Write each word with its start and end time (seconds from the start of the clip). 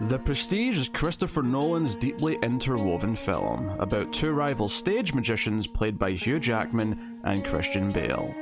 The 0.00 0.18
Prestige 0.18 0.76
is 0.76 0.88
Christopher 0.88 1.42
Nolan's 1.42 1.96
deeply 1.96 2.38
interwoven 2.42 3.16
film 3.16 3.70
about 3.78 4.12
two 4.12 4.32
rival 4.32 4.68
stage 4.68 5.14
magicians 5.14 5.66
played 5.66 5.98
by 5.98 6.12
Hugh 6.12 6.38
Jackman 6.38 7.20
and 7.24 7.44
Christian 7.44 7.90
Bale. 7.90 8.34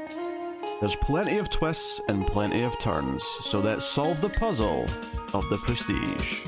There's 0.81 0.97
plenty 0.97 1.39
of 1.39 1.49
twists 1.51 2.01
and 2.09 2.27
plenty 2.27 2.63
of 2.63 2.79
turns, 2.79 3.25
so 3.25 3.61
let's 3.61 3.85
solve 3.85 4.21
the 4.21 4.29
puzzle 4.29 4.87
of 5.33 5.49
The 5.49 5.59
Prestige. 5.59 6.45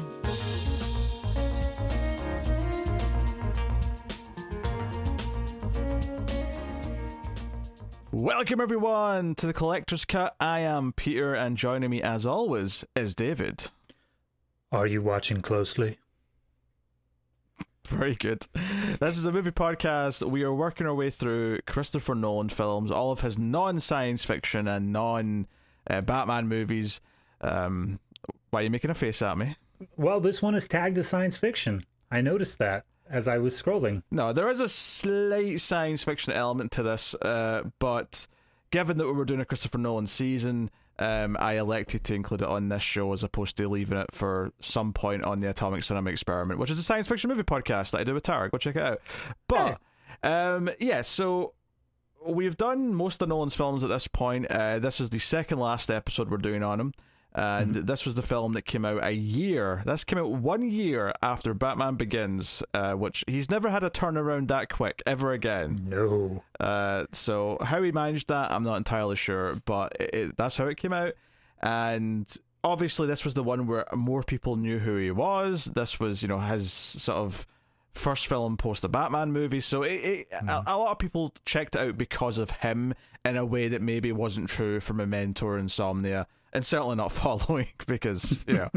Welcome 8.37 8.61
everyone 8.61 9.35
to 9.37 9.47
the 9.47 9.55
Collector's 9.55 10.05
Cut. 10.05 10.37
I 10.39 10.61
am 10.61 10.93
Peter, 10.93 11.33
and 11.33 11.57
joining 11.57 11.89
me 11.89 12.03
as 12.03 12.27
always 12.27 12.85
is 12.95 13.15
David. 13.15 13.71
Are 14.71 14.87
you 14.87 15.01
watching 15.01 15.41
closely? 15.41 15.97
Very 17.89 18.15
good. 18.15 18.47
This 19.01 19.17
is 19.17 19.25
a 19.25 19.33
movie 19.33 19.53
podcast. 19.53 20.23
We 20.23 20.43
are 20.43 20.53
working 20.53 20.87
our 20.87 20.95
way 20.95 21.09
through 21.09 21.61
Christopher 21.67 22.15
Nolan 22.15 22.51
films, 22.51 22.91
all 22.91 23.11
of 23.11 23.23
his 23.23 23.39
non 23.39 23.81
science 23.81 24.23
fiction 24.23 24.69
and 24.69 24.93
non 24.93 25.47
uh, 25.89 26.03
Batman 26.03 26.47
movies. 26.47 27.01
Um, 27.41 27.99
why 28.51 28.61
are 28.61 28.65
you 28.65 28.71
making 28.71 28.91
a 28.91 28.95
face 28.95 29.23
at 29.23 29.39
me? 29.39 29.57
Well, 29.97 30.21
this 30.21 30.43
one 30.43 30.55
is 30.55 30.69
tagged 30.69 30.99
as 30.99 31.09
science 31.09 31.39
fiction. 31.39 31.81
I 32.11 32.21
noticed 32.21 32.59
that 32.59 32.85
as 33.11 33.29
I 33.29 33.39
was 33.39 33.61
scrolling. 33.61 34.03
No, 34.11 34.33
there 34.33 34.49
is 34.49 34.61
a 34.61 34.69
slight 34.69 35.61
science 35.61 36.03
fiction 36.03 36.33
element 36.33 36.73
to 36.73 36.83
this, 36.83 37.15
uh, 37.17 37.63
but 37.79 38.27
given 38.71 38.99
that 38.99 39.07
we 39.07 39.13
were 39.13 39.25
doing 39.25 39.41
a 39.41 39.45
Christopher 39.45 39.79
Nolan 39.79 40.07
season, 40.07 40.71
um, 40.99 41.37
I 41.39 41.55
elected 41.55 42.05
to 42.05 42.15
include 42.15 42.43
it 42.43 42.49
on 42.49 42.69
this 42.69 42.83
show 42.83 43.13
as 43.13 43.23
opposed 43.23 43.57
to 43.59 43.69
leaving 43.69 43.99
it 43.99 44.07
for 44.13 44.53
some 44.61 44.93
point 44.93 45.25
on 45.25 45.41
the 45.41 45.51
Atomic 45.51 45.83
Cinema 45.83 46.11
Experiment, 46.11 46.59
which 46.59 46.71
is 46.71 46.79
a 46.79 46.83
science 46.83 47.07
fiction 47.07 47.29
movie 47.29 47.43
podcast 47.43 47.91
that 47.91 48.01
I 48.01 48.05
do 48.05 48.15
with 48.15 48.23
Tara. 48.23 48.49
Go 48.49 48.59
check 48.59 48.77
it 48.77 48.83
out. 48.83 49.01
But 49.47 49.79
um, 50.23 50.71
yeah, 50.81 51.03
so 51.03 51.53
we've 52.27 52.57
done 52.57 52.95
most 52.95 53.21
of 53.23 53.29
Nolan's 53.29 53.55
films 53.55 53.85
at 53.85 53.91
this 53.91 54.07
point. 54.09 54.47
Uh, 54.47 54.79
this 54.79 55.01
is 55.01 55.11
the 55.11 55.19
second 55.19 55.59
last 55.59 55.91
episode 55.91 56.31
we're 56.31 56.39
doing 56.39 56.63
on 56.63 56.81
him. 56.81 56.95
And 57.37 57.75
mm-hmm. 57.75 57.85
this 57.85 58.07
was 58.07 58.15
the 58.15 58.23
film 58.23 58.55
that 58.55 58.63
came 58.63 58.87
out 58.87 59.05
a 59.05 59.13
year. 59.13 59.83
This 59.85 60.05
came 60.05 60.19
out 60.19 60.31
one 60.31 60.69
year 60.71 61.13
after 61.23 61.53
Batman 61.53 61.97
Begins, 61.97 62.63
uh, 62.73 62.95
which 62.95 63.25
he's 63.27 63.51
never 63.51 63.69
had 63.69 63.85
a 63.85 63.91
turnaround 63.91 64.49
that 64.49 64.71
quick 64.71 65.03
ever 65.05 65.33
again. 65.33 65.77
No. 65.85 66.43
Uh, 66.59 67.05
so 67.13 67.59
how 67.61 67.83
he 67.83 67.93
managed 67.93 68.29
that, 68.29 68.51
I'm 68.51 68.63
not 68.63 68.79
entirely 68.79 69.17
sure, 69.17 69.57
but 69.67 69.95
it, 70.01 70.15
it, 70.15 70.37
that's 70.39 70.57
how 70.57 70.67
it 70.67 70.79
came 70.79 70.95
out. 70.95 71.13
And 71.61 72.35
obviously, 72.65 73.07
this 73.07 73.23
was 73.23 73.35
the 73.35 73.43
one 73.43 73.67
where 73.67 73.85
more 73.95 74.23
people 74.23 74.57
knew 74.57 74.79
who 74.79 74.97
he 74.97 75.11
was. 75.11 75.67
This 75.67 76.01
was, 76.01 76.23
you 76.23 76.29
know, 76.29 76.41
his 76.41 76.73
sort 76.73 77.19
of 77.19 77.47
first 77.93 78.29
film 78.29 78.57
post 78.57 78.81
the 78.81 78.89
Batman 78.89 79.33
movie. 79.33 79.61
So 79.61 79.83
it, 79.83 79.93
it 79.93 80.31
mm. 80.31 80.49
a, 80.49 80.73
a, 80.73 80.77
lot 80.77 80.93
of 80.93 80.99
people 80.99 81.35
checked 81.45 81.77
it 81.77 81.81
out 81.81 81.99
because 81.99 82.39
of 82.39 82.51
him 82.51 82.95
in 83.27 83.37
a 83.37 83.45
way 83.45 83.69
that 83.69 83.83
maybe 83.83 84.11
wasn't 84.13 84.49
true 84.49 84.81
for 84.81 84.95
Memento 84.95 85.45
or 85.47 85.59
Insomnia 85.59 86.27
and 86.57 86.65
certainly 86.65 86.97
not 86.97 87.13
following 87.13 87.69
because 87.87 88.43
you 88.49 88.55
know 88.55 88.71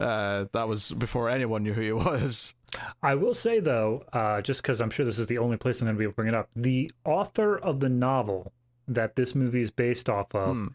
uh, 0.00 0.46
that 0.52 0.68
was 0.68 0.92
before 0.92 1.28
anyone 1.28 1.64
knew 1.64 1.72
who 1.72 1.80
he 1.80 1.92
was. 1.92 2.54
I 3.02 3.16
will 3.16 3.34
say 3.34 3.60
though, 3.60 4.04
uh, 4.12 4.40
just 4.40 4.62
because 4.62 4.80
I'm 4.80 4.90
sure 4.90 5.04
this 5.04 5.18
is 5.18 5.26
the 5.26 5.38
only 5.38 5.56
place 5.56 5.80
I'm 5.80 5.86
going 5.86 5.96
to 5.96 5.98
be 5.98 6.04
able 6.04 6.12
to 6.12 6.16
bring 6.16 6.28
it 6.28 6.34
up, 6.34 6.48
the 6.54 6.90
author 7.04 7.58
of 7.58 7.80
the 7.80 7.88
novel 7.88 8.52
that 8.86 9.16
this 9.16 9.34
movie 9.34 9.60
is 9.60 9.70
based 9.70 10.08
off 10.08 10.34
of. 10.34 10.56
Hmm. 10.56 10.66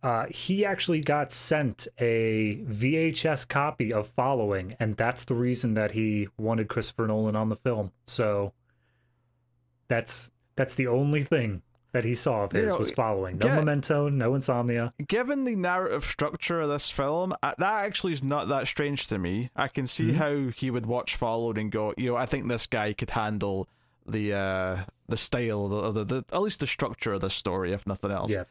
Uh, 0.00 0.26
he 0.30 0.64
actually 0.64 1.00
got 1.00 1.32
sent 1.32 1.88
a 1.98 2.60
VHS 2.64 3.48
copy 3.48 3.92
of 3.92 4.06
Following, 4.06 4.72
and 4.78 4.96
that's 4.96 5.24
the 5.24 5.34
reason 5.34 5.74
that 5.74 5.90
he 5.90 6.28
wanted 6.38 6.68
Christopher 6.68 7.08
Nolan 7.08 7.34
on 7.34 7.48
the 7.48 7.56
film. 7.56 7.90
So 8.06 8.52
that's 9.88 10.30
that's 10.54 10.76
the 10.76 10.86
only 10.86 11.24
thing 11.24 11.62
that 11.98 12.06
he 12.06 12.14
saw 12.14 12.44
of 12.44 12.52
his 12.52 12.62
you 12.62 12.68
know, 12.68 12.76
was 12.76 12.92
following. 12.92 13.38
No 13.38 13.46
get, 13.46 13.56
memento, 13.56 14.08
no 14.08 14.36
insomnia. 14.36 14.94
Given 15.08 15.42
the 15.42 15.56
narrative 15.56 16.04
structure 16.04 16.60
of 16.60 16.68
this 16.68 16.88
film, 16.88 17.32
uh, 17.42 17.54
that 17.58 17.84
actually 17.84 18.12
is 18.12 18.22
not 18.22 18.46
that 18.48 18.68
strange 18.68 19.08
to 19.08 19.18
me. 19.18 19.50
I 19.56 19.66
can 19.66 19.88
see 19.88 20.10
mm-hmm. 20.10 20.16
how 20.16 20.52
he 20.54 20.70
would 20.70 20.86
watch 20.86 21.16
Followed 21.16 21.58
and 21.58 21.72
go, 21.72 21.92
you 21.96 22.10
know, 22.10 22.16
I 22.16 22.26
think 22.26 22.46
this 22.46 22.66
guy 22.66 22.92
could 22.92 23.10
handle 23.10 23.68
the 24.06 24.32
uh, 24.32 24.76
the 25.08 25.16
style, 25.16 25.68
the, 25.68 25.90
the, 25.90 26.04
the 26.04 26.24
at 26.32 26.40
least 26.40 26.60
the 26.60 26.68
structure 26.68 27.14
of 27.14 27.20
the 27.20 27.30
story, 27.30 27.72
if 27.72 27.84
nothing 27.84 28.12
else. 28.12 28.30
Yeah. 28.30 28.44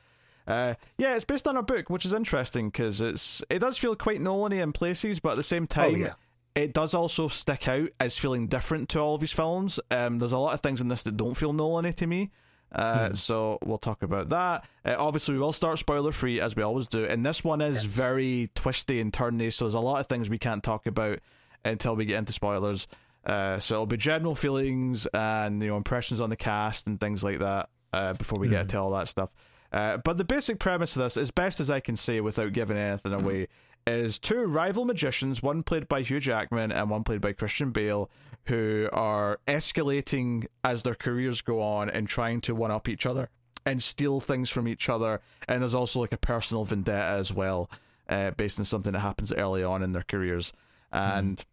Uh, 0.45 0.73
yeah, 0.97 1.15
it's 1.15 1.23
based 1.23 1.47
on 1.47 1.55
a 1.55 1.63
book, 1.63 1.89
which 1.89 2.05
is 2.05 2.13
interesting 2.13 2.69
because 2.69 2.99
it's 2.99 3.41
it 3.49 3.59
does 3.59 3.77
feel 3.77 3.95
quite 3.95 4.19
nolan 4.19 4.51
in 4.51 4.73
places, 4.73 5.21
but 5.21 5.31
at 5.31 5.35
the 5.37 5.43
same 5.43 5.63
oh, 5.63 5.67
time, 5.67 5.95
oh, 5.95 5.97
yeah. 5.97 6.13
it 6.55 6.73
does 6.73 6.93
also 6.93 7.29
stick 7.29 7.69
out 7.69 7.89
as 8.01 8.17
feeling 8.17 8.47
different 8.47 8.89
to 8.89 8.99
all 8.99 9.15
of 9.15 9.21
his 9.21 9.31
films. 9.31 9.79
Um, 9.89 10.19
there's 10.19 10.33
a 10.33 10.37
lot 10.37 10.53
of 10.53 10.59
things 10.59 10.81
in 10.81 10.89
this 10.89 11.03
that 11.03 11.15
don't 11.15 11.35
feel 11.35 11.53
nolan 11.53 11.93
to 11.93 12.07
me. 12.07 12.31
Uh, 12.71 13.09
hmm. 13.09 13.13
So 13.13 13.59
we'll 13.65 13.77
talk 13.77 14.03
about 14.03 14.29
that. 14.29 14.65
Uh, 14.85 14.95
obviously, 14.97 15.35
we 15.35 15.39
will 15.39 15.53
start 15.53 15.79
spoiler 15.79 16.11
free 16.11 16.41
as 16.41 16.55
we 16.55 16.63
always 16.63 16.87
do, 16.87 17.05
and 17.05 17.25
this 17.25 17.43
one 17.43 17.61
is 17.61 17.83
yes. 17.83 17.93
very 17.93 18.49
twisty 18.55 18.99
and 18.99 19.11
turny. 19.11 19.51
So 19.51 19.65
there's 19.65 19.73
a 19.73 19.79
lot 19.79 19.99
of 19.99 20.07
things 20.07 20.29
we 20.29 20.37
can't 20.37 20.63
talk 20.63 20.85
about 20.85 21.19
until 21.63 21.95
we 21.95 22.05
get 22.05 22.17
into 22.17 22.33
spoilers. 22.33 22.87
Uh, 23.25 23.59
so 23.59 23.75
it'll 23.75 23.85
be 23.85 23.97
general 23.97 24.35
feelings 24.35 25.05
and 25.13 25.61
you 25.61 25.69
know 25.69 25.77
impressions 25.77 26.21
on 26.21 26.29
the 26.29 26.35
cast 26.35 26.87
and 26.87 26.99
things 26.99 27.23
like 27.23 27.39
that 27.39 27.69
uh, 27.93 28.13
before 28.13 28.39
we 28.39 28.47
mm. 28.47 28.51
get 28.51 28.63
hmm. 28.63 28.69
to 28.69 28.79
all 28.79 28.91
that 28.91 29.07
stuff. 29.07 29.31
Uh, 29.71 29.97
but 29.97 30.17
the 30.17 30.23
basic 30.23 30.59
premise 30.59 30.95
of 30.95 31.03
this, 31.03 31.17
as 31.17 31.31
best 31.31 31.59
as 31.59 31.69
I 31.69 31.79
can 31.79 31.95
say 31.95 32.21
without 32.21 32.53
giving 32.53 32.77
anything 32.77 33.13
away, 33.13 33.47
is 33.85 34.19
two 34.19 34.43
rival 34.43 34.85
magicians, 34.85 35.41
one 35.41 35.63
played 35.63 35.87
by 35.87 36.01
Hugh 36.01 36.19
Jackman 36.19 36.71
and 36.71 36.89
one 36.89 37.03
played 37.03 37.21
by 37.21 37.33
Christian 37.33 37.71
Bale, 37.71 38.09
who 38.47 38.89
are 38.91 39.39
escalating 39.47 40.47
as 40.63 40.83
their 40.83 40.95
careers 40.95 41.41
go 41.41 41.61
on 41.61 41.89
and 41.89 42.07
trying 42.07 42.41
to 42.41 42.55
one 42.55 42.71
up 42.71 42.87
each 42.87 43.05
other 43.05 43.29
and 43.65 43.83
steal 43.83 44.19
things 44.19 44.49
from 44.49 44.67
each 44.67 44.89
other. 44.89 45.21
And 45.47 45.61
there's 45.61 45.75
also 45.75 45.99
like 45.99 46.13
a 46.13 46.17
personal 46.17 46.63
vendetta 46.63 47.19
as 47.19 47.33
well, 47.33 47.69
uh, 48.07 48.31
based 48.31 48.59
on 48.59 48.65
something 48.65 48.93
that 48.93 48.99
happens 48.99 49.33
early 49.33 49.63
on 49.63 49.83
in 49.83 49.91
their 49.91 50.05
careers. 50.07 50.53
And 50.91 51.37
mm. 51.37 51.43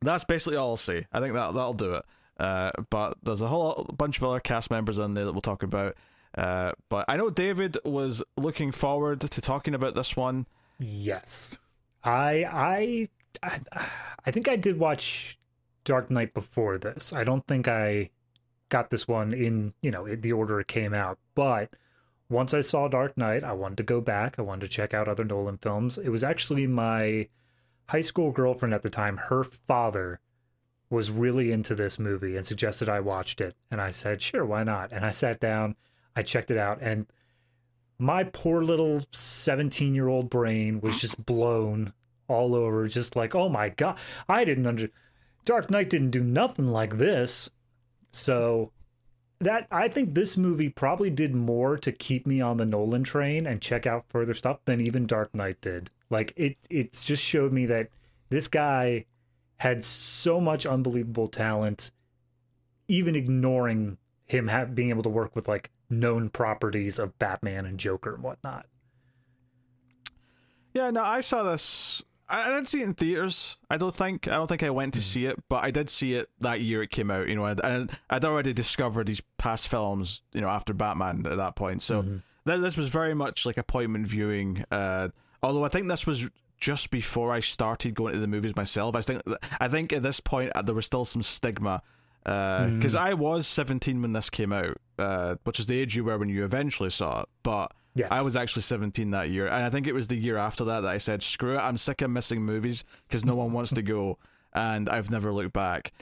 that's 0.00 0.24
basically 0.24 0.56
all 0.56 0.70
I'll 0.70 0.76
say. 0.76 1.06
I 1.12 1.20
think 1.20 1.34
that 1.34 1.54
that'll 1.54 1.74
do 1.74 1.94
it. 1.94 2.04
Uh, 2.38 2.70
but 2.90 3.16
there's 3.22 3.42
a 3.42 3.48
whole 3.48 3.88
bunch 3.96 4.18
of 4.18 4.24
other 4.24 4.40
cast 4.40 4.70
members 4.70 4.98
in 4.98 5.14
there 5.14 5.24
that 5.24 5.32
we'll 5.32 5.40
talk 5.40 5.62
about. 5.62 5.96
Uh, 6.36 6.72
but 6.90 7.04
I 7.08 7.16
know 7.16 7.30
David 7.30 7.78
was 7.84 8.22
looking 8.36 8.72
forward 8.72 9.20
to 9.22 9.40
talking 9.40 9.74
about 9.74 9.94
this 9.94 10.16
one. 10.16 10.46
Yes, 10.78 11.56
I 12.04 12.44
I 12.44 13.08
I, 13.42 13.60
I 14.26 14.30
think 14.30 14.48
I 14.48 14.56
did 14.56 14.78
watch 14.78 15.38
Dark 15.86 16.10
Knight 16.10 16.34
before 16.34 16.76
this. 16.76 17.14
I 17.14 17.24
don't 17.24 17.46
think 17.46 17.66
I 17.66 18.10
got 18.68 18.90
this 18.90 19.08
one 19.08 19.32
in, 19.32 19.72
you 19.80 19.90
know, 19.90 20.14
the 20.14 20.32
order 20.32 20.60
it 20.60 20.68
came 20.68 20.92
out. 20.92 21.18
But 21.34 21.70
once 22.28 22.52
I 22.52 22.60
saw 22.60 22.88
Dark 22.88 23.16
Knight, 23.16 23.44
I 23.44 23.52
wanted 23.52 23.78
to 23.78 23.82
go 23.84 24.02
back. 24.02 24.38
I 24.38 24.42
wanted 24.42 24.66
to 24.66 24.72
check 24.72 24.92
out 24.92 25.08
other 25.08 25.24
Nolan 25.24 25.58
films. 25.58 25.96
It 25.96 26.10
was 26.10 26.24
actually 26.24 26.66
my 26.66 27.28
high 27.88 28.00
school 28.00 28.32
girlfriend 28.32 28.74
at 28.74 28.82
the 28.82 28.90
time, 28.90 29.16
her 29.16 29.44
father 29.44 30.20
was 30.90 31.10
really 31.10 31.52
into 31.52 31.74
this 31.74 31.98
movie 31.98 32.36
and 32.36 32.46
suggested 32.46 32.88
I 32.88 33.00
watched 33.00 33.40
it. 33.40 33.56
And 33.70 33.80
I 33.80 33.90
said, 33.90 34.22
sure, 34.22 34.44
why 34.44 34.64
not? 34.64 34.92
And 34.92 35.04
I 35.04 35.10
sat 35.10 35.40
down, 35.40 35.76
I 36.14 36.22
checked 36.22 36.50
it 36.50 36.58
out, 36.58 36.78
and 36.80 37.06
my 37.98 38.24
poor 38.24 38.62
little 38.62 39.04
17 39.12 39.94
year 39.94 40.08
old 40.08 40.30
brain 40.30 40.80
was 40.80 41.00
just 41.00 41.24
blown 41.24 41.92
all 42.28 42.54
over, 42.54 42.86
just 42.88 43.16
like, 43.16 43.34
oh 43.34 43.48
my 43.48 43.68
God, 43.70 43.98
I 44.28 44.44
didn't 44.44 44.66
understand 44.66 44.92
Dark 45.46 45.70
Knight 45.70 45.88
didn't 45.88 46.10
do 46.10 46.22
nothing 46.22 46.66
like 46.66 46.98
this. 46.98 47.48
So 48.12 48.72
that 49.40 49.66
I 49.70 49.88
think 49.88 50.14
this 50.14 50.36
movie 50.36 50.68
probably 50.68 51.08
did 51.08 51.34
more 51.34 51.78
to 51.78 51.92
keep 51.92 52.26
me 52.26 52.40
on 52.40 52.56
the 52.56 52.66
Nolan 52.66 53.04
train 53.04 53.46
and 53.46 53.62
check 53.62 53.86
out 53.86 54.04
further 54.08 54.34
stuff 54.34 54.58
than 54.64 54.80
even 54.80 55.06
Dark 55.06 55.34
Knight 55.34 55.60
did. 55.60 55.90
Like 56.10 56.32
it 56.36 56.56
it's 56.68 57.04
just 57.04 57.24
showed 57.24 57.52
me 57.52 57.66
that 57.66 57.88
this 58.28 58.48
guy 58.48 59.06
had 59.58 59.84
so 59.84 60.40
much 60.40 60.66
unbelievable 60.66 61.28
talent 61.28 61.92
even 62.88 63.16
ignoring 63.16 63.98
him 64.26 64.48
have, 64.48 64.74
being 64.74 64.90
able 64.90 65.02
to 65.02 65.08
work 65.08 65.34
with 65.34 65.48
like 65.48 65.70
known 65.88 66.28
properties 66.28 66.98
of 66.98 67.18
Batman 67.18 67.66
and 67.66 67.78
Joker 67.78 68.14
and 68.14 68.22
whatnot. 68.22 68.66
Yeah, 70.74 70.90
no, 70.90 71.02
I 71.02 71.20
saw 71.20 71.42
this 71.42 72.02
I 72.28 72.46
didn't 72.46 72.66
see 72.66 72.80
it 72.80 72.84
in 72.84 72.94
theaters. 72.94 73.56
I 73.70 73.76
don't 73.76 73.94
think. 73.94 74.26
I 74.28 74.32
don't 74.32 74.46
think 74.46 74.62
I 74.62 74.70
went 74.70 74.94
to 74.94 75.00
hmm. 75.00 75.04
see 75.04 75.26
it, 75.26 75.42
but 75.48 75.64
I 75.64 75.70
did 75.70 75.88
see 75.88 76.14
it 76.14 76.28
that 76.40 76.60
year 76.60 76.82
it 76.82 76.90
came 76.90 77.10
out. 77.10 77.28
You 77.28 77.36
know, 77.36 77.46
and 77.46 77.90
I'd 78.10 78.24
already 78.24 78.52
discovered 78.52 79.06
these 79.06 79.22
past 79.38 79.68
films. 79.68 80.22
You 80.32 80.40
know, 80.40 80.48
after 80.48 80.74
Batman 80.74 81.26
at 81.26 81.36
that 81.36 81.56
point. 81.56 81.82
So 81.82 82.02
mm-hmm. 82.02 82.16
th- 82.46 82.60
this 82.60 82.76
was 82.76 82.88
very 82.88 83.14
much 83.14 83.46
like 83.46 83.56
appointment 83.56 84.08
viewing. 84.08 84.64
Uh, 84.70 85.08
although 85.42 85.64
I 85.64 85.68
think 85.68 85.88
this 85.88 86.06
was 86.06 86.28
just 86.58 86.90
before 86.90 87.32
I 87.32 87.40
started 87.40 87.94
going 87.94 88.14
to 88.14 88.20
the 88.20 88.26
movies 88.26 88.56
myself. 88.56 88.96
I 88.96 89.02
think. 89.02 89.22
I 89.60 89.68
think 89.68 89.92
at 89.92 90.02
this 90.02 90.20
point 90.20 90.52
uh, 90.54 90.62
there 90.62 90.74
was 90.74 90.86
still 90.86 91.04
some 91.04 91.22
stigma 91.22 91.82
because 92.24 92.96
uh, 92.96 93.00
mm. 93.00 93.06
I 93.06 93.14
was 93.14 93.46
seventeen 93.46 94.02
when 94.02 94.12
this 94.12 94.30
came 94.30 94.52
out, 94.52 94.76
uh, 94.98 95.36
which 95.44 95.60
is 95.60 95.66
the 95.66 95.78
age 95.78 95.94
you 95.94 96.02
were 96.02 96.18
when 96.18 96.28
you 96.28 96.44
eventually 96.44 96.90
saw 96.90 97.22
it. 97.22 97.28
But 97.44 97.70
Yes. 97.96 98.08
I 98.10 98.20
was 98.20 98.36
actually 98.36 98.62
17 98.62 99.10
that 99.12 99.30
year, 99.30 99.46
and 99.46 99.64
I 99.64 99.70
think 99.70 99.86
it 99.86 99.94
was 99.94 100.08
the 100.08 100.16
year 100.16 100.36
after 100.36 100.64
that 100.64 100.80
that 100.80 100.90
I 100.90 100.98
said, 100.98 101.22
"Screw 101.22 101.54
it, 101.54 101.58
I'm 101.58 101.78
sick 101.78 102.02
of 102.02 102.10
missing 102.10 102.42
movies 102.42 102.84
because 103.08 103.24
no 103.24 103.34
one 103.34 103.52
wants 103.52 103.72
to 103.72 103.82
go," 103.82 104.18
and 104.52 104.88
I've 104.88 105.10
never 105.10 105.32
looked 105.32 105.54
back. 105.54 105.92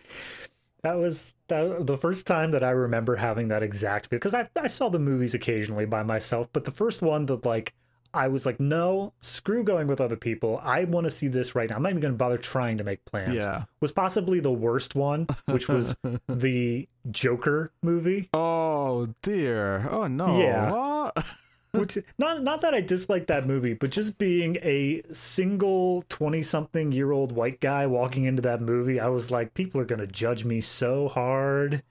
That 0.82 0.98
was 0.98 1.34
that, 1.48 1.86
the 1.86 1.96
first 1.96 2.26
time 2.26 2.50
that 2.50 2.64
I 2.64 2.70
remember 2.70 3.16
having 3.16 3.48
that 3.48 3.62
exact 3.62 4.10
because 4.10 4.34
I 4.34 4.48
I 4.56 4.66
saw 4.66 4.88
the 4.88 4.98
movies 4.98 5.34
occasionally 5.34 5.86
by 5.86 6.02
myself, 6.02 6.48
but 6.52 6.64
the 6.64 6.72
first 6.72 7.00
one 7.00 7.26
that 7.26 7.46
like 7.46 7.74
I 8.12 8.28
was 8.28 8.46
like, 8.46 8.60
no, 8.60 9.12
screw 9.20 9.64
going 9.64 9.88
with 9.88 10.00
other 10.00 10.16
people. 10.16 10.60
I 10.62 10.84
want 10.84 11.04
to 11.04 11.10
see 11.10 11.26
this 11.26 11.54
right 11.54 11.68
now. 11.68 11.76
I'm 11.76 11.82
not 11.82 11.90
even 11.90 12.00
going 12.00 12.14
to 12.14 12.18
bother 12.18 12.38
trying 12.38 12.78
to 12.78 12.84
make 12.84 13.04
plans. 13.04 13.34
Yeah. 13.34 13.64
Was 13.80 13.90
possibly 13.92 14.38
the 14.40 14.52
worst 14.52 14.94
one, 14.94 15.26
which 15.46 15.68
was 15.68 15.96
the 16.28 16.88
Joker 17.10 17.72
movie. 17.82 18.30
Oh 18.32 19.08
dear. 19.22 19.88
Oh 19.90 20.06
no. 20.06 20.38
Yeah. 20.38 21.10
Which 21.80 21.98
not 22.18 22.42
not 22.42 22.60
that 22.62 22.74
I 22.74 22.80
dislike 22.80 23.26
that 23.28 23.46
movie, 23.46 23.74
but 23.74 23.90
just 23.90 24.18
being 24.18 24.56
a 24.62 25.02
single 25.10 26.04
20 26.08 26.42
something 26.42 26.92
year 26.92 27.12
old 27.12 27.32
white 27.32 27.60
guy 27.60 27.86
walking 27.86 28.24
into 28.24 28.42
that 28.42 28.60
movie, 28.60 29.00
I 29.00 29.08
was 29.08 29.30
like, 29.30 29.54
people 29.54 29.80
are 29.80 29.84
going 29.84 30.00
to 30.00 30.06
judge 30.06 30.44
me 30.44 30.60
so 30.60 31.08
hard. 31.08 31.82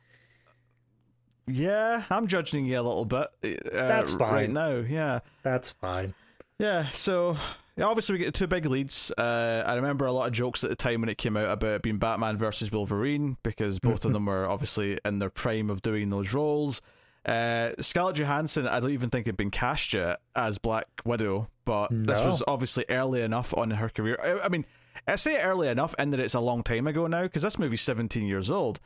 Yeah, 1.47 2.03
I'm 2.09 2.27
judging 2.27 2.65
you 2.65 2.79
a 2.79 2.81
little 2.81 3.05
bit. 3.05 3.27
Uh, 3.43 3.51
That's 3.71 4.13
fine. 4.13 4.33
Right 4.33 4.49
now, 4.49 4.75
yeah. 4.75 5.19
That's 5.41 5.73
fine. 5.73 6.13
Yeah, 6.57 6.89
so 6.91 7.37
yeah, 7.75 7.85
obviously 7.85 8.13
we 8.13 8.19
get 8.19 8.33
two 8.33 8.47
big 8.47 8.65
leads. 8.65 9.11
Uh, 9.17 9.63
I 9.65 9.75
remember 9.75 10.05
a 10.05 10.11
lot 10.11 10.27
of 10.27 10.33
jokes 10.33 10.63
at 10.63 10.69
the 10.69 10.75
time 10.75 11.01
when 11.01 11.09
it 11.09 11.17
came 11.17 11.35
out 11.35 11.49
about 11.49 11.73
it 11.73 11.81
being 11.81 11.97
Batman 11.97 12.37
versus 12.37 12.71
Wolverine 12.71 13.37
because 13.43 13.79
both 13.79 14.05
of 14.05 14.13
them 14.13 14.27
were 14.27 14.47
obviously 14.47 14.99
in 15.03 15.19
their 15.19 15.31
prime 15.31 15.69
of 15.69 15.81
doing 15.81 16.09
those 16.09 16.33
roles. 16.33 16.81
Uh, 17.25 17.71
Scarlett 17.79 18.17
Johansson, 18.17 18.67
I 18.67 18.79
don't 18.79 18.91
even 18.91 19.09
think 19.09 19.25
had 19.27 19.37
been 19.37 19.51
cast 19.51 19.93
yet 19.93 20.19
as 20.35 20.57
Black 20.57 20.87
Widow, 21.05 21.47
but 21.65 21.87
this 21.91 22.23
was 22.23 22.43
obviously 22.47 22.85
early 22.89 23.21
enough 23.21 23.53
on 23.55 23.71
her 23.71 23.89
career. 23.89 24.17
I, 24.21 24.45
I 24.45 24.49
mean, 24.49 24.65
I 25.07 25.15
say 25.15 25.41
early 25.41 25.69
enough 25.69 25.95
in 25.97 26.09
that 26.11 26.19
it's 26.19 26.33
a 26.33 26.39
long 26.39 26.63
time 26.63 26.87
ago 26.87 27.07
now 27.07 27.23
because 27.23 27.41
this 27.41 27.57
movie's 27.57 27.81
17 27.81 28.25
years 28.27 28.51
old, 28.51 28.79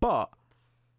but 0.00 0.30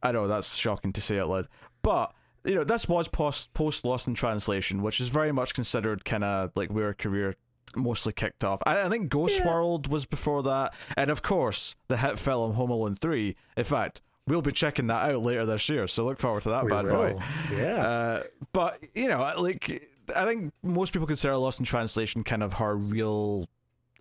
I 0.01 0.11
know 0.11 0.27
that's 0.27 0.55
shocking 0.55 0.93
to 0.93 1.01
say 1.01 1.19
out 1.19 1.29
loud, 1.29 1.47
but 1.81 2.13
you 2.45 2.55
know 2.55 2.63
this 2.63 2.87
was 2.87 3.07
post 3.07 3.53
post 3.53 3.83
Lost 3.85 4.07
in 4.07 4.13
Translation, 4.13 4.81
which 4.81 5.01
is 5.01 5.09
very 5.09 5.31
much 5.31 5.53
considered 5.53 6.05
kind 6.05 6.23
of 6.23 6.51
like 6.55 6.69
where 6.69 6.85
her 6.87 6.93
career 6.93 7.35
mostly 7.75 8.13
kicked 8.13 8.43
off. 8.43 8.61
I, 8.65 8.83
I 8.83 8.89
think 8.89 9.09
Ghost 9.09 9.39
Yeah. 9.39 9.47
World 9.51 9.87
was 9.87 10.05
before 10.05 10.43
that, 10.43 10.73
and 10.95 11.09
of 11.09 11.21
course 11.21 11.75
the 11.87 11.97
hit 11.97 12.19
film 12.19 12.53
Home 12.53 12.69
Alone 12.69 12.95
Three. 12.95 13.35
In 13.57 13.63
fact, 13.63 14.01
we'll 14.27 14.41
be 14.41 14.51
checking 14.51 14.87
that 14.87 15.09
out 15.11 15.21
later 15.21 15.45
this 15.45 15.67
year, 15.69 15.87
so 15.87 16.05
look 16.05 16.19
forward 16.19 16.43
to 16.43 16.49
that 16.49 16.63
We 16.65 16.71
bad 16.71 16.85
boy. 16.87 17.17
Yeah. 17.51 17.87
Uh, 17.87 18.23
but 18.53 18.79
you 18.93 19.07
know, 19.07 19.19
like 19.37 19.89
I 20.15 20.25
think 20.25 20.53
most 20.63 20.93
people 20.93 21.07
consider 21.07 21.35
Lost 21.37 21.59
in 21.59 21.65
Translation 21.65 22.23
kind 22.23 22.43
of 22.43 22.53
her 22.53 22.75
real 22.75 23.47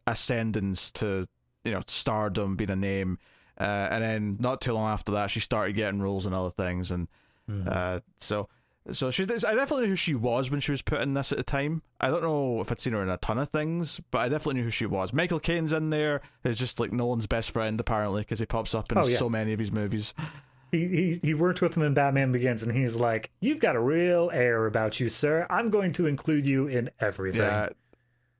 ascendance 0.06 0.90
to 0.92 1.26
you 1.64 1.72
know 1.72 1.80
stardom, 1.86 2.56
being 2.56 2.70
a 2.70 2.76
name, 2.76 3.18
uh, 3.58 3.62
and 3.90 4.02
then 4.02 4.36
not 4.40 4.60
too 4.60 4.72
long 4.72 4.88
after 4.92 5.12
that, 5.12 5.30
she 5.30 5.40
started 5.40 5.74
getting 5.74 6.00
roles 6.00 6.26
in 6.26 6.34
other 6.34 6.50
things, 6.50 6.90
and 6.90 7.08
Mhm. 7.50 7.68
uh, 7.70 8.00
so. 8.20 8.48
So 8.92 9.10
she, 9.10 9.22
I 9.22 9.26
definitely 9.26 9.84
knew 9.84 9.90
who 9.92 9.96
she 9.96 10.14
was 10.14 10.50
when 10.50 10.60
she 10.60 10.70
was 10.70 10.82
put 10.82 11.00
in 11.00 11.14
this 11.14 11.32
at 11.32 11.38
the 11.38 11.44
time. 11.44 11.80
I 12.00 12.08
don't 12.08 12.22
know 12.22 12.60
if 12.60 12.70
I'd 12.70 12.80
seen 12.80 12.92
her 12.92 13.02
in 13.02 13.08
a 13.08 13.16
ton 13.16 13.38
of 13.38 13.48
things, 13.48 13.98
but 14.10 14.18
I 14.18 14.28
definitely 14.28 14.54
knew 14.60 14.64
who 14.64 14.70
she 14.70 14.84
was. 14.84 15.12
Michael 15.14 15.40
Caine's 15.40 15.72
in 15.72 15.88
there. 15.88 16.20
He's 16.42 16.58
just 16.58 16.78
like 16.78 16.92
Nolan's 16.92 17.26
best 17.26 17.50
friend 17.50 17.80
apparently 17.80 18.20
because 18.22 18.40
he 18.40 18.46
pops 18.46 18.74
up 18.74 18.92
in 18.92 18.98
Oh, 18.98 19.06
yeah. 19.06 19.16
so 19.16 19.30
many 19.30 19.54
of 19.54 19.58
his 19.58 19.72
movies. 19.72 20.12
he, 20.70 20.86
he 20.88 21.18
he 21.22 21.34
worked 21.34 21.62
with 21.62 21.76
him 21.76 21.82
in 21.82 21.94
Batman 21.94 22.30
Begins, 22.30 22.62
and 22.62 22.70
he's 22.72 22.94
like, 22.94 23.30
"You've 23.40 23.60
got 23.60 23.74
a 23.74 23.80
real 23.80 24.30
air 24.34 24.66
about 24.66 25.00
you, 25.00 25.08
sir. 25.08 25.46
I'm 25.48 25.70
going 25.70 25.92
to 25.94 26.06
include 26.06 26.46
you 26.46 26.66
in 26.66 26.90
everything." 27.00 27.40
Yeah. 27.40 27.70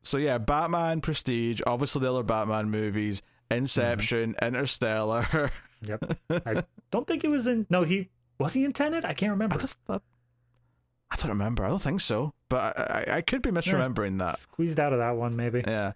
So 0.02 0.18
yeah, 0.18 0.36
Batman, 0.36 1.00
Prestige, 1.00 1.62
obviously 1.66 2.02
the 2.02 2.12
other 2.12 2.22
Batman 2.22 2.70
movies, 2.70 3.22
Inception, 3.50 4.34
Mm-hmm. 4.34 4.44
Interstellar. 4.46 5.50
Yep. 5.86 6.18
I 6.46 6.64
don't 6.90 7.06
think 7.06 7.24
it 7.24 7.28
was 7.28 7.46
in. 7.46 7.66
No, 7.68 7.82
he 7.82 8.08
was 8.38 8.54
he 8.54 8.64
in 8.64 8.72
Tenet? 8.72 9.04
I 9.04 9.12
can't 9.12 9.28
I, 9.30 9.32
remember. 9.34 9.58
just, 9.58 9.76
I, 9.86 10.00
I 11.10 11.16
don't 11.16 11.28
remember. 11.28 11.64
I 11.64 11.68
don't 11.68 11.80
think 11.82 12.00
so, 12.00 12.32
but 12.48 12.78
I, 12.78 13.04
I, 13.08 13.16
I 13.16 13.20
could 13.20 13.42
be 13.42 13.50
misremembering 13.50 14.18
that. 14.18 14.38
Squeezed 14.38 14.80
out 14.80 14.92
of 14.92 14.98
that 14.98 15.16
one, 15.16 15.36
maybe. 15.36 15.62
Yeah. 15.66 15.92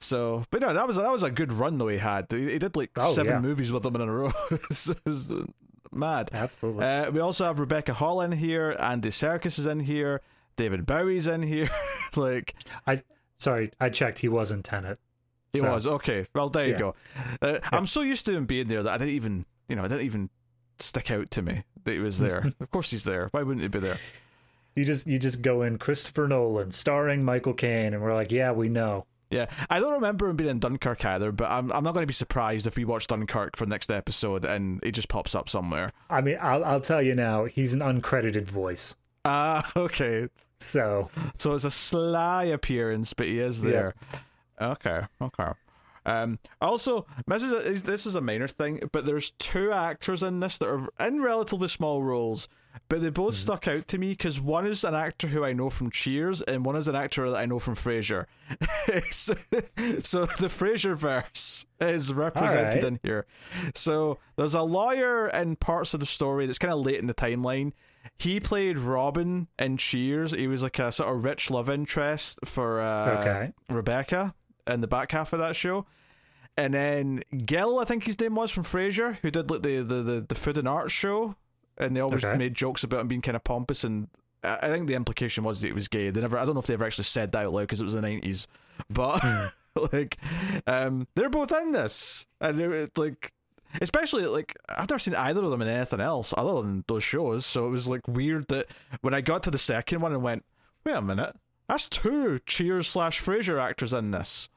So, 0.00 0.44
but 0.50 0.60
no, 0.60 0.74
that 0.74 0.86
was 0.86 0.96
that 0.96 1.12
was 1.12 1.22
a 1.22 1.30
good 1.30 1.52
run 1.52 1.78
though. 1.78 1.88
He 1.88 1.98
had 1.98 2.26
he, 2.30 2.52
he 2.52 2.58
did 2.58 2.74
like 2.76 2.90
Oh, 2.96 3.12
seven 3.12 3.32
yeah. 3.32 3.40
movies 3.40 3.70
with 3.70 3.82
them 3.84 3.94
in 3.94 4.00
a 4.02 4.12
row. 4.12 4.32
it, 4.50 4.60
was, 5.04 5.32
mad. 5.92 6.30
Absolutely. 6.32 6.84
Uh, 6.84 7.10
we 7.10 7.20
also 7.20 7.44
have 7.44 7.60
Rebecca 7.60 7.94
Hall 7.94 8.20
in 8.22 8.32
here. 8.32 8.74
Andy 8.78 9.10
Serkis 9.10 9.58
is 9.58 9.66
in 9.66 9.80
here. 9.80 10.20
David 10.56 10.86
Bowie's 10.86 11.26
in 11.26 11.42
here. 11.42 11.68
like 12.16 12.54
I 12.86 13.02
Sorry, 13.38 13.70
I 13.80 13.90
checked. 13.90 14.20
He 14.20 14.28
was 14.28 14.50
in 14.50 14.62
Tenet. 14.62 14.98
He 15.52 15.58
So, 15.58 15.72
was 15.72 15.86
okay. 15.86 16.26
Well, 16.34 16.48
there 16.48 16.66
you 16.66 16.78
go. 16.78 16.94
Uh, 17.40 17.58
I'm 17.70 17.86
so 17.86 18.00
used 18.00 18.24
to 18.26 18.32
him 18.34 18.46
being 18.46 18.68
there 18.68 18.82
that 18.82 18.92
I 18.92 18.98
didn't 18.98 19.14
even, 19.14 19.44
you 19.68 19.76
know, 19.76 19.82
I 19.84 19.88
didn't 19.88 20.06
even 20.06 20.30
stick 20.78 21.10
out 21.10 21.30
to 21.32 21.42
me 21.42 21.64
that 21.84 21.92
he 21.92 21.98
was 21.98 22.18
there. 22.18 22.50
of 22.60 22.70
course, 22.70 22.90
he's 22.90 23.04
there. 23.04 23.28
Why 23.32 23.42
wouldn't 23.42 23.62
he 23.62 23.68
be 23.68 23.80
there? 23.80 23.96
You 24.74 24.84
just 24.84 25.06
you 25.06 25.18
just 25.18 25.42
go 25.42 25.62
in 25.62 25.78
Christopher 25.78 26.26
Nolan 26.28 26.70
starring 26.72 27.24
Michael 27.24 27.54
Caine, 27.54 27.92
and 27.94 28.02
we're 28.02 28.14
like, 28.14 28.32
yeah, 28.32 28.52
we 28.52 28.68
know. 28.68 29.06
Yeah, 29.30 29.46
I 29.70 29.80
don't 29.80 29.94
remember 29.94 30.28
him 30.28 30.36
being 30.36 30.50
in 30.50 30.58
Dunkirk 30.58 31.04
either, 31.06 31.32
but 31.32 31.50
I'm 31.50 31.72
I'm 31.72 31.82
not 31.84 31.94
going 31.94 32.02
to 32.02 32.06
be 32.06 32.12
surprised 32.12 32.66
if 32.66 32.76
we 32.76 32.84
watch 32.84 33.06
Dunkirk 33.06 33.56
for 33.56 33.64
next 33.66 33.90
episode 33.90 34.44
and 34.44 34.78
it 34.82 34.92
just 34.92 35.08
pops 35.08 35.34
up 35.34 35.48
somewhere. 35.48 35.90
I 36.10 36.20
mean, 36.20 36.36
I'll 36.40 36.62
I'll 36.64 36.80
tell 36.82 37.00
you 37.00 37.14
now, 37.14 37.46
he's 37.46 37.72
an 37.72 37.80
uncredited 37.80 38.44
voice. 38.44 38.94
Ah, 39.24 39.70
okay. 39.76 40.28
So 40.60 41.10
So 41.38 41.54
it's 41.54 41.64
a 41.64 41.70
sly 41.70 42.44
appearance, 42.44 43.14
but 43.14 43.26
he 43.26 43.38
is 43.38 43.64
Yeah. 43.64 43.70
there. 43.70 43.94
Okay, 44.60 45.00
okay. 45.20 45.48
Um, 46.04 46.38
also, 46.60 47.06
this 47.26 47.42
is, 47.42 47.52
a, 47.52 47.58
is- 47.58 47.82
this 47.82 48.06
is 48.06 48.16
a 48.16 48.20
minor 48.20 48.48
thing, 48.48 48.80
but 48.92 49.04
there's 49.06 49.30
two 49.38 49.72
actors 49.72 50.22
in 50.22 50.40
this 50.40 50.58
that 50.58 50.68
are 50.68 50.88
in 51.06 51.22
relatively 51.22 51.68
small 51.68 52.02
roles, 52.02 52.48
but 52.88 53.02
they 53.02 53.10
both 53.10 53.34
stuck 53.34 53.66
out 53.68 53.86
to 53.88 53.98
me 53.98 54.10
because 54.10 54.40
one 54.40 54.66
is 54.66 54.84
an 54.84 54.94
actor 54.94 55.28
who 55.28 55.44
I 55.44 55.52
know 55.52 55.70
from 55.70 55.90
Cheers, 55.90 56.42
and 56.42 56.64
one 56.64 56.76
is 56.76 56.88
an 56.88 56.94
actor 56.94 57.30
that 57.30 57.36
I 57.36 57.46
know 57.46 57.58
from 57.58 57.74
Frasier. 57.74 58.26
so, 59.10 59.34
so 60.00 60.26
the 60.26 60.48
Frasier 60.48 60.96
verse 60.96 61.66
is 61.80 62.12
represented 62.12 62.76
Alright. 62.76 62.84
in 62.84 63.00
here. 63.02 63.26
So 63.74 64.18
there's 64.36 64.54
a 64.54 64.62
lawyer 64.62 65.28
in 65.28 65.56
parts 65.56 65.94
of 65.94 66.00
the 66.00 66.06
story 66.06 66.46
that's 66.46 66.58
kind 66.58 66.72
of 66.72 66.80
late 66.80 66.98
in 66.98 67.06
the 67.06 67.14
timeline. 67.14 67.72
He 68.18 68.40
played 68.40 68.78
Robin 68.78 69.48
in 69.58 69.76
Cheers. 69.76 70.32
He 70.32 70.46
was 70.46 70.62
like 70.62 70.78
a 70.78 70.92
sort 70.92 71.14
of 71.14 71.24
rich 71.24 71.50
love 71.50 71.70
interest 71.70 72.38
for 72.44 72.80
uh, 72.80 73.20
Okay. 73.20 73.52
Rebecca 73.68 74.34
in 74.66 74.80
the 74.80 74.86
back 74.86 75.12
half 75.12 75.32
of 75.32 75.38
that 75.38 75.56
show. 75.56 75.86
And 76.56 76.74
then 76.74 77.22
Gil, 77.46 77.78
I 77.78 77.84
think 77.84 78.04
his 78.04 78.20
name 78.20 78.34
was 78.34 78.50
from 78.50 78.64
Frasier, 78.64 79.16
who 79.22 79.30
did 79.30 79.50
like 79.50 79.62
the 79.62 79.82
the, 79.82 80.02
the, 80.02 80.20
the 80.28 80.34
food 80.34 80.58
and 80.58 80.68
art 80.68 80.90
show, 80.90 81.36
and 81.86 81.96
they 81.96 82.00
always 82.00 82.24
Okay. 82.24 82.36
made 82.36 82.54
jokes 82.54 82.84
about 82.84 83.00
him 83.00 83.08
being 83.08 83.22
kind 83.22 83.36
of 83.36 83.44
pompous. 83.44 83.84
And 83.84 84.08
I 84.44 84.68
think 84.68 84.88
the 84.88 84.94
implication 84.94 85.44
was 85.44 85.60
that 85.60 85.68
he 85.68 85.72
was 85.72 85.88
gay. 85.88 86.10
They 86.10 86.20
never, 86.20 86.38
I 86.38 86.44
don't 86.44 86.54
know 86.54 86.60
if 86.60 86.66
they 86.66 86.74
ever 86.74 86.84
actually 86.84 87.04
said 87.04 87.32
that 87.32 87.44
out 87.46 87.52
loud 87.52 87.62
because 87.62 87.80
it 87.80 87.84
was 87.84 87.92
the 87.94 88.02
nineties, 88.02 88.48
but 88.90 89.22
like, 89.92 90.18
um, 90.66 91.06
they're 91.14 91.30
both 91.30 91.52
in 91.52 91.72
this, 91.72 92.26
and 92.40 92.60
it, 92.60 92.70
it, 92.72 92.98
like, 92.98 93.32
especially 93.80 94.26
like 94.26 94.56
I've 94.68 94.90
never 94.90 94.98
seen 94.98 95.14
either 95.14 95.42
of 95.42 95.50
them 95.50 95.62
in 95.62 95.68
anything 95.68 96.00
else 96.00 96.34
other 96.36 96.60
than 96.60 96.84
those 96.88 97.02
shows. 97.04 97.46
So 97.46 97.66
it 97.66 97.70
was 97.70 97.88
like 97.88 98.06
weird 98.08 98.48
that 98.48 98.66
when 99.00 99.14
I 99.14 99.20
got 99.20 99.42
to 99.44 99.50
the 99.50 99.58
second 99.58 100.00
one 100.00 100.12
and 100.12 100.22
went, 100.22 100.44
wait 100.84 100.92
a 100.96 101.00
minute, 101.02 101.36
that's 101.68 101.88
two 101.88 102.38
Cheers 102.46 102.88
slash 102.88 103.22
Frasier 103.22 103.62
actors 103.62 103.94
in 103.94 104.10
this. 104.10 104.50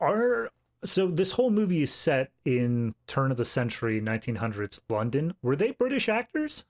are 0.00 0.50
so 0.84 1.06
this 1.08 1.32
whole 1.32 1.50
movie 1.50 1.82
is 1.82 1.92
set 1.92 2.30
in 2.44 2.94
turn 3.06 3.30
of 3.30 3.36
the 3.36 3.44
century 3.44 4.00
1900s 4.00 4.80
London. 4.88 5.34
Were 5.42 5.56
they 5.56 5.70
British 5.72 6.08
actors? 6.08 6.64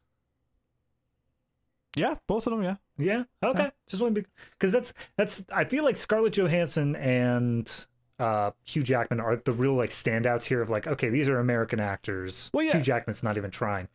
Yeah, 1.94 2.16
both 2.26 2.46
of 2.46 2.52
them. 2.52 2.62
Yeah. 2.62 2.76
Yeah. 2.98 3.24
Okay. 3.42 3.70
Just 3.88 4.00
want 4.02 4.14
to 4.14 4.22
be 4.22 4.26
because 4.52 4.72
that's 4.72 4.94
that's 5.16 5.44
I 5.52 5.64
feel 5.64 5.84
like 5.84 5.96
Scarlett 5.96 6.32
Johansson 6.32 6.96
and 6.96 7.86
uh 8.18 8.52
Hugh 8.64 8.82
Jackman 8.82 9.20
are 9.20 9.36
the 9.36 9.52
real 9.52 9.74
like 9.74 9.90
standouts 9.90 10.44
here 10.44 10.62
of 10.62 10.70
like 10.70 10.86
okay 10.86 11.10
these 11.10 11.28
are 11.28 11.38
American 11.38 11.80
actors. 11.80 12.50
Well, 12.54 12.64
yeah. 12.64 12.72
Hugh 12.72 12.82
Jackman's 12.82 13.22
not 13.22 13.36
even 13.36 13.50
trying. 13.50 13.88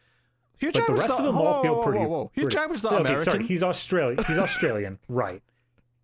Hugh 0.59 0.71
But 0.71 0.88
the 0.88 0.93
rest 0.93 1.09
not, 1.09 1.19
of 1.19 1.25
them 1.25 1.36
whoa, 1.36 1.45
all 1.45 1.63
feel 1.63 1.75
whoa, 1.75 1.83
pretty. 1.83 2.00
Whoa, 2.00 2.07
whoa. 2.07 2.31
Hugh 2.33 2.43
pretty- 2.43 2.55
Jackman's 2.55 2.83
not 2.83 2.93
okay, 2.93 3.01
American. 3.01 3.24
Sorry, 3.24 3.43
he's 3.45 3.63
Australian. 3.63 4.24
He's 4.25 4.39
Australian, 4.39 5.00
right? 5.07 5.41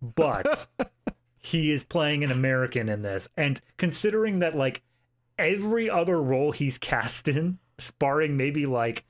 But 0.00 0.66
he 1.44 1.70
is 1.72 1.84
playing 1.84 2.24
an 2.24 2.30
American 2.30 2.88
in 2.88 3.02
this, 3.02 3.28
and 3.36 3.60
considering 3.76 4.38
that 4.38 4.54
like 4.54 4.82
every 5.38 5.90
other 5.90 6.20
role 6.22 6.52
he's 6.52 6.78
cast 6.78 7.28
in, 7.28 7.58
sparring 7.78 8.36
maybe 8.38 8.64
like 8.64 9.04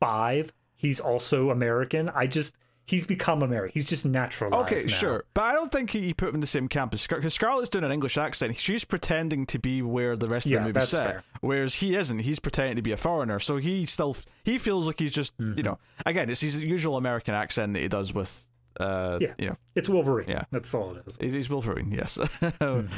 five, 0.00 0.50
he's 0.76 0.98
also 0.98 1.50
American. 1.50 2.08
I 2.14 2.26
just 2.26 2.54
he's 2.86 3.06
become 3.06 3.42
American. 3.42 3.72
He's 3.74 3.86
just 3.88 4.06
naturalized. 4.06 4.72
Okay, 4.72 4.84
now. 4.86 4.94
sure, 4.94 5.24
but 5.34 5.42
I 5.42 5.52
don't 5.52 5.70
think 5.70 5.90
he, 5.90 6.00
he 6.06 6.14
put 6.14 6.30
him 6.30 6.36
in 6.36 6.40
the 6.40 6.46
same 6.46 6.68
camp 6.68 6.94
as 6.94 7.02
Scar- 7.02 7.18
because 7.18 7.34
Scarlett's 7.34 7.68
doing 7.68 7.84
an 7.84 7.92
English 7.92 8.16
accent. 8.16 8.56
She's 8.56 8.84
pretending 8.84 9.44
to 9.46 9.58
be 9.58 9.82
where 9.82 10.16
the 10.16 10.26
rest 10.26 10.46
Yeah, 10.46 10.58
of 10.58 10.64
the 10.64 10.68
movie's 10.72 10.88
set, 10.88 11.06
fair. 11.06 11.24
whereas 11.42 11.74
he 11.74 11.96
isn't. 11.96 12.20
He's 12.20 12.38
pretending 12.38 12.76
to 12.76 12.82
be 12.82 12.92
a 12.92 12.96
foreigner, 12.96 13.40
so 13.40 13.58
he 13.58 13.84
still 13.84 14.16
he 14.44 14.56
feels 14.56 14.86
like 14.86 14.98
he's 14.98 15.12
just 15.12 15.36
Mm-hmm. 15.36 15.58
you 15.58 15.62
know 15.64 15.78
again 16.06 16.30
it's 16.30 16.40
his 16.40 16.62
usual 16.62 16.96
American 16.96 17.34
accent 17.34 17.74
that 17.74 17.82
he 17.82 17.88
does 17.88 18.14
with 18.14 18.46
Uh, 18.78 19.18
yeah, 19.20 19.34
you 19.38 19.46
know, 19.46 19.56
it's 19.74 19.88
Wolverine. 19.88 20.28
Yeah, 20.28 20.44
that's 20.50 20.74
all 20.74 20.94
it 20.96 21.04
is. 21.06 21.16
He's, 21.20 21.32
he's 21.32 21.50
Wolverine. 21.50 21.92
Yes. 21.92 22.18
mm. 22.18 22.90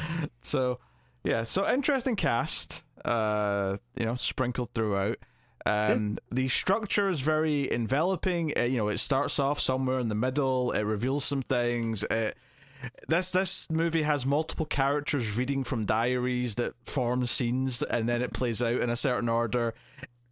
So, 0.42 0.78
yeah, 1.24 1.44
so 1.44 1.68
interesting 1.70 2.16
cast. 2.16 2.82
Uh, 3.04 3.76
you 3.94 4.04
know, 4.04 4.14
sprinkled 4.14 4.70
throughout. 4.74 5.18
Um, 5.64 6.10
yeah. 6.10 6.36
The 6.36 6.48
structure 6.48 7.08
is 7.08 7.20
very 7.20 7.70
enveloping. 7.70 8.52
Uh, 8.56 8.62
you 8.62 8.78
know, 8.78 8.88
it 8.88 8.98
starts 8.98 9.38
off 9.38 9.60
somewhere 9.60 9.98
in 9.98 10.08
the 10.08 10.14
middle. 10.14 10.72
It 10.72 10.82
reveals 10.82 11.24
some 11.24 11.42
things. 11.42 12.04
It, 12.04 12.36
this 13.08 13.30
this 13.30 13.68
movie 13.70 14.02
has 14.02 14.24
multiple 14.26 14.66
characters 14.66 15.36
reading 15.36 15.64
from 15.64 15.84
diaries 15.84 16.56
that 16.56 16.74
form 16.84 17.26
scenes, 17.26 17.82
and 17.82 18.08
then 18.08 18.22
it 18.22 18.32
plays 18.32 18.62
out 18.62 18.80
in 18.80 18.90
a 18.90 18.96
certain 18.96 19.28
order. 19.28 19.74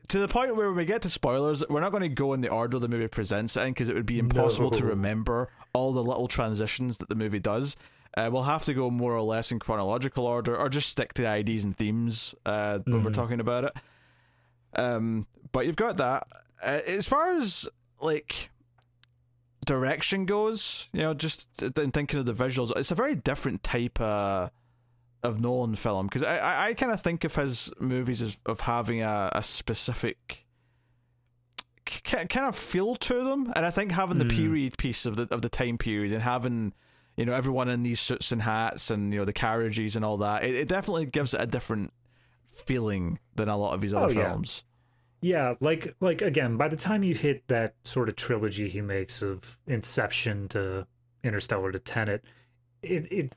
To 0.09 0.19
the 0.19 0.29
point 0.29 0.55
where 0.55 0.69
when 0.69 0.77
we 0.77 0.85
get 0.85 1.03
to 1.03 1.11
spoilers, 1.11 1.65
we're 1.69 1.81
not 1.81 1.91
going 1.91 2.03
to 2.03 2.09
go 2.09 2.35
in 2.35 2.43
the 2.43 2.49
order 2.49 2.79
the 2.79 2.89
movie 2.89 3.09
presents 3.09 3.57
in 3.57 3.69
because 3.69 3.89
it 3.89 3.95
would 3.95 4.07
be 4.07 4.19
impossible 4.19 4.71
no. 4.71 4.79
to 4.79 4.85
remember 4.95 5.49
all 5.73 5.93
the 5.93 6.03
little 6.03 6.29
transitions 6.29 6.99
that 6.99 7.09
the 7.09 7.15
movie 7.15 7.39
does. 7.39 7.77
Uh, 8.17 8.29
we'll 8.31 8.43
have 8.43 8.65
to 8.65 8.75
go 8.75 8.91
more 8.91 9.13
or 9.13 9.23
less 9.23 9.51
in 9.51 9.59
chronological 9.59 10.27
order, 10.27 10.57
or 10.57 10.69
just 10.69 10.89
stick 10.89 11.15
to 11.15 11.23
the 11.23 11.37
IDs 11.37 11.65
and 11.65 11.77
themes 11.77 12.35
uh, 12.47 12.79
when 12.85 12.97
mm-hmm. 12.97 13.05
we're 13.05 13.13
talking 13.13 13.41
about 13.41 13.65
it. 13.65 13.73
Um, 14.77 15.27
but 15.53 15.67
you've 15.67 15.77
got 15.77 15.97
that. 15.97 16.27
Uh, 16.63 16.81
as 16.87 17.07
far 17.07 17.37
as 17.37 17.69
like 18.01 18.51
direction 19.65 20.27
goes, 20.27 20.89
you 20.93 21.01
know, 21.01 21.15
just 21.15 21.63
in 21.63 21.91
thinking 21.91 22.21
of 22.21 22.27
the 22.27 22.35
visuals, 22.35 22.71
it's 22.77 22.91
a 22.91 22.95
very 22.95 23.15
different 23.15 23.63
type 23.63 24.01
of 24.01 24.51
of 25.25 25.41
Nolan 25.41 25.75
film 25.75 26.07
because 26.07 26.23
I 26.23 26.37
I, 26.37 26.67
I 26.69 26.75
kind 26.75 26.93
of 26.93 27.01
think 27.01 27.25
of 27.25 27.35
his 27.35 27.73
movies 27.81 28.23
as 28.23 28.37
of 28.47 28.61
having 28.61 29.03
a, 29.03 29.31
a 29.33 29.43
specific 29.43 30.45
kind 31.85 32.47
of 32.47 32.57
feel 32.57 32.97
to 32.97 33.25
them, 33.25 33.53
and 33.57 33.67
I 33.67 33.71
think 33.71 33.93
having 33.93 34.19
the 34.19 34.25
mm. 34.25 34.37
period 34.37 34.79
piece 34.79 35.07
of 35.07 35.17
the 35.17 35.27
of 35.31 35.43
the 35.43 35.49
time 35.49 35.79
period 35.79 36.13
and 36.13 36.23
having 36.23 36.73
you 37.17 37.25
know 37.25 37.35
everyone 37.35 37.69
in 37.69 37.83
these 37.83 38.01
suits 38.01 38.33
and 38.33 38.43
hats 38.43 38.91
and 38.91 39.13
you 39.13 39.19
know 39.19 39.25
the 39.25 39.33
carriages 39.33 39.97
and 39.97 40.05
all 40.05 40.19
that, 40.19 40.45
it, 40.45 40.55
it 40.55 40.69
definitely 40.69 41.07
gives 41.07 41.35
it 41.35 41.41
a 41.41 41.47
different 41.47 41.93
feeling 42.53 43.19
than 43.35 43.49
a 43.49 43.57
lot 43.57 43.75
of 43.75 43.83
his 43.83 43.93
other 43.93 44.07
oh, 44.07 44.11
films. 44.11 44.65
Yeah, 45.21 45.55
like 45.61 45.95
like 46.01 46.23
again, 46.23 46.57
by 46.57 46.69
the 46.69 46.77
time 46.77 47.03
you 47.03 47.15
hit 47.15 47.47
that 47.49 47.75
sort 47.85 48.09
of 48.09 48.17
trilogy 48.17 48.69
he 48.69 48.81
makes 48.81 49.23
of 49.23 49.59
Inception 49.67 50.49
to 50.49 50.87
Interstellar 51.23 51.73
to 51.73 51.79
Tenet, 51.79 52.25
it 52.83 53.11
it 53.11 53.33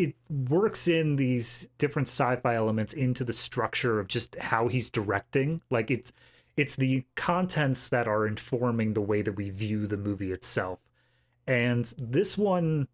it 0.00 0.14
works 0.48 0.88
in 0.88 1.16
these 1.16 1.68
different 1.78 2.08
sci-fi 2.08 2.54
elements 2.54 2.92
into 2.92 3.24
the 3.24 3.32
structure 3.32 4.00
of 4.00 4.08
just 4.08 4.36
how 4.36 4.68
he's 4.68 4.90
directing. 4.90 5.60
Like 5.70 5.90
it's 5.90 6.12
it's 6.56 6.76
the 6.76 7.04
contents 7.14 7.88
that 7.88 8.08
are 8.08 8.26
informing 8.26 8.94
the 8.94 9.00
way 9.00 9.22
that 9.22 9.32
we 9.32 9.50
view 9.50 9.86
the 9.86 9.96
movie 9.96 10.32
itself. 10.32 10.78
And 11.46 11.92
this 11.98 12.38
one 12.38 12.88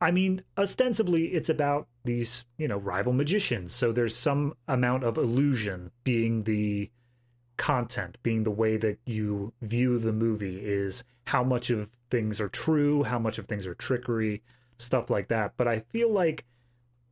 I 0.00 0.10
mean, 0.10 0.42
ostensibly 0.56 1.26
it's 1.28 1.48
about 1.48 1.88
these, 2.04 2.44
you 2.56 2.68
know, 2.68 2.78
rival 2.78 3.12
magicians. 3.12 3.72
So 3.72 3.92
there's 3.92 4.14
some 4.14 4.54
amount 4.68 5.04
of 5.04 5.16
illusion 5.16 5.90
being 6.04 6.44
the 6.44 6.90
content 7.56 8.16
being 8.22 8.44
the 8.44 8.50
way 8.50 8.76
that 8.76 8.98
you 9.04 9.52
view 9.60 9.98
the 9.98 10.12
movie 10.12 10.60
is 10.64 11.04
how 11.26 11.44
much 11.44 11.68
of 11.68 11.90
things 12.08 12.40
are 12.40 12.48
true, 12.48 13.02
how 13.02 13.18
much 13.18 13.36
of 13.36 13.46
things 13.46 13.66
are 13.66 13.74
trickery, 13.74 14.40
stuff 14.78 15.10
like 15.10 15.28
that. 15.28 15.52
But 15.56 15.68
I 15.68 15.80
feel 15.80 16.10
like, 16.10 16.44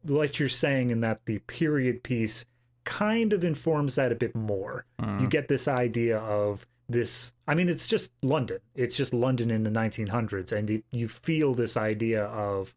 like 0.04 0.38
you're 0.38 0.48
saying, 0.48 0.90
in 0.90 1.00
that 1.00 1.26
the 1.26 1.38
period 1.40 2.02
piece 2.02 2.44
kind 2.84 3.32
of 3.32 3.44
informs 3.44 3.96
that 3.96 4.12
a 4.12 4.14
bit 4.14 4.34
more. 4.34 4.86
Mm. 5.00 5.20
You 5.20 5.26
get 5.26 5.48
this 5.48 5.68
idea 5.68 6.18
of 6.18 6.66
this. 6.88 7.32
I 7.46 7.54
mean, 7.54 7.68
it's 7.68 7.86
just 7.86 8.10
London. 8.22 8.58
It's 8.74 8.96
just 8.96 9.12
London 9.12 9.50
in 9.50 9.64
the 9.64 9.70
1900s, 9.70 10.52
and 10.52 10.70
it, 10.70 10.84
you 10.90 11.08
feel 11.08 11.52
this 11.52 11.76
idea 11.76 12.24
of 12.24 12.74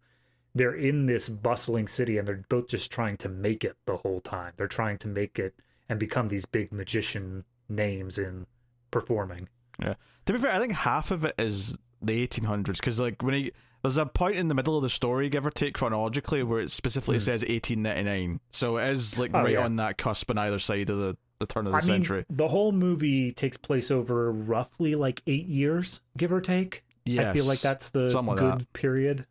they're 0.56 0.76
in 0.76 1.06
this 1.06 1.30
bustling 1.30 1.88
city, 1.88 2.18
and 2.18 2.28
they're 2.28 2.44
both 2.50 2.68
just 2.68 2.92
trying 2.92 3.18
to 3.18 3.30
make 3.30 3.64
it 3.64 3.78
the 3.86 3.98
whole 3.98 4.20
time. 4.20 4.54
They're 4.58 4.68
trying 4.68 4.98
to 5.00 5.08
make 5.08 5.40
it 5.40 5.54
and 5.88 6.00
become 6.00 6.28
these 6.28 6.46
big 6.46 6.72
magician 6.72 7.46
names 7.70 8.18
in 8.18 8.48
performing. 8.92 9.48
Yeah. 9.80 9.96
To 10.26 10.34
be 10.34 10.40
fair, 10.40 10.54
I 10.54 10.60
think 10.60 10.74
half 10.74 11.12
of 11.12 11.26
it 11.26 11.36
is 11.38 11.78
the 12.02 12.26
1800s 12.28 12.66
because 12.66 13.00
like 13.00 13.22
when 13.22 13.34
he 13.34 13.52
there's 13.82 13.98
a 13.98 14.06
point 14.06 14.36
in 14.36 14.48
the 14.48 14.56
middle 14.56 14.76
of 14.76 14.84
the 14.84 14.90
story, 14.90 15.30
give 15.30 15.46
or 15.46 15.52
take 15.52 15.74
chronologically, 15.74 16.44
where 16.44 16.60
it 16.60 16.72
specifically 16.72 17.18
mm. 17.18 17.22
says 17.22 17.42
1899. 17.42 18.40
So 18.52 18.78
it 18.78 18.90
is 18.90 19.18
like 19.18 19.32
oh, 19.34 19.44
right 19.44 19.54
yeah. 19.54 19.66
on 19.66 19.78
that 19.78 19.98
cusp 19.98 20.30
on 20.30 20.38
either 20.38 20.60
side 20.60 20.90
of 20.90 20.98
the, 20.98 21.18
the 21.40 21.46
turn 21.46 21.66
of 21.66 21.72
the 21.72 21.78
I 21.78 21.82
century. 21.82 22.26
Mean, 22.30 22.38
the 22.38 22.48
whole 22.48 22.72
movie 22.72 23.32
takes 23.32 23.58
place 23.58 23.92
over 23.92 24.32
roughly 24.32 24.96
like 24.96 25.22
eight 25.28 25.48
years, 25.48 26.02
give 26.18 26.34
or 26.34 26.42
take. 26.42 26.84
Yes. 27.06 27.28
I 27.28 27.34
feel 27.34 27.46
like 27.46 27.62
that's 27.62 27.90
the 27.92 28.10
good 28.10 28.60
that. 28.60 28.74
period. 28.74 29.26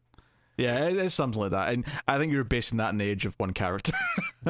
Yeah, 0.56 0.86
it's 0.86 1.14
something 1.14 1.40
like 1.40 1.52
that. 1.52 1.72
And 1.72 1.84
I 2.08 2.18
think 2.18 2.32
you're 2.32 2.42
basing 2.42 2.78
that 2.78 2.90
in 2.90 2.98
the 2.98 3.04
age 3.04 3.26
of 3.26 3.34
one 3.38 3.52
character. 3.52 3.92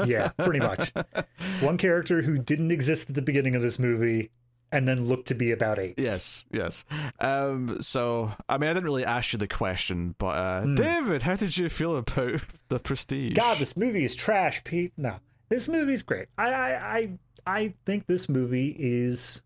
yeah, 0.07 0.29
pretty 0.29 0.59
much. 0.59 0.93
One 1.61 1.77
character 1.77 2.23
who 2.23 2.39
didn't 2.39 2.71
exist 2.71 3.11
at 3.11 3.15
the 3.15 3.23
beginning 3.23 3.57
of 3.57 3.63
this 3.63 3.79
movie 3.79 4.31
and 4.71 4.87
then 4.87 5.05
look 5.05 5.25
to 5.27 5.35
be 5.35 5.51
about 5.53 5.79
eight. 5.79 5.95
Yes, 5.99 6.47
yes. 6.51 6.85
Um, 7.21 7.81
so, 7.81 8.33
I 8.49 8.59
mean, 8.59 8.71
I 8.71 8.73
didn't 8.73 8.85
really 8.85 9.05
ask 9.05 9.33
you 9.33 9.39
the 9.39 9.49
question, 9.49 10.15
but 10.19 10.27
uh, 10.27 10.63
mm. 10.63 10.77
David, 10.77 11.23
how 11.23 11.37
did 11.37 11.57
you 11.57 11.69
feel 11.69 11.97
about 11.97 12.41
The 12.69 12.79
Prestige? 12.79 13.37
God, 13.37 13.59
this 13.59 13.77
movie 13.77 14.05
is 14.05 14.15
trash, 14.15 14.63
Pete. 14.65 14.93
No, 14.97 15.17
this 15.49 15.69
movie's 15.69 16.03
great. 16.03 16.29
I, 16.37 16.53
I, 16.53 16.99
I, 16.99 17.19
I 17.47 17.73
think 17.87 18.07
this 18.07 18.29
movie 18.29 18.77
is 18.79 19.43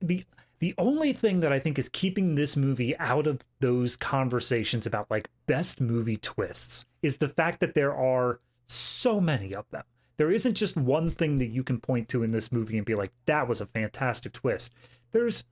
the 0.00 0.24
the 0.60 0.74
only 0.76 1.12
thing 1.12 1.40
that 1.40 1.52
I 1.52 1.60
think 1.60 1.78
is 1.78 1.88
keeping 1.88 2.34
this 2.34 2.56
movie 2.56 2.96
out 2.98 3.28
of 3.28 3.44
those 3.60 3.96
conversations 3.96 4.86
about 4.86 5.08
like 5.08 5.28
best 5.46 5.80
movie 5.80 6.16
twists 6.16 6.84
is 7.00 7.18
the 7.18 7.28
fact 7.28 7.60
that 7.60 7.74
there 7.74 7.94
are 7.94 8.40
so 8.66 9.20
many 9.20 9.54
of 9.54 9.66
them. 9.70 9.84
There 10.18 10.30
isn't 10.30 10.54
just 10.54 10.76
one 10.76 11.10
thing 11.10 11.38
that 11.38 11.46
you 11.46 11.62
can 11.62 11.80
point 11.80 12.08
to 12.10 12.22
in 12.22 12.30
this 12.30 12.52
movie 12.52 12.76
and 12.76 12.86
be 12.86 12.94
like, 12.94 13.12
that 13.26 13.48
was 13.48 13.60
a 13.60 13.66
fantastic 13.66 14.34
twist. 14.34 14.72
There's 15.12 15.44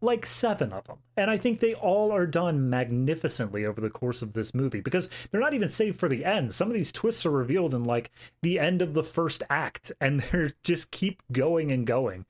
like 0.00 0.24
seven 0.24 0.72
of 0.72 0.84
them. 0.86 0.98
And 1.16 1.30
I 1.30 1.36
think 1.36 1.60
they 1.60 1.74
all 1.74 2.12
are 2.12 2.26
done 2.26 2.70
magnificently 2.70 3.66
over 3.66 3.80
the 3.80 3.90
course 3.90 4.22
of 4.22 4.32
this 4.32 4.54
movie 4.54 4.80
because 4.80 5.08
they're 5.30 5.40
not 5.40 5.54
even 5.54 5.68
saved 5.68 5.98
for 5.98 6.08
the 6.08 6.24
end. 6.24 6.54
Some 6.54 6.68
of 6.68 6.74
these 6.74 6.92
twists 6.92 7.26
are 7.26 7.30
revealed 7.30 7.74
in 7.74 7.84
like 7.84 8.10
the 8.42 8.58
end 8.58 8.80
of 8.80 8.94
the 8.94 9.02
first 9.02 9.42
act 9.50 9.92
and 10.00 10.20
they're 10.20 10.52
just 10.62 10.90
keep 10.90 11.22
going 11.32 11.72
and 11.72 11.86
going. 11.86 12.24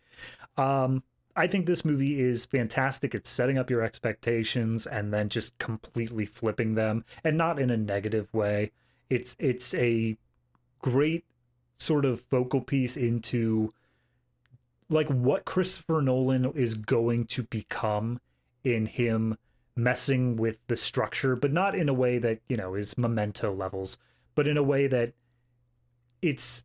Um, 0.56 1.02
I 1.37 1.47
think 1.47 1.66
this 1.66 1.85
movie 1.85 2.18
is 2.18 2.47
fantastic. 2.47 3.14
It's 3.14 3.28
setting 3.28 3.59
up 3.59 3.68
your 3.68 3.83
expectations 3.83 4.87
and 4.87 5.12
then 5.12 5.28
just 5.28 5.59
completely 5.59 6.25
flipping 6.25 6.75
them, 6.75 7.04
and 7.23 7.37
not 7.37 7.61
in 7.61 7.68
a 7.68 7.76
negative 7.76 8.33
way. 8.33 8.73
It's 9.11 9.37
it's 9.38 9.75
a 9.75 10.16
great 10.80 11.25
sort 11.78 12.04
of 12.04 12.21
focal 12.21 12.61
piece 12.61 12.97
into 12.97 13.73
like 14.88 15.09
what 15.09 15.45
Christopher 15.45 16.00
Nolan 16.00 16.52
is 16.52 16.75
going 16.75 17.26
to 17.26 17.42
become 17.42 18.21
in 18.64 18.87
him 18.87 19.37
messing 19.76 20.37
with 20.37 20.59
the 20.68 20.76
structure, 20.76 21.37
but 21.37 21.52
not 21.52 21.75
in 21.75 21.88
a 21.88 21.95
way 21.95 22.18
that, 22.18 22.40
you 22.49 22.56
know, 22.56 22.75
is 22.75 22.97
memento 22.97 23.52
levels, 23.52 23.99
but 24.35 24.47
in 24.47 24.56
a 24.56 24.62
way 24.62 24.87
that 24.87 25.12
it's 26.23 26.64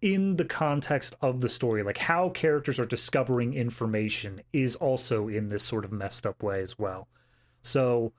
in 0.00 0.36
the 0.36 0.44
context 0.44 1.14
of 1.20 1.40
the 1.40 1.48
story, 1.48 1.82
like 1.82 1.98
how 1.98 2.30
characters 2.30 2.78
are 2.78 2.86
discovering 2.86 3.52
information 3.52 4.38
is 4.52 4.74
also 4.76 5.28
in 5.28 5.48
this 5.48 5.62
sort 5.62 5.84
of 5.84 5.92
messed 5.92 6.26
up 6.26 6.42
way 6.42 6.60
as 6.62 6.78
well. 6.78 7.06
So, 7.62 8.12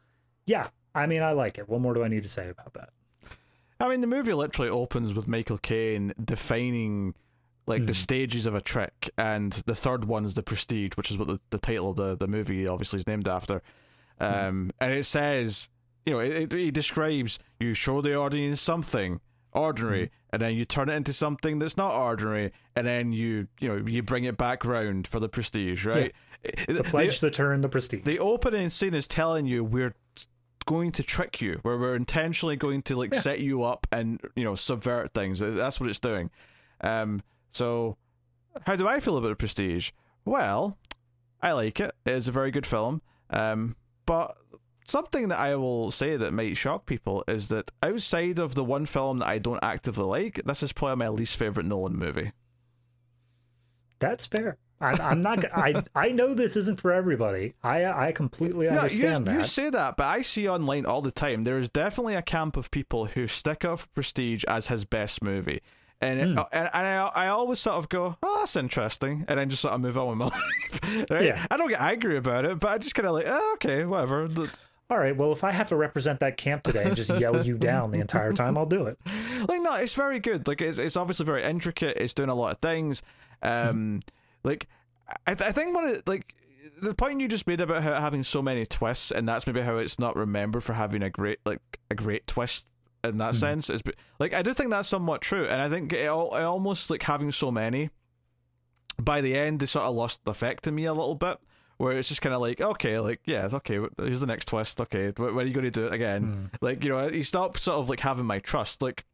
yeah, 0.46 0.68
I 0.94 1.08
mean, 1.08 1.24
I 1.24 1.32
like 1.32 1.58
it. 1.58 1.68
What 1.68 1.82
more 1.82 1.94
do 1.94 2.04
I 2.04 2.08
need 2.08 2.24
to 2.24 2.30
say 2.30 2.50
about 2.50 2.74
that? 2.76 2.90
I 3.82 3.90
mean, 3.90 4.02
the 4.02 4.08
movie 4.08 4.34
literally 4.34 4.70
opens 4.70 5.14
with 5.14 5.28
Michael 5.28 5.58
Caine 5.58 6.14
defining 6.24 7.16
like 7.68 7.84
mm. 7.84 7.88
the 7.88 7.94
hmm. 7.94 7.98
stages 7.98 8.46
of 8.46 8.56
a 8.56 8.62
trick, 8.62 9.10
and 9.18 9.54
the 9.66 9.76
third 9.76 10.06
one 10.06 10.26
is 10.26 10.34
the 10.34 10.44
Prestige, 10.44 10.94
which 10.96 11.12
is 11.12 11.18
what 11.18 11.28
the, 11.28 11.40
the 11.52 11.60
title 11.60 11.90
of 11.92 11.96
the, 11.96 12.18
the 12.18 12.28
movie 12.28 12.68
obviously 12.68 13.00
is 13.00 13.08
named 13.08 13.28
after. 13.28 13.62
Hmm. 14.20 14.26
Um, 14.26 14.68
mm. 14.68 14.72
And 14.80 14.94
it 14.94 15.06
says, 15.06 15.70
you 16.06 16.14
know, 16.14 16.20
it, 16.20 16.34
it, 16.34 16.54
it 16.54 16.74
describes 16.74 17.40
you 17.60 17.74
show 17.74 18.02
the 18.02 18.16
audience 18.16 18.62
something 18.62 19.20
ordinary, 19.52 20.08
mm 20.08 20.10
and 20.34 20.42
then 20.42 20.56
you 20.56 20.64
turn 20.64 20.88
it 20.88 20.94
into 20.94 21.12
something 21.12 21.60
that's 21.60 21.76
not 21.76 21.94
ordinary, 21.94 22.54
and 22.78 22.88
then 22.88 23.12
you 23.12 23.50
you 23.60 23.68
know 23.68 23.86
you 23.86 24.02
bring 24.02 24.24
it 24.24 24.38
back 24.38 24.64
round 24.64 25.06
for 25.06 25.20
the 25.20 25.28
prestige, 25.28 25.86
right? 25.86 26.14
Yeah. 26.46 26.76
The 26.76 26.84
pledge, 26.84 27.20
the, 27.20 27.28
the 27.28 27.32
turn, 27.32 27.60
the 27.60 27.68
prestige. 27.68 28.06
The 28.06 28.20
opening 28.20 28.70
scene 28.70 28.94
is 28.94 29.10
telling 29.10 29.46
you 29.46 29.64
we're 29.64 29.94
going 30.66 30.92
to 30.94 31.04
trick 31.04 31.42
you, 31.42 31.60
where 31.64 31.78
we're 31.78 31.96
intentionally 31.96 32.56
going 32.56 32.82
to 32.84 32.96
like 32.96 33.14
yeah. 33.14 33.20
set 33.20 33.40
you 33.40 33.64
up 33.64 33.88
and 33.92 34.20
you 34.36 34.44
know 34.44 34.56
subvert 34.56 35.14
things. 35.14 35.40
That's 35.40 35.80
what 35.80 35.90
it's 35.90 36.00
doing. 36.00 36.30
Um, 36.82 37.22
so 37.52 37.98
how 38.66 38.76
do 38.76 38.88
I 38.88 39.00
feel 39.00 39.18
about 39.18 39.38
prestige? 39.38 39.92
Well, 40.26 40.78
I 41.42 41.54
like 41.54 41.80
it. 41.80 41.94
It 42.06 42.14
is 42.14 42.28
a 42.28 42.32
very 42.32 42.52
good 42.52 42.66
film. 42.66 43.02
Um, 43.30 43.76
but 44.06 44.36
something 44.86 45.30
that 45.30 45.40
I 45.40 45.56
will 45.56 45.92
say 45.92 46.18
that 46.18 46.34
might 46.34 46.58
shock 46.58 46.86
people 46.86 47.24
is 47.28 47.48
that 47.48 47.72
outside 47.82 48.40
of 48.40 48.56
the 48.56 48.64
one 48.64 48.86
film 48.86 49.20
that 49.20 49.28
I 49.28 49.40
don't 49.40 49.64
actively 49.64 50.06
like, 50.06 50.42
this 50.46 50.64
is 50.64 50.74
probably 50.74 50.98
my 50.98 51.10
least 51.10 51.38
favorite 51.38 51.66
Nolan 51.66 51.98
movie. 51.98 52.32
That's 54.00 54.28
fair. 54.28 54.58
I, 54.82 54.92
I'm 54.94 55.22
not. 55.22 55.46
I 55.54 55.84
I 55.96 56.10
know 56.10 56.34
this 56.34 56.56
isn't 56.56 56.80
for 56.80 56.92
everybody. 56.92 57.54
I 57.64 57.86
I 57.86 58.12
completely 58.12 58.68
understand 58.68 59.28
you, 59.28 59.34
that. 59.34 59.40
You 59.40 59.44
say 59.46 59.70
that, 59.70 59.98
but 59.98 60.08
I 60.08 60.22
see 60.22 60.50
online 60.50 60.86
all 60.86 61.02
the 61.02 61.12
time. 61.12 61.44
There 61.44 61.58
is 61.58 61.70
definitely 61.70 62.16
a 62.16 62.22
camp 62.22 62.58
of 62.58 62.72
people 62.72 63.06
who 63.06 63.28
stick 63.28 63.64
up 63.64 63.80
for 63.80 63.88
Prestige 63.90 64.44
as 64.48 64.68
his 64.68 64.86
best 64.86 65.22
movie. 65.22 65.62
And, 66.04 66.20
it, 66.20 66.28
mm. 66.30 66.48
and 66.52 66.70
and 66.74 66.88
I 66.88 67.12
I 67.14 67.28
always 67.28 67.60
sort 67.60 67.78
of 67.78 67.88
go, 67.88 68.18
oh, 68.24 68.38
that's 68.40 68.56
interesting, 68.56 69.24
and 69.28 69.38
then 69.40 69.50
just 69.50 69.62
sort 69.62 69.76
of 69.76 69.82
move 69.82 69.98
on 69.98 70.10
with 70.10 70.18
my 70.18 70.26
life. 70.82 71.10
right? 71.12 71.26
Yeah. 71.26 71.46
I 71.52 71.58
don't 71.58 71.70
get 71.70 71.80
angry 71.80 72.18
about 72.18 72.46
it, 72.46 72.60
but 72.60 72.72
I 72.72 72.78
just 72.80 72.96
kind 72.96 73.08
of 73.08 73.14
like, 73.14 73.26
oh, 73.28 73.52
okay, 73.56 73.86
whatever. 73.86 74.28
All 74.92 74.98
right, 74.98 75.16
well, 75.16 75.32
if 75.32 75.46
I 75.46 75.52
have 75.52 75.70
to 75.70 75.78
represent 75.78 76.20
that 76.20 76.36
camp 76.36 76.64
today 76.64 76.84
and 76.84 76.98
just 76.98 77.18
yell 77.18 77.46
you 77.46 77.58
down 77.58 77.92
the 77.92 78.00
entire 78.00 78.34
time, 78.34 78.58
I'll 78.58 78.66
do 78.66 78.88
it. 78.88 78.98
Like, 79.48 79.62
no, 79.64 79.74
it's 79.74 79.96
very 79.96 80.20
good. 80.20 80.48
Like, 80.48 80.62
it's 80.62 80.78
it's 80.78 80.96
obviously 80.96 81.26
very 81.26 81.44
intricate. 81.44 81.98
It's 81.98 82.14
doing 82.14 82.30
a 82.30 82.36
lot 82.36 82.52
of 82.52 82.60
things. 82.60 83.02
Um, 83.42 84.02
mm. 84.02 84.02
Like, 84.44 84.68
I 85.28 85.32
I 85.32 85.52
think 85.52 85.76
one 85.76 85.88
of 85.88 86.04
like 86.06 86.34
the 86.82 86.96
point 86.96 87.22
you 87.22 87.28
just 87.28 87.48
made 87.48 87.62
about 87.62 87.84
how 87.84 88.00
having 88.00 88.24
so 88.24 88.42
many 88.42 88.66
twists, 88.66 89.12
and 89.12 89.28
that's 89.28 89.46
maybe 89.46 89.62
how 89.62 89.78
it's 89.78 90.00
not 90.00 90.16
remembered 90.16 90.64
for 90.64 90.74
having 90.74 91.04
a 91.04 91.10
great 91.10 91.40
like 91.46 91.62
a 91.90 91.96
great 91.96 92.28
twist 92.28 92.68
in 93.04 93.18
that 93.18 93.34
mm. 93.34 93.40
sense 93.40 93.70
is 93.70 93.82
like 94.20 94.34
I 94.34 94.42
do 94.42 94.54
think 94.54 94.70
that's 94.70 94.88
somewhat 94.88 95.22
true, 95.22 95.46
and 95.46 95.62
I 95.62 95.70
think 95.70 95.94
it, 95.94 96.06
it 96.06 96.10
almost 96.10 96.90
like 96.90 97.04
having 97.04 97.32
so 97.32 97.52
many. 97.52 97.90
By 99.00 99.22
the 99.22 99.36
end, 99.38 99.60
they 99.60 99.66
sort 99.66 99.86
of 99.86 99.96
lost 99.96 100.24
the 100.26 100.32
effect 100.32 100.66
to 100.66 100.72
me 100.72 100.86
a 100.86 100.94
little 100.94 101.16
bit, 101.16 101.38
where 101.78 101.98
it's 101.98 102.10
just 102.10 102.22
kind 102.22 102.36
of 102.36 102.42
like, 102.42 102.62
okay, 102.62 103.00
like 103.00 103.22
yeah, 103.26 103.46
it's 103.46 103.54
okay, 103.56 103.80
here's 103.98 104.22
the 104.22 104.28
next 104.28 104.46
twist. 104.46 104.80
Okay, 104.82 105.12
when 105.16 105.38
are 105.38 105.44
you 105.44 105.54
going 105.54 105.64
to 105.66 105.72
do 105.72 105.88
it 105.88 105.94
again? 105.94 106.50
Mm. 106.52 106.58
Like 106.62 106.84
you 106.84 106.92
know, 106.92 107.10
you 107.10 107.24
stop 107.24 107.58
sort 107.58 107.80
of 107.80 107.90
like 107.90 108.00
having 108.00 108.26
my 108.26 108.40
trust. 108.40 108.82
Like 108.82 109.06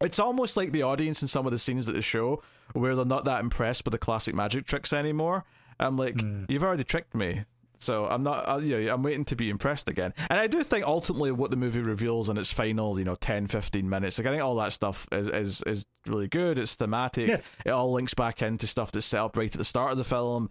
it's 0.00 0.18
almost 0.18 0.56
like 0.56 0.72
the 0.72 0.82
audience 0.82 1.22
in 1.22 1.28
some 1.28 1.46
of 1.46 1.52
the 1.52 1.58
scenes 1.58 1.86
that 1.86 1.92
they 1.92 2.00
show 2.00 2.42
where 2.72 2.94
they're 2.94 3.04
not 3.04 3.24
that 3.24 3.40
impressed 3.40 3.84
with 3.84 3.92
the 3.92 3.98
classic 3.98 4.34
magic 4.34 4.66
tricks 4.66 4.92
anymore. 4.92 5.44
I'm 5.78 5.96
like, 5.96 6.14
mm. 6.14 6.46
you've 6.48 6.62
already 6.62 6.84
tricked 6.84 7.14
me. 7.14 7.44
So 7.78 8.06
I'm 8.06 8.22
not, 8.22 8.48
uh, 8.48 8.58
you 8.58 8.84
know, 8.84 8.94
I'm 8.94 9.02
waiting 9.02 9.24
to 9.26 9.36
be 9.36 9.50
impressed 9.50 9.88
again. 9.88 10.14
And 10.30 10.38
I 10.38 10.46
do 10.46 10.62
think 10.62 10.84
ultimately 10.84 11.30
what 11.30 11.50
the 11.50 11.56
movie 11.56 11.80
reveals 11.80 12.28
in 12.30 12.38
its 12.38 12.50
final, 12.50 12.98
you 12.98 13.04
know, 13.04 13.16
10, 13.16 13.48
15 13.48 13.88
minutes, 13.88 14.18
like 14.18 14.26
I 14.26 14.30
think 14.30 14.42
all 14.42 14.56
that 14.56 14.72
stuff 14.72 15.06
is 15.12 15.28
is, 15.28 15.62
is 15.62 15.86
really 16.06 16.28
good. 16.28 16.58
It's 16.58 16.74
thematic. 16.74 17.28
Yeah. 17.28 17.40
It 17.64 17.70
all 17.70 17.92
links 17.92 18.14
back 18.14 18.42
into 18.42 18.66
stuff 18.66 18.92
that's 18.92 19.06
set 19.06 19.20
up 19.20 19.36
right 19.36 19.52
at 19.52 19.58
the 19.58 19.64
start 19.64 19.92
of 19.92 19.98
the 19.98 20.04
film. 20.04 20.50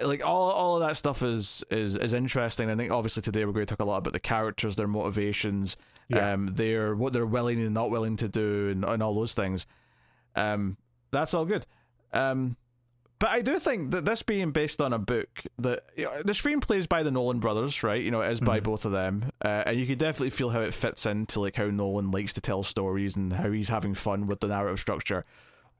Like 0.00 0.24
all 0.24 0.50
all 0.50 0.76
of 0.76 0.86
that 0.86 0.96
stuff 0.96 1.22
is 1.22 1.64
is 1.70 1.96
is 1.96 2.14
interesting. 2.14 2.68
I 2.68 2.76
think 2.76 2.90
obviously 2.90 3.22
today 3.22 3.44
we're 3.44 3.52
going 3.52 3.66
to 3.66 3.74
talk 3.74 3.80
a 3.80 3.88
lot 3.88 3.98
about 3.98 4.12
the 4.12 4.20
characters, 4.20 4.76
their 4.76 4.88
motivations, 4.88 5.76
yeah. 6.08 6.32
um, 6.32 6.48
their 6.54 6.94
what 6.94 7.12
they're 7.12 7.24
willing 7.24 7.60
and 7.60 7.72
not 7.72 7.90
willing 7.90 8.16
to 8.16 8.28
do, 8.28 8.68
and, 8.68 8.84
and 8.84 9.02
all 9.02 9.14
those 9.14 9.32
things. 9.32 9.66
Um, 10.36 10.76
that's 11.10 11.34
all 11.34 11.44
good. 11.44 11.66
Um, 12.12 12.56
but 13.20 13.28
I 13.28 13.42
do 13.42 13.58
think 13.58 13.90
that 13.90 14.06
this 14.06 14.22
being 14.22 14.50
based 14.50 14.80
on 14.80 14.94
a 14.94 14.98
book, 14.98 15.28
that 15.58 15.84
you 15.94 16.06
know, 16.06 16.22
the 16.22 16.32
screenplay 16.32 16.78
is 16.78 16.86
by 16.86 17.02
the 17.02 17.10
Nolan 17.10 17.38
brothers, 17.38 17.82
right? 17.82 18.02
You 18.02 18.10
know, 18.10 18.22
it 18.22 18.32
is 18.32 18.40
by 18.40 18.60
mm. 18.60 18.64
both 18.64 18.86
of 18.86 18.92
them, 18.92 19.30
uh, 19.44 19.64
and 19.66 19.78
you 19.78 19.86
can 19.86 19.98
definitely 19.98 20.30
feel 20.30 20.48
how 20.48 20.60
it 20.60 20.72
fits 20.72 21.04
into 21.04 21.42
like 21.42 21.54
how 21.54 21.66
Nolan 21.66 22.10
likes 22.10 22.32
to 22.34 22.40
tell 22.40 22.62
stories 22.62 23.16
and 23.16 23.30
how 23.30 23.50
he's 23.50 23.68
having 23.68 23.94
fun 23.94 24.26
with 24.26 24.40
the 24.40 24.48
narrative 24.48 24.80
structure. 24.80 25.26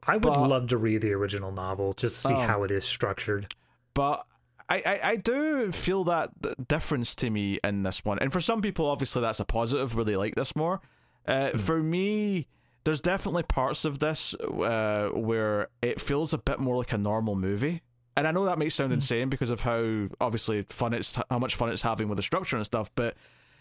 I 0.02 0.18
would 0.18 0.34
but, 0.34 0.48
love 0.48 0.68
to 0.68 0.76
read 0.76 1.00
the 1.00 1.12
original 1.12 1.50
novel 1.50 1.94
just 1.94 2.22
to 2.22 2.28
see 2.28 2.34
um, 2.34 2.46
how 2.46 2.62
it 2.64 2.70
is 2.70 2.84
structured. 2.84 3.52
But 3.94 4.26
I, 4.68 4.82
I, 4.84 5.00
I 5.02 5.16
do 5.16 5.72
feel 5.72 6.04
that 6.04 6.30
difference 6.68 7.14
to 7.16 7.30
me 7.30 7.58
in 7.64 7.84
this 7.84 8.04
one, 8.04 8.18
and 8.18 8.30
for 8.30 8.40
some 8.40 8.60
people, 8.60 8.84
obviously, 8.84 9.22
that's 9.22 9.40
a 9.40 9.46
positive 9.46 9.94
where 9.94 10.04
they 10.04 10.16
like 10.16 10.34
this 10.34 10.54
more. 10.54 10.82
Uh, 11.26 11.32
mm. 11.52 11.60
For 11.60 11.82
me, 11.82 12.48
there's 12.84 13.00
definitely 13.00 13.42
parts 13.42 13.84
of 13.84 13.98
this 13.98 14.34
uh, 14.34 15.10
where 15.12 15.68
it 15.82 16.00
feels 16.00 16.32
a 16.32 16.38
bit 16.38 16.58
more 16.58 16.76
like 16.76 16.92
a 16.92 16.98
normal 16.98 17.36
movie. 17.36 17.82
And 18.16 18.26
I 18.26 18.32
know 18.32 18.46
that 18.46 18.58
might 18.58 18.72
sound 18.72 18.90
mm. 18.90 18.94
insane 18.94 19.28
because 19.28 19.50
of 19.50 19.60
how 19.60 20.08
obviously 20.20 20.62
fun 20.68 20.94
it's 20.94 21.18
how 21.30 21.38
much 21.38 21.54
fun 21.54 21.70
it's 21.70 21.82
having 21.82 22.08
with 22.08 22.16
the 22.16 22.22
structure 22.22 22.56
and 22.56 22.66
stuff, 22.66 22.90
but 22.94 23.16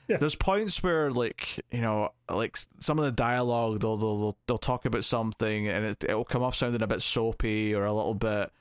yeah. 0.07 0.17
there's 0.17 0.35
points 0.35 0.81
where 0.81 1.11
like 1.11 1.63
you 1.71 1.81
know 1.81 2.09
like 2.29 2.57
some 2.79 2.97
of 2.97 3.05
the 3.05 3.11
dialogue 3.11 3.79
they'll 3.79 3.95
they'll 3.95 4.37
they'll 4.47 4.57
talk 4.57 4.85
about 4.85 5.03
something 5.03 5.67
and 5.67 5.85
it 5.85 6.03
it'll 6.03 6.25
come 6.25 6.41
off 6.41 6.55
sounding 6.55 6.81
a 6.81 6.87
bit 6.87 7.01
soapy 7.01 7.75
or 7.75 7.85
a 7.85 7.93
little 7.93 8.15
bit 8.15 8.51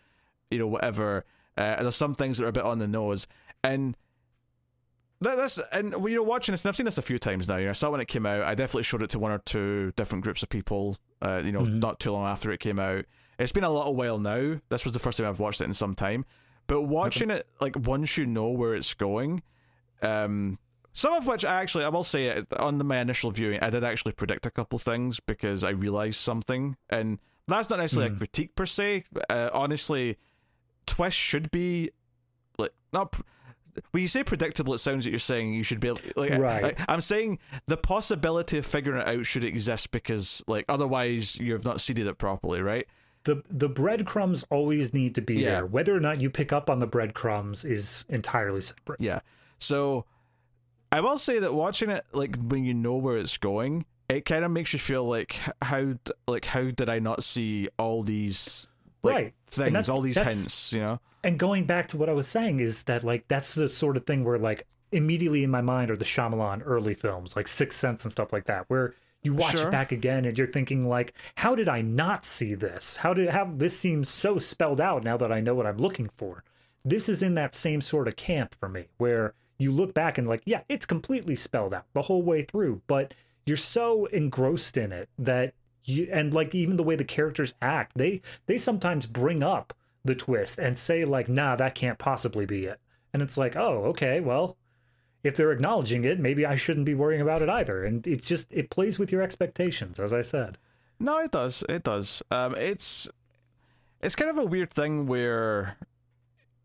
you 0.51 0.59
know 0.59 0.67
whatever. 0.67 1.25
Uh, 1.57 1.75
and 1.79 1.87
there's 1.87 1.97
some 1.97 2.15
things 2.15 2.39
that 2.39 2.45
are 2.45 2.49
a 2.49 2.53
bit 2.53 2.65
on 2.65 2.79
the 2.79 2.87
nose 2.87 3.27
and 3.65 3.97
that, 5.21 5.37
that's 5.37 5.59
and 5.73 5.93
you 5.93 6.17
know 6.17 6.23
watching 6.23 6.53
this, 6.53 6.63
and 6.63 6.69
I've 6.69 6.77
seen 6.77 6.87
this 6.87 6.99
a 6.99 7.03
few 7.03 7.19
times 7.19 7.49
now. 7.49 7.57
You 7.57 7.65
know, 7.65 7.71
I 7.71 7.75
saw 7.75 7.91
when 7.91 8.01
it 8.01 8.09
came 8.09 8.27
out. 8.27 8.43
I 8.43 8.55
definitely 8.55 8.85
showed 8.85 9.03
it 9.03 9.11
to 9.11 9.19
one 9.19 9.33
or 9.33 9.39
two 9.39 9.93
different 9.97 10.25
groups 10.25 10.43
of 10.43 10.49
people. 10.49 10.97
Uh, 11.21 11.43
you 11.45 11.51
know, 11.51 11.63
mm-hmm. 11.63 11.81
not 11.81 11.99
too 11.99 12.13
long 12.13 12.27
after 12.27 12.53
it 12.53 12.61
came 12.61 12.79
out. 12.79 13.05
It's 13.39 13.53
been 13.53 13.65
a 13.65 13.71
little 13.71 13.97
while 13.97 14.19
now. 14.19 14.61
This 14.69 14.85
was 14.85 14.93
the 14.93 15.01
first 15.01 15.19
time 15.19 15.27
I've 15.27 15.41
watched 15.41 15.61
it 15.61 15.65
in 15.65 15.75
some 15.75 15.95
time. 15.95 16.25
But 16.69 16.83
watching 16.83 17.31
okay. 17.31 17.41
it, 17.41 17.49
like 17.61 17.77
once 17.77 18.17
you 18.17 18.27
know 18.27 18.49
where 18.49 18.75
it's 18.75 18.95
going, 18.95 19.43
um, 20.03 20.59
some 20.93 21.15
of 21.15 21.27
which 21.27 21.45
I 21.45 21.61
actually 21.63 21.85
I 21.85 21.89
will 21.89 22.05
say 22.05 22.27
it, 22.27 22.47
on 22.53 22.85
my 22.87 22.99
initial 22.99 23.31
viewing, 23.31 23.61
I 23.61 23.71
did 23.71 23.83
actually 23.83 24.13
predict 24.13 24.47
a 24.47 24.51
couple 24.51 24.79
things 24.79 25.19
because 25.19 25.65
I 25.65 25.71
realized 25.71 26.17
something, 26.21 26.77
and 26.91 27.19
that's 27.49 27.71
not 27.71 27.79
necessarily 27.79 28.13
mm. 28.13 28.17
a 28.17 28.19
critique 28.19 28.55
per 28.55 28.67
se. 28.67 29.05
Uh, 29.29 29.51
honestly, 29.53 30.17
twist 30.87 31.17
should 31.17 31.51
be 31.51 31.91
like 32.57 32.73
not. 32.93 33.13
Pr- 33.13 33.23
when 33.91 34.03
you 34.03 34.09
say 34.09 34.23
predictable, 34.25 34.75
it 34.75 34.79
sounds 34.79 35.05
like 35.05 35.13
you're 35.13 35.19
saying 35.19 35.55
you 35.55 35.63
should 35.63 35.81
be 35.81 35.91
like. 36.17 36.39
Right. 36.39 36.75
I, 36.89 36.95
am 36.95 37.01
saying 37.01 37.39
the 37.67 37.77
possibility 37.77 38.59
of 38.59 38.67
figuring 38.67 39.01
it 39.01 39.09
out 39.09 39.27
should 39.27 39.45
exist 39.45 39.91
because, 39.91 40.43
like, 40.47 40.65
otherwise 40.69 41.37
you've 41.37 41.65
not 41.65 41.81
seeded 41.81 42.07
it 42.07 42.19
properly, 42.19 42.61
right? 42.61 42.87
The 43.25 43.43
the 43.51 43.69
breadcrumbs 43.69 44.45
always 44.51 44.95
need 44.95 45.15
to 45.17 45.21
be 45.21 45.41
yeah. 45.41 45.51
there. 45.51 45.67
Whether 45.67 45.95
or 45.95 46.01
not 46.01 46.21
you 46.21 46.31
pick 46.31 46.53
up 46.53 46.71
on 46.71 46.79
the 46.79 46.87
breadcrumbs 46.87 47.65
is 47.65 48.07
entirely 48.09 48.61
separate. 48.61 49.01
Yeah. 49.01 49.21
So, 49.59 50.05
I 50.93 51.01
will 51.01 51.19
say 51.19 51.39
that 51.41 51.53
watching 51.53 51.91
it, 51.91 52.05
like, 52.13 52.37
when 52.37 52.65
you 52.65 52.75
know 52.75 52.97
where 52.97 53.17
it's 53.17 53.37
going, 53.37 53.85
it 54.09 54.25
kind 54.25 54.45
of 54.45 54.51
makes 54.51 54.73
you 54.73 54.79
feel 54.79 55.05
like 55.05 55.37
how 55.61 55.95
like 56.27 56.45
how 56.45 56.71
did 56.71 56.89
I 56.89 56.99
not 56.99 57.23
see 57.23 57.69
all 57.79 58.03
these 58.03 58.69
like, 59.03 59.15
right 59.15 59.35
things, 59.47 59.89
all 59.89 60.01
these 60.01 60.19
hints, 60.19 60.73
you 60.73 60.81
know. 60.81 61.01
And 61.25 61.39
going 61.39 61.65
back 61.65 61.89
to 61.89 61.97
what 61.97 62.09
I 62.09 62.13
was 62.13 62.29
saying 62.29 62.61
is 62.61 62.85
that 62.85 63.05
like 63.05 63.27
that's 63.29 63.55
the 63.55 63.69
sort 63.69 63.97
of 63.97 64.07
thing 64.07 64.25
where 64.25 64.39
like 64.39 64.67
immediately 64.93 65.45
in 65.45 65.51
my 65.51 65.61
mind 65.61 65.91
are 65.91 65.97
the 65.97 66.05
Shyamalan 66.05 66.63
early 66.65 66.95
films, 66.95 67.37
like 67.37 67.49
Sixth 67.49 67.79
Sense 67.79 68.05
and 68.05 68.13
stuff 68.13 68.33
like 68.33 68.45
that, 68.45 68.65
where 68.69 68.95
you 69.23 69.35
watch 69.35 69.59
sure. 69.59 69.69
it 69.69 69.73
back 69.73 69.93
again 69.93 70.25
and 70.25 70.39
you're 70.39 70.47
thinking 70.47 70.89
like, 70.89 71.13
how 71.37 71.55
did 71.55 71.69
I 71.69 71.83
not 71.83 72.25
see 72.25 72.55
this? 72.55 72.97
How 72.97 73.13
did 73.13 73.31
how 73.31 73.51
this 73.53 73.79
seems 73.79 74.09
so 74.09 74.39
spelled 74.39 74.81
out 74.81 75.05
now 75.05 75.17
that 75.17 75.33
I 75.33 75.41
know 75.41 75.55
what 75.55 75.67
I'm 75.67 75.79
looking 75.79 76.09
for? 76.09 76.45
This 76.85 77.09
is 77.09 77.23
in 77.23 77.35
that 77.35 77.55
same 77.55 77.81
sort 77.81 78.09
of 78.09 78.17
camp 78.17 78.55
for 78.59 78.69
me, 78.69 78.87
where 78.99 79.35
you 79.59 79.73
look 79.73 79.93
back 79.93 80.19
and 80.19 80.29
like, 80.29 80.43
yeah, 80.45 80.61
it's 80.69 80.87
completely 80.87 81.37
spelled 81.37 81.75
out 81.75 81.87
the 81.93 82.03
whole 82.03 82.23
way 82.23 82.43
through, 82.43 82.81
but 82.87 83.13
you're 83.45 83.57
so 83.57 84.07
engrossed 84.07 84.77
in 84.77 84.93
it 84.93 85.09
that 85.19 85.55
you 85.89 86.09
and 86.13 86.35
like 86.35 86.55
even 86.55 86.77
the 86.77 86.83
way 86.83 86.97
the 86.97 87.05
characters 87.05 87.55
act 87.63 87.93
they 87.97 88.21
they 88.47 88.59
sometimes 88.59 89.07
bring 89.07 89.43
up 89.43 89.75
the 90.05 90.15
twist 90.15 90.59
and 90.59 90.79
say 90.79 91.05
like 91.05 91.29
nah 91.29 91.57
that 91.57 91.75
can't 91.75 91.99
possibly 91.99 92.47
be 92.47 92.67
it. 92.67 92.81
And 93.13 93.23
it's 93.23 93.37
like 93.37 93.57
oh 93.57 93.85
okay 93.87 94.21
well 94.21 94.57
if 95.25 95.37
they're 95.37 95.53
acknowledging 95.53 96.05
it 96.05 96.21
maybe 96.21 96.47
i 96.47 96.55
shouldn't 96.55 96.87
be 96.87 96.95
worrying 96.95 97.21
about 97.21 97.43
it 97.43 97.49
either. 97.49 97.85
And 97.85 98.07
it 98.07 98.23
just 98.23 98.53
it 98.53 98.71
plays 98.71 98.99
with 98.99 99.13
your 99.13 99.23
expectations 99.23 99.99
as 99.99 100.13
i 100.13 100.23
said. 100.23 100.59
No 101.01 101.19
it 101.19 101.31
does 101.31 101.65
it 101.69 101.85
does. 101.85 102.23
Um 102.31 102.55
it's 102.55 103.09
it's 104.01 104.15
kind 104.15 104.31
of 104.31 104.39
a 104.39 104.45
weird 104.45 104.73
thing 104.73 105.07
where 105.07 105.77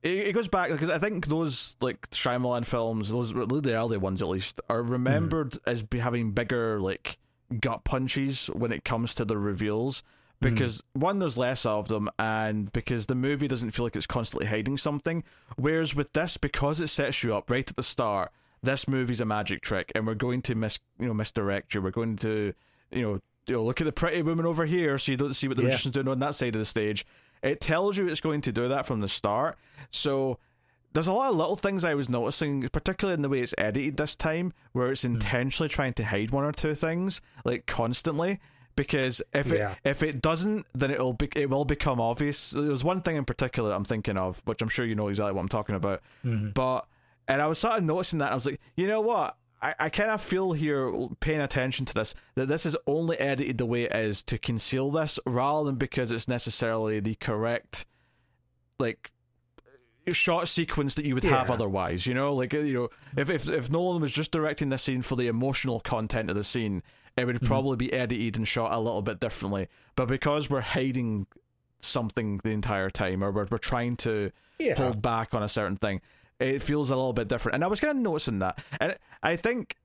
it, 0.04 0.28
it 0.28 0.34
goes 0.34 0.48
back 0.48 0.70
because 0.70 0.90
I 0.90 1.00
think 1.00 1.28
those 1.28 1.78
like 1.82 2.10
Shyamalan 2.12 2.66
films, 2.66 3.10
those 3.10 3.34
the 3.34 3.74
early 3.76 3.98
ones 3.98 4.22
at 4.22 4.28
least, 4.28 4.60
are 4.70 4.84
remembered 4.84 5.52
mm. 5.52 5.60
as 5.66 5.82
be 5.82 6.00
having 6.00 6.32
bigger 6.32 6.80
like 6.80 7.18
gut 7.62 7.84
punches 7.84 8.48
when 8.48 8.72
it 8.72 8.84
comes 8.84 9.16
to 9.16 9.26
the 9.26 9.38
reveals 9.38 10.04
hmm. 10.42 10.50
because 10.50 10.82
mm. 10.82 11.02
one 11.02 11.20
there's 11.20 11.38
less 11.38 11.66
of 11.66 11.88
them 11.88 12.10
and 12.20 12.72
because 12.74 13.08
the 13.08 13.16
movie 13.16 13.48
doesn't 13.48 13.72
feel 13.72 13.86
like 13.86 13.96
it's 13.96 14.08
constantly 14.08 14.48
hiding 14.48 14.78
something 14.78 15.24
whereas 15.56 15.96
with 15.96 16.12
this 16.14 16.38
because 16.38 16.82
it 16.82 16.88
sets 16.88 17.24
you 17.24 17.36
up 17.36 17.50
right 17.50 17.70
at 17.70 17.76
the 17.76 17.84
start 17.84 18.32
this 18.62 18.88
movie's 18.88 19.22
a 19.22 19.26
magic 19.26 19.62
trick 19.62 19.92
and 19.94 20.08
we're 20.08 20.16
going 20.16 20.42
to 20.42 20.56
mis 20.56 20.80
you 21.00 21.08
know 21.08 21.14
misdirect 21.14 21.74
you 21.74 21.82
we're 21.82 21.92
going 21.92 22.16
to 22.16 22.54
you 22.92 23.02
know 23.02 23.20
you 23.46 23.56
know, 23.56 23.64
look 23.66 23.82
at 23.82 23.86
the 23.86 23.92
pretty 23.92 24.22
woman 24.22 24.46
over 24.46 24.66
here 24.66 24.98
so 24.98 25.12
you 25.12 25.18
don't 25.18 25.34
see 25.34 25.48
what 25.48 25.58
the 25.58 25.64
yeah. 25.64 25.70
magician's 25.70 25.94
doing 25.94 26.08
on 26.08 26.20
that 26.20 26.34
side 26.34 26.56
of 26.56 26.60
the 26.60 26.66
stage 26.66 27.06
it 27.42 27.60
tells 27.60 27.98
you 27.98 28.08
it's 28.08 28.22
going 28.22 28.40
to 28.40 28.54
do 28.54 28.70
that 28.70 28.86
from 28.86 29.02
the 29.02 29.08
start 29.08 29.58
so 29.90 30.40
there's 30.94 31.08
a 31.08 31.14
lot 31.14 31.32
of 31.32 31.36
little 31.36 31.56
things 31.56 31.84
I 31.84 31.96
was 31.96 32.10
noticing, 32.10 32.68
particularly 32.70 33.16
in 33.16 33.22
the 33.24 33.30
way 33.30 33.40
it's 33.40 33.54
edited 33.58 33.98
this 33.98 34.16
time, 34.16 34.54
where 34.72 34.92
it's 34.92 35.02
hmm. 35.02 35.16
intentionally 35.16 35.70
trying 35.70 35.94
to 35.94 36.06
hide 36.06 36.32
one 36.32 36.44
or 36.44 36.52
two 36.52 36.76
things, 36.76 37.22
like 37.44 37.66
constantly. 37.66 38.40
Because 38.76 39.22
if 39.34 39.52
it 39.52 39.60
yeah. 39.60 39.76
if 39.84 40.02
it 40.02 40.20
doesn't, 40.20 40.66
then 40.74 40.90
it'll 40.90 41.14
be, 41.14 41.30
it 41.36 41.48
will 41.48 41.66
become 41.66 42.02
obvious. 42.02 42.52
There's 42.52 42.84
one 42.84 43.02
thing 43.02 43.18
in 43.18 43.26
particular 43.26 43.72
I'm 43.72 43.86
thinking 43.86 44.18
of, 44.18 44.42
which 44.46 44.64
I'm 44.64 44.70
sure 44.70 44.84
you 44.84 44.96
know 44.96 45.10
exactly 45.10 45.34
what 45.34 45.42
I'm 45.42 45.48
talking 45.48 45.76
about. 45.76 46.02
Mm-hmm. 46.26 46.50
But 46.52 46.88
and 47.28 47.40
I 47.40 47.46
was 47.46 47.60
sort 47.60 47.78
of 47.78 47.84
noticing 47.84 48.20
that 48.20 48.32
I 48.32 48.36
was 48.36 48.48
like, 48.48 48.60
you 48.76 48.88
know 48.88 49.02
what? 49.02 49.38
I, 49.62 49.76
I 49.80 49.90
kind 49.90 50.10
of 50.10 50.22
feel 50.22 50.54
here 50.54 50.92
paying 51.20 51.40
attention 51.40 51.86
to 51.86 51.94
this 51.94 52.16
that 52.34 52.48
this 52.48 52.66
is 52.66 52.76
only 52.88 53.18
edited 53.20 53.60
the 53.60 53.66
way 53.66 53.84
it 53.84 53.96
is 53.96 54.24
to 54.24 54.40
conceal 54.40 54.90
this 54.92 55.20
rather 55.26 55.68
than 55.68 55.76
because 55.76 56.12
it's 56.12 56.28
necessarily 56.28 57.00
the 57.00 57.16
correct 57.16 57.86
like 58.80 59.13
shot 60.12 60.48
sequence 60.48 60.96
that 60.96 61.06
you 61.06 61.14
would 61.16 61.24
Yeah. 61.24 61.38
have 61.38 61.50
otherwise. 61.52 62.06
You 62.06 62.14
know, 62.14 62.34
like 62.36 62.54
uh, 62.54 62.60
you 62.60 62.74
know, 62.74 62.90
if 63.16 63.30
if 63.30 63.48
if 63.48 63.72
Nolan 63.72 64.02
was 64.02 64.12
just 64.12 64.32
directing 64.32 64.70
this 64.70 64.84
scene 64.84 65.02
for 65.02 65.16
the 65.16 65.28
emotional 65.28 65.80
content 65.80 66.30
of 66.30 66.36
the 66.36 66.44
scene, 66.44 66.84
it 67.16 67.26
would 67.26 67.42
probably 67.42 67.78
be 67.78 67.94
edited 67.94 68.36
and 68.38 68.48
shot 68.48 68.74
a 68.74 68.80
little 68.80 69.02
bit 69.02 69.20
differently. 69.20 69.68
But 69.96 70.08
because 70.08 70.50
we're 70.50 70.62
hiding 70.62 71.28
something 71.80 72.40
the 72.44 72.50
entire 72.52 72.90
time, 72.90 73.24
or 73.24 73.32
we're 73.32 73.48
we're 73.50 73.58
trying 73.58 73.96
to 73.98 74.32
Yeah. 74.60 74.76
hold 74.76 75.02
back 75.02 75.34
on 75.34 75.44
a 75.44 75.48
certain 75.50 75.78
thing, 75.78 76.02
it 76.40 76.62
feels 76.62 76.90
a 76.92 76.96
little 76.96 77.14
bit 77.14 77.28
different. 77.28 77.56
And 77.56 77.64
I 77.64 77.68
was 77.68 77.80
kind 77.80 77.98
of 77.98 78.04
noticing 78.04 78.40
that, 78.40 78.64
and 78.80 78.98
I 79.22 79.36
think 79.36 79.76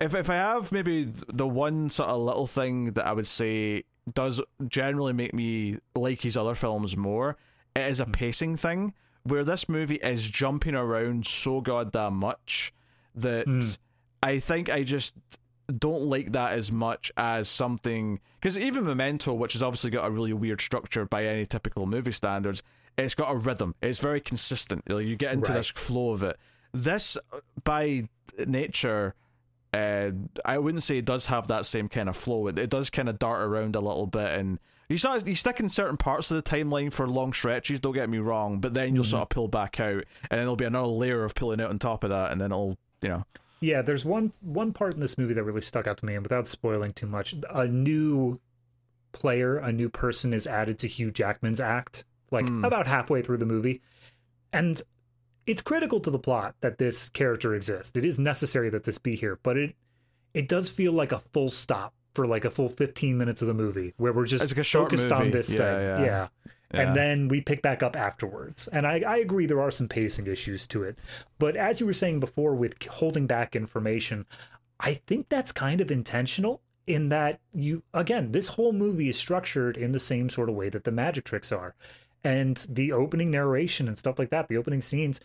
if 0.00 0.14
if 0.14 0.30
I 0.30 0.34
have 0.36 0.72
maybe 0.72 1.12
the 1.28 1.46
one 1.46 1.90
sort 1.90 2.08
of 2.08 2.20
little 2.22 2.46
thing 2.46 2.92
that 2.92 3.06
I 3.06 3.12
would 3.12 3.26
say 3.26 3.84
does 4.14 4.40
generally 4.66 5.12
make 5.12 5.34
me 5.34 5.78
like 5.94 6.22
his 6.22 6.36
other 6.36 6.54
films 6.54 6.96
more, 6.96 7.36
it 7.76 7.82
is 7.82 8.00
a 8.00 8.06
pacing 8.06 8.56
thing 8.56 8.94
where 9.24 9.44
this 9.44 9.68
movie 9.68 9.96
is 9.96 10.28
jumping 10.28 10.74
around 10.74 11.26
so 11.26 11.60
goddamn 11.60 12.14
much 12.14 12.72
that 13.14 13.46
Mm. 13.46 13.78
I 14.22 14.38
think 14.38 14.68
I 14.70 14.82
just 14.82 15.14
don't 15.78 16.02
like 16.02 16.32
that 16.32 16.52
as 16.52 16.70
much 16.72 17.12
as 17.16 17.48
something 17.48 18.20
because 18.40 18.58
even 18.58 18.84
Memento, 18.84 19.32
which 19.34 19.52
has 19.52 19.62
obviously 19.62 19.90
got 19.90 20.06
a 20.06 20.10
really 20.10 20.32
weird 20.32 20.60
structure 20.60 21.04
by 21.06 21.26
any 21.26 21.46
typical 21.46 21.86
movie 21.86 22.12
standards, 22.12 22.62
it's 22.98 23.14
got 23.14 23.30
a 23.30 23.36
rhythm. 23.36 23.74
It's 23.82 23.98
very 23.98 24.20
consistent. 24.20 24.88
Like, 24.90 25.06
you 25.06 25.16
get 25.16 25.32
into 25.34 25.50
Right. 25.52 25.58
this 25.58 25.68
flow 25.68 26.10
of 26.12 26.22
it. 26.22 26.36
This, 26.72 27.16
by 27.64 28.08
nature, 28.46 29.14
uh, 29.72 30.10
I 30.44 30.58
wouldn't 30.58 30.82
say 30.82 30.98
it 30.98 31.04
does 31.04 31.26
have 31.26 31.46
that 31.48 31.66
same 31.66 31.88
kind 31.88 32.08
of 32.08 32.16
flow. 32.16 32.46
It, 32.48 32.58
it 32.58 32.70
does 32.70 32.90
kind 32.90 33.08
of 33.08 33.18
dart 33.18 33.42
around 33.42 33.76
a 33.76 33.80
little 33.80 34.06
bit, 34.06 34.38
and 34.38 34.58
you 34.90 35.08
of, 35.08 35.28
you 35.28 35.34
stick 35.34 35.60
in 35.60 35.68
certain 35.68 35.96
parts 35.96 36.30
of 36.30 36.36
the 36.42 36.42
timeline 36.50 36.92
for 36.92 37.06
long 37.08 37.32
stretches. 37.32 37.80
Don't 37.80 37.92
get 37.94 38.10
me 38.10 38.18
wrong, 38.18 38.58
but 38.60 38.74
then 38.74 38.94
you'll 38.94 39.04
sort 39.04 39.22
of 39.22 39.28
pull 39.28 39.48
back 39.48 39.78
out, 39.80 40.04
and 40.22 40.30
then 40.30 40.38
there'll 40.40 40.56
be 40.56 40.64
another 40.64 40.88
layer 40.88 41.24
of 41.24 41.34
pulling 41.34 41.60
out 41.60 41.70
on 41.70 41.78
top 41.78 42.04
of 42.04 42.10
that, 42.10 42.32
and 42.32 42.40
then 42.40 42.50
it'll 42.52 42.76
you 43.02 43.08
know 43.08 43.24
Yeah, 43.60 43.82
there's 43.82 44.04
one 44.04 44.32
one 44.40 44.72
part 44.72 44.94
in 44.94 45.00
this 45.00 45.16
movie 45.16 45.34
that 45.34 45.44
really 45.44 45.60
stuck 45.60 45.86
out 45.86 45.98
to 45.98 46.06
me, 46.06 46.14
and 46.14 46.22
without 46.24 46.48
spoiling 46.48 46.92
too 46.92 47.06
much, 47.06 47.34
a 47.50 47.66
new 47.68 48.40
player, 49.12 49.56
a 49.58 49.72
new 49.72 49.88
person 49.88 50.32
is 50.32 50.46
added 50.46 50.78
to 50.78 50.86
Hugh 50.86 51.10
Jackman's 51.10 51.60
act, 51.60 52.04
like 52.30 52.48
Hmm. 52.48 52.64
about 52.64 52.86
halfway 52.86 53.22
through 53.22 53.38
the 53.38 53.46
movie, 53.46 53.80
and 54.52 54.80
it's 55.46 55.62
critical 55.62 56.00
to 56.00 56.10
the 56.10 56.18
plot 56.18 56.54
that 56.60 56.78
this 56.78 57.08
character 57.08 57.54
exists. 57.54 57.96
It 57.96 58.04
is 58.04 58.18
necessary 58.18 58.70
that 58.70 58.84
this 58.84 58.98
be 58.98 59.16
here, 59.16 59.38
but 59.42 59.56
it 59.56 59.74
it 60.34 60.46
does 60.48 60.70
feel 60.70 60.92
like 60.92 61.10
a 61.12 61.18
full 61.18 61.48
stop 61.48 61.92
for 62.14 62.26
like 62.26 62.44
a 62.44 62.50
full 62.50 62.68
15 62.68 63.16
minutes 63.16 63.42
of 63.42 63.48
the 63.48 63.54
movie 63.54 63.94
where 63.96 64.12
we're 64.12 64.26
just 64.26 64.56
like 64.56 64.66
focused 64.66 65.12
on 65.12 65.30
this 65.30 65.50
Yeah, 65.50 65.56
thing. 65.58 65.86
yeah. 65.86 66.04
yeah. 66.04 66.28
Yeah. 66.72 66.80
And 66.82 66.94
then 66.94 67.26
we 67.28 67.40
pick 67.40 67.62
back 67.62 67.82
up 67.82 67.96
afterwards. 67.96 68.68
And 68.68 68.86
I, 68.86 69.00
I 69.00 69.16
agree 69.16 69.46
there 69.46 69.60
are 69.60 69.72
some 69.72 69.88
pacing 69.88 70.28
issues 70.28 70.68
to 70.68 70.84
it. 70.84 71.00
But 71.40 71.56
as 71.56 71.80
you 71.80 71.86
were 71.86 71.92
saying 71.92 72.20
before 72.20 72.54
with 72.54 72.80
holding 72.86 73.26
back 73.26 73.56
information, 73.56 74.24
I 74.78 74.94
think 74.94 75.28
that's 75.28 75.50
kind 75.50 75.80
of 75.80 75.90
intentional 75.90 76.62
in 76.86 77.08
that 77.08 77.40
you 77.52 77.82
again, 77.92 78.30
this 78.32 78.48
whole 78.48 78.72
movie 78.72 79.08
is 79.08 79.16
structured 79.16 79.76
in 79.76 79.90
the 79.92 79.98
same 80.00 80.30
sort 80.30 80.48
of 80.48 80.54
way 80.54 80.68
that 80.68 80.84
the 80.84 80.92
magic 80.92 81.24
tricks 81.24 81.50
are. 81.50 81.74
And 82.22 82.64
the 82.68 82.92
opening 82.92 83.30
narration 83.32 83.88
and 83.88 83.98
stuff 83.98 84.18
like 84.18 84.30
that, 84.30 84.46
the 84.48 84.56
opening 84.56 84.82
scenes 84.82 85.20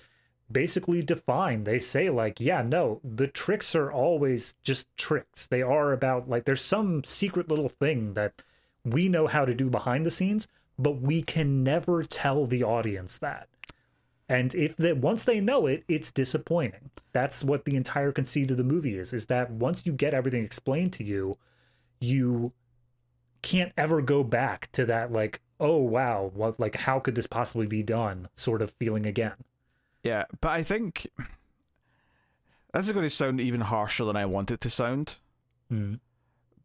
basically 0.52 1.02
define. 1.02 1.64
They 1.64 1.80
say 1.80 2.10
like 2.10 2.40
yeah 2.40 2.62
no 2.62 3.00
the 3.04 3.28
tricks 3.28 3.76
are 3.76 3.92
always 3.92 4.56
just 4.64 4.88
tricks. 4.98 5.48
They 5.48 5.62
are 5.62 5.92
about 5.92 6.30
like 6.30 6.46
there's 6.46 6.62
some 6.62 7.04
secret 7.04 7.50
little 7.50 7.70
thing 7.70 8.14
that 8.14 8.44
we 8.84 9.10
know 9.10 9.28
how 9.28 9.46
to 9.46 9.54
do 9.54 9.70
behind 9.70 10.06
the 10.06 10.12
scenes 10.12 10.48
but 10.78 11.02
we 11.02 11.24
can 11.24 11.64
never 11.64 12.04
tell 12.04 12.46
the 12.46 12.64
audience 12.64 13.18
that. 13.20 13.48
And 14.28 14.54
if 14.56 14.76
that 14.78 14.98
once 14.98 15.24
they 15.24 15.40
know 15.40 15.68
it 15.68 15.84
it's 15.88 16.12
disappointing. 16.12 16.90
That's 17.14 17.44
what 17.44 17.66
the 17.66 17.76
entire 17.76 18.12
conceit 18.12 18.52
of 18.52 18.58
the 18.58 18.64
movie 18.64 18.98
is 18.98 19.14
is 19.14 19.28
that 19.28 19.52
once 19.52 19.86
you 19.86 19.94
get 19.94 20.14
everything 20.14 20.44
explained 20.44 20.94
to 20.94 21.04
you 21.04 21.38
you 22.00 22.52
can't 23.42 23.72
ever 23.78 24.02
go 24.02 24.24
back 24.24 24.72
to 24.72 24.86
that 24.88 25.12
like 25.12 25.40
oh 25.60 25.78
wow 25.78 26.32
what 26.34 26.60
like 26.60 26.76
how 26.76 27.00
could 27.00 27.16
this 27.16 27.28
possibly 27.28 27.68
be 27.68 27.84
done 27.84 28.28
sort 28.36 28.62
of 28.62 28.72
feeling 28.72 29.06
again 29.06 29.36
Yeah, 30.06 30.26
but 30.40 30.50
I 30.50 30.62
think 30.62 31.08
this 32.74 32.86
is 32.86 32.92
going 32.92 33.08
to 33.08 33.10
sound 33.10 33.42
even 33.42 33.62
harsher 33.62 34.06
than 34.06 34.16
I 34.16 34.28
want 34.28 34.52
it 34.52 34.62
to 34.62 34.70
sound. 34.70 35.16
Mm. 35.74 36.00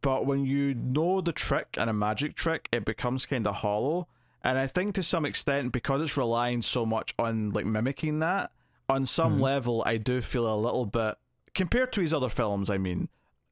But 0.03 0.27
when 0.27 0.45
you 0.45 0.75
know 0.75 1.23
the 1.23 1.33
trick 1.33 1.69
and 1.79 1.89
a 1.89 1.95
magic 1.95 2.35
trick, 2.35 2.69
it 2.71 2.85
becomes 2.85 3.25
kind 3.25 3.47
of 3.47 3.57
hollow. 3.57 4.09
And 4.45 4.59
I 4.59 4.67
think 4.67 4.95
to 4.97 5.03
some 5.03 5.25
extent, 5.25 5.73
because 5.73 6.03
it's 6.03 6.19
relying 6.19 6.61
so 6.61 6.85
much 6.85 7.15
on 7.19 7.49
like 7.49 7.65
mimicking 7.65 8.19
that, 8.19 8.53
on 8.91 9.07
some 9.07 9.39
Mhm. 9.39 9.43
level, 9.43 9.83
I 9.87 9.97
do 9.97 10.21
feel 10.21 10.53
a 10.53 10.57
little 10.61 10.85
bit 10.85 11.15
compared 11.55 11.93
to 11.95 12.03
his 12.03 12.13
other 12.13 12.29
films. 12.29 12.69
I 12.69 12.77
mean, 12.77 13.09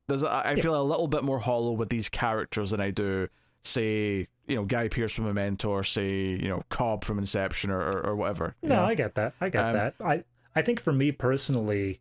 there's 0.07 0.23
I 0.23 0.53
Yeah. 0.53 0.63
feel 0.63 0.79
a 0.79 0.85
little 0.85 1.09
bit 1.09 1.25
more 1.25 1.39
hollow 1.39 1.73
with 1.73 1.89
these 1.89 2.11
characters 2.11 2.73
than 2.73 2.81
I 2.81 2.91
do, 2.91 3.29
say, 3.65 4.29
you 4.47 4.57
know, 4.57 4.65
Guy 4.65 4.89
Pearce 4.89 5.13
from 5.13 5.25
Memento, 5.27 5.71
or 5.71 5.85
say, 5.85 6.11
you 6.11 6.49
know, 6.49 6.63
Cobb 6.69 7.05
from 7.05 7.19
Inception, 7.19 7.71
or 7.71 7.81
or, 7.81 8.07
or 8.09 8.17
whatever. 8.17 8.57
No, 8.63 8.77
know? 8.77 8.85
I 8.85 8.95
get 8.95 9.15
that. 9.17 9.35
I 9.41 9.49
get 9.49 9.65
Um, 9.65 9.73
that. 9.75 9.95
I 10.01 10.25
I 10.57 10.63
think 10.63 10.81
for 10.81 10.93
me 10.93 11.13
personally, 11.13 12.01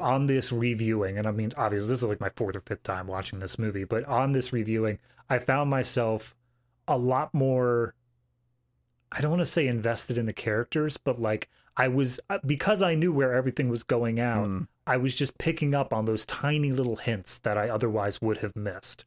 on 0.00 0.26
this 0.26 0.52
reviewing, 0.52 1.18
and 1.18 1.26
I 1.26 1.32
mean, 1.32 1.52
obviously, 1.56 1.88
this 1.88 1.98
is 1.98 2.04
like 2.04 2.20
my 2.20 2.30
fourth 2.36 2.56
or 2.56 2.60
fifth 2.60 2.82
time 2.82 3.06
watching 3.06 3.38
this 3.38 3.58
movie, 3.58 3.84
but 3.84 4.04
on 4.04 4.32
this 4.32 4.52
reviewing, 4.52 4.98
I 5.28 5.38
found 5.38 5.70
myself 5.70 6.34
a 6.88 6.96
lot 6.96 7.32
more. 7.34 7.94
I 9.12 9.20
don't 9.20 9.30
want 9.30 9.40
to 9.40 9.46
say 9.46 9.66
invested 9.66 10.16
in 10.16 10.26
the 10.26 10.32
characters, 10.32 10.96
but 10.96 11.18
like 11.18 11.48
I 11.76 11.88
was 11.88 12.20
uh, 12.30 12.38
because 12.46 12.82
I 12.82 12.94
knew 12.94 13.12
where 13.12 13.34
everything 13.34 13.68
was 13.68 13.82
going 13.82 14.20
out. 14.20 14.46
Mm. 14.46 14.68
I 14.86 14.96
was 14.96 15.14
just 15.14 15.38
picking 15.38 15.74
up 15.74 15.92
on 15.92 16.04
those 16.04 16.24
tiny 16.26 16.72
little 16.72 16.96
hints 16.96 17.38
that 17.40 17.56
I 17.56 17.68
otherwise 17.68 18.20
would 18.20 18.38
have 18.38 18.56
missed. 18.56 19.04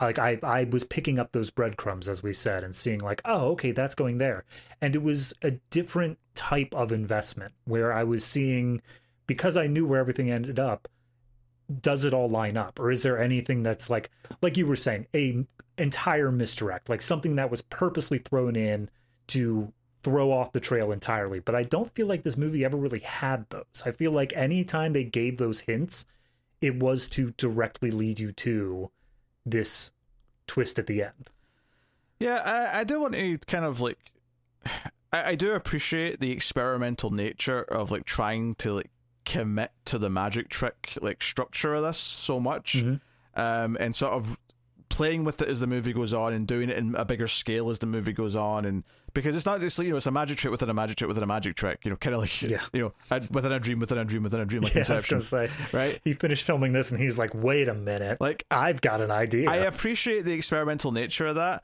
Like 0.00 0.18
I, 0.18 0.38
I 0.42 0.64
was 0.64 0.84
picking 0.84 1.18
up 1.18 1.32
those 1.32 1.50
breadcrumbs, 1.50 2.08
as 2.08 2.22
we 2.22 2.32
said, 2.32 2.64
and 2.64 2.74
seeing 2.74 3.00
like, 3.00 3.20
oh, 3.24 3.50
okay, 3.50 3.72
that's 3.72 3.94
going 3.94 4.18
there. 4.18 4.44
And 4.80 4.94
it 4.94 5.02
was 5.02 5.34
a 5.42 5.52
different 5.70 6.18
type 6.34 6.74
of 6.74 6.92
investment 6.92 7.52
where 7.64 7.92
I 7.92 8.04
was 8.04 8.24
seeing, 8.24 8.80
because 9.26 9.56
I 9.56 9.66
knew 9.66 9.86
where 9.86 10.00
everything 10.00 10.30
ended 10.30 10.58
up, 10.58 10.88
does 11.82 12.04
it 12.04 12.14
all 12.14 12.28
line 12.28 12.56
up? 12.56 12.80
Or 12.80 12.90
is 12.90 13.02
there 13.02 13.20
anything 13.20 13.62
that's 13.62 13.90
like, 13.90 14.10
like 14.42 14.56
you 14.56 14.66
were 14.66 14.76
saying, 14.76 15.06
a 15.14 15.44
entire 15.78 16.30
misdirect, 16.30 16.88
like 16.88 17.02
something 17.02 17.36
that 17.36 17.50
was 17.50 17.62
purposely 17.62 18.18
thrown 18.18 18.56
in 18.56 18.88
to 19.28 19.72
throw 20.02 20.32
off 20.32 20.52
the 20.52 20.60
trail 20.60 20.92
entirely. 20.92 21.40
But 21.40 21.54
I 21.54 21.62
don't 21.62 21.94
feel 21.94 22.06
like 22.06 22.22
this 22.22 22.36
movie 22.36 22.64
ever 22.64 22.76
really 22.76 23.00
had 23.00 23.48
those. 23.50 23.82
I 23.84 23.92
feel 23.92 24.12
like 24.12 24.32
anytime 24.34 24.92
they 24.92 25.04
gave 25.04 25.36
those 25.36 25.60
hints, 25.60 26.06
it 26.60 26.76
was 26.76 27.08
to 27.10 27.32
directly 27.32 27.90
lead 27.90 28.20
you 28.20 28.32
to 28.32 28.90
this 29.46 29.92
twist 30.46 30.78
at 30.78 30.86
the 30.86 31.02
end. 31.02 31.30
Yeah, 32.18 32.42
I, 32.44 32.80
I 32.80 32.84
do 32.84 33.00
want 33.00 33.14
to 33.14 33.38
kind 33.46 33.64
of 33.64 33.80
like 33.80 33.98
I, 35.12 35.30
I 35.30 35.34
do 35.34 35.52
appreciate 35.52 36.20
the 36.20 36.30
experimental 36.30 37.10
nature 37.10 37.62
of 37.62 37.90
like 37.90 38.04
trying 38.04 38.54
to 38.56 38.74
like 38.74 38.90
commit 39.24 39.70
to 39.84 39.98
the 39.98 40.10
magic 40.10 40.48
trick 40.48 40.96
like 41.00 41.22
structure 41.22 41.74
of 41.74 41.82
this 41.82 41.98
so 41.98 42.40
much. 42.40 42.76
Mhm. 42.76 43.00
Um 43.34 43.76
and 43.80 43.94
sort 43.94 44.12
of 44.12 44.38
playing 44.90 45.24
with 45.24 45.40
it 45.40 45.48
as 45.48 45.60
the 45.60 45.66
movie 45.66 45.92
goes 45.94 46.12
on 46.12 46.32
and 46.34 46.46
doing 46.46 46.68
it 46.68 46.76
in 46.76 46.94
a 46.96 47.04
bigger 47.04 47.26
scale 47.26 47.70
as 47.70 47.78
the 47.78 47.86
movie 47.86 48.12
goes 48.12 48.36
on 48.36 48.64
and 48.66 48.84
because 49.14 49.34
it's 49.34 49.46
not 49.46 49.60
just 49.60 49.78
you 49.78 49.88
know 49.90 49.96
it's 49.96 50.06
a 50.06 50.10
magic 50.10 50.36
trick 50.36 50.50
within 50.50 50.68
a 50.68 50.74
magic 50.74 50.96
trick 50.98 51.08
within 51.08 51.22
a 51.22 51.26
magic 51.26 51.56
trick 51.56 51.78
you 51.84 51.90
know 51.90 51.96
kind 51.96 52.14
of 52.14 52.20
like 52.20 52.42
Yeah. 52.42 52.60
you 52.72 52.80
know 52.82 52.92
a- 53.10 53.22
within 53.30 53.52
a 53.52 53.58
dream 53.60 53.78
within 53.78 53.96
a 53.98 54.04
dream 54.04 54.22
within 54.24 54.40
a 54.40 54.44
dream 54.44 54.62
like 54.62 54.74
Yeah, 54.74 54.80
I 54.80 54.80
was 54.80 54.90
Inception 54.90 55.20
say 55.22 55.48
right 55.72 56.00
he 56.04 56.12
finished 56.12 56.44
filming 56.44 56.72
this 56.72 56.90
and 56.90 57.00
he's 57.00 57.18
like, 57.18 57.30
wait 57.34 57.68
a 57.68 57.74
minute, 57.74 58.20
like 58.20 58.44
I've 58.50 58.80
got 58.80 59.00
an 59.00 59.10
idea. 59.10 59.48
I 59.48 59.56
appreciate 59.56 60.24
the 60.24 60.32
experimental 60.32 60.90
nature 60.92 61.28
of 61.28 61.36
that, 61.36 61.62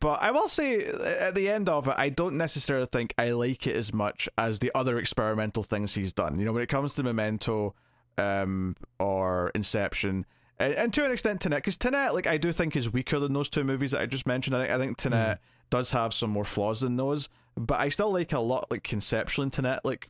but 0.00 0.20
I 0.22 0.30
will 0.30 0.48
say 0.48 0.84
at 0.84 1.34
the 1.34 1.48
end 1.48 1.68
of 1.70 1.88
it, 1.88 1.94
I 1.96 2.10
don't 2.10 2.36
necessarily 2.36 2.86
think 2.86 3.14
I 3.16 3.30
like 3.32 3.66
it 3.66 3.74
as 3.76 3.92
much 3.94 4.28
as 4.36 4.58
the 4.58 4.70
other 4.74 4.98
experimental 4.98 5.62
things 5.62 5.94
he's 5.94 6.12
done. 6.12 6.38
You 6.38 6.44
know, 6.44 6.52
when 6.52 6.62
it 6.62 6.68
comes 6.68 6.94
to 6.94 7.02
Memento 7.02 7.74
um, 8.18 8.76
or 8.98 9.50
Inception, 9.54 10.26
and, 10.58 10.74
and 10.74 10.94
to 10.94 11.04
an 11.04 11.12
extent 11.12 11.40
Tenet, 11.40 11.58
because 11.58 11.76
Tenet, 11.76 12.14
like 12.14 12.26
I 12.26 12.36
do 12.36 12.52
think 12.52 12.76
is 12.76 12.92
weaker 12.92 13.18
than 13.18 13.32
those 13.32 13.48
two 13.48 13.64
movies 13.64 13.90
that 13.92 14.00
I 14.00 14.06
just 14.06 14.26
mentioned. 14.26 14.56
I 14.56 14.60
think 14.60 14.72
I 14.72 14.78
think 14.78 14.96
Tenet 14.96 15.38
does 15.70 15.90
have 15.90 16.14
some 16.14 16.30
more 16.30 16.44
flaws 16.44 16.80
than 16.80 16.96
those, 16.96 17.28
but 17.56 17.80
I 17.80 17.88
still 17.88 18.12
like 18.12 18.32
a 18.32 18.40
lot 18.40 18.70
like 18.70 18.82
conceptual 18.82 19.42
in 19.42 19.50
Tenet, 19.50 19.80
like 19.84 20.08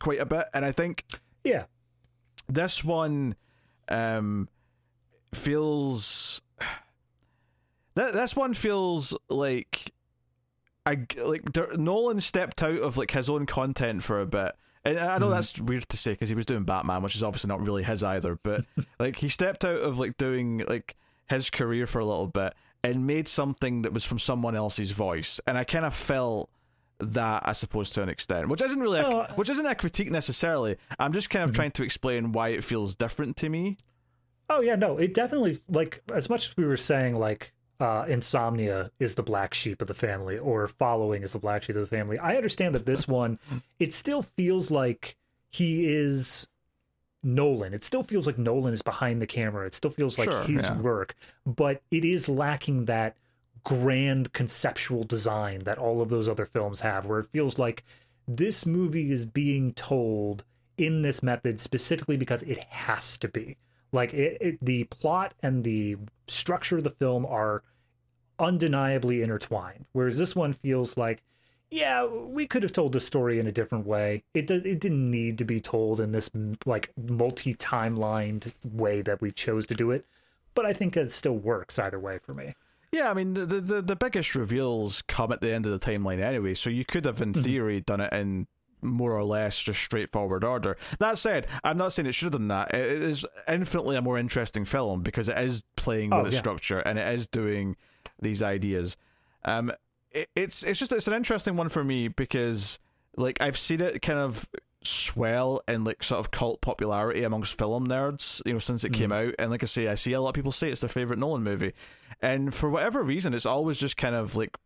quite 0.00 0.20
a 0.20 0.26
bit, 0.26 0.44
and 0.54 0.64
I 0.64 0.72
think 0.72 1.04
yeah, 1.44 1.64
this 2.48 2.84
one 2.84 3.34
um 3.88 4.48
feels 5.34 6.42
that 7.94 8.12
this 8.12 8.36
one 8.36 8.54
feels 8.54 9.16
like 9.28 9.92
I 10.86 11.04
like 11.22 11.42
Nolan 11.76 12.20
stepped 12.20 12.62
out 12.62 12.80
of 12.80 12.96
like 12.96 13.10
his 13.10 13.28
own 13.28 13.44
content 13.44 14.02
for 14.02 14.20
a 14.20 14.26
bit. 14.26 14.52
And 14.96 14.98
I 14.98 15.18
know 15.18 15.28
Mhm. 15.28 15.30
that's 15.32 15.58
weird 15.60 15.88
to 15.88 15.96
say 15.96 16.12
because 16.12 16.28
he 16.28 16.34
was 16.34 16.46
doing 16.46 16.64
Batman, 16.64 17.02
which 17.02 17.14
is 17.16 17.22
obviously 17.22 17.48
not 17.48 17.64
really 17.64 17.82
his 17.82 18.02
either. 18.04 18.38
But 18.42 18.64
like 18.98 19.16
he 19.16 19.28
stepped 19.28 19.64
out 19.64 19.80
of 19.80 19.98
like 19.98 20.16
doing 20.16 20.64
like 20.68 20.96
his 21.28 21.50
career 21.50 21.86
for 21.86 21.98
a 21.98 22.04
little 22.04 22.26
bit 22.28 22.54
and 22.82 23.06
made 23.06 23.28
something 23.28 23.82
that 23.82 23.92
was 23.92 24.04
from 24.04 24.18
someone 24.18 24.54
else's 24.56 24.92
voice. 24.92 25.40
And 25.46 25.58
I 25.58 25.64
kind 25.64 25.84
of 25.84 25.94
felt 25.94 26.48
that 27.00 27.42
I 27.46 27.52
suppose 27.52 27.90
to 27.90 28.02
an 28.02 28.08
extent, 28.08 28.48
which 28.48 28.62
isn't 28.62 28.80
really 28.80 29.00
a, 29.00 29.06
I- 29.08 29.32
which 29.34 29.50
isn't 29.50 29.66
a 29.66 29.74
critique 29.74 30.10
necessarily. 30.10 30.76
I'm 30.98 31.12
just 31.12 31.28
kind 31.30 31.44
of 31.44 31.54
trying 31.54 31.70
to 31.72 31.82
explain 31.82 32.32
why 32.32 32.48
it 32.48 32.64
feels 32.64 32.96
different 32.96 33.36
to 33.38 33.48
me. 33.48 33.76
Oh 34.50 34.60
yeah, 34.62 34.76
no, 34.76 34.96
it 34.96 35.12
definitely 35.14 35.60
like 35.68 36.02
as 36.14 36.30
much 36.30 36.48
as 36.48 36.56
we 36.56 36.64
were 36.64 36.76
saying 36.78 37.16
like 37.18 37.52
uh 37.80 38.04
insomnia 38.08 38.90
is 38.98 39.14
the 39.14 39.22
black 39.22 39.54
sheep 39.54 39.80
of 39.80 39.88
the 39.88 39.94
family 39.94 40.36
or 40.38 40.66
following 40.66 41.22
is 41.22 41.32
the 41.32 41.38
black 41.38 41.62
sheep 41.62 41.76
of 41.76 41.82
the 41.82 41.96
family. 41.96 42.18
I 42.18 42.36
understand 42.36 42.74
that 42.74 42.86
this 42.86 43.06
one 43.06 43.38
it 43.78 43.94
still 43.94 44.22
feels 44.22 44.70
like 44.70 45.16
he 45.50 45.86
is 45.92 46.48
Nolan. 47.22 47.74
It 47.74 47.82
still 47.84 48.02
feels 48.02 48.26
like 48.26 48.38
Nolan 48.38 48.72
is 48.72 48.82
behind 48.82 49.20
the 49.20 49.26
camera. 49.26 49.66
It 49.66 49.74
still 49.74 49.90
feels 49.90 50.18
like 50.18 50.30
Sure, 50.30 50.42
his 50.42 50.66
yeah. 50.66 50.78
work, 50.80 51.14
but 51.44 51.82
it 51.90 52.04
is 52.04 52.28
lacking 52.28 52.84
that 52.84 53.16
grand 53.64 54.32
conceptual 54.32 55.02
design 55.04 55.60
that 55.64 55.78
all 55.78 56.00
of 56.00 56.08
those 56.08 56.28
other 56.28 56.46
films 56.46 56.80
have 56.80 57.06
where 57.06 57.18
it 57.18 57.26
feels 57.32 57.58
like 57.58 57.84
this 58.26 58.64
movie 58.64 59.10
is 59.10 59.26
being 59.26 59.72
told 59.72 60.44
in 60.76 61.02
this 61.02 61.22
method 61.22 61.58
specifically 61.60 62.16
because 62.16 62.42
it 62.44 62.58
has 62.70 63.18
to 63.18 63.28
be 63.28 63.56
like 63.92 64.14
it, 64.14 64.38
it, 64.40 64.58
the 64.64 64.84
plot 64.84 65.34
and 65.42 65.64
the 65.64 65.96
structure 66.26 66.76
of 66.78 66.84
the 66.84 66.90
film 66.90 67.24
are 67.26 67.62
undeniably 68.38 69.22
intertwined 69.22 69.84
whereas 69.92 70.18
this 70.18 70.36
one 70.36 70.52
feels 70.52 70.96
like 70.96 71.22
yeah 71.70 72.06
we 72.06 72.46
could 72.46 72.62
have 72.62 72.72
told 72.72 72.92
the 72.92 73.00
story 73.00 73.38
in 73.38 73.46
a 73.46 73.52
different 73.52 73.86
way. 73.86 74.22
It 74.32 74.46
did, 74.46 74.64
it 74.64 74.80
didn't 74.80 75.10
need 75.10 75.38
to 75.38 75.44
be 75.44 75.60
told 75.60 76.00
in 76.00 76.12
this 76.12 76.30
like 76.64 76.92
multi-timelined 76.96 78.52
way 78.64 79.02
that 79.02 79.20
we 79.20 79.32
chose 79.32 79.66
to 79.66 79.74
do 79.74 79.90
it 79.90 80.06
but 80.54 80.66
i 80.66 80.72
think 80.72 80.96
it 80.96 81.10
still 81.10 81.36
works 81.36 81.78
either 81.78 81.98
way 81.98 82.18
for 82.18 82.34
me. 82.34 82.54
Yeah, 82.90 83.10
I 83.10 83.14
mean 83.14 83.34
the, 83.34 83.44
the 83.44 83.60
the 83.60 83.82
the 83.82 83.96
biggest 83.96 84.34
reveals 84.34 85.02
come 85.02 85.30
at 85.30 85.40
the 85.40 85.52
end 85.52 85.66
of 85.66 85.72
the 85.72 85.78
timeline 85.78 86.20
anyway, 86.22 86.54
so 86.54 86.70
you 86.70 86.84
could 86.84 87.04
have 87.04 87.20
in 87.20 87.32
mm-hmm. 87.32 87.42
theory 87.42 87.80
done 87.80 88.00
it 88.00 88.12
in 88.12 88.46
more 88.82 89.12
or 89.12 89.24
less 89.24 89.58
just 89.58 89.80
straightforward 89.80 90.44
order. 90.44 90.76
That 90.98 91.18
said, 91.18 91.46
I'm 91.64 91.76
not 91.78 91.92
saying 91.92 92.06
it 92.06 92.12
should 92.12 92.26
have 92.26 92.40
done 92.40 92.48
that. 92.48 92.74
It 92.74 93.02
is 93.02 93.26
infinitely 93.48 93.96
a 93.96 94.02
more 94.02 94.18
interesting 94.18 94.64
film 94.64 95.02
because 95.02 95.28
it 95.28 95.38
is 95.38 95.64
playing 95.76 96.12
Oh, 96.12 96.18
with 96.18 96.26
its 96.28 96.34
yeah. 96.34 96.40
structure 96.40 96.78
and 96.78 96.98
it 96.98 97.12
is 97.14 97.26
doing 97.26 97.76
these 98.20 98.42
ideas. 98.42 98.96
Um, 99.44 99.72
it, 100.10 100.28
it's 100.34 100.62
it's 100.62 100.78
just 100.78 100.92
it's 100.92 101.06
an 101.08 101.14
interesting 101.14 101.56
one 101.56 101.68
for 101.68 101.84
me 101.84 102.08
because 102.08 102.78
like 103.16 103.40
I've 103.40 103.58
seen 103.58 103.80
it 103.80 104.00
kind 104.02 104.18
of 104.18 104.48
swell 104.84 105.60
in 105.68 105.84
like 105.84 106.02
sort 106.02 106.20
of 106.20 106.30
cult 106.30 106.60
popularity 106.60 107.24
amongst 107.24 107.58
film 107.58 107.86
nerds, 107.86 108.40
you 108.46 108.52
know, 108.52 108.58
since 108.58 108.84
it 108.84 108.92
came 108.92 109.12
out. 109.12 109.34
And 109.38 109.50
like 109.50 109.62
I 109.62 109.66
say, 109.66 109.88
I 109.88 109.94
see 109.96 110.12
a 110.12 110.20
lot 110.20 110.28
of 110.30 110.34
people 110.34 110.52
say 110.52 110.70
it's 110.70 110.80
their 110.80 110.88
favorite 110.88 111.18
Nolan 111.18 111.42
movie, 111.42 111.72
and 112.22 112.54
for 112.54 112.70
whatever 112.70 113.02
reason, 113.02 113.34
it's 113.34 113.44
always 113.46 113.78
just 113.78 113.96
kind 113.96 114.14
of 114.14 114.34
like 114.36 114.56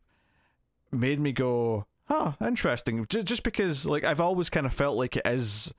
made 0.91 1.19
me 1.19 1.33
go, 1.33 1.87
"Huh, 2.07 2.33
interesting." 2.41 3.07
Just 3.09 3.27
just 3.27 3.43
because 3.43 3.87
like 3.87 4.05
I've 4.05 4.21
always 4.21 4.51
kind 4.51 4.67
of 4.67 4.75
felt 4.75 4.97
like 4.97 5.17
it 5.17 5.27
is 5.27 5.73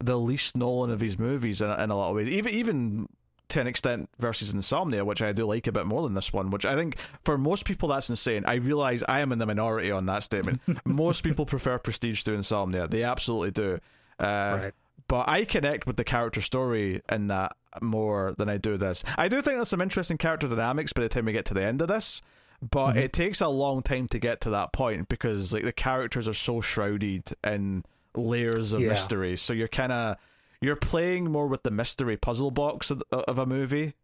the 0.00 0.18
least 0.18 0.56
Nolan 0.56 0.90
of 0.90 1.00
his 1.00 1.18
movies 1.18 1.60
in, 1.60 1.70
in 1.70 1.90
a 1.90 1.96
lot 1.96 2.10
of 2.10 2.16
ways, 2.16 2.28
even 2.28 2.54
even 2.54 3.08
to 3.48 3.60
an 3.60 3.66
extent 3.66 4.10
versus 4.18 4.52
Insomnia, 4.52 5.04
which 5.04 5.22
I 5.22 5.32
do 5.32 5.46
like 5.46 5.66
a 5.66 5.72
bit 5.72 5.86
more 5.86 6.02
than 6.02 6.14
this 6.14 6.32
one. 6.32 6.50
Which 6.50 6.66
I 6.66 6.74
think 6.74 6.96
for 7.24 7.38
most 7.38 7.64
people 7.64 7.88
that's 7.88 8.10
insane. 8.10 8.44
I 8.46 8.54
realize 8.54 9.02
I 9.08 9.20
am 9.20 9.32
in 9.32 9.38
the 9.38 9.46
minority 9.46 9.90
on 9.90 10.06
that 10.06 10.22
statement. 10.22 10.60
most 10.84 11.22
people 11.22 11.46
prefer 11.46 11.78
Prestige 11.78 12.22
to 12.24 12.32
Insomnia. 12.34 12.88
They 12.88 13.02
absolutely 13.02 13.50
do. 13.50 13.78
Uh, 14.20 14.58
right 14.62 14.74
but 15.08 15.28
I 15.28 15.44
connect 15.44 15.86
with 15.86 15.96
the 15.96 16.04
character 16.04 16.42
story 16.42 17.02
in 17.10 17.28
that 17.28 17.56
more 17.80 18.34
than 18.36 18.48
I 18.48 18.58
do 18.58 18.76
this. 18.76 19.02
I 19.16 19.28
do 19.28 19.36
think 19.36 19.56
there's 19.56 19.70
some 19.70 19.80
interesting 19.80 20.18
character 20.18 20.46
dynamics 20.46 20.92
by 20.92 21.02
the 21.02 21.08
time 21.08 21.24
we 21.24 21.32
get 21.32 21.46
to 21.46 21.54
the 21.54 21.62
end 21.62 21.80
of 21.80 21.88
this, 21.88 22.22
but 22.60 22.90
Mm-hmm. 22.90 22.98
it 22.98 23.12
takes 23.12 23.40
a 23.40 23.48
long 23.48 23.82
time 23.82 24.08
to 24.08 24.18
get 24.18 24.40
to 24.42 24.50
that 24.50 24.72
point 24.72 25.08
because 25.08 25.52
like 25.52 25.62
the 25.64 25.72
characters 25.72 26.26
are 26.28 26.34
so 26.34 26.60
shrouded 26.60 27.30
in 27.44 27.84
layers 28.14 28.72
of 28.72 28.80
Yeah. 28.80 28.88
mystery. 28.88 29.36
So 29.36 29.52
you're 29.52 29.68
kind 29.68 29.92
of 29.92 30.16
you're 30.60 30.74
playing 30.76 31.30
more 31.30 31.46
with 31.46 31.62
the 31.62 31.70
mystery 31.70 32.16
puzzle 32.16 32.50
box 32.50 32.90
of, 32.90 33.00
of 33.12 33.38
a 33.38 33.46
movie 33.46 33.94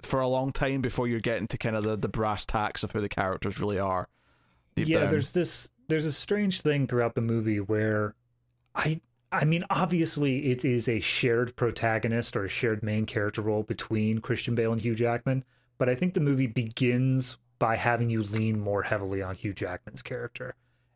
for 0.00 0.20
a 0.20 0.28
long 0.28 0.52
time 0.52 0.80
before 0.80 1.06
you're 1.06 1.20
getting 1.20 1.46
to 1.48 1.58
kind 1.58 1.76
of 1.76 1.84
the, 1.84 1.96
the 1.96 2.08
brass 2.08 2.46
tacks 2.46 2.82
of 2.82 2.92
who 2.92 3.00
the 3.00 3.08
characters 3.10 3.60
really 3.60 3.78
are. 3.78 4.08
yeah 4.76 5.00
down. 5.00 5.10
there's 5.10 5.32
this 5.32 5.68
there's 5.88 6.06
a 6.06 6.12
strange 6.12 6.60
thing 6.62 6.86
throughout 6.86 7.14
the 7.14 7.20
movie 7.20 7.58
where 7.60 8.14
i 8.74 9.00
i 9.32 9.44
mean 9.44 9.64
obviously 9.70 10.46
it 10.50 10.64
is 10.64 10.88
a 10.88 11.00
shared 11.00 11.54
protagonist 11.56 12.36
or 12.36 12.44
a 12.44 12.48
shared 12.48 12.82
main 12.82 13.04
character 13.06 13.42
role 13.42 13.62
between 13.64 14.18
christian 14.20 14.54
bale 14.54 14.72
and 14.72 14.80
hugh 14.82 14.94
jackman 14.94 15.44
but 15.78 15.88
i 15.88 15.94
think 15.94 16.14
the 16.14 16.20
movie 16.20 16.46
begins 16.46 17.36
by 17.58 17.76
having 17.76 18.10
you 18.10 18.22
lean 18.22 18.60
more 18.60 18.82
heavily 18.82 19.22
on 19.22 19.34
hugh 19.34 19.52
jackman's 19.52 20.02
character. 20.02 20.54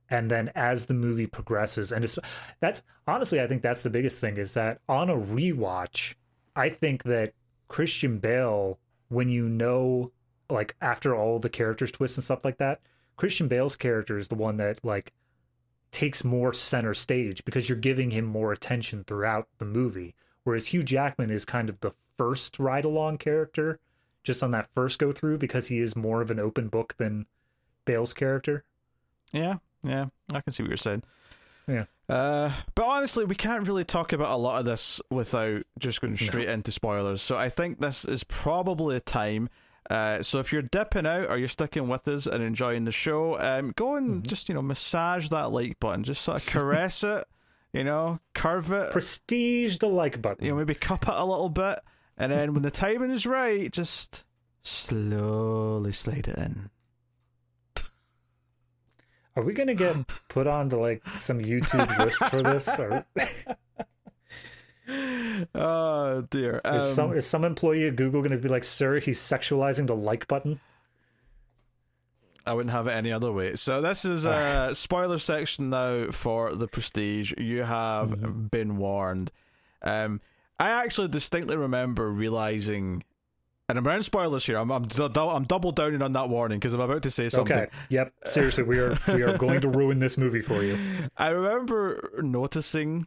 And 0.08 0.30
then 0.30 0.50
as 0.54 0.86
the 0.86 0.94
movie 0.94 1.26
progresses 1.26 1.90
and 1.90 2.04
that's 2.60 2.82
honestly 3.06 3.40
i 3.40 3.46
think 3.46 3.62
that's 3.62 3.82
the 3.82 3.88
biggest 3.88 4.20
thing 4.20 4.36
is 4.36 4.52
that 4.52 4.78
on 4.86 5.08
a 5.08 5.16
rewatch 5.16 6.14
i 6.54 6.68
think 6.68 7.04
that 7.04 7.32
christian 7.68 8.18
bale 8.18 8.78
when 9.08 9.30
you 9.30 9.48
know 9.48 10.12
like 10.50 10.76
after 10.82 11.16
all 11.16 11.38
the 11.38 11.48
characters 11.48 11.90
twists 11.90 12.18
and 12.18 12.24
stuff 12.24 12.44
like 12.44 12.58
that 12.58 12.82
christian 13.16 13.48
bale's 13.48 13.74
character 13.74 14.18
is 14.18 14.28
the 14.28 14.34
one 14.34 14.58
that 14.58 14.84
like 14.84 15.14
takes 15.92 16.24
more 16.24 16.52
center 16.52 16.94
stage 16.94 17.44
because 17.44 17.68
you're 17.68 17.78
giving 17.78 18.10
him 18.10 18.24
more 18.24 18.50
attention 18.50 19.04
throughout 19.04 19.46
the 19.58 19.64
movie. 19.64 20.14
Whereas 20.42 20.68
hugh 20.68 20.82
jackman 20.82 21.30
is 21.30 21.44
kind 21.44 21.68
of 21.68 21.78
the 21.80 21.92
first 22.18 22.58
ride 22.58 22.84
along 22.84 23.18
character 23.18 23.78
just 24.22 24.42
on 24.42 24.50
that 24.52 24.68
first 24.74 24.98
go 24.98 25.12
through 25.12 25.38
because 25.38 25.68
he 25.68 25.78
is 25.78 25.96
more 25.96 26.20
of 26.20 26.30
an 26.30 26.38
open 26.40 26.68
book 26.68 26.94
than 26.98 27.26
bale's 27.84 28.14
character 28.14 28.64
Yeah, 29.32 29.56
yeah, 29.82 30.06
I 30.32 30.40
can 30.40 30.52
see 30.52 30.62
what 30.62 30.70
you're 30.70 30.76
saying. 30.76 31.02
Yeah. 31.66 31.84
Uh, 32.08 32.52
but 32.74 32.84
honestly, 32.84 33.24
we 33.24 33.34
can't 33.34 33.66
really 33.66 33.84
talk 33.84 34.12
about 34.12 34.32
a 34.32 34.36
lot 34.36 34.58
of 34.58 34.64
this 34.64 35.00
without 35.10 35.62
just 35.78 36.00
going 36.00 36.16
straight 36.16 36.48
into 36.48 36.72
spoilers. 36.72 37.22
So 37.22 37.36
I 37.36 37.48
think 37.48 37.80
this 37.80 38.04
is 38.04 38.24
probably 38.24 38.96
a 38.96 39.00
time. 39.00 39.48
Uh, 39.88 40.22
so 40.22 40.38
if 40.38 40.52
you're 40.52 40.62
dipping 40.62 41.06
out 41.06 41.30
or 41.30 41.38
you're 41.38 41.48
sticking 41.48 41.88
with 41.88 42.06
us 42.08 42.26
and 42.26 42.42
enjoying 42.42 42.84
the 42.84 42.92
show, 42.92 43.38
um, 43.40 43.72
go 43.76 43.94
and 43.96 44.26
just 44.26 44.48
you 44.48 44.54
know 44.54 44.62
massage 44.62 45.28
that 45.30 45.50
like 45.52 45.78
button, 45.80 46.04
just 46.04 46.22
sort 46.22 46.40
of 46.40 46.46
caress 46.46 47.02
it, 47.02 47.26
you 47.72 47.84
know, 47.84 48.18
curve 48.34 48.72
it, 48.72 48.92
prestige 48.92 49.78
the 49.78 49.88
like 49.88 50.20
button 50.20 50.44
you 50.44 50.50
know, 50.50 50.56
maybe 50.56 50.74
cup 50.74 51.08
it 51.08 51.14
a 51.14 51.24
little 51.24 51.48
bit, 51.48 51.80
and 52.18 52.30
then 52.32 52.52
when 52.54 52.62
the 52.62 52.70
timing 52.70 53.10
is 53.10 53.26
right, 53.26 53.70
just 53.72 54.24
slowly 54.62 55.92
slide 55.92 56.28
it 56.28 56.38
in. 56.38 56.70
Are 59.34 59.42
we 59.42 59.54
gonna 59.54 59.74
get 59.74 59.96
put 60.28 60.46
on 60.46 60.68
to 60.70 60.76
like 60.76 61.06
some 61.18 61.40
YouTube 61.40 61.98
list 61.98 62.24
for 62.26 62.42
this? 62.42 62.68
Or 62.78 63.04
Oh 65.54 66.22
dear. 66.28 66.60
is 66.64 66.82
Um, 66.82 66.88
some 66.88 67.12
is 67.16 67.26
some 67.26 67.44
employee 67.44 67.86
at 67.88 67.96
Google 67.96 68.20
gonna 68.22 68.36
be 68.36 68.48
like, 68.48 68.64
"Sir, 68.64 69.00
he's 69.00 69.18
sexualizing 69.20 69.86
the 69.86 69.96
like 69.96 70.26
button"? 70.28 70.60
I 72.44 72.52
wouldn't 72.52 72.72
have 72.72 72.88
it 72.88 72.92
any 72.92 73.12
other 73.12 73.30
way. 73.32 73.54
So 73.54 73.80
this 73.80 74.04
is 74.04 74.24
a 74.26 74.70
spoiler 74.74 75.18
section 75.20 75.70
now 75.70 76.10
for 76.10 76.54
the 76.56 76.66
Prestige. 76.66 77.32
You 77.38 77.62
have 77.62 78.10
Mm-hmm. 78.10 78.46
been 78.48 78.76
warned. 78.78 79.30
Um, 79.80 80.20
I 80.66 80.84
actually 80.84 81.08
distinctly 81.08 81.56
remember 81.56 82.08
realizing, 82.10 83.02
and 83.68 83.78
I'm 83.78 83.86
around 83.86 84.02
spoilers 84.02 84.46
here. 84.46 84.56
I'm 84.58 84.70
I'm, 84.70 84.84
du- 84.86 85.04
I'm 85.20 85.44
double 85.44 85.72
downing 85.72 86.02
on 86.02 86.12
that 86.12 86.28
warning 86.28 86.58
because 86.58 86.72
I'm 86.74 86.80
about 86.80 87.02
to 87.02 87.10
say 87.10 87.28
something. 87.28 87.56
Okay. 87.56 87.70
Yep. 87.90 88.12
Seriously, 88.26 88.62
we 88.64 88.78
are 88.78 88.96
we 89.08 89.22
are 89.22 89.36
going 89.36 89.60
to 89.62 89.68
ruin 89.68 89.98
this 89.98 90.16
movie 90.16 90.40
for 90.40 90.62
you. 90.62 90.78
I 91.16 91.28
remember 91.28 92.10
noticing 92.22 93.06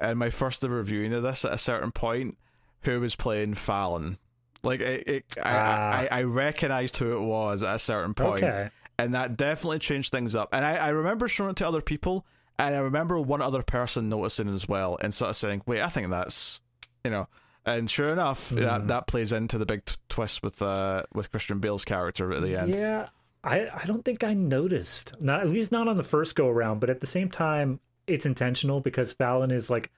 in 0.00 0.18
my 0.18 0.30
first 0.30 0.64
ever 0.64 0.82
viewing 0.82 1.12
of 1.12 1.22
this 1.22 1.44
at 1.44 1.52
a 1.52 1.58
certain 1.58 1.92
point 1.92 2.36
who 2.82 3.00
was 3.00 3.16
playing 3.16 3.54
Fallon. 3.54 4.18
Like 4.62 4.80
it, 4.80 5.06
it 5.08 5.24
I, 5.38 5.40
Ah. 5.44 5.90
I, 5.92 6.08
I 6.10 6.22
recognized 6.24 6.96
who 6.96 7.16
it 7.16 7.22
was 7.22 7.62
at 7.62 7.74
a 7.74 7.78
certain 7.78 8.14
point. 8.14 8.42
Okay. 8.42 8.70
and 8.98 9.14
that 9.14 9.36
definitely 9.36 9.78
changed 9.78 10.10
things 10.12 10.34
up. 10.34 10.48
And 10.52 10.64
I, 10.64 10.76
I 10.76 10.88
remember 10.88 11.28
showing 11.28 11.50
it 11.50 11.56
to 11.56 11.68
other 11.68 11.80
people, 11.82 12.24
and 12.58 12.74
I 12.74 12.78
remember 12.78 13.20
one 13.20 13.42
other 13.42 13.62
person 13.62 14.08
noticing 14.08 14.48
as 14.52 14.66
well, 14.68 14.96
and 15.00 15.12
sort 15.12 15.30
of 15.30 15.36
saying, 15.36 15.62
"Wait, 15.66 15.80
I 15.82 15.88
think 15.88 16.10
that's," 16.10 16.60
you 17.04 17.10
know. 17.10 17.28
And 17.64 17.90
sure 17.90 18.12
enough, 18.12 18.50
Mm. 18.50 18.60
that 18.60 18.88
that 18.88 19.06
plays 19.08 19.32
into 19.32 19.58
the 19.58 19.66
big 19.66 19.84
t- 19.84 19.94
twist 20.08 20.42
with 20.42 20.62
uh 20.62 21.02
with 21.12 21.30
Christian 21.30 21.58
Bale's 21.58 21.84
character 21.84 22.32
at 22.32 22.42
the 22.42 22.56
end. 22.56 22.74
Yeah, 22.74 23.08
I 23.42 23.68
I 23.68 23.84
don't 23.86 24.04
think 24.04 24.22
I 24.24 24.34
noticed. 24.34 25.20
Not 25.20 25.40
at 25.42 25.48
least 25.50 25.72
not 25.72 25.88
on 25.88 25.96
the 25.96 26.04
first 26.04 26.36
go 26.36 26.48
around, 26.48 26.78
but 26.80 26.90
at 26.90 27.00
the 27.00 27.06
same 27.06 27.28
time, 27.28 27.80
it's 28.06 28.24
intentional 28.26 28.80
because 28.80 29.12
Fallon 29.12 29.50
is 29.50 29.68
like 29.68 29.90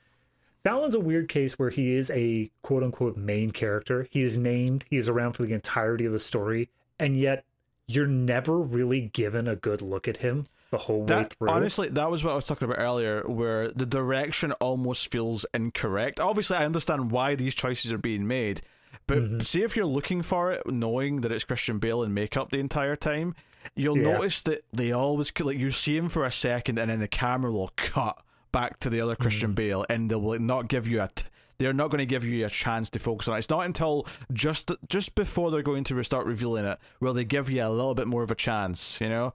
Fallon's 0.64 0.94
a 0.94 1.00
weird 1.00 1.28
case 1.28 1.58
where 1.58 1.70
he 1.70 1.92
is 1.92 2.10
a 2.10 2.50
quote 2.62 2.82
unquote 2.82 3.16
main 3.16 3.50
character. 3.50 4.06
He 4.10 4.22
is 4.22 4.36
named, 4.36 4.84
he 4.90 4.96
is 4.96 5.08
around 5.08 5.34
for 5.34 5.42
the 5.44 5.52
entirety 5.52 6.04
of 6.06 6.12
the 6.12 6.18
story, 6.18 6.70
and 6.98 7.16
yet 7.18 7.44
you're 7.86 8.06
never 8.08 8.60
really 8.60 9.02
given 9.12 9.46
a 9.46 9.56
good 9.56 9.80
look 9.82 10.08
at 10.08 10.18
him 10.18 10.46
the 10.70 10.78
whole 10.78 11.00
way 11.00 11.06
That, 11.06 11.34
through. 11.34 11.50
honestly, 11.50 11.88
that 11.88 12.10
was 12.10 12.22
what 12.22 12.32
I 12.32 12.36
was 12.36 12.46
talking 12.46 12.66
about 12.66 12.78
earlier, 12.78 13.22
where 13.26 13.70
the 13.70 13.86
direction 13.86 14.52
almost 14.52 15.10
feels 15.10 15.46
incorrect. 15.54 16.20
Obviously, 16.20 16.56
I 16.56 16.64
understand 16.64 17.10
why 17.10 17.34
these 17.34 17.54
choices 17.54 17.92
are 17.92 17.98
being 17.98 18.26
made, 18.26 18.62
But 19.08 19.18
mm-hmm. 19.18 19.40
see 19.40 19.62
if 19.62 19.74
you're 19.74 19.86
looking 19.86 20.22
for 20.22 20.52
it, 20.52 20.62
knowing 20.66 21.22
that 21.22 21.32
it's 21.32 21.44
Christian 21.44 21.78
Bale 21.78 22.02
in 22.02 22.14
makeup 22.14 22.50
the 22.50 22.58
entire 22.58 22.94
time, 22.94 23.34
you'll 23.74 23.96
yeah. 23.96 24.12
notice 24.12 24.42
that 24.42 24.64
they 24.72 24.92
always 24.92 25.32
like 25.40 25.58
you 25.58 25.70
see 25.70 25.96
him 25.96 26.08
for 26.08 26.24
a 26.24 26.30
second, 26.30 26.78
and 26.78 26.90
then 26.90 27.00
the 27.00 27.08
camera 27.08 27.50
will 27.50 27.72
cut 27.76 28.18
back 28.52 28.78
to 28.80 28.90
the 28.90 29.00
other 29.00 29.16
Christian 29.16 29.50
mm-hmm. 29.50 29.54
Bale, 29.54 29.86
and 29.88 30.10
they 30.10 30.16
will 30.16 30.38
not 30.38 30.68
give 30.68 30.86
you 30.86 31.00
a. 31.00 31.10
T- 31.12 31.24
they're 31.56 31.72
not 31.72 31.90
going 31.90 31.98
to 31.98 32.06
give 32.06 32.22
you 32.22 32.46
a 32.46 32.50
chance 32.50 32.88
to 32.90 33.00
focus 33.00 33.26
on 33.26 33.34
it. 33.34 33.38
It's 33.38 33.50
not 33.50 33.64
until 33.64 34.06
just 34.32 34.70
just 34.88 35.14
before 35.14 35.50
they're 35.50 35.62
going 35.62 35.84
to 35.84 36.02
start 36.04 36.26
revealing 36.26 36.64
it 36.64 36.78
where 37.00 37.12
they 37.12 37.24
give 37.24 37.50
you 37.50 37.64
a 37.64 37.68
little 37.68 37.94
bit 37.94 38.06
more 38.06 38.22
of 38.22 38.30
a 38.30 38.36
chance, 38.36 39.00
you 39.00 39.08
know. 39.08 39.34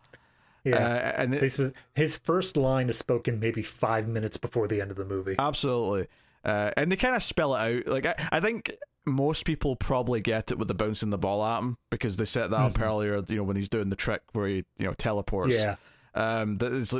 Yeah, 0.63 0.77
uh, 0.77 1.21
and 1.21 1.33
it, 1.33 1.41
this 1.41 1.57
was 1.57 1.71
his 1.93 2.15
first 2.17 2.55
line 2.55 2.89
is 2.89 2.97
spoken 2.97 3.39
maybe 3.39 3.61
five 3.61 4.07
minutes 4.07 4.37
before 4.37 4.67
the 4.67 4.81
end 4.81 4.91
of 4.91 4.97
the 4.97 5.05
movie. 5.05 5.35
Absolutely, 5.37 6.07
uh, 6.45 6.71
and 6.77 6.91
they 6.91 6.95
kind 6.95 7.15
of 7.15 7.23
spell 7.23 7.55
it 7.55 7.59
out. 7.59 7.87
Like 7.87 8.05
I, 8.05 8.15
I 8.31 8.39
think 8.39 8.71
most 9.05 9.45
people 9.45 9.75
probably 9.75 10.21
get 10.21 10.51
it 10.51 10.57
with 10.57 10.69
the 10.69 10.73
bouncing 10.73 11.09
the 11.09 11.17
ball 11.17 11.43
at 11.43 11.59
him 11.59 11.77
because 11.89 12.17
they 12.17 12.25
set 12.25 12.49
that 12.51 12.57
mm-hmm. 12.57 12.65
up 12.65 12.81
earlier. 12.81 13.21
You 13.27 13.37
know 13.37 13.43
when 13.43 13.57
he's 13.57 13.69
doing 13.69 13.89
the 13.89 13.95
trick 13.95 14.21
where 14.31 14.47
he 14.47 14.55
you 14.77 14.85
know 14.85 14.93
teleports. 14.93 15.55
Yeah. 15.55 15.75
Um, 16.15 16.57
that 16.57 16.71
is, 16.71 16.93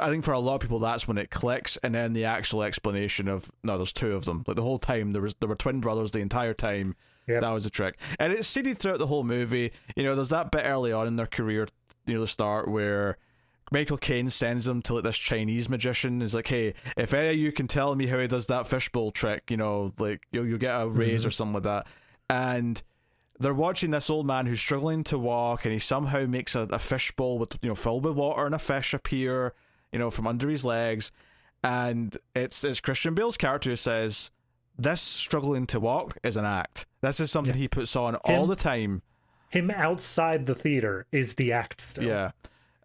I 0.00 0.10
think 0.10 0.24
for 0.24 0.32
a 0.32 0.38
lot 0.38 0.54
of 0.54 0.60
people 0.60 0.78
that's 0.78 1.08
when 1.08 1.18
it 1.18 1.30
clicks, 1.30 1.76
and 1.78 1.94
then 1.94 2.12
the 2.12 2.24
actual 2.24 2.62
explanation 2.62 3.26
of 3.26 3.50
no, 3.64 3.76
there's 3.76 3.92
two 3.92 4.12
of 4.12 4.24
them. 4.24 4.44
Like 4.46 4.56
the 4.56 4.62
whole 4.62 4.78
time 4.78 5.12
there 5.12 5.22
was 5.22 5.34
there 5.40 5.48
were 5.48 5.56
twin 5.56 5.80
brothers 5.80 6.12
the 6.12 6.20
entire 6.20 6.54
time. 6.54 6.94
Yep. 7.26 7.42
That 7.42 7.50
was 7.50 7.66
a 7.66 7.70
trick, 7.70 7.98
and 8.18 8.32
it's 8.32 8.48
seeded 8.48 8.78
throughout 8.78 8.98
the 8.98 9.06
whole 9.06 9.24
movie. 9.24 9.72
You 9.94 10.04
know, 10.04 10.14
there's 10.14 10.30
that 10.30 10.50
bit 10.50 10.62
early 10.64 10.92
on 10.92 11.06
in 11.06 11.16
their 11.16 11.26
career 11.26 11.68
near 12.06 12.20
the 12.20 12.26
start 12.26 12.68
where 12.68 13.16
Michael 13.72 13.98
Caine 13.98 14.30
sends 14.30 14.66
him 14.66 14.82
to 14.82 14.94
like 14.94 15.04
this 15.04 15.16
Chinese 15.16 15.68
magician. 15.68 16.22
Is 16.22 16.34
like, 16.34 16.48
hey, 16.48 16.74
if 16.96 17.14
any 17.14 17.30
of 17.30 17.36
you 17.36 17.52
can 17.52 17.68
tell 17.68 17.94
me 17.94 18.06
how 18.06 18.18
he 18.18 18.26
does 18.26 18.48
that 18.48 18.66
fishbowl 18.66 19.12
trick, 19.12 19.50
you 19.50 19.56
know, 19.56 19.92
like 19.98 20.22
you'll 20.32 20.46
you'll 20.46 20.58
get 20.58 20.80
a 20.80 20.88
raise 20.88 21.20
mm-hmm. 21.20 21.28
or 21.28 21.30
something 21.30 21.54
like 21.54 21.62
that. 21.64 21.86
And 22.28 22.82
they're 23.38 23.54
watching 23.54 23.90
this 23.90 24.10
old 24.10 24.26
man 24.26 24.46
who's 24.46 24.60
struggling 24.60 25.04
to 25.04 25.18
walk, 25.18 25.64
and 25.64 25.72
he 25.72 25.78
somehow 25.78 26.26
makes 26.26 26.54
a, 26.54 26.62
a 26.70 26.78
fishbowl 26.78 27.38
with 27.38 27.56
you 27.62 27.68
know 27.68 27.74
filled 27.74 28.04
with 28.04 28.14
water, 28.14 28.44
and 28.44 28.54
a 28.54 28.58
fish 28.58 28.92
appear, 28.92 29.54
you 29.92 29.98
know, 29.98 30.10
from 30.10 30.26
under 30.26 30.48
his 30.48 30.64
legs. 30.64 31.12
And 31.62 32.16
it's 32.34 32.64
it's 32.64 32.80
Christian 32.80 33.14
Bale's 33.14 33.36
character 33.36 33.70
who 33.70 33.76
says, 33.76 34.30
"This 34.76 35.00
struggling 35.00 35.66
to 35.68 35.80
walk 35.80 36.18
is 36.24 36.36
an 36.36 36.44
act. 36.44 36.86
This 37.02 37.20
is 37.20 37.30
something 37.30 37.54
yeah. 37.54 37.60
he 37.60 37.68
puts 37.68 37.94
on 37.94 38.14
him, 38.14 38.20
all 38.24 38.46
the 38.46 38.56
time." 38.56 39.02
Him 39.50 39.70
outside 39.70 40.46
the 40.46 40.54
theater 40.54 41.06
is 41.12 41.34
the 41.34 41.52
act 41.52 41.80
still. 41.80 42.04
Yeah. 42.04 42.30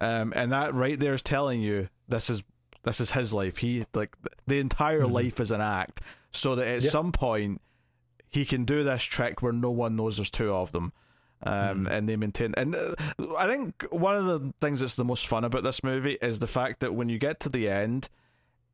Um, 0.00 0.32
and 0.36 0.52
that 0.52 0.74
right 0.74 0.98
there 0.98 1.14
is 1.14 1.22
telling 1.22 1.62
you 1.62 1.88
this 2.08 2.28
is 2.28 2.42
this 2.82 3.00
is 3.00 3.10
his 3.10 3.32
life. 3.32 3.56
He 3.56 3.86
like 3.94 4.16
the 4.46 4.58
entire 4.58 5.02
mm-hmm. 5.02 5.12
life 5.12 5.40
is 5.40 5.50
an 5.50 5.60
act, 5.60 6.00
so 6.32 6.54
that 6.56 6.66
at 6.66 6.82
some 6.82 7.12
point 7.12 7.60
he 8.28 8.44
can 8.44 8.64
do 8.64 8.84
this 8.84 9.02
trick 9.02 9.42
where 9.42 9.52
no 9.52 9.70
one 9.70 9.96
knows 9.96 10.16
there's 10.16 10.30
two 10.30 10.52
of 10.52 10.72
them. 10.72 10.92
Um, 11.42 11.84
mm. 11.84 11.90
and 11.90 12.08
they 12.08 12.16
maintain. 12.16 12.54
And 12.56 12.74
uh, 12.74 12.94
I 13.38 13.46
think 13.46 13.86
one 13.90 14.16
of 14.16 14.24
the 14.24 14.54
things 14.60 14.80
that's 14.80 14.96
the 14.96 15.04
most 15.04 15.26
fun 15.26 15.44
about 15.44 15.62
this 15.62 15.84
movie 15.84 16.16
is 16.22 16.38
the 16.38 16.46
fact 16.46 16.80
that 16.80 16.94
when 16.94 17.10
you 17.10 17.18
get 17.18 17.40
to 17.40 17.50
the 17.50 17.68
end, 17.68 18.08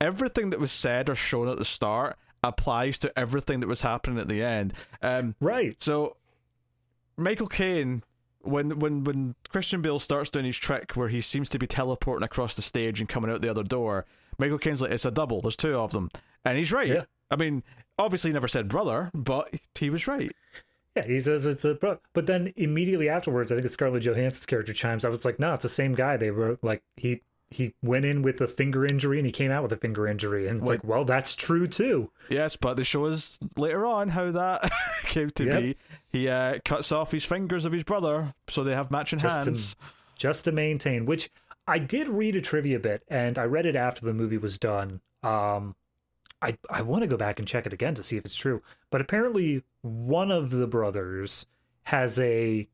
everything 0.00 0.50
that 0.50 0.61
was 0.61 0.70
said 0.70 1.11
or 1.11 1.16
shown 1.16 1.48
at 1.48 1.59
the 1.59 1.64
start 1.64 2.16
applies 2.44 3.00
to 3.00 3.18
everything 3.18 3.61
that 3.61 3.66
was 3.66 3.83
happening 3.83 4.18
at 4.18 4.28
the 4.28 4.44
end. 4.44 4.74
Um, 5.02 5.35
right. 5.40 5.74
So 5.83 6.16
Michael 7.16 7.46
Caine 7.46 8.03
when 8.40 8.79
when 8.79 9.05
when 9.05 9.35
Christian 9.48 9.83
Bale 9.83 9.98
starts 9.98 10.31
doing 10.31 10.44
his 10.44 10.57
trick 10.57 10.92
where 10.92 11.09
he 11.09 11.20
seems 11.20 11.48
to 11.51 11.59
be 11.59 11.66
teleporting 11.66 12.25
across 12.25 12.55
the 12.55 12.62
stage 12.62 13.01
and 13.01 13.09
coming 13.09 13.31
out 13.31 13.40
the 13.40 13.51
other 13.51 13.62
door, 13.62 14.07
Michael 14.38 14.59
Caine's 14.59 14.83
like, 14.83 14.90
"It's 14.90 15.05
a 15.05 15.11
double. 15.11 15.40
There's 15.40 15.57
two 15.57 15.77
of 15.77 15.92
them," 15.92 16.11
and 16.44 16.59
he's 16.59 16.72
right. 16.72 16.88
Yeah. 16.88 17.05
I 17.31 17.37
mean, 17.37 17.62
obviously, 17.98 18.31
he 18.31 18.35
never 18.35 18.48
said 18.48 18.68
brother, 18.68 19.11
but 19.14 19.55
he 19.75 19.90
was 19.90 20.07
right. 20.07 20.31
Yeah, 20.96 21.07
he 21.07 21.20
says 21.20 21.46
it's 21.46 21.64
a 21.64 21.75
bro. 21.75 21.98
But 22.12 22.27
then 22.27 22.53
immediately 22.57 23.09
afterwards, 23.09 23.51
I 23.51 23.55
think 23.55 23.64
it's 23.64 23.75
Scarlett 23.75 24.03
Johansson's 24.03 24.46
character 24.46 24.72
chimes. 24.72 25.05
I 25.05 25.09
was 25.09 25.25
like, 25.25 25.38
no, 25.38 25.55
it's 25.55 25.62
the 25.62 25.68
same 25.68 25.94
guy. 25.94 26.16
They 26.16 26.31
were 26.31 26.59
like, 26.62 26.83
he 26.96 27.22
he 27.53 27.75
went 27.83 28.05
in 28.05 28.23
with 28.23 28.41
a 28.41 28.49
finger 28.49 28.85
injury 28.85 29.19
and 29.19 29.27
he 29.27 29.33
came 29.33 29.51
out 29.51 29.62
with 29.62 29.73
a 29.73 29.77
finger 29.77 30.07
injury, 30.07 30.49
and 30.49 30.61
it's 30.61 30.71
like, 30.71 30.83
well, 30.85 31.05
that's 31.05 31.35
true 31.35 31.67
too. 31.67 32.11
Yes, 32.29 32.57
but 32.57 32.75
they 32.75 32.83
show 32.83 33.07
us 33.07 33.38
later 33.57 33.87
on 33.87 34.09
how 34.09 34.31
that 34.33 34.71
came 35.05 35.31
to 35.31 35.45
yep. 35.45 35.62
be. 35.62 35.77
He 36.09 36.29
uh, 36.29 36.59
cuts 36.65 36.93
off 36.93 37.12
his 37.12 37.25
fingers 37.25 37.65
of 37.65 37.73
his 37.73 37.85
brother, 37.85 38.35
so 38.49 38.65
they 38.65 38.75
have 38.75 38.91
matching 38.91 39.19
just 39.19 39.45
hands, 39.45 39.75
to, 39.75 39.81
just 40.17 40.45
to 40.47 40.53
maintain. 40.53 41.07
Which 41.07 41.31
I 41.67 41.79
did 41.79 42.09
read 42.09 42.37
a 42.37 42.41
trivia 42.41 42.79
bit, 42.79 43.03
and 43.09 43.38
I 43.38 43.45
read 43.45 43.67
it 43.67 43.77
after 43.77 44.05
the 44.05 44.15
movie 44.15 44.38
was 44.38 44.59
done. 44.59 45.01
Um, 45.23 45.77
I 46.41 46.59
I 46.69 46.83
want 46.83 47.03
to 47.03 47.09
go 47.09 47.17
back 47.17 47.38
and 47.38 47.47
check 47.47 47.67
it 47.67 47.73
again 47.73 47.95
to 47.95 48.03
see 48.03 48.17
if 48.17 48.25
it's 48.25 48.37
true, 48.37 48.62
but 48.91 49.01
apparently 49.01 49.62
one 49.83 50.31
of 50.31 50.51
the 50.51 50.67
brothers 50.67 51.47
has 51.85 52.19
a 52.19 52.69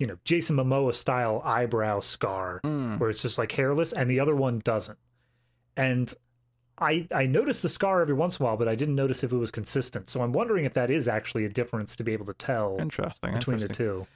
you 0.00 0.06
know 0.06 0.16
Jason 0.24 0.56
Momoa 0.56 0.94
style 0.94 1.42
eyebrow 1.44 2.00
scar 2.00 2.60
mm. 2.64 2.98
where 2.98 3.10
it's 3.10 3.22
just 3.22 3.38
like 3.38 3.52
hairless, 3.52 3.92
and 3.92 4.10
the 4.10 4.18
other 4.18 4.34
one 4.34 4.60
doesn't. 4.64 4.98
And 5.76 6.12
I 6.78 7.06
I 7.14 7.26
noticed 7.26 7.62
the 7.62 7.68
scar 7.68 8.00
every 8.00 8.14
once 8.14 8.38
in 8.38 8.42
a 8.42 8.46
while, 8.46 8.56
but 8.56 8.66
I 8.66 8.74
didn't 8.74 8.96
notice 8.96 9.22
if 9.22 9.30
it 9.30 9.36
was 9.36 9.50
consistent. 9.50 10.08
So 10.08 10.22
I'm 10.22 10.32
wondering 10.32 10.64
if 10.64 10.74
that 10.74 10.90
is 10.90 11.06
actually 11.06 11.44
a 11.44 11.50
difference 11.50 11.94
to 11.96 12.02
be 12.02 12.12
able 12.14 12.26
to 12.26 12.34
tell. 12.34 12.78
Interesting 12.80 13.34
between 13.34 13.60
interesting. 13.60 13.68
the 13.68 13.74
two. 13.74 14.06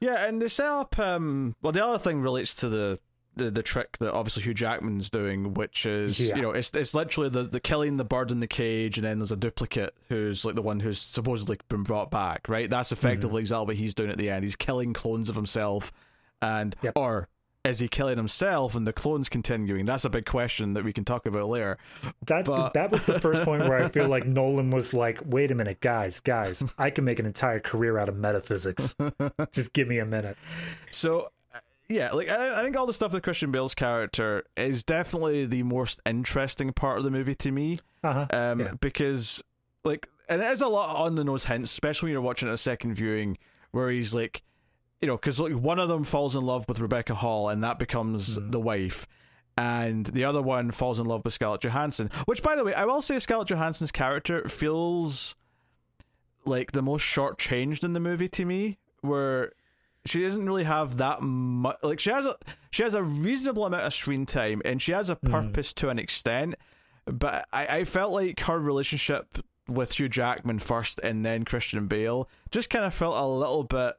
Yeah, 0.00 0.26
and 0.26 0.40
they 0.40 0.48
set 0.48 0.66
up. 0.66 0.98
Um, 0.98 1.56
well, 1.62 1.72
the 1.72 1.84
other 1.84 1.98
thing 1.98 2.20
relates 2.20 2.54
to 2.56 2.68
the 2.68 3.00
the, 3.36 3.50
the 3.50 3.62
trick 3.62 3.98
that 3.98 4.12
obviously 4.12 4.42
Hugh 4.42 4.54
Jackman's 4.54 5.10
doing, 5.10 5.54
which 5.54 5.86
is 5.86 6.18
yeah. 6.18 6.36
you 6.36 6.42
know 6.42 6.50
it's 6.50 6.70
it's 6.74 6.94
literally 6.94 7.28
the, 7.28 7.44
the 7.44 7.60
killing 7.60 7.96
the 7.96 8.04
bird 8.04 8.30
in 8.30 8.40
the 8.40 8.46
cage, 8.46 8.98
and 8.98 9.06
then 9.06 9.18
there's 9.18 9.32
a 9.32 9.36
duplicate 9.36 9.94
who's 10.08 10.44
like 10.44 10.54
the 10.54 10.62
one 10.62 10.80
who's 10.80 11.00
supposedly 11.00 11.58
been 11.68 11.82
brought 11.82 12.10
back, 12.10 12.48
right? 12.48 12.68
That's 12.68 12.92
effectively 12.92 13.28
mm-hmm. 13.28 13.38
exactly 13.38 13.66
what 13.66 13.76
he's 13.76 13.94
doing 13.94 14.10
at 14.10 14.18
the 14.18 14.30
end. 14.30 14.42
He's 14.42 14.56
killing 14.56 14.92
clones 14.92 15.28
of 15.28 15.36
himself, 15.36 15.92
and 16.40 16.74
yep. 16.82 16.94
or 16.96 17.28
is 17.66 17.78
he 17.80 17.88
killing 17.88 18.16
himself 18.16 18.74
and 18.74 18.86
the 18.86 18.92
clones 18.92 19.28
continuing? 19.28 19.84
That's 19.84 20.04
a 20.04 20.10
big 20.10 20.24
question 20.24 20.74
that 20.74 20.84
we 20.84 20.92
can 20.92 21.04
talk 21.04 21.26
about 21.26 21.48
later. 21.48 21.78
That 22.26 22.44
but... 22.44 22.74
that 22.74 22.90
was 22.90 23.04
the 23.04 23.20
first 23.20 23.42
point 23.42 23.68
where 23.68 23.82
I 23.82 23.88
feel 23.90 24.08
like 24.08 24.26
Nolan 24.26 24.70
was 24.70 24.94
like, 24.94 25.20
"Wait 25.24 25.50
a 25.50 25.54
minute, 25.54 25.80
guys, 25.80 26.20
guys, 26.20 26.64
I 26.78 26.90
can 26.90 27.04
make 27.04 27.18
an 27.18 27.26
entire 27.26 27.60
career 27.60 27.98
out 27.98 28.08
of 28.08 28.16
metaphysics. 28.16 28.94
Just 29.52 29.72
give 29.72 29.88
me 29.88 29.98
a 29.98 30.06
minute." 30.06 30.38
So 30.90 31.30
yeah, 31.88 32.12
like 32.12 32.28
I, 32.28 32.60
I, 32.60 32.62
think 32.62 32.76
all 32.76 32.86
the 32.86 32.92
stuff 32.92 33.12
with 33.12 33.22
Christian 33.22 33.52
Bale's 33.52 33.74
character 33.74 34.44
is 34.56 34.82
definitely 34.82 35.46
the 35.46 35.62
most 35.62 36.00
interesting 36.04 36.72
part 36.72 36.98
of 36.98 37.04
the 37.04 37.10
movie 37.10 37.34
to 37.36 37.50
me. 37.50 37.78
Uh-huh. 38.02 38.26
Um, 38.30 38.60
yeah. 38.60 38.72
because 38.80 39.42
like, 39.84 40.08
and 40.28 40.42
it 40.42 40.50
is 40.50 40.62
a 40.62 40.68
lot 40.68 40.96
on 40.96 41.14
the 41.14 41.24
nose 41.24 41.44
hints, 41.44 41.70
especially 41.70 42.08
when 42.08 42.12
you're 42.12 42.22
watching 42.22 42.48
it 42.48 42.52
a 42.52 42.56
second 42.56 42.94
viewing, 42.94 43.38
where 43.70 43.90
he's 43.90 44.14
like, 44.14 44.42
you 45.00 45.06
know, 45.06 45.16
because 45.16 45.38
like 45.38 45.52
one 45.52 45.78
of 45.78 45.88
them 45.88 46.04
falls 46.04 46.34
in 46.34 46.44
love 46.44 46.64
with 46.68 46.80
Rebecca 46.80 47.14
Hall, 47.14 47.48
and 47.48 47.62
that 47.62 47.78
becomes 47.78 48.38
mm. 48.38 48.50
the 48.50 48.60
wife. 48.60 49.06
And 49.58 50.04
the 50.04 50.24
other 50.24 50.42
one 50.42 50.70
falls 50.70 50.98
in 50.98 51.06
love 51.06 51.24
with 51.24 51.32
Scarlett 51.32 51.62
Johansson. 51.62 52.10
Which, 52.26 52.42
by 52.42 52.56
the 52.56 52.64
way, 52.64 52.74
I 52.74 52.84
will 52.84 53.00
say 53.00 53.18
Scarlett 53.18 53.48
Johansson's 53.48 53.92
character 53.92 54.46
feels 54.48 55.34
like 56.44 56.72
the 56.72 56.82
most 56.82 57.02
shortchanged 57.02 57.82
in 57.82 57.94
the 57.94 58.00
movie 58.00 58.28
to 58.28 58.44
me. 58.44 58.78
Where 59.00 59.52
she 60.08 60.22
doesn't 60.22 60.44
really 60.44 60.64
have 60.64 60.98
that 60.98 61.22
much. 61.22 61.76
Like 61.82 62.00
she 62.00 62.10
has 62.10 62.26
a 62.26 62.36
she 62.70 62.82
has 62.82 62.94
a 62.94 63.02
reasonable 63.02 63.64
amount 63.64 63.84
of 63.84 63.94
screen 63.94 64.26
time, 64.26 64.62
and 64.64 64.80
she 64.80 64.92
has 64.92 65.10
a 65.10 65.14
hmm. 65.14 65.30
purpose 65.30 65.72
mm. 65.72 65.76
to 65.76 65.88
an 65.90 65.98
extent. 65.98 66.54
But 67.06 67.46
I, 67.52 67.66
I 67.66 67.84
felt 67.84 68.12
like 68.12 68.40
her 68.40 68.58
relationship 68.58 69.38
with 69.68 69.92
Hugh 69.98 70.08
Jackman 70.08 70.58
first, 70.58 71.00
and 71.02 71.24
then 71.24 71.44
Christian 71.44 71.86
Bale, 71.86 72.28
just 72.50 72.70
kind 72.70 72.84
of 72.84 72.94
felt 72.94 73.16
a 73.16 73.26
little 73.26 73.64
bit 73.64 73.94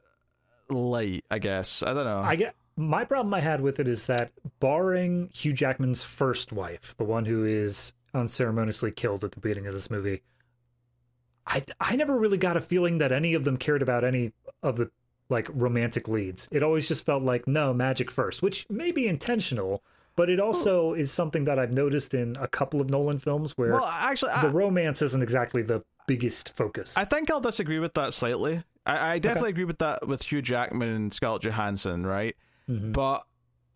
light. 0.68 1.24
I 1.30 1.38
guess 1.38 1.82
I 1.82 1.94
don't 1.94 2.04
know. 2.04 2.20
I 2.20 2.36
get 2.36 2.54
my 2.76 3.04
problem 3.04 3.34
I 3.34 3.40
had 3.40 3.60
with 3.60 3.80
it 3.80 3.88
is 3.88 4.06
that 4.06 4.30
barring 4.60 5.30
Hugh 5.34 5.52
Jackman's 5.52 6.04
first 6.04 6.52
wife, 6.52 6.96
the 6.96 7.04
one 7.04 7.24
who 7.24 7.44
is 7.44 7.92
unceremoniously 8.14 8.92
killed 8.92 9.24
at 9.24 9.32
the 9.32 9.40
beginning 9.40 9.66
of 9.66 9.72
this 9.72 9.90
movie. 9.90 10.22
I, 11.46 11.64
I 11.80 11.96
never 11.96 12.16
really 12.16 12.36
got 12.36 12.56
a 12.56 12.60
feeling 12.60 12.98
that 12.98 13.10
any 13.10 13.34
of 13.34 13.44
them 13.44 13.56
cared 13.56 13.82
about 13.82 14.04
any 14.04 14.32
of 14.62 14.76
the 14.76 14.90
like 15.28 15.48
romantic 15.52 16.08
leads. 16.08 16.48
It 16.50 16.62
always 16.62 16.88
just 16.88 17.04
felt 17.04 17.22
like 17.22 17.46
no 17.46 17.72
magic 17.74 18.10
first, 18.10 18.42
which 18.42 18.66
may 18.70 18.92
be 18.92 19.06
intentional, 19.08 19.82
but 20.16 20.30
it 20.30 20.40
also 20.40 20.94
is 20.94 21.12
something 21.12 21.44
that 21.44 21.58
I've 21.58 21.72
noticed 21.72 22.14
in 22.14 22.36
a 22.40 22.48
couple 22.48 22.80
of 22.80 22.90
Nolan 22.90 23.18
films 23.18 23.56
where 23.56 23.72
well, 23.72 23.84
actually, 23.84 24.32
the 24.40 24.48
I, 24.48 24.52
romance 24.52 25.02
isn't 25.02 25.22
exactly 25.22 25.62
the 25.62 25.84
biggest 26.06 26.56
focus. 26.56 26.96
I 26.96 27.04
think 27.04 27.30
I'll 27.30 27.40
disagree 27.40 27.78
with 27.78 27.94
that 27.94 28.14
slightly. 28.14 28.62
I, 28.86 29.12
I 29.12 29.18
definitely 29.18 29.48
okay. 29.48 29.50
agree 29.50 29.64
with 29.64 29.78
that 29.78 30.08
with 30.08 30.22
Hugh 30.22 30.42
Jackman 30.42 30.88
and 30.88 31.14
Scarlett 31.14 31.42
Johansson, 31.42 32.06
right? 32.06 32.34
Mm-hmm. 32.68 32.92
But 32.92 33.24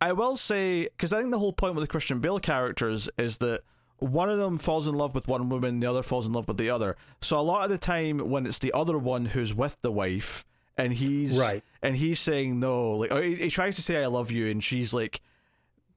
I 0.01 0.12
will 0.12 0.37
say 0.37 0.85
because 0.85 1.12
I 1.12 1.18
think 1.20 1.31
the 1.31 1.39
whole 1.39 1.53
point 1.53 1.74
with 1.74 1.85
the 1.85 1.89
Christian 1.89 2.18
Bale 2.20 2.41
characters 2.41 3.09
is 3.18 3.39
that 3.39 3.62
one 3.99 4.29
of 4.29 4.39
them 4.39 4.59
falls 4.59 4.89
in 4.89 4.95
love 4.95 5.14
with 5.14 5.29
one 5.29 5.49
woman, 5.49 5.79
the 5.79 5.87
other 5.87 6.03
falls 6.03 6.27
in 6.27 6.33
love 6.33 6.49
with 6.49 6.57
the 6.57 6.70
other. 6.70 6.97
So 7.20 7.39
a 7.39 7.41
lot 7.41 7.62
of 7.62 7.70
the 7.70 7.79
time, 7.79 8.18
when 8.18 8.47
it's 8.47 8.59
the 8.59 8.72
other 8.72 8.99
one 8.99 9.27
who's 9.27 9.55
with 9.55 9.77
the 9.83 9.93
wife, 9.93 10.45
and 10.77 10.93
he's 10.93 11.39
right, 11.39 11.62
and 11.83 11.97
he's 11.97 12.20
saying 12.20 12.59
no, 12.61 12.93
like 12.93 13.12
he, 13.12 13.35
he 13.37 13.51
tries 13.51 13.77
to 13.77 13.83
say 13.83 14.03
I 14.03 14.07
love 14.07 14.31
you, 14.31 14.49
and 14.49 14.62
she's 14.62 14.93
like, 14.93 15.20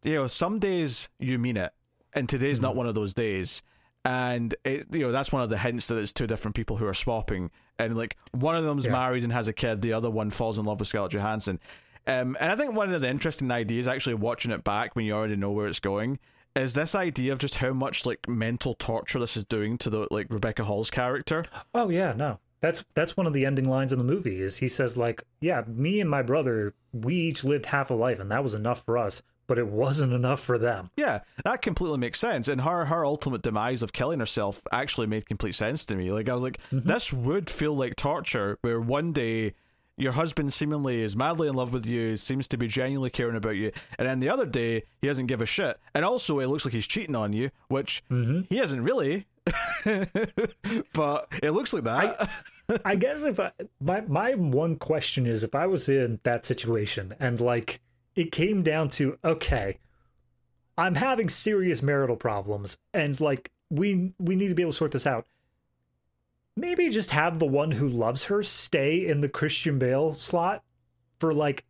you 0.04 0.16
know, 0.16 0.28
some 0.28 0.60
days 0.60 1.10
you 1.20 1.40
mean 1.40 1.58
it, 1.58 1.74
and 2.14 2.28
today's 2.28 2.58
mm-hmm. 2.58 2.66
not 2.66 2.76
one 2.76 2.88
of 2.88 2.96
those 2.96 3.14
days. 3.14 3.62
And 4.04 4.54
it, 4.64 4.86
you 4.94 5.00
know 5.00 5.12
that's 5.12 5.32
one 5.32 5.42
of 5.42 5.50
the 5.50 5.58
hints 5.58 5.88
that 5.88 5.98
it's 5.98 6.14
two 6.14 6.28
different 6.28 6.56
people 6.56 6.78
who 6.78 6.86
are 6.86 6.94
swapping. 6.94 7.50
and 7.80 7.98
like 7.98 8.16
one 8.32 8.56
of 8.56 8.64
them's 8.64 8.86
Yeah. 8.86 8.92
married 8.92 9.24
and 9.24 9.34
has 9.34 9.48
a 9.48 9.54
kid, 9.54 9.82
the 9.82 9.94
other 9.94 10.10
one 10.12 10.30
falls 10.30 10.60
in 10.60 10.66
love 10.66 10.80
with 10.80 10.88
Scarlett 10.88 11.12
Johansson. 11.12 11.60
Um, 12.08 12.38
and 12.40 12.52
I 12.52 12.56
think 12.56 12.76
one 12.76 12.94
of 12.94 13.02
the 13.02 13.10
interesting 13.10 13.50
ideas, 13.52 13.88
actually 13.88 14.14
watching 14.14 14.52
it 14.52 14.64
back 14.64 14.96
when 14.96 15.06
you 15.06 15.14
already 15.14 15.36
know 15.36 15.50
where 15.52 15.66
it's 15.66 15.80
going, 15.80 16.20
is 16.56 16.76
this 16.76 16.94
idea 16.94 17.34
of 17.34 17.40
just 17.40 17.56
how 17.56 17.74
much 17.74 18.06
like 18.06 18.30
mental 18.30 18.76
torture 18.76 19.20
this 19.20 19.36
is 19.36 19.44
doing 19.44 19.78
to 19.80 19.90
the 19.90 20.08
like 20.12 20.28
Rebecca 20.30 20.64
Hall's 20.66 20.92
character. 20.92 21.44
Oh 21.74 21.90
yeah, 21.90 22.14
no. 22.14 22.40
That's 22.62 22.84
that's 22.94 23.18
one 23.18 23.28
of 23.28 23.34
the 23.34 23.46
ending 23.46 23.70
lines 23.70 23.92
in 23.92 24.00
the 24.00 24.06
movie 24.06 24.42
is 24.42 24.58
he 24.58 24.68
says 24.68 24.98
like, 24.98 25.24
"Yeah, 25.40 25.64
me 25.68 26.00
and 26.00 26.10
my 26.10 26.22
brother, 26.22 26.74
we 26.94 27.16
each 27.16 27.44
lived 27.44 27.68
half 27.68 27.90
a 27.90 27.94
life 27.94 28.20
and 28.20 28.32
that 28.32 28.44
was 28.44 28.54
enough 28.54 28.84
for 28.86 28.98
us, 28.98 29.22
but 29.48 29.58
it 29.58 29.68
wasn't 29.68 30.14
enough 30.14 30.40
for 30.40 30.58
them." 30.58 30.90
Yeah, 30.96 31.20
that 31.44 31.62
completely 31.62 31.98
makes 31.98 32.20
sense. 32.20 32.48
And 32.48 32.62
her 32.62 32.86
her 32.86 33.06
ultimate 33.06 33.42
demise 33.42 33.84
of 33.84 33.94
killing 33.94 34.20
herself 34.20 34.62
actually 34.72 35.08
made 35.08 35.26
complete 35.28 35.56
sense 35.56 35.86
to 35.86 35.96
me. 35.96 36.12
Like 36.12 36.30
I 36.30 36.34
was 36.34 36.44
like, 36.44 36.60
mm-hmm. 36.72 36.88
this 36.88 37.14
would 37.14 37.50
feel 37.50 37.76
like 37.76 37.96
torture, 37.96 38.58
where 38.62 38.80
one 38.80 39.12
day 39.12 39.54
your 39.98 40.12
husband 40.12 40.52
seemingly 40.54 41.02
is 41.02 41.16
madly 41.16 41.48
in 41.48 41.54
love 41.54 41.74
with 41.74 41.86
you, 41.86 42.18
seems 42.18 42.48
to 42.50 42.58
be 42.58 42.68
genuinely 42.68 43.10
caring 43.10 43.36
about 43.36 43.56
you, 43.56 43.72
and 43.98 44.08
then 44.08 44.20
the 44.20 44.30
other 44.30 44.46
day 44.46 44.84
he 45.02 45.08
doesn't 45.08 45.28
give 45.28 45.42
a 45.42 45.46
shit. 45.46 45.80
And 45.94 46.04
also 46.04 46.40
it 46.40 46.48
looks 46.48 46.66
like 46.66 46.74
he's 46.74 46.88
cheating 46.88 47.16
on 47.16 47.34
you, 47.34 47.52
which 47.70 48.04
mm-hmm. 48.12 48.42
he 48.50 48.60
isn't 48.60 48.84
really. 48.84 49.28
but 50.94 51.28
it 51.44 51.52
looks 51.52 51.72
like 51.72 51.84
that. 51.84 52.30
I 52.84 52.96
guess 52.96 53.22
if 53.24 53.40
I, 53.40 53.52
my 53.80 54.02
my 54.02 54.34
one 54.34 54.76
question 54.78 55.28
is 55.28 55.44
if 55.44 55.54
I 55.54 55.68
was 55.68 55.88
in 55.88 56.20
that 56.24 56.46
situation 56.46 57.14
and 57.20 57.40
like 57.40 57.80
it 58.16 58.32
came 58.32 58.64
down 58.64 58.90
to 58.92 59.18
okay, 59.24 59.78
I'm 60.78 60.96
having 60.96 61.30
serious 61.30 61.84
marital 61.84 62.16
problems 62.16 62.78
and 62.94 63.20
like 63.22 63.52
we 63.70 64.14
we 64.20 64.36
need 64.36 64.48
to 64.48 64.56
be 64.56 64.64
able 64.64 64.72
to 64.72 64.78
sort 64.78 64.92
this 64.92 65.08
out. 65.08 65.28
Maybe 66.58 66.90
just 66.90 67.12
have 67.12 67.40
the 67.40 67.46
one 67.46 67.72
who 67.72 67.90
loves 67.90 68.26
her 68.26 68.42
stay 68.44 69.06
in 69.06 69.22
the 69.22 69.30
Christian 69.30 69.78
Bale 69.78 70.14
slot 70.14 70.64
for 71.20 71.34
like 71.34 71.66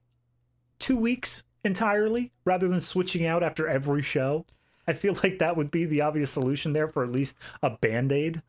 2 0.80 0.96
weeks 0.96 1.44
entirely 1.64 2.32
rather 2.46 2.68
than 2.68 2.82
switching 2.82 3.26
out 3.26 3.44
after 3.44 3.68
every 3.68 4.02
show. 4.02 4.46
I 4.88 4.94
feel 4.94 5.18
like 5.24 5.40
that 5.40 5.58
would 5.58 5.72
be 5.72 5.86
the 5.86 6.02
obvious 6.02 6.32
solution 6.32 6.74
there 6.74 6.88
for 6.88 7.04
at 7.04 7.10
least 7.10 7.36
a 7.64 7.72
band-aid. 7.72 8.42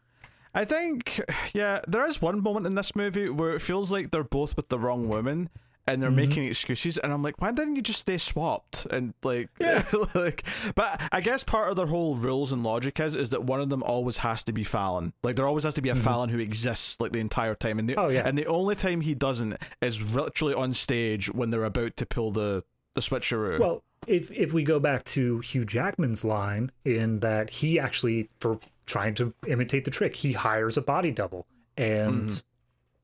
I 0.55 0.65
think, 0.65 1.21
yeah, 1.53 1.81
there 1.87 2.07
is 2.07 2.23
one 2.23 2.43
moment 2.43 2.67
in 2.67 2.75
this 2.75 2.97
movie 2.97 3.29
where 3.29 3.55
it 3.55 3.61
feels 3.61 3.93
like 3.93 4.11
they're 4.11 4.25
both 4.25 4.57
with 4.57 4.69
the 4.69 4.79
wrong 4.79 5.09
woman 5.09 5.51
and 5.87 6.03
they're 6.03 6.11
mm-hmm. 6.11 6.17
making 6.17 6.45
excuses, 6.45 6.99
and 6.99 7.13
I'm 7.13 7.23
like, 7.23 7.41
why 7.41 7.53
didn't 7.53 7.77
you 7.77 7.83
just 7.83 8.01
stay 8.01 8.19
swapped? 8.19 8.87
And 8.91 9.15
like, 9.23 9.49
Yeah. 9.61 9.85
like, 10.15 10.45
but 10.75 11.01
I 11.13 11.21
guess 11.21 11.45
part 11.45 11.71
of 11.71 11.77
their 11.77 11.87
whole 11.87 12.17
rules 12.17 12.53
and 12.53 12.63
logic 12.63 12.99
is 13.01 13.15
is 13.17 13.31
that 13.31 13.45
one 13.45 13.61
of 13.61 13.69
them 13.69 13.83
always 13.83 14.19
has 14.19 14.45
to 14.45 14.53
be 14.53 14.65
Fallon. 14.65 15.13
Like, 15.23 15.37
there 15.37 15.47
always 15.47 15.65
has 15.65 15.75
to 15.75 15.83
be 15.83 15.91
a 15.91 15.95
mm-hmm. 15.95 16.03
Fallon 16.03 16.31
who 16.31 16.39
exists 16.39 17.01
like 17.01 17.13
the 17.13 17.21
entire 17.21 17.55
time, 17.55 17.79
and 17.79 17.89
the 17.89 17.97
Oh, 17.97 18.09
yeah. 18.09 18.27
and 18.27 18.37
the 18.37 18.47
only 18.47 18.75
time 18.75 19.01
he 19.01 19.15
doesn't 19.15 19.57
is 19.81 20.03
literally 20.03 20.55
on 20.55 20.73
stage 20.73 21.33
when 21.33 21.51
they're 21.51 21.65
about 21.65 21.97
to 21.99 22.07
pull 22.07 22.31
the 22.31 22.65
the 22.95 23.01
switcheroo. 23.01 23.61
Well, 23.61 23.83
if 24.07 24.31
if 24.33 24.53
we 24.53 24.65
go 24.65 24.81
back 24.81 25.05
to 25.05 25.41
Hugh 25.41 25.65
Jackman's 25.65 26.25
line 26.25 26.73
in 26.85 27.21
that 27.21 27.51
he 27.51 27.79
actually 27.79 28.29
for 28.41 28.59
trying 28.87 29.15
to 29.15 29.35
imitate 29.47 29.85
the 29.85 29.91
trick, 29.91 30.17
he 30.17 30.33
hires 30.33 30.77
a 30.77 30.83
body 30.83 31.11
double. 31.11 31.47
And 31.77 32.29
mm-hmm. 32.29 32.37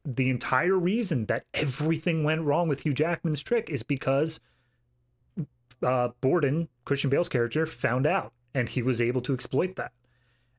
The 0.04 0.30
entire 0.30 0.76
reason 0.76 1.26
that 1.26 1.44
everything 1.54 2.24
went 2.24 2.42
wrong 2.42 2.68
with 2.68 2.82
Hugh 2.82 2.94
Jackman's 2.94 3.42
trick 3.42 3.70
is 3.70 3.82
because 3.82 4.40
uh 5.82 6.08
Borden, 6.20 6.68
Christian 6.84 7.10
Bale's 7.10 7.28
character, 7.28 7.66
found 7.66 8.06
out 8.06 8.32
and 8.54 8.68
he 8.68 8.82
was 8.82 9.00
able 9.00 9.20
to 9.22 9.34
exploit 9.34 9.76
that. 9.76 9.92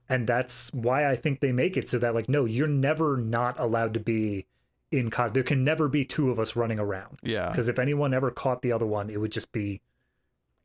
And 0.10 0.28
that's 0.28 0.72
why 0.74 1.10
I 1.10 1.16
think 1.16 1.39
they 1.39 1.52
make 1.52 1.78
it 1.78 1.88
so 1.89 1.98
that 2.00 2.14
like 2.16 2.30
no, 2.30 2.46
you're 2.46 2.68
never 2.68 3.18
not 3.18 3.60
allowed 3.60 3.94
to 3.96 4.00
be 4.00 4.48
in 4.91 5.10
cos 5.10 5.32
there 5.32 5.44
can 5.44 5.64
never 5.64 5.88
be 5.88 6.06
two 6.06 6.30
of 6.30 6.39
us 6.39 6.56
running 6.56 6.80
around. 6.80 7.20
yeah, 7.24 7.50
Because 7.50 7.68
if 7.68 7.80
anyone 7.80 8.14
ever 8.14 8.30
caught 8.30 8.62
the 8.62 8.72
other 8.72 8.86
one, 8.86 9.10
it 9.10 9.20
would 9.20 9.32
just 9.32 9.52
be 9.52 9.82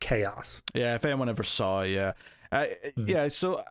chaos. 0.00 0.62
Yeah, 0.74 0.94
if 0.94 1.04
anyone 1.04 1.28
ever 1.28 1.42
saw, 1.42 1.82
yeah, 1.82 2.12
uh, 2.52 2.66
yeah. 2.96 3.28
So 3.28 3.64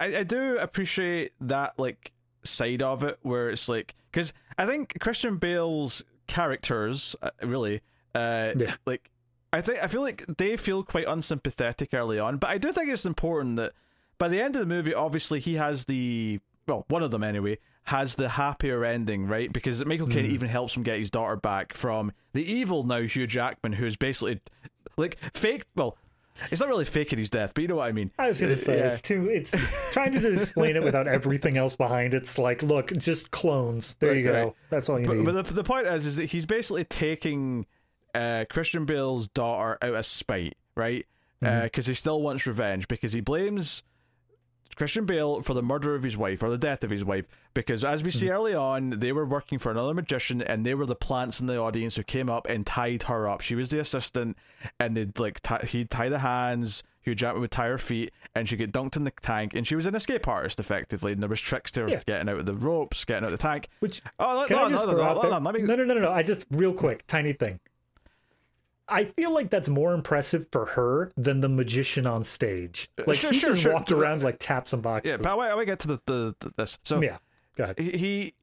I, 0.00 0.18
I 0.18 0.22
do 0.24 0.58
appreciate 0.58 1.32
that 1.42 1.78
like 1.78 2.12
side 2.42 2.82
of 2.82 3.04
it 3.04 3.18
where 3.22 3.50
it's 3.50 3.68
like 3.68 3.94
because 4.10 4.32
I 4.58 4.66
think 4.66 4.98
Christian 5.00 5.36
Bale's 5.36 6.04
characters 6.26 7.16
uh, 7.22 7.30
really, 7.42 7.80
uh, 8.14 8.52
Yeah. 8.56 8.74
like 8.86 9.10
I 9.52 9.60
think 9.60 9.82
I 9.82 9.88
feel 9.88 10.02
like 10.02 10.24
they 10.38 10.56
feel 10.56 10.82
quite 10.84 11.06
unsympathetic 11.08 11.92
early 11.92 12.18
on, 12.18 12.36
but 12.38 12.50
I 12.50 12.58
do 12.58 12.70
think 12.72 12.88
it's 12.90 13.04
important 13.06 13.56
that 13.56 13.72
by 14.18 14.28
the 14.28 14.40
end 14.40 14.54
of 14.56 14.60
the 14.60 14.66
movie, 14.66 14.94
obviously 14.94 15.40
he 15.40 15.54
has 15.54 15.86
the 15.86 16.40
well, 16.68 16.84
one 16.88 17.02
of 17.02 17.10
them 17.10 17.24
anyway 17.24 17.58
has 17.84 18.14
the 18.14 18.28
happier 18.28 18.84
ending, 18.84 19.26
right? 19.26 19.52
Because 19.52 19.84
Michael 19.84 20.06
Caine 20.06 20.26
even 20.26 20.48
helps 20.48 20.76
him 20.76 20.82
get 20.84 20.98
his 21.00 21.10
daughter 21.10 21.34
back 21.34 21.72
from 21.72 22.12
the 22.34 22.44
evil 22.48 22.84
now 22.84 23.00
Hugh 23.00 23.26
Jackman, 23.26 23.72
who's 23.72 23.96
basically 23.96 24.40
like 24.96 25.18
fake. 25.34 25.64
Well, 25.74 25.96
it's 26.50 26.60
not 26.60 26.68
really 26.68 26.84
faking 26.84 27.18
his 27.18 27.30
death, 27.30 27.52
but 27.54 27.62
you 27.62 27.68
know 27.68 27.76
what 27.76 27.88
I 27.88 27.92
mean. 27.92 28.10
I 28.18 28.28
was 28.28 28.40
going 28.40 28.50
to 28.50 28.56
say 28.56 28.78
Yeah. 28.78 28.88
it's 28.92 29.00
too. 29.02 29.28
It's 29.28 29.54
trying 29.92 30.12
to 30.12 30.32
explain 30.32 30.76
it 30.76 30.82
without 30.82 31.06
everything 31.08 31.56
else 31.58 31.76
behind. 31.76 32.14
It's 32.14 32.38
like, 32.38 32.62
look, 32.62 32.92
just 32.96 33.30
clones. 33.30 33.94
There 33.96 34.14
you 34.14 34.28
go. 34.28 34.44
right. 34.44 34.52
That's 34.70 34.88
all 34.88 34.98
you 35.00 35.06
But, 35.06 35.16
need. 35.18 35.24
but 35.26 35.46
the, 35.46 35.54
the 35.54 35.64
point 35.64 35.86
is, 35.86 36.06
is 36.06 36.16
that 36.16 36.26
he's 36.26 36.46
basically 36.46 36.84
taking 36.84 37.66
uh, 38.14 38.44
Christian 38.50 38.84
Bale's 38.86 39.28
daughter 39.28 39.78
out 39.82 39.94
of 39.94 40.06
spite, 40.06 40.56
right? 40.76 41.06
Because 41.40 41.86
he 41.86 41.94
still 41.94 42.20
wants 42.20 42.46
revenge 42.46 42.86
because 42.88 43.12
he 43.14 43.20
blames 43.20 43.82
Christian 44.80 45.04
Bale 45.04 45.42
for 45.42 45.52
the 45.52 45.62
murder 45.62 45.94
of 45.94 46.02
his 46.02 46.16
wife 46.16 46.42
or 46.42 46.48
the 46.48 46.56
death 46.56 46.82
of 46.84 46.88
his 46.88 47.04
wife. 47.04 47.28
Because 47.52 47.84
as 47.84 48.02
we 48.02 48.10
see 48.10 48.28
mm-hmm. 48.28 48.34
early 48.34 48.54
on, 48.54 48.90
they 49.00 49.12
were 49.12 49.26
working 49.26 49.58
for 49.58 49.70
another 49.70 49.92
magician, 49.92 50.40
and 50.40 50.64
they 50.64 50.72
were 50.72 50.86
the 50.86 50.96
plants 50.96 51.38
in 51.38 51.46
the 51.46 51.58
audience 51.58 51.96
who 51.96 52.02
came 52.02 52.30
up 52.30 52.46
and 52.48 52.66
tied 52.66 53.02
her 53.02 53.28
up. 53.28 53.42
She 53.42 53.54
was 53.54 53.68
the 53.68 53.78
assistant, 53.78 54.38
and 54.78 54.96
they'd 54.96 55.18
like 55.18 55.42
t- 55.42 55.66
he'd 55.66 55.90
tie 55.90 56.08
the 56.08 56.20
hands. 56.20 56.82
Hugh 57.02 57.14
Jackman 57.14 57.42
would 57.42 57.50
tie 57.50 57.68
her 57.68 57.76
feet, 57.76 58.10
and 58.34 58.48
she'd 58.48 58.56
get 58.56 58.72
dunked 58.72 58.96
in 58.96 59.04
the 59.04 59.12
tank. 59.20 59.52
And 59.54 59.66
she 59.66 59.76
was 59.76 59.84
an 59.84 59.94
escape 59.94 60.26
artist, 60.26 60.58
effectively. 60.58 61.12
And 61.12 61.20
there 61.22 61.28
was 61.28 61.42
tricks 61.42 61.70
to 61.72 61.82
her 61.82 61.88
Yeah. 61.90 62.00
getting 62.06 62.30
out 62.30 62.38
of 62.38 62.46
the 62.46 62.54
ropes, 62.54 63.04
getting 63.04 63.24
out 63.26 63.34
of 63.34 63.38
the 63.38 63.42
tank. 63.42 63.68
Which 63.80 64.00
Oh, 64.18 64.46
no, 64.48 64.56
no, 64.56 64.68
no, 64.68 64.84
no, 64.86 64.92
no, 64.92 65.22
no, 65.22 65.38
let 65.40 65.54
me- 65.54 65.60
no, 65.60 65.76
no, 65.76 65.84
no, 65.84 65.92
no, 65.92 66.00
no. 66.00 66.12
I 66.12 66.22
just 66.22 66.46
real 66.50 66.72
quick, 66.72 67.06
tiny 67.06 67.34
thing. 67.34 67.60
I 68.90 69.04
feel 69.04 69.32
like 69.32 69.50
that's 69.50 69.68
more 69.68 69.94
impressive 69.94 70.46
for 70.50 70.66
her 70.66 71.10
than 71.16 71.40
the 71.40 71.48
magician 71.48 72.06
on 72.06 72.24
stage. 72.24 72.90
Uh, 72.98 73.04
like 73.06 73.18
sure, 73.18 73.32
he 73.32 73.38
sure, 73.38 73.50
just 73.50 73.62
sure. 73.62 73.72
walked 73.72 73.92
around 73.92 74.22
like 74.22 74.38
taps 74.38 74.70
some 74.70 74.80
boxes. 74.80 75.10
Yeah, 75.10 75.16
but 75.16 75.38
I, 75.38 75.58
I 75.58 75.64
get 75.64 75.78
to 75.80 75.88
the, 75.88 76.00
the, 76.06 76.34
the 76.40 76.52
this. 76.56 76.78
So 76.84 77.02
yeah. 77.02 77.18
Go 77.56 77.64
ahead. 77.64 77.78
he, 77.78 78.34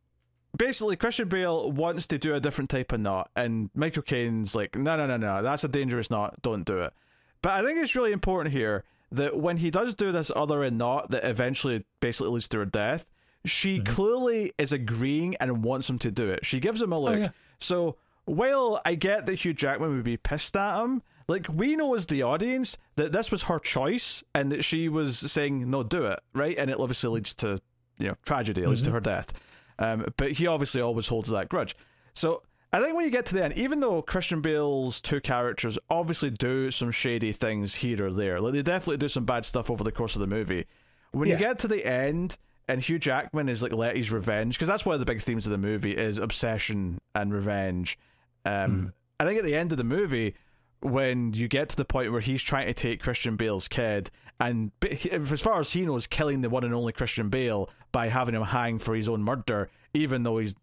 basically 0.58 0.96
Christian 0.96 1.30
Bale 1.30 1.72
wants 1.72 2.08
to 2.08 2.18
do 2.18 2.36
a 2.36 2.40
different 2.40 2.70
type 2.70 2.92
of 2.92 3.00
knot, 3.00 3.30
and 3.36 3.70
Michael 3.74 4.02
Caine's 4.02 4.56
like, 4.56 4.76
no, 4.76 4.96
no, 4.96 5.06
no, 5.06 5.18
no, 5.18 5.42
that's 5.42 5.64
a 5.64 5.68
dangerous 5.68 6.10
knot. 6.10 6.42
Don't 6.42 6.64
do 6.64 6.80
it. 6.80 6.94
But 7.42 7.54
I 7.54 7.64
think 7.64 7.80
it's 7.80 7.96
really 7.96 8.12
important 8.12 8.54
here 8.54 8.84
that 9.12 9.38
when 9.38 9.58
he 9.58 9.70
does 9.70 9.96
do 9.96 10.12
this 10.12 10.32
other 10.36 10.70
knot 10.70 11.12
that 11.12 11.24
eventually 11.24 11.86
basically 12.00 12.32
leads 12.32 12.50
to 12.50 12.60
her 12.60 12.66
death, 12.66 13.06
she 13.46 13.78
mm-hmm. 13.78 13.94
clearly 13.94 14.54
is 14.58 14.72
agreeing 14.72 15.36
and 15.40 15.64
wants 15.64 15.90
him 15.90 16.00
to 16.00 16.12
do 16.12 16.30
it. 16.30 16.46
She 16.46 16.60
gives 16.60 16.82
him 16.82 16.92
a 16.92 16.98
oh, 16.98 17.02
look. 17.04 17.20
yeah. 17.20 17.30
So 17.60 17.96
while 18.28 18.82
I 18.86 18.96
get 18.96 19.26
that 19.26 19.36
Hugh 19.36 19.54
Jackman 19.54 19.96
would 19.96 20.04
be 20.04 20.18
pissed 20.18 20.56
at 20.56 20.82
him, 20.82 21.02
like 21.28 21.48
we 21.50 21.76
know 21.76 21.96
as 21.96 22.06
the 22.06 22.24
audience 22.24 22.78
that 22.96 23.12
this 23.12 23.32
was 23.32 23.44
her 23.44 23.60
choice 23.60 24.24
and 24.34 24.52
that 24.52 24.64
she 24.64 24.90
was 24.90 25.18
saying 25.18 25.70
no, 25.70 25.84
do 25.84 26.06
it, 26.06 26.20
right? 26.34 26.58
And 26.58 26.70
it 26.70 26.80
obviously 26.80 27.10
leads 27.10 27.34
to 27.36 27.60
you 28.00 28.10
know 28.10 28.16
tragedy, 28.26 28.64
it 28.64 28.70
leads 28.70 28.84
to 28.84 28.92
her 28.92 29.00
death. 29.00 29.34
Um, 29.80 30.06
but 30.18 30.34
he 30.34 30.48
obviously 30.48 30.82
always 30.82 31.08
holds 31.08 31.30
that 31.30 31.50
grudge. 31.50 31.76
So 32.14 32.44
I 32.74 32.82
think 32.82 32.96
when 32.96 33.06
you 33.06 33.12
get 33.12 33.26
to 33.28 33.36
the 33.36 33.44
end, 33.44 33.58
even 33.58 33.80
though 33.80 34.02
Christian 34.02 34.42
Bale's 34.42 35.02
two 35.02 35.22
characters 35.22 35.78
obviously 35.90 36.30
do 36.30 36.70
some 36.72 36.92
shady 36.92 37.32
things 37.32 37.76
here 37.76 38.08
or 38.08 38.12
there, 38.12 38.42
like 38.42 38.54
they 38.54 38.62
definitely 38.62 38.98
do 38.98 39.08
some 39.08 39.26
bad 39.26 39.46
stuff 39.46 39.70
over 39.70 39.84
the 39.84 39.92
course 39.92 40.16
of 40.16 40.22
the 40.22 40.28
movie. 40.28 40.66
When 41.12 41.30
you 41.30 41.38
get 41.38 41.60
to 41.60 41.68
the 41.68 41.86
end 41.86 42.38
and 42.68 42.82
Hugh 42.82 43.00
Jackman 43.00 43.48
is 43.48 43.64
like 43.64 43.72
let 43.72 43.96
his 43.96 44.12
revenge, 44.12 44.56
because 44.56 44.68
that's 44.68 44.86
one 44.86 44.94
of 44.94 45.00
the 45.00 45.06
big 45.06 45.22
themes 45.22 45.46
of 45.46 45.52
the 45.52 45.58
movie 45.58 45.96
is 45.96 46.20
obsession 46.20 47.00
and 47.16 47.34
revenge. 47.34 47.98
Um, 48.46 48.94
I 49.20 49.26
think 49.26 49.40
at 49.40 49.46
the 49.46 49.56
end 49.56 49.72
of 49.72 49.78
the 49.78 49.84
movie, 49.84 50.36
when 50.82 51.34
you 51.34 51.48
get 51.48 51.70
to 51.70 51.76
the 51.76 51.86
point 51.86 52.12
where 52.12 52.22
he's 52.22 52.42
trying 52.42 52.68
to 52.68 52.74
take 52.74 53.02
Christian 53.02 53.36
Bale's 53.36 53.68
kid, 53.68 54.12
and 54.40 54.72
as 55.12 55.42
far 55.42 55.60
as 55.60 55.72
he 55.72 55.86
knows, 55.86 56.06
killing 56.08 56.42
the 56.42 56.50
one 56.50 56.64
and 56.64 56.74
only 56.74 56.94
Christian 56.94 57.30
Bale 57.30 57.70
by 57.92 58.08
having 58.10 58.36
him 58.36 58.44
hang 58.44 58.78
for 58.80 58.96
his 58.96 59.10
own 59.10 59.24
murder, 59.24 59.70
even 59.94 60.24
though 60.24 60.38
he's 60.38 60.56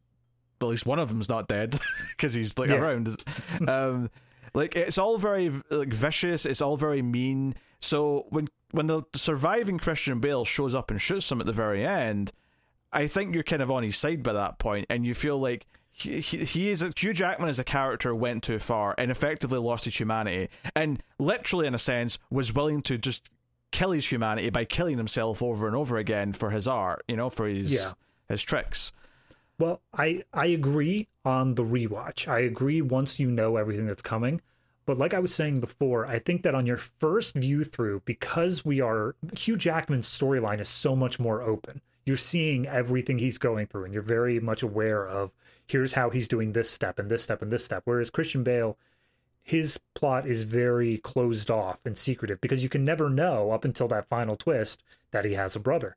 at 0.61 0.69
least 0.69 0.87
one 0.87 0.99
of 1.01 1.09
them's 1.09 1.29
not 1.29 1.49
dead 1.49 1.79
because 2.11 2.33
he's 2.35 2.57
like 2.57 2.71
Yeah. 2.71 2.77
around. 2.77 3.23
um, 3.69 4.11
like 4.55 4.77
it's 4.77 4.99
all 4.99 5.19
very 5.19 5.51
like 5.71 5.93
vicious. 5.93 6.47
It's 6.47 6.63
all 6.63 6.77
very 6.77 7.03
mean. 7.03 7.57
So 7.81 8.27
when 8.31 8.47
when 8.71 8.87
the 8.87 9.03
surviving 9.17 9.79
Christian 9.79 10.21
Bale 10.21 10.45
shows 10.45 10.75
up 10.75 10.91
and 10.93 11.01
shoots 11.01 11.31
him 11.31 11.41
at 11.41 11.47
the 11.47 11.53
very 11.53 11.85
end, 11.85 12.31
I 12.93 13.09
think 13.09 13.35
you're 13.35 13.43
kind 13.43 13.63
of 13.63 13.71
on 13.73 13.83
his 13.83 13.97
side 13.97 14.23
by 14.23 14.33
that 14.35 14.61
point, 14.61 14.87
and 14.89 15.05
you 15.05 15.15
feel 15.15 15.39
like 15.41 15.67
he, 15.97 16.21
he, 16.21 16.39
he 16.45 16.71
is 16.71 16.83
a, 16.83 16.93
Hugh 16.97 17.13
Jackman 17.13 17.49
as 17.49 17.59
a 17.61 17.65
character 17.65 18.15
went 18.15 18.43
too 18.43 18.59
far 18.59 18.95
and 18.99 19.11
effectively 19.11 19.59
lost 19.59 19.85
his 19.85 19.99
humanity, 19.99 20.49
and 20.75 21.03
literally 21.19 21.67
in 21.67 21.75
a 21.75 21.79
sense 21.79 22.19
was 22.31 22.53
willing 22.53 22.83
to 22.83 22.99
just 22.99 23.31
kill 23.71 23.93
his 23.93 24.11
humanity 24.11 24.51
by 24.51 24.65
killing 24.65 24.97
himself 24.99 25.41
over 25.43 25.67
and 25.67 25.77
over 25.77 25.97
again 25.97 26.33
for 26.33 26.51
his 26.51 26.67
art, 26.69 27.05
you 27.09 27.17
know, 27.17 27.31
for 27.31 27.47
his 27.47 27.73
Yeah. 27.73 27.93
his 28.29 28.43
tricks. 28.43 28.93
Well, 29.59 29.81
I 29.97 30.25
I 30.33 30.47
agree 30.47 31.07
on 31.25 31.55
the 31.55 31.63
rewatch. 31.65 32.27
I 32.27 32.41
agree 32.41 32.83
once 32.83 33.21
you 33.21 33.31
know 33.31 33.57
everything 33.57 33.87
that's 33.87 34.03
coming. 34.03 34.41
But 34.87 34.99
like 34.99 35.15
I 35.15 35.19
was 35.21 35.35
saying 35.35 35.61
before, 35.61 36.07
I 36.07 36.19
think 36.19 36.43
that 36.43 36.55
on 36.55 36.67
your 36.67 36.77
first 36.77 37.35
view 37.37 37.65
through, 37.65 38.03
because 38.05 38.65
we 38.65 38.81
are 38.81 39.15
Hugh 39.37 39.57
Jackman's 39.57 40.09
storyline 40.09 40.61
is 40.61 40.69
so 40.69 40.95
much 40.97 41.19
more 41.21 41.41
open. 41.41 41.81
You're 42.05 42.17
seeing 42.19 42.67
everything 42.67 43.19
he's 43.19 43.39
going 43.39 43.67
through, 43.67 43.85
and 43.85 43.95
you're 43.95 44.03
very 44.03 44.39
much 44.41 44.63
aware 44.63 45.07
of 45.09 45.31
here's 45.67 45.95
how 45.95 46.11
he's 46.11 46.29
doing 46.29 46.53
this 46.53 46.71
step 46.71 46.99
and 46.99 47.11
this 47.11 47.23
step 47.23 47.43
and 47.43 47.51
this 47.51 47.65
step. 47.65 47.83
Whereas 47.85 48.11
Christian 48.11 48.43
Bale, 48.43 48.77
his 49.43 49.79
plot 49.95 50.27
is 50.27 50.45
very 50.45 50.99
closed 50.99 51.51
off 51.51 51.81
and 51.85 51.97
secretive 51.97 52.41
because 52.41 52.63
you 52.63 52.69
can 52.69 52.85
never 52.85 53.11
know 53.11 53.51
up 53.51 53.65
until 53.65 53.89
that 53.89 54.09
final 54.09 54.37
twist 54.37 54.83
that 55.11 55.25
he 55.25 55.35
has 55.35 55.55
a 55.57 55.61
brother. 55.61 55.97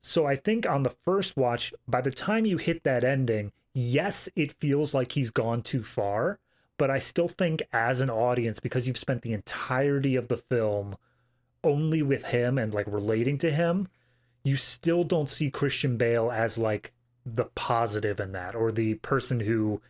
So 0.00 0.26
I 0.26 0.36
think 0.36 0.68
on 0.68 0.82
the 0.82 0.90
first 0.90 1.36
watch, 1.36 1.72
by 1.86 2.00
the 2.00 2.10
time 2.10 2.44
you 2.44 2.56
hit 2.56 2.82
that 2.84 3.04
ending, 3.04 3.52
yes, 3.72 4.28
it 4.34 4.52
feels 4.52 4.94
like 4.94 5.12
he's 5.12 5.30
gone 5.30 5.62
too 5.62 5.82
far 5.82 6.38
but 6.82 6.90
I 6.90 6.98
still 6.98 7.28
think 7.28 7.62
as 7.72 8.00
an 8.00 8.10
audience, 8.10 8.58
because 8.58 8.88
you've 8.88 8.96
spent 8.96 9.22
the 9.22 9.32
entirety 9.32 10.16
of 10.16 10.26
the 10.26 10.36
film 10.36 10.96
only 11.62 12.02
with 12.02 12.24
him 12.26 12.58
and 12.58 12.74
like 12.74 12.86
relating 12.88 13.38
to 13.38 13.52
him, 13.52 13.86
you 14.42 14.56
still 14.56 15.04
don't 15.04 15.30
see 15.30 15.48
Christian 15.48 15.96
Bale 15.96 16.28
as 16.32 16.58
like 16.58 16.92
the 17.24 17.44
positive 17.54 18.20
in 18.20 18.32
that 18.32 18.54
or 18.54 18.72
the 18.72 18.94
person 18.94 19.40
who 19.40 19.80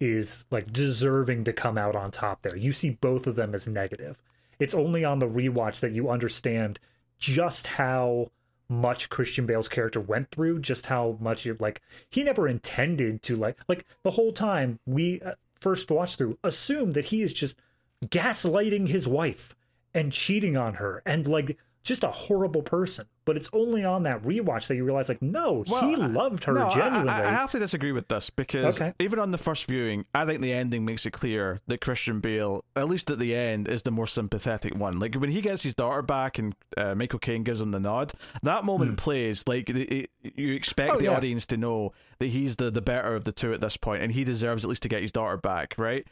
is 0.00 0.46
like 0.50 0.72
deserving 0.72 1.44
to 1.44 1.52
come 1.52 1.78
out 1.78 1.94
on 1.94 2.10
top 2.10 2.42
there. 2.42 2.56
You 2.56 2.72
see 2.72 2.90
both 2.90 3.26
of 3.26 3.36
them 3.36 3.54
as 3.54 3.68
negative. 3.68 4.20
It's 4.58 4.74
only 4.74 5.04
on 5.04 5.18
the 5.18 5.28
rewatch 5.28 5.80
that 5.80 5.92
you 5.92 6.10
understand 6.10 6.78
just 7.18 7.66
how 7.66 8.30
much 8.68 9.10
Christian 9.10 9.46
Bale's 9.46 9.68
character 9.68 10.00
went 10.00 10.30
through, 10.30 10.60
just 10.60 10.86
how 10.86 11.16
much 11.20 11.46
it, 11.46 11.60
like 11.60 11.80
he 12.10 12.24
never 12.24 12.48
intended 12.48 13.22
to 13.22 13.36
like 13.36 13.58
like 13.68 13.86
the 14.02 14.12
whole 14.12 14.32
time 14.32 14.78
we 14.86 15.20
uh, 15.20 15.32
first 15.60 15.90
watch 15.90 16.16
through 16.16 16.38
assume 16.42 16.92
that 16.92 17.06
he 17.06 17.22
is 17.22 17.32
just 17.32 17.60
gaslighting 18.06 18.88
his 18.88 19.06
wife 19.06 19.54
and 19.94 20.12
cheating 20.12 20.56
on 20.56 20.74
her 20.74 21.02
and 21.06 21.26
like 21.26 21.56
just 21.82 22.04
a 22.04 22.08
horrible 22.08 22.62
person. 22.62 23.06
But 23.24 23.36
it's 23.36 23.48
only 23.52 23.84
on 23.84 24.02
that 24.02 24.22
rewatch 24.22 24.66
that 24.66 24.74
you 24.74 24.84
realize, 24.84 25.08
like, 25.08 25.22
no, 25.22 25.64
well, 25.68 25.88
he 25.88 25.94
loved 25.94 26.42
her 26.44 26.54
no, 26.54 26.68
genuinely. 26.70 27.10
I, 27.10 27.28
I, 27.28 27.30
have 27.30 27.52
to 27.52 27.58
disagree 27.60 27.92
with 27.92 28.08
this 28.08 28.30
because 28.30 28.80
okay. 28.80 28.94
even 28.98 29.20
on 29.20 29.30
the 29.30 29.38
first 29.38 29.66
viewing, 29.66 30.06
I 30.12 30.24
think 30.24 30.40
the 30.40 30.52
ending 30.52 30.84
makes 30.84 31.06
it 31.06 31.12
clear 31.12 31.60
that 31.68 31.80
Christian 31.80 32.18
Bale, 32.18 32.64
at 32.74 32.88
least 32.88 33.10
at 33.10 33.20
the 33.20 33.34
end, 33.34 33.68
is 33.68 33.84
the 33.84 33.92
more 33.92 34.08
sympathetic 34.08 34.74
one. 34.74 34.98
Like 34.98 35.14
when 35.14 35.30
he 35.30 35.40
gets 35.40 35.62
his 35.62 35.74
daughter 35.74 36.02
back 36.02 36.38
and 36.38 36.54
uh, 36.76 36.96
Michael 36.96 37.20
Caine 37.20 37.44
gives 37.44 37.60
him 37.60 37.70
the 37.70 37.78
nod, 37.78 38.12
that 38.42 38.64
moment 38.64 38.92
mm. 38.92 38.96
plays 38.96 39.46
like 39.46 39.70
it, 39.70 39.76
it, 39.76 40.10
you 40.22 40.54
expect 40.54 40.94
oh, 40.94 40.98
the 40.98 41.04
yeah. 41.04 41.16
audience 41.16 41.46
to 41.48 41.56
know 41.56 41.92
that 42.18 42.26
he's 42.26 42.56
the 42.56 42.72
the 42.72 42.82
better 42.82 43.14
of 43.14 43.22
the 43.22 43.32
two 43.32 43.52
at 43.52 43.60
this 43.60 43.76
point, 43.76 44.02
and 44.02 44.12
he 44.12 44.24
deserves 44.24 44.64
at 44.64 44.68
least 44.68 44.82
to 44.82 44.88
get 44.88 45.00
his 45.00 45.12
daughter 45.12 45.36
back, 45.36 45.74
right? 45.78 46.06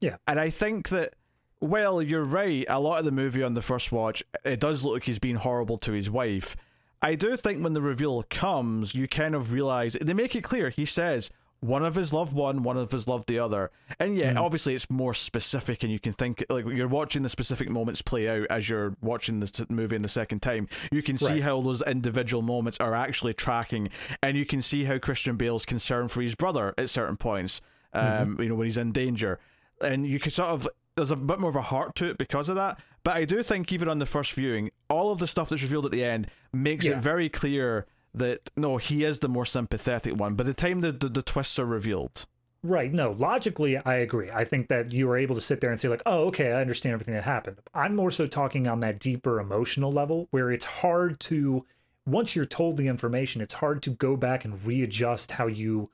Yeah, 0.00 0.16
and 0.26 0.38
I 0.38 0.50
think 0.50 0.90
that 0.90 1.14
well, 1.62 2.02
you're 2.02 2.24
right. 2.24 2.66
A 2.68 2.80
lot 2.80 2.98
of 2.98 3.04
the 3.04 3.12
movie 3.12 3.42
on 3.42 3.54
the 3.54 3.62
first 3.62 3.92
watch, 3.92 4.22
it 4.44 4.58
does 4.58 4.84
look 4.84 4.94
like 4.94 5.04
he's 5.04 5.20
being 5.20 5.36
horrible 5.36 5.78
to 5.78 5.92
his 5.92 6.10
wife. 6.10 6.56
I 7.00 7.14
do 7.14 7.36
think 7.36 7.62
when 7.62 7.72
the 7.72 7.80
reveal 7.80 8.24
comes, 8.24 8.94
you 8.94 9.06
kind 9.06 9.34
of 9.34 9.52
realize 9.52 9.96
they 10.00 10.12
make 10.12 10.34
it 10.34 10.42
clear. 10.42 10.70
He 10.70 10.84
says 10.84 11.30
one 11.60 11.84
of 11.84 11.94
his 11.94 12.12
loved 12.12 12.32
one, 12.32 12.64
one 12.64 12.76
of 12.76 12.90
his 12.90 13.06
loved 13.06 13.28
the 13.28 13.38
other, 13.38 13.70
and 14.00 14.16
yeah, 14.16 14.32
mm. 14.32 14.40
obviously 14.40 14.74
it's 14.74 14.90
more 14.90 15.14
specific, 15.14 15.84
and 15.84 15.92
you 15.92 16.00
can 16.00 16.12
think 16.12 16.44
like 16.50 16.66
you're 16.66 16.88
watching 16.88 17.22
the 17.22 17.28
specific 17.28 17.70
moments 17.70 18.02
play 18.02 18.28
out 18.28 18.48
as 18.50 18.68
you're 18.68 18.96
watching 19.00 19.38
this 19.38 19.68
movie 19.70 19.94
in 19.94 20.02
the 20.02 20.08
second 20.08 20.42
time. 20.42 20.68
You 20.90 21.02
can 21.02 21.16
see 21.16 21.34
right. 21.34 21.42
how 21.42 21.60
those 21.60 21.80
individual 21.82 22.42
moments 22.42 22.78
are 22.80 22.94
actually 22.94 23.34
tracking, 23.34 23.90
and 24.20 24.36
you 24.36 24.44
can 24.44 24.62
see 24.62 24.82
how 24.82 24.98
Christian 24.98 25.36
Bale's 25.36 25.64
concern 25.64 26.08
for 26.08 26.22
his 26.22 26.34
brother 26.34 26.74
at 26.76 26.90
certain 26.90 27.16
points. 27.16 27.60
Um, 27.92 28.04
mm-hmm. 28.04 28.42
you 28.42 28.48
know 28.48 28.54
when 28.56 28.66
he's 28.66 28.78
in 28.78 28.90
danger, 28.90 29.38
and 29.80 30.04
you 30.04 30.18
can 30.18 30.32
sort 30.32 30.48
of 30.48 30.68
there's 30.96 31.10
a 31.10 31.16
bit 31.16 31.40
more 31.40 31.50
of 31.50 31.56
a 31.56 31.62
heart 31.62 31.94
to 31.96 32.10
it 32.10 32.18
because 32.18 32.48
of 32.48 32.56
that. 32.56 32.78
But 33.04 33.16
I 33.16 33.24
do 33.24 33.42
think 33.42 33.72
even 33.72 33.88
on 33.88 33.98
the 33.98 34.06
first 34.06 34.32
viewing, 34.32 34.70
all 34.88 35.12
of 35.12 35.18
the 35.18 35.26
stuff 35.26 35.48
that's 35.48 35.62
revealed 35.62 35.86
at 35.86 35.92
the 35.92 36.04
end 36.04 36.28
makes 36.52 36.86
yeah. 36.86 36.96
it 36.96 37.02
very 37.02 37.28
clear 37.28 37.86
that 38.14 38.50
no, 38.56 38.76
he 38.76 39.04
is 39.04 39.20
the 39.20 39.28
more 39.28 39.46
sympathetic 39.46 40.14
one. 40.14 40.34
By 40.34 40.44
the 40.44 40.54
time 40.54 40.80
the, 40.80 40.92
the, 40.92 41.08
the 41.08 41.22
twists 41.22 41.58
are 41.58 41.64
revealed. 41.64 42.26
Right. 42.64 42.92
No, 42.92 43.10
logically, 43.12 43.76
I 43.76 43.96
agree. 43.96 44.30
I 44.30 44.44
think 44.44 44.68
that 44.68 44.92
you 44.92 45.08
were 45.08 45.16
able 45.16 45.34
to 45.34 45.40
sit 45.40 45.60
there 45.60 45.70
and 45.70 45.80
say, 45.80 45.88
like, 45.88 46.02
oh, 46.06 46.26
okay, 46.26 46.52
I 46.52 46.60
understand 46.60 46.92
everything 46.92 47.14
that 47.14 47.24
happened. 47.24 47.56
I'm 47.74 47.96
more 47.96 48.12
so 48.12 48.28
talking 48.28 48.68
on 48.68 48.80
that 48.80 49.00
deeper 49.00 49.40
emotional 49.40 49.90
level 49.90 50.28
where 50.30 50.52
it's 50.52 50.64
hard 50.64 51.18
to, 51.20 51.66
once 52.06 52.36
you're 52.36 52.44
told 52.44 52.76
the 52.76 52.86
information, 52.86 53.40
it's 53.40 53.54
hard 53.54 53.82
to 53.82 53.90
go 53.90 54.16
back 54.16 54.44
and 54.44 54.64
readjust 54.64 55.32
how 55.32 55.48
you 55.48 55.90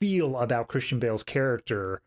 feel 0.00 0.36
about 0.36 0.68
Christian 0.68 0.98
Bale's 0.98 1.24
character 1.24 2.02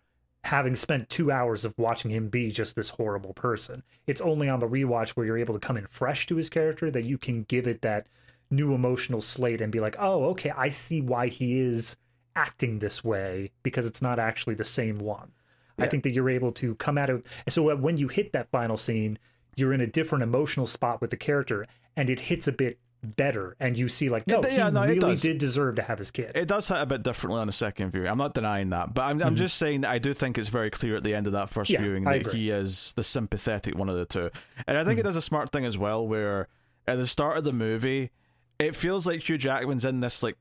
having 0.46 0.76
spent 0.76 1.10
two 1.10 1.32
hours 1.32 1.66
of 1.66 1.74
watching 1.76 2.12
him 2.12 2.30
be 2.30 2.52
just 2.52 2.76
this 2.76 2.92
horrible 2.92 3.34
person. 3.34 3.82
It's 4.06 4.22
only 4.22 4.48
on 4.48 4.60
the 4.60 4.68
rewatch 4.68 5.10
where 5.10 5.26
you're 5.26 5.40
able 5.40 5.56
to 5.56 5.60
come 5.60 5.76
in 5.76 5.88
fresh 5.88 6.28
to 6.28 6.36
his 6.36 6.52
character 6.52 6.92
that 6.92 7.04
you 7.04 7.18
can 7.18 7.44
give 7.44 7.66
it 7.66 7.82
that 7.82 8.06
new 8.52 8.76
emotional 8.76 9.22
slate 9.22 9.60
and 9.60 9.72
be 9.72 9.80
like, 9.80 9.96
oh, 9.98 10.26
okay, 10.26 10.52
I 10.52 10.70
see 10.70 11.02
why 11.02 11.30
he 11.30 11.60
is 11.60 11.98
acting 12.36 12.78
this 12.78 13.04
way 13.04 13.52
because 13.64 13.88
it's 13.88 14.04
not 14.04 14.20
actually 14.20 14.54
the 14.54 14.64
same 14.64 15.00
one. 15.00 15.32
Yeah. 15.80 15.86
I 15.86 15.88
think 15.90 16.04
that 16.04 16.12
you're 16.12 16.30
able 16.30 16.52
to 16.52 16.76
come 16.76 17.00
it. 17.00 17.10
And 17.10 17.26
so 17.50 17.76
when 17.76 17.98
you 17.98 18.08
hit 18.08 18.32
that 18.34 18.52
final 18.52 18.78
scene, 18.78 19.18
you're 19.56 19.74
in 19.74 19.82
a 19.82 19.88
different 19.88 20.24
emotional 20.24 20.68
spot 20.68 21.02
with 21.02 21.10
the 21.10 21.18
character 21.18 21.66
and 21.98 22.08
it 22.08 22.20
hits 22.20 22.48
a 22.48 22.52
bit 22.52 22.78
better 23.04 23.56
and 23.60 23.78
you 23.78 23.88
see 23.88 24.10
like 24.10 24.26
no 24.28 24.40
it, 24.40 24.54
yeah, 24.54 24.66
he 24.66 24.72
no, 24.72 24.86
really 24.86 25.16
did 25.16 25.38
deserve 25.38 25.76
to 25.76 25.82
have 25.82 25.98
his 25.98 26.12
kid. 26.12 26.32
It 26.36 26.48
does 26.48 26.68
hit 26.68 26.78
a 26.78 26.86
bit 26.86 27.04
differently 27.04 27.40
on 27.40 27.50
a 27.50 27.52
second 27.52 27.92
view 27.92 28.08
i'm 28.08 28.18
not 28.18 28.34
denying 28.34 28.70
that 28.72 28.94
but 28.94 29.04
i'm, 29.04 29.20
mm-hmm. 29.20 29.28
I'm 29.28 29.36
just 29.36 29.58
saying 29.58 29.82
that 29.82 29.92
i 29.92 30.00
do 30.00 30.14
think 30.14 30.38
it's 30.38 30.50
very 30.50 30.72
clear 30.72 30.96
at 30.96 31.04
the 31.04 31.14
end 31.14 31.28
of 31.28 31.34
that 31.34 31.50
first 31.50 31.70
yeah, 31.70 31.82
viewing 31.82 32.04
that 32.06 32.34
he 32.34 32.50
is 32.50 32.94
the 32.96 33.04
sympathetic 33.04 33.76
one 33.76 33.90
of 33.90 33.96
the 33.96 34.06
two. 34.06 34.32
And 34.68 34.78
i 34.78 34.84
think 34.84 34.94
mm-hmm. 34.94 35.00
it 35.02 35.04
does 35.04 35.16
a 35.16 35.22
smart 35.22 35.52
thing 35.52 35.66
as 35.66 35.78
well 35.78 36.06
where 36.08 36.48
at 36.88 36.98
the 36.98 37.08
start 37.08 37.38
of 37.38 37.44
the 37.44 37.54
movie 37.54 38.12
it 38.60 38.76
feels 38.76 39.06
like 39.06 39.22
hugh 39.22 39.38
jackman's 39.38 39.86
in 39.86 40.00
this 40.00 40.24
like 40.24 40.38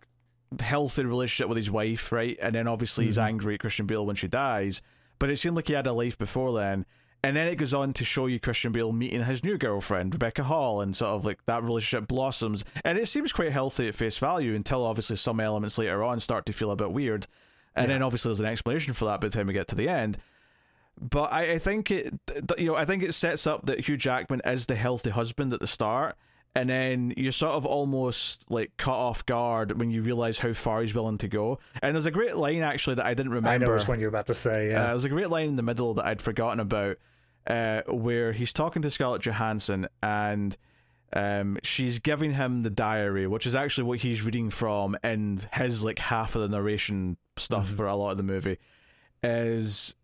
healthy 0.61 1.05
relationship 1.05 1.49
with 1.49 1.57
his 1.57 1.71
wife 1.71 2.13
right? 2.13 2.39
And 2.41 2.55
then 2.55 2.69
obviously 2.69 3.05
mm-hmm. 3.05 3.09
he's 3.09 3.19
angry 3.19 3.55
at 3.55 3.61
christian 3.61 3.87
bale 3.87 4.07
when 4.07 4.17
she 4.17 4.29
dies 4.29 4.83
but 5.19 5.31
it 5.31 5.37
seemed 5.37 5.57
like 5.57 5.69
he 5.69 5.75
had 5.75 5.87
a 5.87 5.93
life 5.93 6.17
before 6.17 6.59
then 6.59 6.87
and 7.25 7.35
then 7.35 7.49
it 7.49 7.57
goes 7.57 7.73
on 7.73 7.95
to 7.95 8.05
show 8.05 8.27
you 8.27 8.39
Christian 8.39 8.71
Bale 8.71 8.93
meeting 8.93 9.23
his 9.23 9.43
new 9.43 9.57
girlfriend, 9.57 10.15
Rebecca 10.15 10.43
Hall, 10.45 10.83
and 10.83 10.95
sort 10.95 11.13
of 11.13 11.25
like 11.25 11.45
that 11.47 11.63
relationship 11.63 12.07
blossoms. 12.07 12.67
And 12.85 12.99
it 12.99 13.09
seems 13.09 13.33
quite 13.33 13.51
healthy 13.51 13.89
at 13.89 13.95
face 13.95 14.19
value 14.19 14.55
until 14.55 14.85
obviously 14.85 15.17
some 15.17 15.41
elements 15.41 15.79
later 15.79 16.05
on 16.05 16.21
start 16.21 16.45
to 16.47 16.53
feel 16.53 16.71
a 16.71 16.77
bit 16.77 16.93
weird. 16.93 17.27
And 17.75 17.89
yeah. 17.89 17.95
then 17.95 18.03
obviously 18.03 18.29
there's 18.29 18.41
an 18.41 18.47
explanation 18.47 18.93
for 18.93 19.07
that 19.07 19.23
by 19.23 19.29
the 19.29 19.37
time 19.37 19.47
we 19.47 19.55
get 19.55 19.69
to 19.69 19.75
the 19.75 19.89
end. 19.89 20.19
But 21.01 21.33
I, 21.33 21.53
I 21.53 21.59
think 21.59 21.91
it, 21.91 22.13
you 22.59 22.67
know, 22.67 22.77
I 22.77 22.85
think 22.85 23.03
it 23.03 23.15
sets 23.15 23.47
up 23.47 23.67
that 23.67 23.89
Hugh 23.89 23.97
Jackman 23.97 24.43
is 24.45 24.67
the 24.67 24.77
healthy 24.77 25.11
husband 25.11 25.53
at 25.55 25.61
the 25.61 25.67
start, 25.67 26.17
and 26.55 26.69
then 26.69 27.15
you're 27.17 27.33
sort 27.33 27.55
of 27.55 27.67
almost 27.67 28.45
like 28.49 28.77
caught 28.77 28.99
off 28.99 29.27
guard 29.27 29.81
when 29.81 29.91
you 29.91 30.03
realize 30.03 30.39
how 30.39 30.53
far 30.53 30.83
he's 30.83 30.95
willing 30.95 31.19
to 31.19 31.29
go. 31.29 31.59
And 31.83 31.97
there's 31.97 32.07
a 32.07 32.13
great 32.13 32.37
line 32.37 32.63
actually 32.63 32.97
that 32.97 33.07
I 33.07 33.15
didn't 33.15 33.33
remember. 33.33 33.65
I 33.65 33.67
know 33.67 33.75
which 33.75 33.89
one 33.89 33.99
you're 33.99 34.11
about 34.11 34.27
to 34.27 34.35
say. 34.35 34.71
Yeah, 34.71 34.85
uh, 34.85 34.87
there's 34.89 35.05
a 35.05 35.09
great 35.09 35.31
line 35.31 35.49
in 35.49 35.57
the 35.57 35.63
middle 35.63 35.95
that 35.95 36.05
I'd 36.05 36.23
forgotten 36.23 36.61
about 36.61 36.99
uh, 37.47 37.83
where 37.89 38.33
he's 38.33 38.53
talking 38.53 38.83
to 38.83 38.91
Scarlett 38.91 39.23
Johansson 39.23 39.89
and 40.03 40.57
um, 41.15 41.59
she's 41.63 42.01
giving 42.01 42.33
him 42.33 42.63
the 42.63 42.71
diary, 42.71 43.27
which 43.27 43.47
is 43.47 43.55
actually 43.55 43.85
what 43.85 44.01
he's 44.01 44.23
reading 44.23 44.51
from 44.51 44.97
in 45.05 45.41
his 45.53 45.85
like 45.85 45.99
half 45.99 46.35
of 46.35 46.43
the 46.43 46.49
narration 46.49 47.17
stuff 47.37 47.69
mm-hmm. 47.69 47.77
for 47.77 47.87
a 47.87 47.95
lot 47.95 48.11
of 48.11 48.17
the 48.17 48.23
movie. 48.25 48.59
Is 49.23 49.95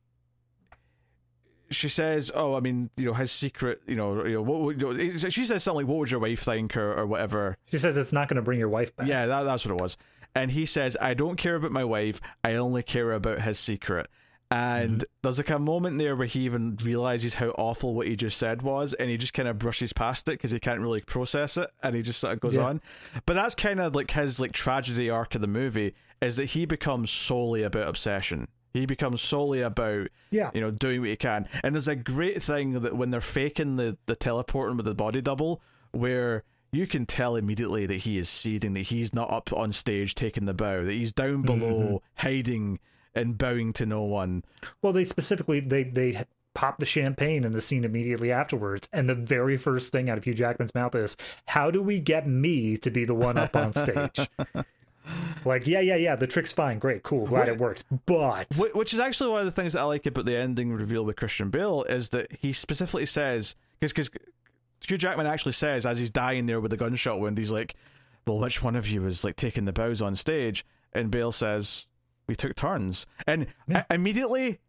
she 1.71 1.89
says, 1.89 2.31
"Oh, 2.33 2.55
I 2.55 2.61
mean, 2.61 2.91
you 2.97 3.07
know, 3.07 3.15
his 3.15 3.33
secret, 3.33 3.83
you 3.87 3.97
know, 3.97 4.25
you 4.25 4.35
know, 4.35 4.43
what 4.43 4.61
would, 4.61 5.33
she 5.33 5.45
says 5.45 5.63
something 5.63 5.85
like, 5.85 5.91
"What 5.91 5.99
would 5.99 6.11
your 6.11 6.21
wife 6.21 6.43
think?" 6.43 6.77
or, 6.77 6.93
or 6.95 7.07
whatever. 7.07 7.57
She 7.67 7.79
says 7.79 7.97
it's 7.97 8.13
not 8.13 8.29
going 8.29 8.37
to 8.37 8.43
bring 8.43 8.59
your 8.59 8.69
wife 8.69 8.95
back. 8.95 9.09
Yeah, 9.09 9.27
that, 9.27 9.43
that's 9.43 9.65
what 9.65 9.75
it 9.75 9.81
was. 9.81 9.97
And 10.35 10.51
he 10.51 10.65
says, 10.65 10.97
"I 11.01 11.15
don't 11.15 11.37
care 11.37 11.57
about 11.57 11.73
my 11.73 11.85
wife. 11.85 12.21
I 12.45 12.55
only 12.55 12.83
care 12.83 13.13
about 13.13 13.43
his 13.43 13.59
secret." 13.59 14.09
And 14.51 14.99
mm-hmm. 14.99 15.03
there's 15.23 15.39
like 15.39 15.51
a 15.51 15.61
moment 15.61 15.99
there 15.99 16.17
where 16.17 16.27
he 16.27 16.41
even 16.41 16.77
realizes 16.83 17.35
how 17.35 17.51
awful 17.51 17.95
what 17.95 18.09
he 18.09 18.17
just 18.17 18.37
said 18.37 18.63
was, 18.63 18.95
and 18.95 19.09
he 19.09 19.17
just 19.17 19.33
kind 19.33 19.49
of 19.49 19.59
brushes 19.59 19.93
past 19.93 20.29
it 20.29 20.33
because 20.33 20.51
he 20.51 20.59
can't 20.59 20.81
really 20.81 21.03
process 21.03 21.57
it, 21.57 21.71
and 21.83 21.95
he 21.95 22.03
just 22.03 22.19
sort 22.19 22.35
of 22.35 22.41
goes 22.41 22.57
yeah. 22.57 22.65
on. 22.65 22.81
But 23.27 23.35
that's 23.35 23.55
kind 23.55 23.79
of 23.79 23.95
like 23.95 24.11
his 24.11 24.41
like 24.41 24.53
tragedy 24.53 25.09
arc 25.09 25.37
of 25.37 25.41
the 25.41 25.47
movie 25.47 25.95
is 26.21 26.37
that 26.37 26.47
he 26.47 26.67
becomes 26.67 27.11
solely 27.11 27.63
about 27.63 27.89
obsession. 27.89 28.49
He 28.73 28.87
becomes 28.87 29.21
solely 29.21 29.61
about 29.63 30.09
yeah. 30.31 30.51
you 30.53 30.61
know 30.61 30.73
doing 30.73 31.01
what 31.01 31.11
he 31.11 31.17
can. 31.17 31.49
And 31.63 31.75
there's 31.75 31.89
a 31.89 31.97
great 31.97 32.43
thing 32.43 32.73
that 32.81 32.97
when 32.97 33.11
they're 33.11 33.21
faking 33.21 33.77
the 33.77 33.99
the 34.07 34.17
teleporting 34.17 34.77
with 34.77 34.87
the 34.87 34.95
body 34.95 35.21
double, 35.21 35.63
where 35.93 36.43
you 36.73 36.87
can 36.87 37.07
tell 37.07 37.37
immediately 37.37 37.87
that 37.87 37.97
he 37.97 38.19
is 38.19 38.29
seething, 38.29 38.75
that 38.75 38.83
he's 38.83 39.15
not 39.15 39.33
up 39.33 39.53
on 39.53 39.71
stage 39.73 40.15
taking 40.15 40.47
the 40.47 40.55
bow, 40.55 40.85
that 40.85 40.93
he's 40.93 41.13
down 41.13 41.43
below 41.43 41.79
mm-hmm. 41.79 41.97
hiding 42.15 42.79
and 43.15 43.39
bowing 43.39 43.73
to 43.75 43.87
no 43.87 44.03
one. 44.03 44.45
Well, 44.83 44.93
they 44.93 45.05
specifically 45.05 45.61
they 45.61 45.85
they 45.85 46.25
pop 46.55 46.79
the 46.79 46.87
champagne 46.87 47.45
in 47.45 47.53
the 47.53 47.61
scene 47.61 47.85
immediately 47.85 48.33
afterwards, 48.33 48.89
and 48.93 49.09
the 49.09 49.15
very 49.15 49.57
first 49.57 49.93
thing 49.93 50.11
out 50.11 50.19
of 50.19 50.25
Hugh 50.25 50.35
Jackman's 50.35 50.75
mouth 50.75 50.95
is, 50.95 51.17
"How 51.49 51.71
do 51.71 51.83
we 51.83 52.01
get 52.01 52.27
me 52.27 52.77
to 52.79 52.91
be 52.91 53.05
the 53.05 53.15
one 53.15 53.39
up 53.39 53.57
on 53.57 53.73
stage?" 53.73 54.29
like, 55.45 55.67
yeah, 55.67 55.81
yeah, 55.81 55.97
yeah, 55.97 56.17
the 56.17 56.27
trick's 56.27 56.53
fine, 56.53 56.79
great, 56.79 57.03
cool, 57.03 57.27
glad 57.27 57.49
it 57.49 57.59
worked. 57.59 57.85
But 58.07 58.55
which 58.75 58.93
is 58.93 59.01
actually 59.01 59.31
one 59.31 59.41
of 59.41 59.47
the 59.47 59.53
things 59.53 59.75
that 59.75 59.81
I 59.81 59.85
like 59.85 60.07
about 60.07 60.25
the 60.25 60.37
ending 60.37 60.73
reveal 60.73 61.05
with 61.05 61.17
Christian 61.17 61.51
Bale 61.51 61.85
is 61.85 62.11
that 62.11 62.31
he 62.33 62.53
specifically 62.53 63.07
says 63.07 63.57
because 63.79 64.09
because 64.09 64.21
Hugh 64.87 64.99
Jackman 64.99 65.27
actually 65.27 65.53
says 65.53 65.87
as 65.87 65.99
he's 65.99 66.11
dying 66.11 66.47
there 66.47 66.61
with 66.61 66.71
the 66.71 66.77
gunshot 66.77 67.21
wound, 67.21 67.39
he's 67.39 67.53
like, 67.53 67.75
"Well, 68.27 68.39
which 68.39 68.63
one 68.63 68.77
of 68.77 68.89
you 68.89 69.07
is 69.07 69.25
like 69.25 69.37
taking 69.37 69.65
the 69.65 69.73
bows 69.73 70.03
on 70.03 70.15
stage?" 70.17 70.65
And 70.93 71.11
Bale 71.11 71.31
says, 71.31 71.87
"We 72.31 72.37
took 72.37 72.55
turns." 72.55 73.07
And 73.27 73.49
yeah. 73.69 73.85
immediately 73.91 74.61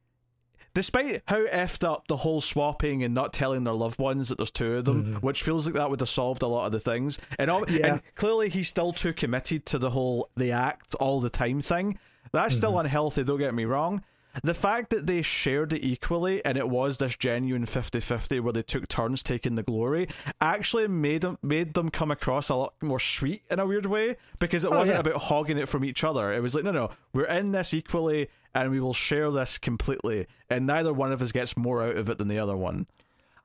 despite 0.73 1.21
how 1.27 1.45
effed 1.47 1.83
up 1.87 2.07
the 2.07 2.17
whole 2.17 2.41
swapping 2.41 3.03
and 3.03 3.13
not 3.13 3.33
telling 3.33 3.63
their 3.63 3.73
loved 3.73 3.99
ones 3.99 4.29
that 4.29 4.37
there's 4.37 4.51
two 4.51 4.75
of 4.75 4.85
them, 4.85 5.03
mm-hmm. 5.03 5.15
which 5.17 5.43
feels 5.43 5.65
like 5.65 5.75
that 5.75 5.89
would 5.89 5.99
have 5.99 6.09
solved 6.09 6.43
a 6.43 6.47
lot 6.47 6.65
of 6.65 6.71
the 6.71 6.79
things. 6.79 7.19
And, 7.37 7.51
all, 7.51 7.69
yeah. 7.69 7.87
and 7.87 8.01
clearly 8.15 8.49
he's 8.49 8.69
still 8.69 8.93
too 8.93 9.13
committed 9.13 9.65
to 9.67 9.79
the 9.79 9.89
whole 9.89 10.29
the 10.35 10.51
act 10.51 10.95
all 10.95 11.19
the 11.19 11.29
time 11.29 11.61
thing. 11.61 11.99
That's 12.31 12.53
mm-hmm. 12.53 12.57
still 12.57 12.79
unhealthy, 12.79 13.23
don't 13.23 13.39
get 13.39 13.53
me 13.53 13.65
wrong. 13.65 14.03
The 14.43 14.53
fact 14.53 14.89
that 14.91 15.07
they 15.07 15.21
shared 15.21 15.73
it 15.73 15.83
equally 15.83 16.43
and 16.45 16.57
it 16.57 16.69
was 16.69 16.97
this 16.97 17.15
genuine 17.17 17.65
50-50 17.65 18.41
where 18.41 18.53
they 18.53 18.63
took 18.63 18.87
turns 18.87 19.23
taking 19.23 19.55
the 19.55 19.63
glory 19.63 20.07
actually 20.39 20.87
made 20.87 21.21
them 21.21 21.37
made 21.41 21.73
them 21.73 21.89
come 21.89 22.11
across 22.11 22.49
a 22.49 22.55
lot 22.55 22.73
more 22.81 22.99
sweet 22.99 23.43
in 23.49 23.59
a 23.59 23.65
weird 23.65 23.85
way 23.85 24.15
because 24.39 24.63
it 24.63 24.71
oh, 24.71 24.77
wasn't 24.77 24.95
yeah. 24.95 25.11
about 25.11 25.21
hogging 25.21 25.57
it 25.57 25.67
from 25.67 25.83
each 25.83 26.03
other. 26.03 26.31
It 26.31 26.41
was 26.41 26.55
like, 26.55 26.63
no, 26.63 26.71
no, 26.71 26.91
we're 27.13 27.25
in 27.25 27.51
this 27.51 27.73
equally 27.73 28.29
and 28.53 28.71
we 28.71 28.79
will 28.79 28.93
share 28.93 29.31
this 29.31 29.57
completely, 29.57 30.27
and 30.49 30.67
neither 30.67 30.93
one 30.93 31.11
of 31.11 31.21
us 31.21 31.31
gets 31.31 31.55
more 31.55 31.83
out 31.83 31.95
of 31.95 32.09
it 32.09 32.17
than 32.17 32.27
the 32.27 32.39
other 32.39 32.57
one. 32.57 32.87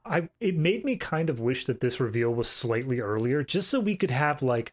I 0.04 0.28
it 0.40 0.56
made 0.56 0.84
me 0.84 0.96
kind 0.96 1.30
of 1.30 1.40
wish 1.40 1.64
that 1.66 1.80
this 1.80 2.00
reveal 2.00 2.32
was 2.32 2.48
slightly 2.48 3.00
earlier, 3.00 3.42
just 3.42 3.68
so 3.68 3.80
we 3.80 3.96
could 3.96 4.10
have 4.10 4.42
like 4.42 4.72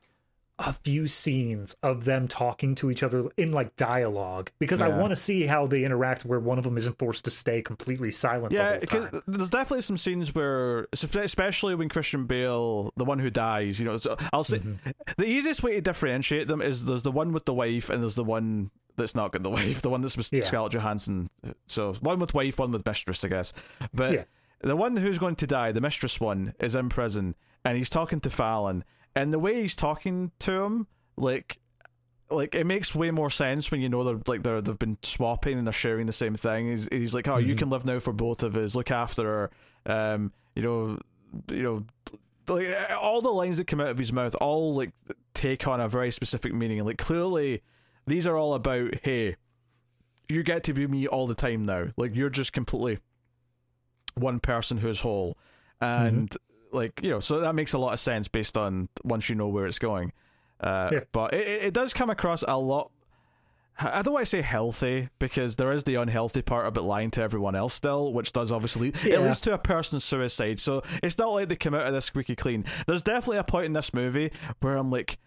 a 0.60 0.72
few 0.72 1.08
scenes 1.08 1.76
of 1.82 2.06
them 2.06 2.28
talking 2.28 2.76
to 2.76 2.92
each 2.92 3.02
other 3.02 3.28
in 3.38 3.52
like 3.52 3.76
dialogue 3.76 4.52
because 4.60 4.82
yeah. 4.82 4.88
I 4.88 4.98
want 4.98 5.10
to 5.10 5.16
see 5.16 5.48
how 5.48 5.66
they 5.66 5.84
interact 5.84 6.26
where 6.26 6.40
one 6.40 6.60
of 6.60 6.64
them 6.64 6.78
isn't 6.78 7.00
forced 7.00 7.26
to 7.26 7.32
stay 7.32 7.62
completely 7.64 8.12
silent. 8.12 8.52
Yeah, 8.52 8.78
the 8.78 9.24
there's 9.26 9.50
definitely 9.50 9.82
some 9.82 9.98
scenes 9.98 10.34
where, 10.36 10.88
especially 10.92 11.74
when 11.74 11.90
Christian 11.90 12.26
Bale, 12.26 12.94
the 12.96 13.06
one 13.06 13.18
who 13.18 13.32
dies, 13.32 13.80
you 13.80 13.86
know, 13.86 13.98
so 13.98 14.16
I'll 14.32 14.44
say 14.44 14.60
mm-hmm. 14.60 14.92
the 15.18 15.26
easiest 15.26 15.64
way 15.64 15.74
to 15.76 15.82
differentiate 15.82 16.48
them 16.48 16.62
is 16.62 16.86
there's 16.86 17.04
the 17.04 17.12
one 17.12 17.34
with 17.34 17.46
the 17.46 17.54
wife 17.54 17.90
and 17.90 18.04
there's 18.04 18.16
the 18.16 18.24
one 18.24 18.70
that's 18.96 19.16
not 19.16 19.32
got 19.32 19.42
the 19.42 19.50
wife, 19.50 19.82
the 19.82 19.90
one 19.90 20.02
that's 20.02 20.18
with 20.18 20.32
yeah. 20.32 20.44
Scarlett 20.44 20.74
Johansson. 20.74 21.30
So 21.66 21.94
one 21.94 22.20
with 22.20 22.34
wife, 22.34 22.60
one 22.60 22.72
with 22.72 22.86
mistress, 22.86 23.24
I 23.26 23.30
guess. 23.30 23.54
But 23.94 24.14
yeah. 24.14 24.24
the 24.62 24.76
one 24.76 24.96
who's 24.96 25.18
going 25.18 25.36
to 25.38 25.48
die, 25.48 25.72
the 25.72 25.82
mistress 25.82 26.20
one, 26.20 26.54
is 26.60 26.76
in 26.76 26.90
prison, 26.90 27.36
and 27.66 27.78
he's 27.78 27.90
talking 27.90 28.20
to 28.22 28.30
Fallon, 28.30 28.84
and 29.16 29.32
the 29.32 29.40
way 29.40 29.62
he's 29.62 29.76
talking 29.76 30.32
to 30.40 30.52
him, 30.52 30.88
like. 31.18 31.60
Like 32.30 32.56
it 32.56 32.66
makes 32.66 32.96
way 32.96 33.12
more 33.12 33.30
sense 33.30 33.70
when 33.70 33.80
you 33.80 33.90
know 33.90 34.04
they're 34.04 34.20
like 34.26 34.42
they're 34.42 34.60
they've 34.60 34.80
been 34.80 34.98
swapping 35.04 35.60
and 35.60 35.68
they're 35.68 35.72
sharing 35.74 36.08
the 36.08 36.14
same 36.14 36.34
thing. 36.34 36.68
He's, 36.70 36.88
he's 36.92 37.14
like, 37.14 37.28
oh, 37.28 37.34
mm-hmm. 37.34 37.48
you 37.48 37.56
can 37.56 37.70
live 37.70 37.86
now 37.86 38.00
for 38.00 38.12
both 38.12 38.42
of 38.42 38.58
us. 38.58 38.74
Look 38.74 38.90
after 38.90 39.24
her. 39.24 39.52
Um, 39.86 40.32
you 40.56 40.64
know, 40.64 40.98
you 41.52 41.62
know, 41.62 41.86
like 42.48 42.68
all 43.00 43.22
the 43.22 43.30
lines 43.30 43.58
that 43.58 43.68
come 43.68 43.82
out 43.82 43.90
of 43.90 44.00
his 44.00 44.12
mouth 44.12 44.34
all 44.36 44.74
like 44.74 44.94
take 45.36 45.68
on 45.68 45.80
a 45.80 45.88
very 45.88 46.12
specific 46.12 46.54
meaning. 46.54 46.84
Like 46.84 46.98
clearly, 46.98 47.62
these 48.08 48.26
are 48.26 48.38
all 48.38 48.56
about, 48.56 48.96
hey, 49.04 49.36
you 50.28 50.42
get 50.42 50.64
to 50.64 50.74
be 50.74 50.88
me 50.88 51.06
all 51.08 51.28
the 51.28 51.36
time 51.36 51.66
now. 51.66 51.88
Like 51.98 52.16
you're 52.16 52.32
just 52.32 52.52
completely 52.52 52.98
one 54.16 54.40
person 54.40 54.78
who's 54.78 55.02
whole. 55.02 55.38
And 55.80 56.30
mm-hmm. 56.30 56.53
Like, 56.74 57.02
you 57.04 57.10
know, 57.10 57.20
so 57.20 57.40
that 57.42 57.54
makes 57.54 57.74
a 57.74 57.78
lot 57.78 57.94
of 57.94 58.00
sense 58.00 58.28
based 58.28 58.58
on 58.58 58.90
once 59.04 59.30
you 59.30 59.36
know 59.36 59.48
where 59.48 59.66
it's 59.66 59.80
going. 59.80 60.12
Uh, 60.60 60.90
yeah. 60.92 61.00
But 61.12 61.34
it, 61.34 61.64
it 61.66 61.74
does 61.74 61.94
come 61.94 62.10
across 62.10 62.44
a 62.48 62.58
lot. 62.58 62.92
I 63.80 64.04
don't 64.04 64.14
want 64.14 64.26
to 64.26 64.30
say 64.30 64.42
healthy 64.42 65.10
because 65.18 65.56
there 65.56 65.72
is 65.72 65.84
the 65.84 65.96
unhealthy 65.96 66.44
part 66.44 66.68
about 66.68 66.84
lying 66.84 67.10
to 67.12 67.22
everyone 67.22 67.56
else 67.56 67.74
still, 67.74 68.14
which 68.14 68.32
does 68.32 68.52
obviously 68.52 68.94
yeah. 69.04 69.16
it 69.16 69.22
leads 69.22 69.42
to 69.42 69.54
a 69.54 69.58
person's 69.58 70.04
suicide. 70.04 70.60
So 70.60 70.84
it's 71.02 71.18
not 71.18 71.30
like 71.30 71.50
they 71.50 71.56
come 71.56 71.74
out 71.74 71.88
of 71.88 71.94
this 71.94 72.06
squeaky 72.06 72.36
clean. 72.36 72.66
There's 72.86 73.02
definitely 73.02 73.38
a 73.38 73.44
point 73.44 73.66
in 73.66 73.74
this 73.74 73.94
movie 73.94 74.32
where 74.60 74.78
I'm 74.78 74.92
like, 74.92 75.18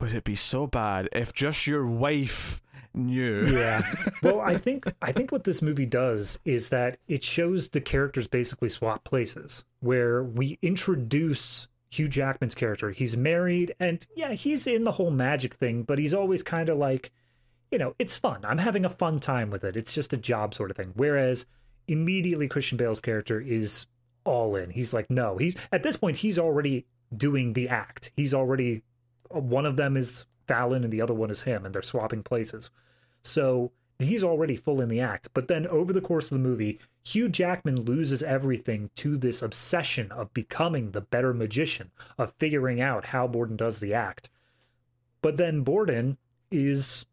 would 0.00 0.12
it 0.12 0.24
be 0.24 0.34
so 0.34 0.66
bad 0.66 1.08
if 1.12 1.32
just 1.32 1.68
your 1.68 1.86
wife 1.86 2.60
knew? 2.94 3.46
Yeah. 3.46 3.82
Well, 4.22 4.40
I 4.40 4.56
think 4.56 4.86
I 5.02 5.12
think 5.12 5.32
what 5.32 5.44
this 5.44 5.60
movie 5.60 5.86
does 5.86 6.38
is 6.44 6.70
that 6.70 6.98
it 7.08 7.22
shows 7.22 7.68
the 7.68 7.80
characters 7.80 8.26
basically 8.26 8.70
swap 8.70 9.04
places, 9.04 9.64
where 9.80 10.22
we 10.22 10.58
introduce 10.62 11.68
Hugh 11.90 12.08
Jackman's 12.08 12.54
character. 12.54 12.90
He's 12.90 13.16
married, 13.16 13.74
and 13.78 14.06
yeah, 14.16 14.32
he's 14.32 14.66
in 14.66 14.84
the 14.84 14.92
whole 14.92 15.10
magic 15.10 15.54
thing, 15.54 15.82
but 15.82 15.98
he's 15.98 16.14
always 16.14 16.42
kind 16.42 16.70
of 16.70 16.78
like, 16.78 17.12
you 17.70 17.78
know, 17.78 17.94
it's 17.98 18.16
fun. 18.16 18.40
I'm 18.44 18.58
having 18.58 18.84
a 18.84 18.90
fun 18.90 19.20
time 19.20 19.50
with 19.50 19.62
it. 19.62 19.76
It's 19.76 19.92
just 19.92 20.12
a 20.12 20.16
job 20.16 20.54
sort 20.54 20.70
of 20.70 20.76
thing. 20.76 20.92
Whereas 20.94 21.44
immediately 21.86 22.48
Christian 22.48 22.78
Bale's 22.78 23.00
character 23.00 23.40
is 23.40 23.86
all 24.24 24.56
in. 24.56 24.70
He's 24.70 24.94
like, 24.94 25.10
no, 25.10 25.36
he's 25.36 25.56
at 25.70 25.82
this 25.82 25.96
point 25.96 26.16
he's 26.18 26.38
already 26.38 26.86
doing 27.14 27.52
the 27.52 27.68
act. 27.68 28.10
He's 28.16 28.34
already 28.34 28.82
uh, 29.34 29.40
one 29.40 29.66
of 29.66 29.76
them 29.76 29.96
is 29.96 30.26
Fallon 30.46 30.84
and 30.84 30.92
the 30.92 31.00
other 31.00 31.14
one 31.14 31.30
is 31.30 31.42
him, 31.42 31.64
and 31.64 31.74
they're 31.74 31.82
swapping 31.82 32.22
places. 32.22 32.70
So 33.22 33.72
he's 33.98 34.24
already 34.24 34.56
full 34.56 34.80
in 34.80 34.88
the 34.88 35.00
act. 35.00 35.28
But 35.34 35.48
then 35.48 35.66
over 35.66 35.92
the 35.92 36.00
course 36.00 36.30
of 36.30 36.36
the 36.36 36.48
movie, 36.48 36.80
Hugh 37.04 37.28
Jackman 37.28 37.82
loses 37.82 38.22
everything 38.22 38.90
to 38.96 39.16
this 39.16 39.42
obsession 39.42 40.10
of 40.12 40.34
becoming 40.34 40.90
the 40.90 41.00
better 41.00 41.34
magician, 41.34 41.90
of 42.18 42.34
figuring 42.38 42.80
out 42.80 43.06
how 43.06 43.26
Borden 43.26 43.56
does 43.56 43.80
the 43.80 43.94
act. 43.94 44.30
But 45.22 45.36
then 45.36 45.62
Borden 45.62 46.18
is 46.50 47.06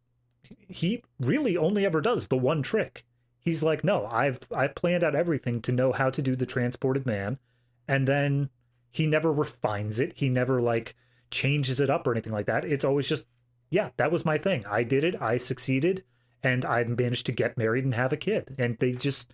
he 0.67 1.03
really 1.19 1.55
only 1.55 1.85
ever 1.85 2.01
does 2.01 2.27
the 2.27 2.37
one 2.37 2.61
trick. 2.61 3.05
He's 3.39 3.63
like, 3.63 3.83
no, 3.83 4.05
I've 4.07 4.39
I 4.53 4.67
planned 4.67 5.03
out 5.03 5.15
everything 5.15 5.61
to 5.61 5.71
know 5.71 5.91
how 5.91 6.09
to 6.09 6.21
do 6.21 6.35
the 6.35 6.45
transported 6.45 7.05
man, 7.05 7.39
and 7.87 8.07
then 8.07 8.49
he 8.91 9.07
never 9.07 9.31
refines 9.31 9.99
it. 9.99 10.13
He 10.15 10.29
never 10.29 10.61
like 10.61 10.95
changes 11.31 11.79
it 11.79 11.89
up 11.89 12.05
or 12.05 12.11
anything 12.11 12.33
like 12.33 12.45
that. 12.45 12.65
It's 12.65 12.85
always 12.85 13.07
just, 13.07 13.25
yeah, 13.69 13.89
that 13.97 14.11
was 14.11 14.25
my 14.25 14.37
thing. 14.37 14.65
I 14.69 14.83
did 14.83 15.03
it. 15.03 15.21
I 15.21 15.37
succeeded, 15.37 16.03
and 16.43 16.65
I 16.65 16.83
managed 16.83 17.25
to 17.27 17.31
get 17.31 17.57
married 17.57 17.85
and 17.85 17.93
have 17.93 18.13
a 18.13 18.17
kid. 18.17 18.55
And 18.57 18.77
they 18.77 18.91
just 18.91 19.33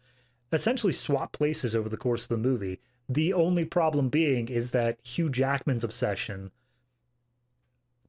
essentially 0.52 0.94
swap 0.94 1.34
places 1.34 1.76
over 1.76 1.90
the 1.90 1.98
course 1.98 2.24
of 2.24 2.30
the 2.30 2.38
movie. 2.38 2.80
The 3.10 3.34
only 3.34 3.66
problem 3.66 4.10
being 4.10 4.48
is 4.48 4.72
that 4.72 5.00
Hugh 5.04 5.30
Jackman's 5.30 5.84
obsession 5.84 6.52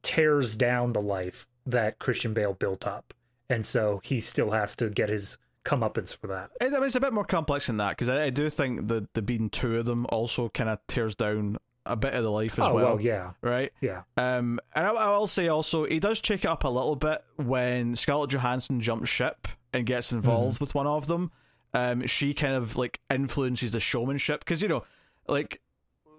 tears 0.01 0.55
down 0.55 0.93
the 0.93 1.01
life 1.01 1.47
that 1.65 1.99
Christian 1.99 2.33
Bale 2.33 2.53
built 2.53 2.87
up. 2.87 3.13
And 3.49 3.65
so 3.65 3.99
he 4.03 4.19
still 4.19 4.51
has 4.51 4.75
to 4.77 4.89
get 4.89 5.09
his 5.09 5.37
comeuppance 5.65 6.15
for 6.15 6.27
that. 6.27 6.51
I 6.61 6.69
mean, 6.69 6.83
it's 6.83 6.95
a 6.95 6.99
bit 6.99 7.13
more 7.13 7.25
complex 7.25 7.67
than 7.67 7.77
that 7.77 7.91
because 7.91 8.09
I, 8.09 8.25
I, 8.25 8.29
do 8.29 8.49
think 8.49 8.87
that 8.87 9.13
the 9.13 9.21
being 9.21 9.49
two 9.49 9.77
of 9.77 9.85
them 9.85 10.05
also 10.09 10.49
kind 10.49 10.69
of 10.69 10.79
tears 10.87 11.15
down 11.15 11.57
a 11.85 11.95
bit 11.95 12.13
of 12.13 12.23
the 12.23 12.31
life 12.31 12.53
as 12.53 12.65
oh, 12.65 12.73
well. 12.73 12.85
well. 12.85 13.01
Yeah. 13.01 13.31
Right? 13.41 13.71
Yeah. 13.81 14.03
Um, 14.17 14.59
and 14.75 14.85
I, 14.85 14.91
I 14.91 15.17
will 15.17 15.27
say 15.27 15.47
also, 15.47 15.85
he 15.85 15.99
does 15.99 16.21
check 16.21 16.43
it 16.43 16.47
up 16.49 16.63
a 16.63 16.69
little 16.69 16.95
bit 16.95 17.23
when 17.37 17.95
Scarlett 17.95 18.31
Johansson 18.31 18.81
jumps 18.81 19.09
ship 19.09 19.47
and 19.73 19.85
gets 19.85 20.11
involved 20.11 20.55
mm-hmm. 20.55 20.63
with 20.63 20.75
one 20.75 20.87
of 20.87 21.07
them. 21.07 21.31
Um, 21.73 22.05
she 22.07 22.33
kind 22.33 22.55
of 22.55 22.75
like 22.75 22.99
influences 23.09 23.71
the 23.71 23.79
showmanship 23.79 24.39
because, 24.39 24.61
you 24.61 24.67
know, 24.67 24.83
like 25.27 25.61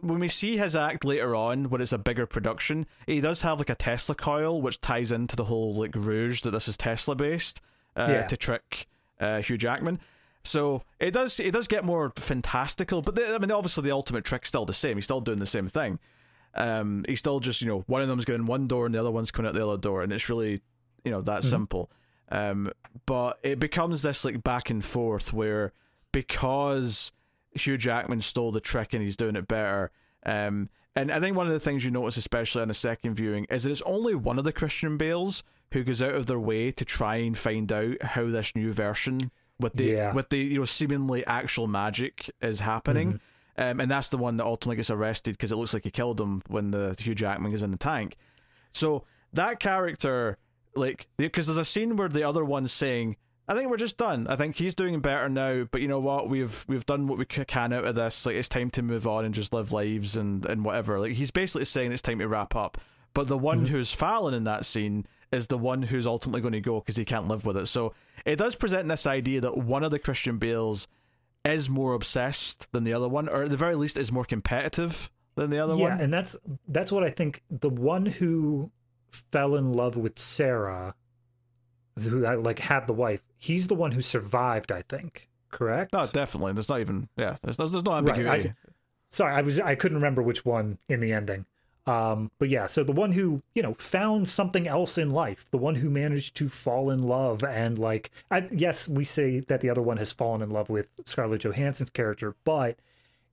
when 0.01 0.19
we 0.19 0.29
see 0.29 0.57
his 0.57 0.77
act 0.77 1.05
later 1.05 1.35
on 1.35 1.71
when 1.71 1.81
it's 1.81 1.93
a 1.93 1.99
bigger 1.99 2.27
production, 2.27 2.87
he 3.07 3.21
does 3.21 3.43
have 3.43 3.59
like 3.59 3.71
a 3.71 3.75
Tesla 3.75 4.15
coil, 4.15 4.63
which 4.63 4.81
ties 4.81 5.13
into 5.13 5.37
the 5.37 5.45
whole 5.45 5.75
like 5.75 5.95
rouge 5.95 6.43
that 6.43 6.53
this 6.53 6.69
is 6.69 6.77
Tesla 6.77 7.15
based 7.15 7.61
uh, 7.97 8.07
yeah. 8.09 8.27
to 8.27 8.37
trick 8.37 8.87
uh, 9.19 9.43
Hugh 9.43 9.59
Jackman. 9.59 10.01
So 10.43 10.83
it 10.99 11.13
does 11.13 11.39
it 11.39 11.53
does 11.53 11.69
get 11.69 11.85
more 11.85 12.13
fantastical, 12.17 13.03
but 13.03 13.15
the, 13.15 13.35
I 13.35 13.39
mean, 13.39 13.51
obviously 13.51 13.85
the 13.85 13.93
ultimate 13.93 14.25
trick's 14.25 14.49
still 14.49 14.65
the 14.65 14.73
same. 14.73 14.97
He's 14.97 15.05
still 15.05 15.21
doing 15.21 15.39
the 15.39 15.47
same 15.47 15.69
thing. 15.69 15.99
Um, 16.55 17.05
he's 17.07 17.19
still 17.19 17.41
just 17.41 17.61
you 17.61 17.69
know 17.69 17.85
one 17.87 18.03
of 18.03 18.09
them's 18.09 18.25
going 18.25 18.47
one 18.47 18.67
door 18.67 18.87
and 18.87 18.95
the 18.95 19.01
other 19.01 19.11
one's 19.11 19.31
coming 19.31 19.49
out 19.49 19.55
the 19.55 19.67
other 19.67 19.81
door, 19.81 20.03
and 20.03 20.13
it's 20.13 20.29
really 20.29 20.63
you 21.05 21.11
know 21.11 21.21
that 21.23 21.41
mm-hmm. 21.41 21.51
simple. 21.51 21.91
Um, 22.31 22.71
but 23.07 23.39
it 23.43 23.59
becomes 23.59 24.03
this 24.03 24.25
like 24.25 24.43
back 24.43 24.71
and 24.71 24.85
forth 24.85 25.33
where 25.33 25.73
because 26.13 27.13
Hugh 27.53 27.77
Jackman 27.77 28.21
stole 28.21 28.53
the 28.53 28.61
trick 28.61 28.95
and 28.95 29.03
he's 29.03 29.17
doing 29.17 29.37
it 29.37 29.49
better. 29.49 29.91
Um, 30.25 30.69
and 30.97 31.11
I 31.13 31.21
think 31.21 31.37
one 31.37 31.47
of 31.47 31.53
the 31.53 31.61
things 31.61 31.85
you 31.85 31.91
notice, 31.91 32.17
especially 32.17 32.63
on 32.63 32.71
a 32.71 32.75
second 32.75 33.15
viewing, 33.15 33.47
is 33.51 33.65
that 33.65 33.71
it's 33.71 33.83
only 33.83 34.15
one 34.15 34.39
of 34.39 34.45
the 34.45 34.53
Christian 34.53 34.97
Bales 34.97 35.43
who 35.73 35.85
goes 35.85 36.03
out 36.03 36.15
of 36.15 36.27
their 36.27 36.39
way 36.39 36.73
to 36.73 36.85
try 36.85 37.17
and 37.17 37.39
find 37.39 37.73
out 37.73 38.03
how 38.03 38.27
this 38.27 38.55
new 38.57 38.73
version 38.73 39.31
with 39.61 39.75
the 39.75 39.85
yeah. 39.85 40.13
with 40.13 40.29
the 40.29 40.39
you 40.39 40.59
know 40.59 40.65
seemingly 40.65 41.25
actual 41.27 41.67
magic 41.67 42.31
is 42.41 42.61
happening. 42.61 43.15
Mm-hmm. 43.15 43.63
Um, 43.63 43.81
and 43.81 43.91
that's 43.91 44.09
the 44.09 44.17
one 44.17 44.39
that 44.39 44.45
ultimately 44.45 44.77
gets 44.77 44.91
arrested 44.91 45.33
because 45.33 45.53
it 45.53 45.57
looks 45.57 45.75
like 45.75 45.85
he 45.85 45.91
killed 45.91 46.21
him 46.21 46.43
when 46.49 46.71
the 46.71 46.97
Hugh 46.99 47.15
Jackman 47.15 47.53
is 47.53 47.63
in 47.63 47.71
the 47.71 47.77
tank. 47.77 48.17
So 48.73 49.05
that 49.35 49.61
character, 49.61 50.39
like, 50.75 51.09
because 51.19 51.47
there's 51.47 51.59
a 51.59 51.65
scene 51.65 51.97
where 51.97 52.09
the 52.09 52.23
other 52.23 52.45
one's 52.45 52.73
saying, 52.73 53.17
"I 53.49 53.55
think 53.55 53.69
we're 53.69 53.77
just 53.77 53.99
done. 53.99 54.27
I 54.29 54.37
think 54.37 54.57
he's 54.57 54.75
doing 54.75 54.99
better 55.01 55.29
now. 55.29 55.65
But 55.71 55.83
you 55.83 55.89
know 55.89 56.01
what? 56.01 56.29
We've 56.29 56.65
we've 56.69 56.87
done 56.87 57.07
what 57.07 57.19
we 57.19 57.27
can 57.27 57.73
out 57.73 57.85
of 57.85 57.95
this. 57.95 58.25
Like, 58.25 58.37
it's 58.37 58.49
time 58.49 58.71
to 58.71 58.83
move 58.83 59.07
on 59.07 59.25
and 59.25 59.35
just 59.35 59.53
live 59.53 59.73
lives 59.73 60.17
and 60.17 60.47
and 60.47 60.65
whatever. 60.65 60.99
Like, 60.99 61.13
he's 61.13 61.31
basically 61.31 61.67
saying 61.67 61.93
it's 61.93 62.03
time 62.03 62.21
to 62.21 62.29
wrap 62.29 62.57
up. 62.57 62.79
But 63.13 63.29
the 63.29 63.39
one 63.39 63.65
mm-hmm. 63.65 63.75
who's 63.75 63.93
Fallon 63.93 64.35
in 64.35 64.45
that 64.45 64.65
scene 64.65 65.07
is 65.33 65.47
the 65.47 65.59
one 65.59 65.83
who's 65.83 66.07
ultimately 66.07 66.41
going 66.41 66.53
to 66.53 66.61
go 66.61 66.81
because 66.81 66.97
he 66.97 67.05
can't 67.05 67.29
live 67.29 67.45
with 67.45 67.57
it. 67.57 67.67
So 67.67 67.95
it 68.25 68.37
does 68.37 68.55
present 68.55 68.89
this 68.89 69.07
idea 69.07 69.41
that 69.43 69.57
one 69.57 69.85
of 69.85 69.91
the 69.91 69.99
Christian 69.99 70.39
Bales 70.39 70.89
is 71.45 71.71
more 71.71 71.95
obsessed 71.95 72.71
than 72.73 72.85
the 72.85 72.93
other 72.93 73.09
one, 73.09 73.29
or 73.29 73.45
at 73.45 73.51
the 73.51 73.57
very 73.57 73.75
least 73.75 73.97
is 73.97 74.13
more 74.13 74.25
competitive 74.25 75.11
than 75.37 75.51
the 75.51 75.59
other 75.59 75.75
yeah, 75.75 75.83
one. 75.83 75.99
Yeah, 75.99 76.05
and 76.05 76.13
that's 76.13 76.37
that's 76.69 76.93
what 76.93 77.05
I 77.05 77.11
think. 77.11 77.43
The 77.51 77.71
one 77.71 78.07
who 78.07 78.71
fell 79.33 79.57
in 79.57 79.73
love 79.73 79.97
with 79.97 80.19
Sarah, 80.19 80.95
who 81.99 82.21
like 82.43 82.59
had 82.59 82.87
the 82.87 82.93
wife, 82.93 83.23
he's 83.39 83.69
the 83.69 83.75
one 83.75 83.93
who 83.93 84.01
survived. 84.01 84.73
I 84.73 84.83
think. 84.83 85.29
Correct. 85.51 85.93
No, 85.93 86.07
definitely. 86.07 86.53
There's 86.53 86.69
not 86.69 86.81
even 86.81 87.09
yeah. 87.17 87.37
There's 87.43 87.57
there's, 87.57 87.73
there's 87.73 87.85
no 87.85 87.95
ambiguity. 87.95 88.29
Right, 88.29 88.47
I, 88.47 88.71
sorry, 89.09 89.35
I 89.35 89.43
was 89.43 89.59
I 89.61 89.75
couldn't 89.75 89.97
remember 89.97 90.23
which 90.23 90.45
one 90.45 90.79
in 90.89 91.01
the 91.01 91.13
ending. 91.13 91.47
Um, 91.91 92.31
but 92.39 92.49
yeah, 92.49 92.67
so 92.67 92.85
the 92.85 92.93
one 92.93 93.11
who 93.11 93.43
you 93.53 93.65
know 93.65 93.75
found 93.75 94.29
something 94.29 94.69
else 94.69 94.97
in 94.97 95.11
life, 95.11 95.51
the 95.51 95.59
one 95.59 95.75
who 95.75 95.91
managed 95.91 96.37
to 96.37 96.49
fall 96.49 96.89
in 96.89 97.03
love, 97.03 97.43
and 97.43 97.77
like, 97.79 98.13
I, 98.31 98.47
yes, 98.53 98.89
we 98.89 99.03
say 99.03 99.41
that 99.41 99.61
the 99.61 99.71
other 99.71 99.83
one 99.83 99.97
has 99.97 100.13
fallen 100.13 100.41
in 100.41 100.51
love 100.51 100.71
with 100.71 100.87
Scarlett 101.05 101.41
Johansson's 101.41 101.91
character, 101.91 102.37
but 102.45 102.79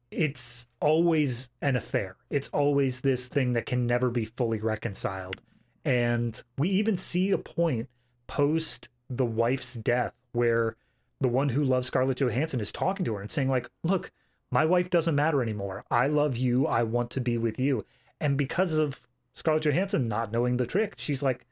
it's 0.09 0.67
always 0.81 1.51
an 1.61 1.75
affair. 1.75 2.15
It's 2.31 2.47
always 2.47 3.01
this 3.01 3.27
thing 3.27 3.53
that 3.53 3.67
can 3.67 3.85
never 3.85 4.09
be 4.09 4.25
fully 4.25 4.59
reconciled, 4.59 5.39
and 5.85 6.41
we 6.57 6.69
even 6.69 6.97
see 6.97 7.29
a 7.29 7.37
point 7.37 7.89
post 8.25 8.89
the 9.07 9.25
wife's 9.25 9.75
death 9.75 10.15
where 10.31 10.75
the 11.21 11.29
one 11.29 11.49
who 11.49 11.63
loves 11.63 11.87
Scarlett 11.87 12.17
Johansson 12.17 12.59
is 12.59 12.71
talking 12.71 13.05
to 13.05 13.13
her 13.13 13.21
and 13.21 13.29
saying 13.29 13.49
like, 13.49 13.69
"Look, 13.83 14.11
my 14.49 14.65
wife 14.65 14.89
doesn't 14.89 15.13
matter 15.13 15.43
anymore. 15.43 15.83
I 15.91 16.07
love 16.07 16.37
you. 16.37 16.65
I 16.65 16.81
want 16.81 17.11
to 17.11 17.21
be 17.21 17.37
with 17.37 17.59
you." 17.59 17.85
And 18.19 18.37
because 18.37 18.77
of 18.77 19.07
Scarlett 19.33 19.63
Johansson 19.63 20.07
not 20.07 20.31
knowing 20.31 20.57
the 20.57 20.65
trick, 20.65 20.93
she's 20.97 21.21
like, 21.21 21.45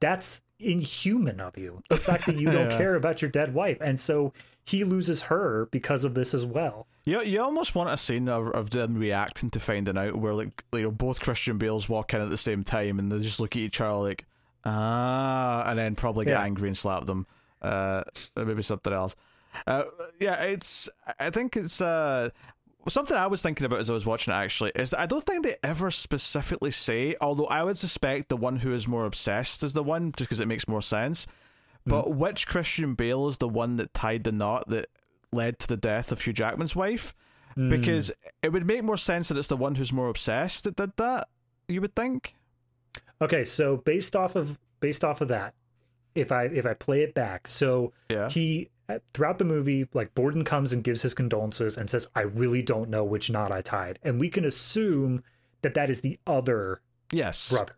that's 0.00 0.42
inhuman 0.58 1.40
of 1.40 1.56
you. 1.58 1.82
The 1.88 1.96
fact 1.96 2.26
that 2.26 2.36
you 2.36 2.50
don't 2.50 2.70
yeah. 2.70 2.76
care 2.76 2.94
about 2.94 3.22
your 3.22 3.30
dead 3.30 3.54
wife. 3.54 3.78
And 3.80 3.98
so 3.98 4.32
he 4.64 4.84
loses 4.84 5.22
her 5.22 5.68
because 5.70 6.04
of 6.04 6.14
this 6.14 6.34
as 6.34 6.44
well. 6.44 6.86
You, 7.04 7.22
you 7.22 7.42
almost 7.42 7.74
want 7.74 7.90
a 7.90 7.96
scene 7.96 8.28
of, 8.28 8.48
of 8.48 8.70
them 8.70 8.94
reacting 8.96 9.50
to 9.50 9.60
finding 9.60 9.96
out 9.96 10.16
where 10.16 10.34
like 10.34 10.64
you 10.72 10.82
know 10.82 10.90
both 10.90 11.20
Christian 11.20 11.56
Bales 11.56 11.88
walk 11.88 12.12
in 12.14 12.20
at 12.20 12.30
the 12.30 12.36
same 12.36 12.64
time 12.64 12.98
and 12.98 13.12
they 13.12 13.20
just 13.20 13.38
look 13.38 13.54
at 13.54 13.62
each 13.62 13.80
other 13.80 13.94
like 13.94 14.24
ah 14.64 15.62
and 15.68 15.78
then 15.78 15.94
probably 15.94 16.24
get 16.24 16.32
yeah. 16.32 16.42
angry 16.42 16.68
and 16.68 16.76
slap 16.76 17.06
them. 17.06 17.26
Uh 17.62 18.02
maybe 18.34 18.62
something 18.62 18.92
else. 18.92 19.14
Uh, 19.66 19.84
yeah, 20.20 20.42
it's. 20.42 20.88
I 21.18 21.30
think 21.30 21.56
it's. 21.56 21.80
Uh, 21.80 22.30
something 22.92 23.16
I 23.16 23.26
was 23.26 23.42
thinking 23.42 23.64
about 23.64 23.80
as 23.80 23.90
I 23.90 23.94
was 23.94 24.06
watching 24.06 24.32
it 24.32 24.36
actually 24.36 24.72
is 24.74 24.90
that 24.90 25.00
I 25.00 25.06
don't 25.06 25.24
think 25.24 25.42
they 25.42 25.56
ever 25.62 25.90
specifically 25.90 26.70
say, 26.70 27.16
although 27.20 27.46
I 27.46 27.62
would 27.62 27.76
suspect 27.78 28.28
the 28.28 28.36
one 28.36 28.56
who 28.56 28.72
is 28.72 28.86
more 28.86 29.06
obsessed 29.06 29.62
is 29.62 29.72
the 29.72 29.82
one, 29.82 30.12
just 30.12 30.28
because 30.28 30.40
it 30.40 30.48
makes 30.48 30.68
more 30.68 30.82
sense. 30.82 31.26
But 31.84 32.06
mm. 32.06 32.16
which 32.16 32.46
Christian 32.46 32.94
Bale 32.94 33.28
is 33.28 33.38
the 33.38 33.48
one 33.48 33.76
that 33.76 33.94
tied 33.94 34.24
the 34.24 34.32
knot 34.32 34.68
that 34.68 34.88
led 35.32 35.58
to 35.60 35.68
the 35.68 35.76
death 35.76 36.12
of 36.12 36.20
Hugh 36.20 36.32
Jackman's 36.32 36.76
wife? 36.76 37.14
Mm. 37.56 37.70
Because 37.70 38.12
it 38.42 38.52
would 38.52 38.66
make 38.66 38.84
more 38.84 38.96
sense 38.96 39.28
that 39.28 39.38
it's 39.38 39.48
the 39.48 39.56
one 39.56 39.74
who's 39.74 39.92
more 39.92 40.08
obsessed 40.08 40.64
that 40.64 40.76
did 40.76 40.96
that. 40.96 41.28
You 41.68 41.80
would 41.80 41.96
think. 41.96 42.34
Okay, 43.20 43.44
so 43.44 43.78
based 43.78 44.14
off 44.14 44.36
of 44.36 44.58
based 44.80 45.04
off 45.04 45.20
of 45.20 45.28
that, 45.28 45.54
if 46.14 46.32
I 46.32 46.44
if 46.44 46.66
I 46.66 46.74
play 46.74 47.02
it 47.02 47.14
back, 47.14 47.48
so 47.48 47.92
yeah. 48.10 48.28
he 48.28 48.68
throughout 49.12 49.38
the 49.38 49.44
movie, 49.44 49.88
like 49.92 50.14
Borden 50.14 50.44
comes 50.44 50.72
and 50.72 50.84
gives 50.84 51.02
his 51.02 51.14
condolences 51.14 51.76
and 51.76 51.90
says, 51.90 52.08
"I 52.14 52.22
really 52.22 52.62
don't 52.62 52.90
know 52.90 53.04
which 53.04 53.30
knot 53.30 53.52
I 53.52 53.62
tied," 53.62 53.98
and 54.02 54.20
we 54.20 54.28
can 54.28 54.44
assume 54.44 55.22
that 55.62 55.74
that 55.74 55.90
is 55.90 56.00
the 56.00 56.18
other 56.26 56.80
yes 57.12 57.50
brother. 57.50 57.76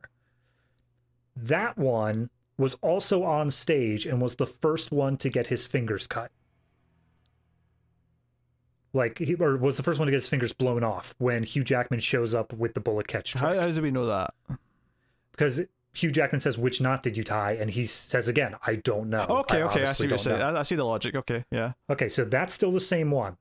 That 1.37 1.79
one 1.79 2.31
was 2.57 2.75
also 2.83 3.23
on 3.23 3.51
stage 3.51 4.05
and 4.05 4.21
was 4.21 4.37
the 4.37 4.47
first 4.47 4.91
one 4.91 5.17
to 5.19 5.31
get 5.31 5.47
his 5.47 5.67
fingers 5.67 6.07
cut. 6.07 6.33
Like 8.93 9.19
he 9.19 9.35
or 9.35 9.57
was 9.57 9.77
the 9.77 9.83
first 9.83 9.99
one 9.99 10.07
to 10.07 10.11
get 10.11 10.17
his 10.17 10.29
fingers 10.29 10.53
blown 10.53 10.83
off 10.83 11.15
when 11.19 11.45
Hugh 11.45 11.63
Jackman 11.63 12.01
shows 12.01 12.35
up 12.35 12.53
with 12.53 12.75
the 12.75 12.81
bullet 12.81 13.07
catch 13.07 13.33
trick. 13.33 13.43
How, 13.43 13.61
how 13.61 13.71
do 13.71 13.83
we 13.83 13.91
know 13.91 14.07
that? 14.07 14.35
Because 15.31 15.63
Hugh 15.95 16.11
Jackman 16.11 16.41
says, 16.41 16.59
"Which 16.59 16.81
knot 16.81 17.03
did 17.03 17.17
you 17.17 17.25
tie?" 17.25 17.53
And 17.53 17.71
he 17.71 17.87
says 17.87 18.29
again, 18.29 18.57
"I 18.67 18.77
don't 18.77 19.11
know." 19.11 19.27
Oh, 19.29 19.37
okay, 19.39 19.63
I 19.63 19.67
okay, 19.67 19.83
I 19.83 19.85
see 19.87 20.05
what 20.05 20.11
you're 20.11 20.19
saying. 20.19 20.43
I, 20.43 20.61
I 20.61 20.63
see 20.63 20.77
the 20.77 20.85
logic. 20.85 21.15
Okay, 21.15 21.45
yeah. 21.51 21.73
Okay, 21.91 22.09
so 22.09 22.25
that's 22.25 22.55
still 22.55 22.71
the 22.71 22.81
same 22.81 23.11
one. 23.11 23.37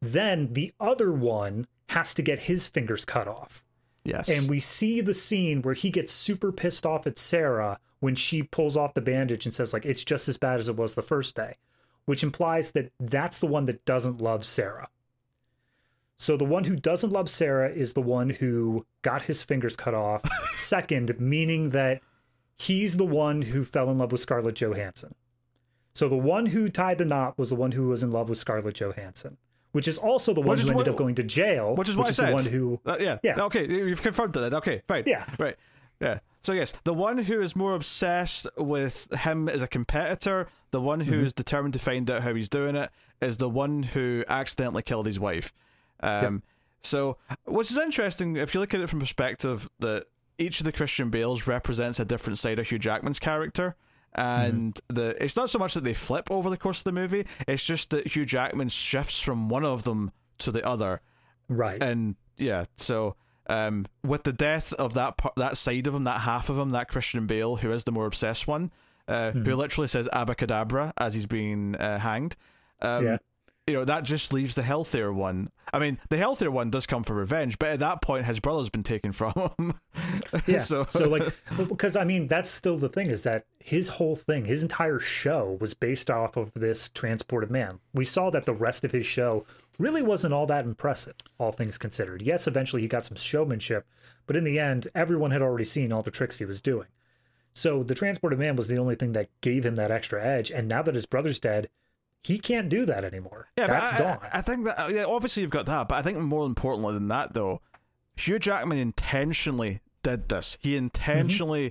Then 0.00 0.52
the 0.52 0.72
other 0.80 1.12
one 1.12 1.66
has 1.90 2.14
to 2.14 2.22
get 2.22 2.40
his 2.40 2.68
fingers 2.68 3.04
cut 3.04 3.28
off. 3.28 3.64
Yes. 4.04 4.28
And 4.28 4.48
we 4.48 4.58
see 4.60 5.00
the 5.00 5.14
scene 5.14 5.62
where 5.62 5.74
he 5.74 5.90
gets 5.90 6.12
super 6.12 6.50
pissed 6.50 6.84
off 6.84 7.06
at 7.06 7.18
Sarah 7.18 7.78
when 8.00 8.14
she 8.16 8.42
pulls 8.42 8.76
off 8.76 8.94
the 8.94 9.00
bandage 9.00 9.46
and 9.46 9.54
says 9.54 9.72
like 9.72 9.86
it's 9.86 10.04
just 10.04 10.28
as 10.28 10.36
bad 10.36 10.58
as 10.58 10.68
it 10.68 10.76
was 10.76 10.94
the 10.94 11.02
first 11.02 11.36
day, 11.36 11.56
which 12.06 12.24
implies 12.24 12.72
that 12.72 12.90
that's 12.98 13.38
the 13.40 13.46
one 13.46 13.66
that 13.66 13.84
doesn't 13.84 14.20
love 14.20 14.44
Sarah. 14.44 14.88
So 16.22 16.36
the 16.36 16.44
one 16.44 16.62
who 16.62 16.76
doesn't 16.76 17.12
love 17.12 17.28
Sarah 17.28 17.68
is 17.68 17.94
the 17.94 18.00
one 18.00 18.30
who 18.30 18.86
got 19.02 19.22
his 19.22 19.42
fingers 19.42 19.74
cut 19.74 19.92
off. 19.92 20.22
Second, 20.54 21.18
meaning 21.18 21.70
that 21.70 22.00
he's 22.56 22.96
the 22.96 23.04
one 23.04 23.42
who 23.42 23.64
fell 23.64 23.90
in 23.90 23.98
love 23.98 24.12
with 24.12 24.20
Scarlett 24.20 24.54
Johansson. 24.54 25.16
So 25.94 26.08
the 26.08 26.16
one 26.16 26.46
who 26.46 26.68
tied 26.68 26.98
the 26.98 27.04
knot 27.04 27.36
was 27.36 27.48
the 27.48 27.56
one 27.56 27.72
who 27.72 27.88
was 27.88 28.04
in 28.04 28.12
love 28.12 28.28
with 28.28 28.38
Scarlett 28.38 28.76
Johansson, 28.76 29.36
which 29.72 29.88
is 29.88 29.98
also 29.98 30.32
the 30.32 30.40
one 30.40 30.58
who 30.58 30.68
ended 30.68 30.76
what, 30.76 30.86
up 30.86 30.94
going 30.94 31.16
to 31.16 31.24
jail. 31.24 31.74
Which 31.74 31.88
is 31.88 31.96
what 31.96 32.06
which 32.06 32.20
I 32.20 32.22
is 32.22 32.28
the 32.28 32.34
one 32.34 32.52
who, 32.52 32.80
uh, 32.86 32.98
yeah, 33.00 33.18
yeah. 33.24 33.40
Okay, 33.40 33.68
you've 33.68 34.00
confirmed 34.00 34.34
that. 34.34 34.54
Okay, 34.54 34.82
fine. 34.86 35.02
Yeah, 35.06 35.24
right. 35.40 35.56
Yeah. 36.00 36.20
So 36.44 36.52
yes, 36.52 36.72
the 36.84 36.94
one 36.94 37.18
who 37.18 37.42
is 37.42 37.56
more 37.56 37.74
obsessed 37.74 38.46
with 38.56 39.12
him 39.12 39.48
as 39.48 39.60
a 39.60 39.66
competitor, 39.66 40.46
the 40.70 40.80
one 40.80 41.00
who 41.00 41.16
mm-hmm. 41.16 41.24
is 41.24 41.32
determined 41.32 41.74
to 41.74 41.80
find 41.80 42.08
out 42.08 42.22
how 42.22 42.32
he's 42.32 42.48
doing 42.48 42.76
it, 42.76 42.90
is 43.20 43.38
the 43.38 43.48
one 43.48 43.82
who 43.82 44.22
accidentally 44.28 44.82
killed 44.82 45.06
his 45.06 45.18
wife. 45.18 45.52
Um. 46.02 46.42
So, 46.82 47.18
which 47.44 47.70
is 47.70 47.78
interesting 47.78 48.36
if 48.36 48.54
you 48.54 48.60
look 48.60 48.74
at 48.74 48.80
it 48.80 48.88
from 48.88 48.98
perspective 48.98 49.68
that 49.78 50.06
each 50.38 50.60
of 50.60 50.64
the 50.64 50.72
Christian 50.72 51.10
Bales 51.10 51.46
represents 51.46 52.00
a 52.00 52.04
different 52.04 52.38
side 52.38 52.58
of 52.58 52.68
Hugh 52.68 52.78
Jackman's 52.78 53.18
character. 53.18 53.76
And 54.14 54.74
mm-hmm. 54.74 54.94
the 54.94 55.24
it's 55.24 55.36
not 55.36 55.48
so 55.48 55.58
much 55.58 55.72
that 55.74 55.84
they 55.84 55.94
flip 55.94 56.30
over 56.30 56.50
the 56.50 56.58
course 56.58 56.80
of 56.80 56.84
the 56.84 56.92
movie; 56.92 57.26
it's 57.48 57.64
just 57.64 57.90
that 57.90 58.14
Hugh 58.14 58.26
Jackman 58.26 58.68
shifts 58.68 59.20
from 59.20 59.48
one 59.48 59.64
of 59.64 59.84
them 59.84 60.12
to 60.38 60.52
the 60.52 60.66
other, 60.66 61.00
right? 61.48 61.82
And 61.82 62.16
yeah, 62.36 62.64
so 62.76 63.16
um, 63.46 63.86
with 64.04 64.24
the 64.24 64.34
death 64.34 64.74
of 64.74 64.94
that 64.94 65.16
part, 65.16 65.34
that 65.36 65.56
side 65.56 65.86
of 65.86 65.94
him, 65.94 66.04
that 66.04 66.20
half 66.20 66.50
of 66.50 66.58
him, 66.58 66.70
that 66.70 66.88
Christian 66.88 67.26
Bale, 67.26 67.56
who 67.56 67.72
is 67.72 67.84
the 67.84 67.92
more 67.92 68.04
obsessed 68.04 68.46
one, 68.46 68.70
uh, 69.08 69.12
mm-hmm. 69.12 69.44
who 69.44 69.56
literally 69.56 69.88
says 69.88 70.06
"abacadabra" 70.12 70.92
as 70.98 71.14
he's 71.14 71.26
being 71.26 71.74
uh, 71.76 71.98
hanged. 71.98 72.36
Um, 72.82 73.06
yeah 73.06 73.16
you 73.66 73.74
know 73.74 73.84
that 73.84 74.02
just 74.02 74.32
leaves 74.32 74.56
the 74.56 74.62
healthier 74.62 75.12
one. 75.12 75.50
I 75.72 75.78
mean, 75.78 75.98
the 76.10 76.16
healthier 76.16 76.50
one 76.50 76.70
does 76.70 76.86
come 76.86 77.04
for 77.04 77.14
revenge, 77.14 77.58
but 77.58 77.68
at 77.68 77.78
that 77.78 78.02
point, 78.02 78.26
his 78.26 78.40
brother's 78.40 78.70
been 78.70 78.82
taken 78.82 79.12
from 79.12 79.32
him. 79.36 79.74
yeah. 80.46 80.58
so, 80.58 80.84
so 80.86 81.08
like, 81.08 81.32
because 81.68 81.94
I 81.94 82.04
mean, 82.04 82.26
that's 82.26 82.50
still 82.50 82.76
the 82.76 82.88
thing 82.88 83.08
is 83.08 83.22
that 83.22 83.44
his 83.60 83.88
whole 83.88 84.16
thing, 84.16 84.44
his 84.44 84.62
entire 84.62 84.98
show, 84.98 85.56
was 85.60 85.74
based 85.74 86.10
off 86.10 86.36
of 86.36 86.52
this 86.54 86.88
transported 86.88 87.50
man. 87.50 87.78
We 87.94 88.04
saw 88.04 88.30
that 88.30 88.46
the 88.46 88.54
rest 88.54 88.84
of 88.84 88.90
his 88.90 89.06
show 89.06 89.46
really 89.78 90.02
wasn't 90.02 90.34
all 90.34 90.46
that 90.46 90.64
impressive, 90.64 91.14
all 91.38 91.52
things 91.52 91.78
considered. 91.78 92.22
Yes, 92.22 92.48
eventually 92.48 92.82
he 92.82 92.88
got 92.88 93.06
some 93.06 93.16
showmanship, 93.16 93.86
but 94.26 94.36
in 94.36 94.44
the 94.44 94.58
end, 94.58 94.88
everyone 94.94 95.30
had 95.30 95.42
already 95.42 95.64
seen 95.64 95.92
all 95.92 96.02
the 96.02 96.10
tricks 96.10 96.38
he 96.38 96.44
was 96.44 96.60
doing. 96.60 96.88
So 97.54 97.82
the 97.82 97.94
transported 97.94 98.38
man 98.38 98.56
was 98.56 98.68
the 98.68 98.78
only 98.78 98.94
thing 98.96 99.12
that 99.12 99.28
gave 99.40 99.64
him 99.64 99.76
that 99.76 99.90
extra 99.90 100.24
edge. 100.24 100.50
And 100.50 100.68
now 100.68 100.82
that 100.82 100.94
his 100.94 101.06
brother's 101.06 101.38
dead, 101.38 101.68
he 102.24 102.38
can't 102.38 102.68
do 102.68 102.86
that 102.86 103.04
anymore. 103.04 103.48
Yeah, 103.58 103.66
that's 103.66 103.92
I, 103.92 103.98
gone. 103.98 104.18
I, 104.22 104.38
I 104.38 104.40
think 104.42 104.64
that 104.64 104.90
yeah, 104.92 105.04
obviously 105.04 105.42
you've 105.42 105.50
got 105.50 105.66
that, 105.66 105.88
but 105.88 105.96
I 105.96 106.02
think 106.02 106.18
more 106.18 106.46
importantly 106.46 106.94
than 106.94 107.08
that, 107.08 107.34
though, 107.34 107.60
Hugh 108.16 108.38
Jackman 108.38 108.78
intentionally 108.78 109.80
did 110.02 110.28
this. 110.28 110.56
He 110.60 110.76
intentionally 110.76 111.70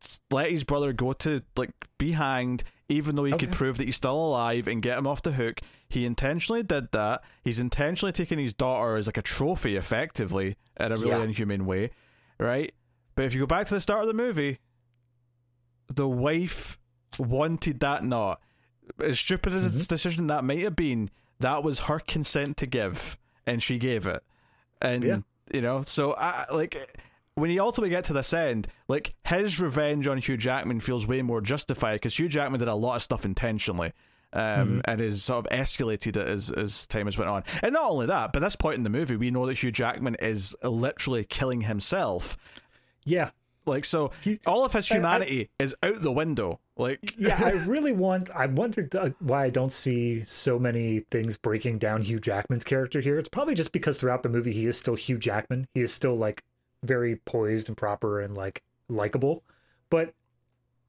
mm-hmm. 0.00 0.36
let 0.36 0.50
his 0.50 0.64
brother 0.64 0.92
go 0.92 1.12
to 1.14 1.42
like 1.56 1.70
be 1.98 2.12
hanged, 2.12 2.64
even 2.88 3.14
though 3.14 3.24
he 3.24 3.34
okay. 3.34 3.46
could 3.46 3.54
prove 3.54 3.78
that 3.78 3.84
he's 3.84 3.96
still 3.96 4.16
alive 4.16 4.66
and 4.66 4.82
get 4.82 4.98
him 4.98 5.06
off 5.06 5.22
the 5.22 5.32
hook. 5.32 5.60
He 5.88 6.04
intentionally 6.04 6.62
did 6.62 6.90
that. 6.92 7.22
He's 7.44 7.58
intentionally 7.58 8.12
taken 8.12 8.38
his 8.38 8.54
daughter 8.54 8.96
as 8.96 9.06
like 9.06 9.18
a 9.18 9.22
trophy, 9.22 9.76
effectively, 9.76 10.56
in 10.80 10.90
a 10.90 10.96
really 10.96 11.10
yeah. 11.10 11.22
inhumane 11.22 11.66
way, 11.66 11.90
right? 12.38 12.74
But 13.14 13.26
if 13.26 13.34
you 13.34 13.40
go 13.40 13.46
back 13.46 13.66
to 13.68 13.74
the 13.74 13.80
start 13.80 14.00
of 14.02 14.08
the 14.08 14.14
movie, 14.14 14.58
the 15.88 16.08
wife 16.08 16.78
wanted 17.18 17.80
that 17.80 18.04
knot 18.04 18.40
as 19.02 19.18
stupid 19.18 19.54
as 19.54 19.64
mm-hmm. 19.64 19.76
its 19.76 19.86
decision 19.86 20.26
that 20.28 20.44
might 20.44 20.60
have 20.60 20.76
been, 20.76 21.10
that 21.40 21.62
was 21.62 21.80
her 21.80 21.98
consent 21.98 22.56
to 22.58 22.66
give, 22.66 23.18
and 23.46 23.62
she 23.62 23.78
gave 23.78 24.06
it. 24.06 24.22
And 24.80 25.04
yeah. 25.04 25.16
you 25.52 25.60
know, 25.60 25.82
so 25.82 26.14
I 26.14 26.46
like 26.52 26.76
when 27.34 27.50
you 27.50 27.62
ultimately 27.62 27.90
get 27.90 28.04
to 28.04 28.12
this 28.12 28.32
end, 28.32 28.68
like 28.88 29.14
his 29.24 29.60
revenge 29.60 30.06
on 30.06 30.18
Hugh 30.18 30.36
Jackman 30.36 30.80
feels 30.80 31.06
way 31.06 31.22
more 31.22 31.40
justified 31.40 31.94
because 31.94 32.18
Hugh 32.18 32.28
Jackman 32.28 32.58
did 32.58 32.68
a 32.68 32.74
lot 32.74 32.96
of 32.96 33.02
stuff 33.02 33.24
intentionally. 33.24 33.92
Um, 34.34 34.40
mm-hmm. 34.40 34.80
and 34.86 35.00
has 35.02 35.22
sort 35.22 35.44
of 35.44 35.52
escalated 35.52 36.16
it 36.16 36.26
as, 36.26 36.50
as 36.50 36.86
time 36.86 37.04
has 37.04 37.18
went 37.18 37.28
on. 37.28 37.44
And 37.60 37.74
not 37.74 37.90
only 37.90 38.06
that, 38.06 38.32
but 38.32 38.40
this 38.40 38.56
point 38.56 38.76
in 38.76 38.82
the 38.82 38.88
movie, 38.88 39.14
we 39.14 39.30
know 39.30 39.44
that 39.44 39.62
Hugh 39.62 39.70
Jackman 39.70 40.14
is 40.20 40.56
literally 40.62 41.26
killing 41.26 41.60
himself. 41.60 42.38
Yeah. 43.04 43.28
Like 43.64 43.84
so, 43.84 44.10
all 44.46 44.64
of 44.64 44.72
his 44.72 44.88
humanity 44.88 45.50
I, 45.60 45.62
I, 45.62 45.64
is 45.64 45.76
out 45.82 46.02
the 46.02 46.12
window. 46.12 46.60
Like, 46.76 47.14
yeah, 47.16 47.40
I 47.42 47.50
really 47.66 47.92
want. 47.92 48.30
I 48.30 48.46
wondered 48.46 48.94
uh, 48.94 49.10
why 49.20 49.44
I 49.44 49.50
don't 49.50 49.72
see 49.72 50.24
so 50.24 50.58
many 50.58 51.00
things 51.10 51.36
breaking 51.36 51.78
down 51.78 52.02
Hugh 52.02 52.18
Jackman's 52.18 52.64
character 52.64 53.00
here. 53.00 53.18
It's 53.18 53.28
probably 53.28 53.54
just 53.54 53.72
because 53.72 53.98
throughout 53.98 54.22
the 54.22 54.28
movie 54.28 54.52
he 54.52 54.66
is 54.66 54.76
still 54.76 54.96
Hugh 54.96 55.18
Jackman. 55.18 55.68
He 55.74 55.80
is 55.80 55.92
still 55.92 56.16
like 56.16 56.42
very 56.82 57.16
poised 57.16 57.68
and 57.68 57.76
proper 57.76 58.20
and 58.20 58.36
like 58.36 58.62
likable, 58.88 59.44
but 59.90 60.14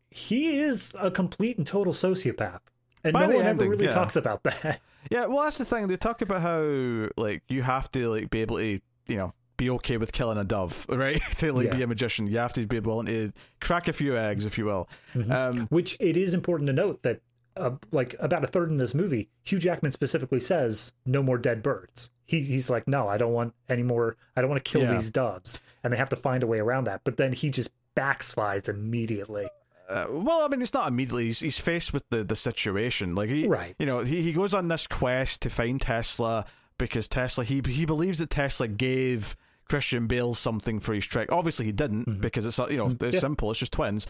he 0.09 0.59
is 0.59 0.93
a 0.99 1.11
complete 1.11 1.57
and 1.57 1.67
total 1.67 1.93
sociopath. 1.93 2.59
And 3.03 3.13
By 3.13 3.27
no 3.27 3.35
one 3.35 3.45
ending, 3.45 3.67
ever 3.67 3.69
really 3.69 3.85
yeah. 3.85 3.91
talks 3.91 4.15
about 4.15 4.43
that. 4.43 4.79
Yeah, 5.11 5.25
well, 5.25 5.43
that's 5.43 5.57
the 5.57 5.65
thing. 5.65 5.87
They 5.87 5.97
talk 5.97 6.21
about 6.21 6.41
how 6.41 7.09
like 7.17 7.43
you 7.49 7.61
have 7.61 7.91
to 7.91 8.09
like 8.09 8.29
be 8.29 8.41
able 8.41 8.57
to, 8.57 8.79
you 9.07 9.15
know, 9.17 9.33
be 9.63 9.69
okay 9.71 9.97
with 9.97 10.11
killing 10.11 10.37
a 10.37 10.43
dove, 10.43 10.85
right? 10.89 11.21
to 11.37 11.53
like 11.53 11.67
yeah. 11.67 11.75
be 11.75 11.83
a 11.83 11.87
magician, 11.87 12.27
you 12.27 12.37
have 12.37 12.53
to 12.53 12.65
be 12.65 12.79
willing 12.79 13.07
to 13.07 13.31
crack 13.61 13.87
a 13.87 13.93
few 13.93 14.17
eggs, 14.17 14.45
if 14.45 14.57
you 14.57 14.65
will. 14.65 14.89
Mm-hmm. 15.15 15.31
Um, 15.31 15.67
Which 15.67 15.97
it 15.99 16.17
is 16.17 16.33
important 16.33 16.67
to 16.67 16.73
note 16.73 17.03
that, 17.03 17.21
uh, 17.55 17.71
like 17.91 18.15
about 18.19 18.43
a 18.43 18.47
third 18.47 18.71
in 18.71 18.77
this 18.77 18.93
movie, 18.95 19.29
Hugh 19.43 19.59
Jackman 19.59 19.91
specifically 19.91 20.39
says 20.39 20.93
no 21.05 21.21
more 21.21 21.37
dead 21.37 21.61
birds. 21.61 22.09
He, 22.25 22.41
he's 22.41 22.69
like, 22.69 22.87
no, 22.87 23.07
I 23.07 23.17
don't 23.17 23.33
want 23.33 23.53
any 23.69 23.83
more. 23.83 24.17
I 24.35 24.41
don't 24.41 24.49
want 24.49 24.63
to 24.63 24.69
kill 24.69 24.81
yeah. 24.81 24.95
these 24.95 25.09
doves, 25.09 25.59
and 25.83 25.93
they 25.93 25.97
have 25.97 26.09
to 26.09 26.15
find 26.15 26.41
a 26.41 26.47
way 26.47 26.59
around 26.59 26.85
that. 26.85 27.01
But 27.03 27.17
then 27.17 27.31
he 27.33 27.49
just 27.49 27.69
backslides 27.95 28.69
immediately. 28.69 29.47
Uh, 29.87 30.07
well, 30.09 30.43
I 30.43 30.47
mean, 30.47 30.61
it's 30.61 30.73
not 30.73 30.87
immediately. 30.87 31.25
He's, 31.25 31.41
he's 31.41 31.59
faced 31.59 31.93
with 31.93 32.09
the, 32.09 32.23
the 32.23 32.35
situation. 32.35 33.13
Like 33.13 33.29
he, 33.29 33.45
right. 33.47 33.75
You 33.77 33.85
know, 33.85 33.99
he, 33.99 34.23
he 34.23 34.31
goes 34.31 34.53
on 34.53 34.67
this 34.67 34.87
quest 34.87 35.43
to 35.43 35.49
find 35.49 35.79
Tesla 35.79 36.45
because 36.77 37.07
Tesla 37.07 37.43
he 37.43 37.61
he 37.65 37.85
believes 37.85 38.19
that 38.19 38.29
Tesla 38.29 38.67
gave 38.67 39.35
Christian 39.69 40.07
Bale 40.07 40.33
something 40.33 40.79
for 40.79 40.93
his 40.93 41.05
trick. 41.05 41.31
Obviously, 41.31 41.65
he 41.65 41.71
didn't 41.71 42.07
mm-hmm. 42.07 42.21
because 42.21 42.45
it's 42.45 42.57
you 42.57 42.77
know 42.77 42.89
mm-hmm. 42.89 43.05
it's 43.05 43.15
yeah. 43.15 43.19
simple. 43.19 43.51
It's 43.51 43.59
just 43.59 43.73
twins. 43.73 44.07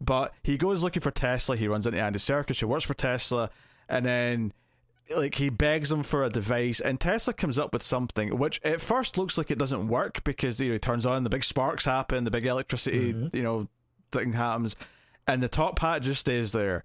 But 0.00 0.34
he 0.42 0.56
goes 0.56 0.82
looking 0.82 1.02
for 1.02 1.10
Tesla. 1.10 1.56
He 1.56 1.68
runs 1.68 1.86
into 1.86 2.00
Andy 2.00 2.18
Serkis, 2.18 2.60
who 2.60 2.68
works 2.68 2.84
for 2.84 2.94
Tesla, 2.94 3.50
and 3.88 4.04
then 4.04 4.52
like 5.14 5.36
he 5.36 5.48
begs 5.48 5.92
him 5.92 6.02
for 6.02 6.24
a 6.24 6.28
device, 6.28 6.80
and 6.80 7.00
Tesla 7.00 7.32
comes 7.32 7.58
up 7.58 7.72
with 7.72 7.82
something 7.82 8.36
which 8.36 8.60
at 8.64 8.80
first 8.80 9.16
looks 9.16 9.38
like 9.38 9.50
it 9.50 9.58
doesn't 9.58 9.88
work 9.88 10.24
because 10.24 10.60
you 10.60 10.68
know, 10.68 10.72
he 10.74 10.78
turns 10.78 11.06
on 11.06 11.22
the 11.24 11.30
big 11.30 11.44
sparks 11.44 11.84
happen, 11.84 12.24
the 12.24 12.30
big 12.30 12.46
electricity 12.46 13.12
mm-hmm. 13.12 13.36
you 13.36 13.42
know 13.42 13.68
thing 14.10 14.32
happens, 14.32 14.76
and 15.26 15.42
the 15.42 15.48
top 15.48 15.78
hat 15.78 16.02
just 16.02 16.20
stays 16.20 16.52
there, 16.52 16.84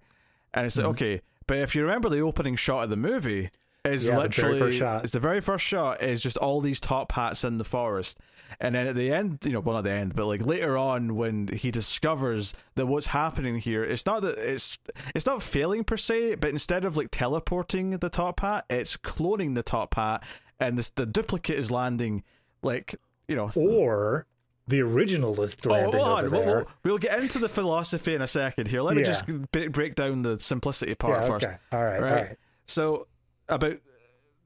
and 0.54 0.66
it's 0.66 0.76
like 0.76 0.84
mm-hmm. 0.84 0.90
okay. 0.90 1.22
But 1.46 1.58
if 1.58 1.74
you 1.74 1.82
remember 1.82 2.08
the 2.08 2.20
opening 2.20 2.54
shot 2.54 2.84
of 2.84 2.90
the 2.90 2.96
movie, 2.96 3.50
is 3.84 4.06
yeah, 4.06 4.16
literally 4.16 4.78
the 4.78 5.00
it's 5.02 5.12
the 5.12 5.20
very 5.20 5.40
first 5.40 5.64
shot 5.64 6.02
is 6.02 6.22
just 6.22 6.36
all 6.36 6.60
these 6.60 6.80
top 6.80 7.12
hats 7.12 7.42
in 7.42 7.58
the 7.58 7.64
forest 7.64 8.18
and 8.60 8.74
then 8.74 8.86
at 8.86 8.94
the 8.94 9.12
end 9.12 9.38
you 9.44 9.52
know 9.52 9.60
well 9.60 9.74
not 9.74 9.84
the 9.84 9.90
end 9.90 10.14
but 10.14 10.26
like 10.26 10.44
later 10.46 10.76
on 10.76 11.16
when 11.16 11.48
he 11.48 11.70
discovers 11.70 12.54
that 12.76 12.86
what's 12.86 13.06
happening 13.06 13.58
here 13.58 13.82
it's 13.82 14.06
not 14.06 14.22
that 14.22 14.38
it's 14.38 14.78
it's 15.14 15.26
not 15.26 15.42
failing 15.42 15.82
per 15.82 15.96
se 15.96 16.36
but 16.36 16.50
instead 16.50 16.84
of 16.84 16.96
like 16.96 17.08
teleporting 17.10 17.90
the 17.98 18.08
top 18.08 18.40
hat 18.40 18.64
it's 18.70 18.96
cloning 18.96 19.54
the 19.54 19.62
top 19.62 19.94
hat 19.94 20.22
and 20.60 20.78
this 20.78 20.90
the 20.90 21.06
duplicate 21.06 21.58
is 21.58 21.70
landing 21.70 22.22
like 22.62 22.94
you 23.26 23.34
know 23.34 23.50
or 23.56 24.26
the 24.68 24.80
original 24.80 25.38
is 25.40 25.56
oh, 25.66 25.70
landing 25.70 26.00
oh, 26.00 26.18
over 26.18 26.28
there. 26.28 26.46
We'll, 26.46 26.66
we'll, 26.84 26.98
get 26.98 27.18
into 27.18 27.40
the 27.40 27.48
philosophy 27.48 28.14
in 28.14 28.22
a 28.22 28.28
second 28.28 28.68
here. 28.68 28.80
Let 28.80 28.96
me 28.96 29.02
just 29.02 29.24
break 29.50 29.96
down 29.96 30.22
the 30.22 30.38
simplicity 30.38 30.94
part 30.94 31.20
yeah, 31.20 31.28
first. 31.28 31.46
All 31.72 31.84
right, 31.84 32.00
right. 32.00 32.10
All 32.10 32.14
right. 32.14 32.36
So 32.66 33.08
about 33.56 33.78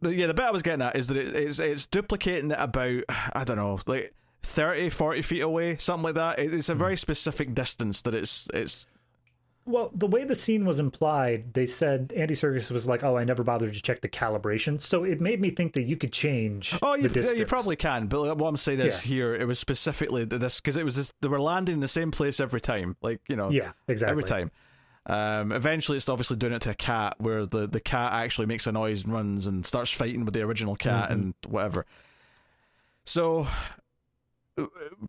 the, 0.01 0.15
yeah 0.15 0.27
the 0.27 0.35
bit 0.35 0.45
I 0.45 0.51
was 0.51 0.63
getting 0.63 0.83
at 0.83 0.97
is 0.97 1.09
that 1.09 1.17
it, 1.17 1.35
it's 1.35 1.59
it's 1.59 1.87
duplicating 1.87 2.51
it 2.51 2.59
about 2.59 3.05
I 3.09 3.45
don't 3.45 3.57
know 3.57 3.79
like 3.87 4.15
30 4.43 4.91
40 4.91 5.23
feet 5.23 5.41
away 5.41 5.77
something 5.77 6.05
like 6.05 6.15
that 6.15 6.39
it's 6.39 6.69
a 6.69 6.75
hmm. 6.75 6.79
very 6.79 6.97
specific 6.97 7.55
distance 7.55 8.03
that 8.03 8.15
it's 8.15 8.49
it's 8.55 8.87
well, 9.67 9.91
the 9.93 10.07
way 10.07 10.23
the 10.23 10.37
scene 10.37 10.65
was 10.65 10.79
implied, 10.79 11.53
they 11.53 11.67
said 11.67 12.13
Andy 12.17 12.35
Serkis 12.35 12.71
was 12.71 12.87
like, 12.87 13.03
"Oh, 13.03 13.17
I 13.17 13.25
never 13.25 13.43
bothered 13.43 13.75
to 13.75 13.83
check 13.83 14.01
the 14.01 14.09
calibration," 14.09 14.81
so 14.81 15.03
it 15.03 15.21
made 15.21 15.41
me 15.41 15.51
think 15.51 15.73
that 15.73 15.83
you 15.83 15.97
could 15.97 16.13
change. 16.13 16.79
Oh, 16.83 16.95
you, 16.95 17.11
yeah, 17.13 17.33
you 17.37 17.47
probably 17.47 17.75
can, 17.75 18.07
but 18.07 18.39
what 18.39 18.47
I'm 18.47 18.57
saying 18.57 18.79
is 18.79 19.05
yeah. 19.05 19.09
here 19.09 19.35
it 19.35 19.45
was 19.45 19.59
specifically 19.59 20.25
this 20.25 20.61
because 20.61 20.77
it 20.77 20.85
was 20.85 20.95
this, 20.95 21.13
they 21.21 21.27
were 21.27 21.41
landing 21.41 21.75
in 21.75 21.81
the 21.81 21.89
same 21.89 22.13
place 22.13 22.39
every 22.39 22.61
time, 22.61 22.97
like 23.03 23.21
you 23.29 23.35
know, 23.35 23.51
yeah, 23.51 23.73
exactly 23.89 24.13
every 24.13 24.23
time. 24.23 24.53
Um, 25.07 25.53
eventually, 25.53 25.97
it's 25.97 26.09
obviously 26.09 26.37
doing 26.37 26.53
it 26.53 26.63
to 26.63 26.71
a 26.71 26.75
cat, 26.75 27.15
where 27.19 27.47
the, 27.47 27.67
the 27.69 27.81
cat 27.81 28.13
actually 28.13 28.47
makes 28.47 28.67
a 28.67 28.73
noise 28.73 29.05
and 29.05 29.13
runs 29.13 29.47
and 29.47 29.65
starts 29.65 29.91
fighting 29.91 30.25
with 30.25 30.35
the 30.35 30.43
original 30.43 30.75
cat 30.75 31.05
mm-hmm. 31.05 31.13
and 31.13 31.35
whatever. 31.47 31.87
So 33.05 33.47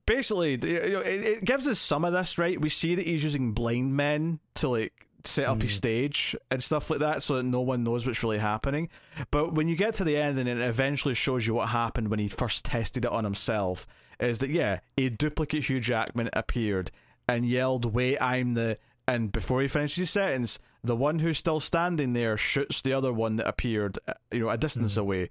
basically, 0.05 0.53
it, 0.53 1.43
gives 1.43 1.67
us 1.67 1.79
some 1.79 2.05
of 2.05 2.13
this, 2.13 2.37
right? 2.37 2.59
We 2.59 2.69
see 2.69 2.95
that 2.95 3.05
he's 3.05 3.23
using 3.23 3.53
blind 3.53 3.95
men 3.95 4.39
to 4.55 4.69
like 4.69 4.93
set 5.23 5.45
up 5.45 5.57
mm. 5.57 5.63
his 5.63 5.73
stage 5.73 6.35
and 6.51 6.61
stuff 6.61 6.89
like 6.89 6.99
that, 6.99 7.23
so 7.23 7.37
that 7.37 7.43
no 7.43 7.61
one 7.61 7.83
knows 7.83 8.05
what's 8.05 8.23
really 8.23 8.37
happening. 8.37 8.89
But 9.31 9.53
when 9.53 9.67
you 9.67 9.75
get 9.75 9.95
to 9.95 10.03
the 10.03 10.17
end, 10.17 10.37
and 10.37 10.47
it 10.47 10.59
eventually 10.59 11.13
shows 11.13 11.47
you 11.47 11.53
what 11.53 11.69
happened 11.69 12.09
when 12.09 12.19
he 12.19 12.27
first 12.27 12.65
tested 12.65 13.05
it 13.05 13.11
on 13.11 13.23
himself, 13.23 13.87
is 14.19 14.39
that 14.39 14.49
yeah, 14.49 14.79
a 14.97 15.09
duplicate 15.09 15.65
Hugh 15.65 15.79
Jackman 15.79 16.29
appeared 16.33 16.91
and 17.27 17.45
yelled, 17.45 17.93
"Wait, 17.93 18.17
I'm 18.21 18.53
the." 18.53 18.77
And 19.07 19.31
before 19.31 19.61
he 19.61 19.67
finishes 19.67 19.97
his 19.97 20.09
sentence, 20.09 20.59
the 20.83 20.95
one 20.95 21.19
who's 21.19 21.37
still 21.37 21.59
standing 21.59 22.13
there 22.13 22.37
shoots 22.37 22.81
the 22.81 22.93
other 22.93 23.13
one 23.13 23.37
that 23.37 23.47
appeared, 23.47 23.97
uh, 24.07 24.13
you 24.31 24.41
know, 24.41 24.49
a 24.49 24.57
distance 24.57 24.93
mm-hmm. 24.93 25.01
away. 25.01 25.29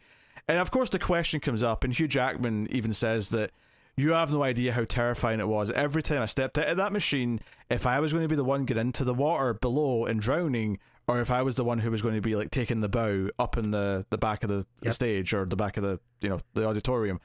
And 0.49 0.59
of 0.59 0.71
course, 0.71 0.91
the 0.91 0.99
question 0.99 1.41
comes 1.41 1.63
up, 1.63 1.85
and 1.85 1.93
Hugh 1.93 2.09
Jackman 2.09 2.69
even 2.71 2.93
says 2.93 3.31
that 3.31 3.51
you 3.97 4.13
have 4.13 4.33
no 4.33 4.43
idea 4.43 4.73
how 4.73 4.85
terrifying 4.85 5.41
it 5.41 5.49
was. 5.49 5.71
Every 5.71 6.03
time 6.03 6.23
I 6.23 6.27
stepped 6.27 6.59
out 6.59 6.69
of 6.69 6.77
that 6.77 6.93
machine, 6.93 7.41
if 7.69 7.87
I 7.87 8.01
was 8.01 8.13
going 8.13 8.25
to 8.25 8.29
be 8.29 8.37
the 8.37 8.45
one 8.45 8.65
getting 8.65 8.89
into 8.89 9.05
the 9.05 9.15
water 9.15 9.55
below 9.55 10.07
and 10.07 10.21
drowning, 10.21 10.79
or 11.09 11.21
if 11.21 11.31
I 11.31 11.43
was 11.43 11.57
the 11.57 11.65
one 11.65 11.79
who 11.79 11.91
was 11.91 12.03
going 12.03 12.15
to 12.15 12.21
be 12.21 12.37
like 12.37 12.51
taking 12.51 12.81
the 12.81 12.89
bow 12.89 13.31
up 13.39 13.57
in 13.57 13.71
the, 13.71 14.05
the 14.11 14.19
back 14.19 14.43
of 14.43 14.49
the, 14.49 14.57
yep. 14.57 14.67
the 14.83 14.93
stage 14.93 15.33
or 15.35 15.45
the 15.45 15.57
back 15.57 15.77
of 15.77 15.83
the 15.83 15.99
you 16.21 16.29
know 16.29 16.41
the 16.55 16.67
auditorium, 16.67 17.21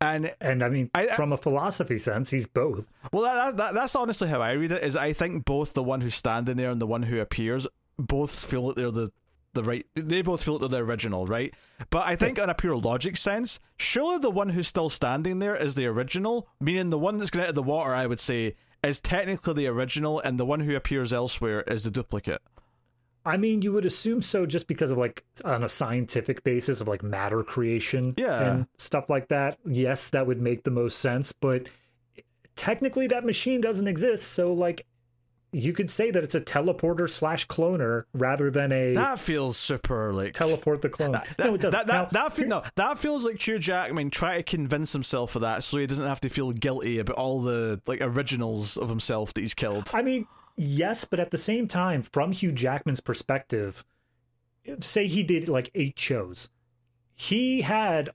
and 0.00 0.34
and 0.40 0.62
I 0.62 0.68
mean, 0.68 0.90
I, 0.94 1.14
from 1.14 1.32
a 1.32 1.36
philosophy 1.36 1.98
sense, 1.98 2.30
he's 2.30 2.46
both. 2.46 2.88
Well, 3.12 3.22
that, 3.22 3.56
that, 3.56 3.74
that's 3.74 3.94
honestly 3.94 4.28
how 4.28 4.40
I 4.40 4.52
read 4.52 4.72
it. 4.72 4.84
Is 4.84 4.96
I 4.96 5.12
think 5.12 5.44
both 5.44 5.74
the 5.74 5.82
one 5.82 6.00
who's 6.00 6.14
standing 6.14 6.56
there 6.56 6.70
and 6.70 6.80
the 6.80 6.86
one 6.86 7.02
who 7.04 7.20
appears 7.20 7.66
both 7.98 8.30
feel 8.30 8.68
that 8.68 8.76
they're 8.76 8.90
the 8.90 9.12
the 9.54 9.62
right. 9.62 9.86
They 9.94 10.22
both 10.22 10.42
feel 10.42 10.58
that 10.58 10.68
they're 10.68 10.80
the 10.80 10.90
original, 10.90 11.26
right? 11.26 11.54
But 11.90 12.06
I 12.06 12.16
think, 12.16 12.38
yeah. 12.38 12.44
in 12.44 12.50
a 12.50 12.54
pure 12.54 12.76
logic 12.76 13.16
sense, 13.16 13.60
surely 13.78 14.18
the 14.18 14.30
one 14.30 14.50
who's 14.50 14.68
still 14.68 14.88
standing 14.88 15.38
there 15.38 15.56
is 15.56 15.74
the 15.74 15.86
original. 15.86 16.48
Meaning, 16.60 16.90
the 16.90 16.98
one 16.98 17.18
that's 17.18 17.30
going 17.30 17.44
out 17.44 17.50
of 17.50 17.54
the 17.54 17.62
water, 17.62 17.94
I 17.94 18.06
would 18.06 18.20
say, 18.20 18.56
is 18.82 19.00
technically 19.00 19.54
the 19.54 19.66
original, 19.68 20.20
and 20.20 20.38
the 20.38 20.44
one 20.44 20.60
who 20.60 20.76
appears 20.76 21.12
elsewhere 21.12 21.62
is 21.62 21.84
the 21.84 21.90
duplicate. 21.90 22.42
I 23.24 23.36
mean, 23.36 23.62
you 23.62 23.72
would 23.72 23.86
assume 23.86 24.20
so 24.20 24.44
just 24.44 24.66
because 24.66 24.90
of 24.90 24.98
like 24.98 25.24
on 25.44 25.62
a 25.62 25.68
scientific 25.68 26.44
basis 26.44 26.80
of 26.80 26.88
like 26.88 27.02
matter 27.02 27.42
creation 27.42 28.14
yeah. 28.16 28.42
and 28.42 28.66
stuff 28.76 29.08
like 29.08 29.28
that. 29.28 29.58
Yes, 29.64 30.10
that 30.10 30.26
would 30.26 30.40
make 30.40 30.62
the 30.64 30.70
most 30.70 30.98
sense, 30.98 31.32
but 31.32 31.68
technically 32.54 33.06
that 33.08 33.24
machine 33.24 33.60
doesn't 33.60 33.88
exist. 33.88 34.32
So 34.32 34.52
like 34.52 34.86
you 35.54 35.72
could 35.72 35.88
say 35.88 36.10
that 36.10 36.24
it's 36.24 36.34
a 36.34 36.40
teleporter 36.40 37.08
slash 37.08 37.46
cloner 37.46 38.04
rather 38.12 38.50
than 38.50 38.72
a 38.72 38.94
that 38.94 39.20
feels 39.20 39.56
super 39.56 40.12
like 40.12 40.32
teleport 40.32 40.82
the 40.82 40.88
clone. 40.88 41.12
That, 41.12 41.28
that, 41.36 41.46
no, 41.46 41.54
it 41.54 41.60
does. 41.60 41.72
That, 41.72 41.86
that, 41.86 42.12
now, 42.12 42.24
that, 42.24 42.32
feel, 42.36 42.48
no, 42.48 42.62
that 42.74 42.98
feels 42.98 43.24
like 43.24 43.40
Hugh 43.40 43.58
Jackman 43.58 44.10
trying 44.10 44.40
to 44.40 44.42
convince 44.42 44.92
himself 44.92 45.36
of 45.36 45.42
that, 45.42 45.62
so 45.62 45.78
he 45.78 45.86
doesn't 45.86 46.06
have 46.06 46.20
to 46.20 46.28
feel 46.28 46.50
guilty 46.52 46.98
about 46.98 47.16
all 47.16 47.40
the 47.40 47.80
like 47.86 48.00
originals 48.00 48.76
of 48.76 48.88
himself 48.88 49.32
that 49.34 49.42
he's 49.42 49.54
killed. 49.54 49.90
I 49.94 50.02
mean, 50.02 50.26
yes, 50.56 51.04
but 51.04 51.20
at 51.20 51.30
the 51.30 51.38
same 51.38 51.68
time, 51.68 52.02
from 52.02 52.32
Hugh 52.32 52.52
Jackman's 52.52 53.00
perspective, 53.00 53.84
say 54.80 55.06
he 55.06 55.22
did 55.22 55.48
like 55.48 55.70
eight 55.74 55.98
shows, 55.98 56.50
he 57.14 57.62
had 57.62 58.10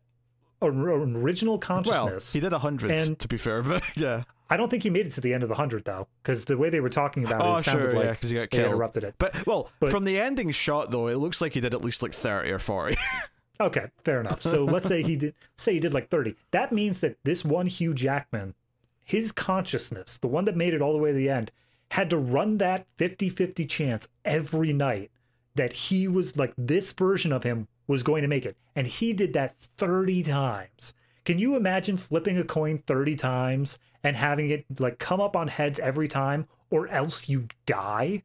an 0.62 1.16
original 1.16 1.58
consciousness. 1.58 2.34
Well, 2.34 2.40
he 2.40 2.40
did 2.40 2.54
a 2.54 2.60
hundred, 2.60 2.92
and 2.92 3.18
to 3.20 3.28
be 3.28 3.38
fair, 3.38 3.62
but 3.64 3.84
yeah. 3.96 4.24
I 4.50 4.58
don't 4.58 4.70
think 4.70 4.84
he 4.84 4.90
made 4.90 5.06
it 5.06 5.12
to 5.12 5.22
the 5.22 5.34
end 5.34 5.44
of 5.44 5.50
the 5.50 5.56
hundred 5.56 5.86
though, 5.86 6.08
because 6.24 6.46
the 6.46 6.58
way 6.58 6.70
they 6.70 6.80
were 6.80 6.90
talking 6.90 7.24
about 7.24 7.42
oh, 7.42 7.56
it, 7.56 7.60
it 7.60 7.64
sounded 7.64 7.92
sure, 7.92 8.00
like 8.00 8.12
because 8.12 8.32
yeah, 8.32 8.42
he 8.42 8.48
got 8.48 8.50
killed. 8.50 8.68
interrupted 8.68 9.04
it. 9.04 9.16
But 9.18 9.46
well, 9.46 9.70
but, 9.80 9.92
from 9.92 10.06
the 10.06 10.20
ending 10.20 10.52
shot 10.52 10.92
though, 10.92 11.08
it 11.08 11.18
looks 11.18 11.42
like 11.42 11.54
he 11.54 11.62
did 11.62 11.74
at 11.74 11.84
least 11.84 12.02
like 12.02 12.14
thirty 12.14 12.52
or 12.52 12.60
forty. 12.60 12.98
okay, 13.62 13.88
fair 14.04 14.20
enough. 14.20 14.42
So 14.42 14.66
let's 14.66 14.88
say 14.88 15.04
he 15.04 15.16
did 15.16 15.36
say 15.56 15.74
he 15.74 15.80
did 15.80 15.94
like 15.94 16.10
thirty. 16.10 16.36
That 16.52 16.72
means 16.72 17.02
that 17.02 17.18
this 17.24 17.46
one 17.46 17.68
Hugh 17.68 17.94
Jackman, 17.94 18.56
his 19.04 19.32
consciousness, 19.32 20.18
the 20.18 20.28
one 20.28 20.46
that 20.46 20.58
made 20.58 20.74
it 20.74 20.82
all 20.82 20.94
the 20.94 21.00
way 21.00 21.12
to 21.12 21.18
the 21.18 21.30
end, 21.30 21.52
had 21.92 22.10
to 22.10 22.18
run 22.18 22.58
that 22.58 22.86
50 22.98 23.30
50 23.30 23.66
chance 23.66 24.08
every 24.24 24.74
night 24.74 25.12
that 25.56 25.74
he 25.74 26.08
was 26.08 26.38
like 26.38 26.54
this 26.58 26.94
version 26.94 27.34
of 27.34 27.44
him 27.44 27.68
was 27.88 28.04
going 28.04 28.22
to 28.22 28.28
make 28.28 28.46
it. 28.46 28.56
And 28.76 28.88
he 28.88 29.14
did 29.14 29.34
that 29.34 29.56
30 29.78 30.24
times. 30.24 30.94
Can 31.26 31.40
you 31.40 31.56
imagine 31.56 31.98
flipping 31.98 32.38
a 32.38 32.44
coin 32.44 32.78
30 32.78 33.16
times 33.16 33.80
and 34.04 34.16
having 34.16 34.52
it 34.52 34.66
like 34.80 35.00
come 35.00 35.20
up 35.20 35.36
on 35.36 35.48
heads 35.48 35.80
every 35.80 36.08
time 36.08 36.48
or 36.70 36.88
else 36.88 37.28
you 37.28 37.48
die? 37.66 38.24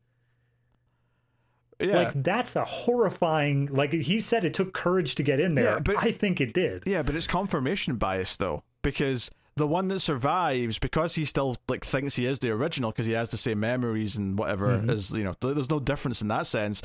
Yeah. 1.80 1.96
Like 1.96 2.22
that's 2.22 2.54
a 2.56 2.64
horrifying 2.64 3.66
like 3.66 3.92
he 3.92 4.20
said 4.20 4.44
it 4.44 4.54
took 4.54 4.72
courage 4.72 5.16
to 5.16 5.22
get 5.22 5.40
in 5.40 5.54
there. 5.54 5.74
Yeah, 5.74 5.78
but 5.80 5.96
I 5.98 6.12
think 6.12 6.40
it 6.40 6.52
did. 6.52 6.84
Yeah, 6.86 7.02
but 7.02 7.16
it's 7.16 7.26
confirmation 7.26 7.96
bias 7.96 8.36
though 8.36 8.62
because 8.82 9.30
the 9.56 9.66
one 9.66 9.88
that 9.88 10.00
survives 10.00 10.78
because 10.78 11.14
he 11.14 11.24
still 11.24 11.56
like 11.68 11.84
thinks 11.84 12.16
he 12.16 12.26
is 12.26 12.38
the 12.40 12.50
original 12.50 12.90
because 12.90 13.06
he 13.06 13.12
has 13.12 13.30
the 13.30 13.36
same 13.36 13.60
memories 13.60 14.16
and 14.16 14.38
whatever 14.38 14.78
mm-hmm. 14.78 14.90
is 14.90 15.12
you 15.12 15.24
know 15.24 15.34
there's 15.40 15.70
no 15.70 15.80
difference 15.80 16.22
in 16.22 16.28
that 16.28 16.46
sense. 16.46 16.82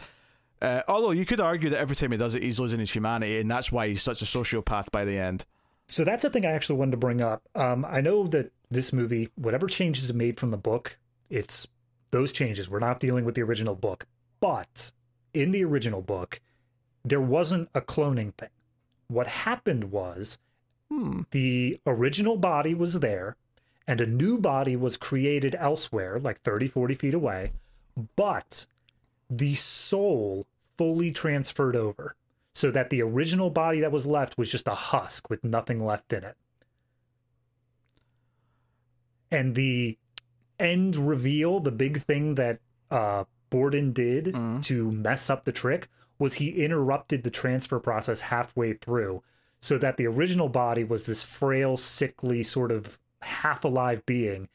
Uh, 0.61 0.81
although 0.89 1.11
you 1.11 1.25
could 1.25 1.39
argue 1.39 1.69
that 1.69 1.79
every 1.79 1.95
time 1.95 2.11
he 2.11 2.17
does 2.17 2.35
it 2.35 2.43
he's 2.43 2.59
losing 2.59 2.79
his 2.79 2.91
humanity 2.91 3.39
and 3.39 3.49
that's 3.49 3.71
why 3.71 3.87
he's 3.87 4.03
such 4.03 4.21
a 4.21 4.25
sociopath 4.25 4.91
by 4.91 5.05
the 5.05 5.17
end. 5.17 5.45
So 5.87 6.03
that's 6.03 6.21
the 6.21 6.29
thing 6.29 6.45
i 6.45 6.51
actually 6.51 6.77
wanted 6.77 6.91
to 6.91 6.97
bring 6.97 7.21
up. 7.21 7.41
Um, 7.55 7.85
i 7.85 8.01
know 8.01 8.27
that 8.27 8.51
this 8.69 8.93
movie 8.93 9.29
whatever 9.35 9.67
changes 9.67 10.09
it 10.09 10.15
made 10.15 10.37
from 10.37 10.51
the 10.51 10.57
book 10.57 10.97
it's 11.29 11.67
those 12.11 12.31
changes. 12.31 12.69
We're 12.69 12.79
not 12.79 12.99
dealing 12.99 13.23
with 13.23 13.35
the 13.35 13.43
original 13.43 13.75
book. 13.75 14.07
But 14.39 14.91
in 15.33 15.51
the 15.51 15.63
original 15.63 16.01
book 16.01 16.41
there 17.05 17.21
wasn't 17.21 17.69
a 17.73 17.81
cloning 17.81 18.33
thing. 18.35 18.49
What 19.07 19.27
happened 19.27 19.85
was 19.85 20.37
Hmm. 20.91 21.21
The 21.31 21.79
original 21.85 22.37
body 22.37 22.73
was 22.73 22.99
there, 22.99 23.35
and 23.87 24.01
a 24.01 24.05
new 24.05 24.37
body 24.37 24.75
was 24.75 24.97
created 24.97 25.55
elsewhere, 25.59 26.19
like 26.19 26.41
30, 26.41 26.67
40 26.67 26.93
feet 26.95 27.13
away, 27.13 27.53
but 28.15 28.65
the 29.29 29.55
soul 29.55 30.45
fully 30.77 31.11
transferred 31.11 31.75
over 31.75 32.15
so 32.53 32.71
that 32.71 32.89
the 32.89 33.01
original 33.01 33.49
body 33.49 33.79
that 33.81 33.91
was 33.91 34.07
left 34.07 34.37
was 34.37 34.51
just 34.51 34.67
a 34.67 34.73
husk 34.73 35.29
with 35.29 35.43
nothing 35.43 35.83
left 35.83 36.11
in 36.13 36.23
it. 36.23 36.35
And 39.31 39.55
the 39.55 39.97
end 40.59 40.95
reveal, 40.95 41.59
the 41.59 41.71
big 41.71 42.01
thing 42.01 42.35
that 42.35 42.59
uh, 42.89 43.25
Borden 43.49 43.93
did 43.93 44.25
mm. 44.25 44.63
to 44.65 44.91
mess 44.91 45.29
up 45.29 45.45
the 45.45 45.51
trick, 45.51 45.87
was 46.17 46.35
he 46.35 46.49
interrupted 46.63 47.23
the 47.23 47.29
transfer 47.29 47.79
process 47.79 48.21
halfway 48.21 48.73
through 48.73 49.23
so 49.61 49.77
that 49.77 49.97
the 49.97 50.07
original 50.07 50.49
body 50.49 50.83
was 50.83 51.05
this 51.05 51.23
frail, 51.23 51.77
sickly, 51.77 52.43
sort 52.43 52.71
of 52.71 52.99
half 53.21 53.63
alive 53.63 54.05
being. 54.05 54.47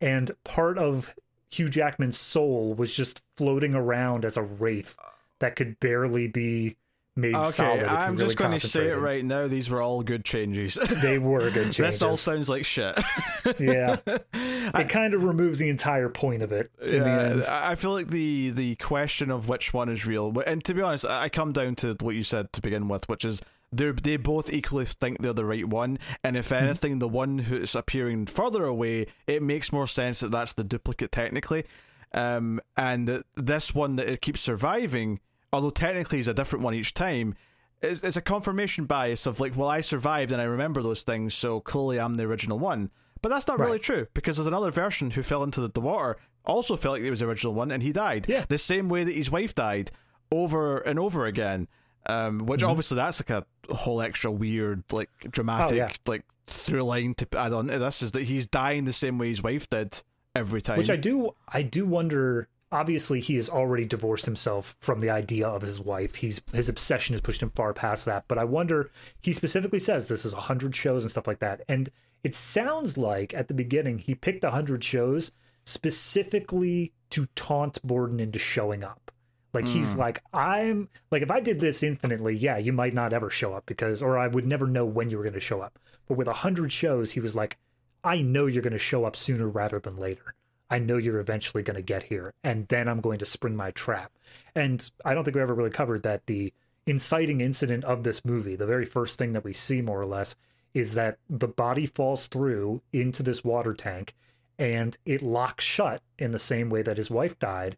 And 0.00 0.30
part 0.44 0.78
of 0.78 1.14
Hugh 1.50 1.68
Jackman's 1.68 2.18
soul 2.18 2.74
was 2.74 2.92
just 2.92 3.22
floating 3.36 3.74
around 3.74 4.24
as 4.24 4.36
a 4.36 4.42
wraith 4.42 4.96
that 5.40 5.56
could 5.56 5.78
barely 5.80 6.28
be 6.28 6.76
made 7.16 7.34
okay, 7.34 7.50
solid. 7.50 7.84
I'm 7.84 8.16
just 8.16 8.36
going 8.36 8.58
to 8.58 8.66
say 8.66 8.88
it 8.88 8.94
right 8.94 9.24
now. 9.24 9.48
These 9.48 9.68
were 9.68 9.82
all 9.82 10.02
good 10.02 10.24
changes. 10.24 10.78
they 11.02 11.18
were 11.18 11.50
good 11.50 11.64
changes. 11.72 11.76
this 11.76 12.02
all 12.02 12.16
sounds 12.16 12.48
like 12.48 12.64
shit. 12.64 12.96
yeah, 13.60 13.96
it 14.06 14.88
kind 14.88 15.14
of 15.14 15.22
removes 15.22 15.58
the 15.58 15.68
entire 15.68 16.08
point 16.08 16.42
of 16.42 16.52
it. 16.52 16.70
In 16.80 16.94
yeah, 16.94 17.02
the 17.02 17.10
end, 17.10 17.44
I 17.44 17.74
feel 17.74 17.92
like 17.92 18.08
the 18.08 18.50
the 18.50 18.76
question 18.76 19.30
of 19.30 19.48
which 19.48 19.74
one 19.74 19.88
is 19.88 20.06
real, 20.06 20.32
and 20.46 20.64
to 20.64 20.74
be 20.74 20.80
honest, 20.80 21.04
I 21.04 21.28
come 21.28 21.52
down 21.52 21.74
to 21.76 21.96
what 22.00 22.14
you 22.14 22.22
said 22.22 22.52
to 22.54 22.62
begin 22.62 22.88
with, 22.88 23.08
which 23.08 23.24
is 23.24 23.42
they 23.72 23.90
they 23.92 24.16
both 24.16 24.52
equally 24.52 24.84
think 24.84 25.18
they're 25.18 25.32
the 25.32 25.44
right 25.44 25.66
one, 25.66 25.98
and 26.22 26.36
if 26.36 26.50
mm-hmm. 26.50 26.64
anything, 26.64 26.98
the 26.98 27.08
one 27.08 27.38
who's 27.38 27.74
appearing 27.74 28.26
further 28.26 28.64
away, 28.64 29.06
it 29.26 29.42
makes 29.42 29.72
more 29.72 29.86
sense 29.86 30.20
that 30.20 30.30
that's 30.30 30.54
the 30.54 30.64
duplicate 30.64 31.12
technically, 31.12 31.64
um, 32.12 32.60
and 32.76 33.24
this 33.36 33.74
one 33.74 33.96
that 33.96 34.08
it 34.08 34.20
keeps 34.20 34.40
surviving, 34.40 35.20
although 35.52 35.70
technically 35.70 36.18
is 36.18 36.28
a 36.28 36.34
different 36.34 36.64
one 36.64 36.74
each 36.74 36.94
time. 36.94 37.34
Is, 37.80 38.04
is 38.04 38.16
a 38.16 38.22
confirmation 38.22 38.84
bias 38.84 39.26
of 39.26 39.40
like, 39.40 39.56
well, 39.56 39.68
I 39.68 39.80
survived 39.80 40.30
and 40.30 40.40
I 40.40 40.44
remember 40.44 40.82
those 40.82 41.02
things, 41.02 41.34
so 41.34 41.58
clearly 41.58 41.98
I'm 41.98 42.14
the 42.14 42.22
original 42.22 42.56
one. 42.56 42.92
But 43.22 43.30
that's 43.30 43.48
not 43.48 43.58
right. 43.58 43.66
really 43.66 43.78
true 43.80 44.06
because 44.14 44.36
there's 44.36 44.46
another 44.46 44.70
version 44.70 45.10
who 45.10 45.24
fell 45.24 45.42
into 45.42 45.60
the, 45.60 45.68
the 45.68 45.80
water, 45.80 46.16
also 46.44 46.76
felt 46.76 46.94
like 46.94 47.02
he 47.02 47.10
was 47.10 47.18
the 47.18 47.26
original 47.26 47.54
one, 47.54 47.72
and 47.72 47.82
he 47.82 47.90
died. 47.92 48.26
Yeah. 48.28 48.44
The 48.48 48.58
same 48.58 48.88
way 48.88 49.02
that 49.02 49.16
his 49.16 49.32
wife 49.32 49.54
died 49.54 49.90
over 50.30 50.78
and 50.78 50.98
over 50.98 51.26
again. 51.26 51.68
Um, 52.06 52.40
which 52.46 52.60
mm-hmm. 52.60 52.70
obviously 52.70 52.96
that's 52.96 53.20
like 53.20 53.44
a 53.70 53.74
whole 53.74 54.00
extra 54.00 54.30
weird, 54.30 54.82
like 54.90 55.10
dramatic, 55.30 55.72
oh, 55.72 55.76
yeah. 55.76 55.92
like 56.06 56.24
through 56.46 56.82
line 56.82 57.14
to 57.14 57.26
add 57.38 57.52
on 57.52 57.68
to 57.68 57.78
this 57.78 58.02
is 58.02 58.12
that 58.12 58.24
he's 58.24 58.46
dying 58.46 58.84
the 58.84 58.92
same 58.92 59.18
way 59.18 59.28
his 59.28 59.42
wife 59.42 59.68
did 59.70 60.02
every 60.34 60.60
time. 60.60 60.78
Which 60.78 60.90
I 60.90 60.96
do, 60.96 61.34
I 61.48 61.62
do 61.62 61.86
wonder. 61.86 62.48
Obviously, 62.70 63.20
he 63.20 63.34
has 63.34 63.50
already 63.50 63.84
divorced 63.84 64.24
himself 64.24 64.76
from 64.80 65.00
the 65.00 65.10
idea 65.10 65.46
of 65.46 65.60
his 65.60 65.78
wife. 65.78 66.16
He's 66.16 66.40
his 66.54 66.70
obsession 66.70 67.12
has 67.12 67.20
pushed 67.20 67.42
him 67.42 67.50
far 67.50 67.74
past 67.74 68.06
that. 68.06 68.24
But 68.28 68.38
I 68.38 68.44
wonder. 68.44 68.90
He 69.20 69.34
specifically 69.34 69.78
says 69.78 70.08
this 70.08 70.24
is 70.24 70.32
a 70.32 70.40
hundred 70.40 70.74
shows 70.74 71.04
and 71.04 71.10
stuff 71.10 71.26
like 71.26 71.40
that, 71.40 71.62
and 71.68 71.90
it 72.24 72.34
sounds 72.34 72.96
like 72.96 73.34
at 73.34 73.48
the 73.48 73.54
beginning 73.54 73.98
he 73.98 74.14
picked 74.14 74.42
a 74.42 74.52
hundred 74.52 74.82
shows 74.82 75.32
specifically 75.64 76.92
to 77.10 77.26
taunt 77.36 77.80
Borden 77.84 78.20
into 78.20 78.38
showing 78.38 78.82
up. 78.82 79.11
Like 79.52 79.66
mm. 79.66 79.72
he's 79.72 79.96
like, 79.96 80.22
I'm 80.32 80.88
like, 81.10 81.22
if 81.22 81.30
I 81.30 81.40
did 81.40 81.60
this 81.60 81.82
infinitely, 81.82 82.36
yeah, 82.36 82.58
you 82.58 82.72
might 82.72 82.94
not 82.94 83.12
ever 83.12 83.30
show 83.30 83.54
up 83.54 83.66
because, 83.66 84.02
or 84.02 84.18
I 84.18 84.28
would 84.28 84.46
never 84.46 84.66
know 84.66 84.84
when 84.84 85.10
you 85.10 85.18
were 85.18 85.24
going 85.24 85.34
to 85.34 85.40
show 85.40 85.60
up. 85.60 85.78
But 86.08 86.16
with 86.16 86.28
a 86.28 86.32
hundred 86.32 86.72
shows, 86.72 87.12
he 87.12 87.20
was 87.20 87.36
like, 87.36 87.58
I 88.04 88.22
know 88.22 88.46
you're 88.46 88.62
going 88.62 88.72
to 88.72 88.78
show 88.78 89.04
up 89.04 89.16
sooner 89.16 89.48
rather 89.48 89.78
than 89.78 89.96
later. 89.96 90.34
I 90.70 90.78
know 90.78 90.96
you're 90.96 91.20
eventually 91.20 91.62
going 91.62 91.76
to 91.76 91.82
get 91.82 92.04
here, 92.04 92.32
and 92.42 92.66
then 92.68 92.88
I'm 92.88 93.02
going 93.02 93.18
to 93.18 93.26
spring 93.26 93.54
my 93.54 93.72
trap. 93.72 94.10
And 94.54 94.90
I 95.04 95.12
don't 95.12 95.22
think 95.22 95.34
we 95.34 95.42
ever 95.42 95.54
really 95.54 95.70
covered 95.70 96.02
that 96.04 96.26
the 96.26 96.52
inciting 96.86 97.40
incident 97.40 97.84
of 97.84 98.02
this 98.02 98.24
movie, 98.24 98.56
the 98.56 98.66
very 98.66 98.86
first 98.86 99.18
thing 99.18 99.34
that 99.34 99.44
we 99.44 99.52
see, 99.52 99.82
more 99.82 100.00
or 100.00 100.06
less, 100.06 100.34
is 100.74 100.94
that 100.94 101.18
the 101.28 101.46
body 101.46 101.86
falls 101.86 102.26
through 102.26 102.80
into 102.92 103.22
this 103.22 103.44
water 103.44 103.74
tank 103.74 104.14
and 104.58 104.96
it 105.04 105.22
locks 105.22 105.64
shut 105.64 106.02
in 106.18 106.30
the 106.30 106.38
same 106.38 106.70
way 106.70 106.82
that 106.82 106.96
his 106.96 107.10
wife 107.10 107.38
died. 107.38 107.76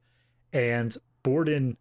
And 0.52 0.96
Borden 1.24 1.76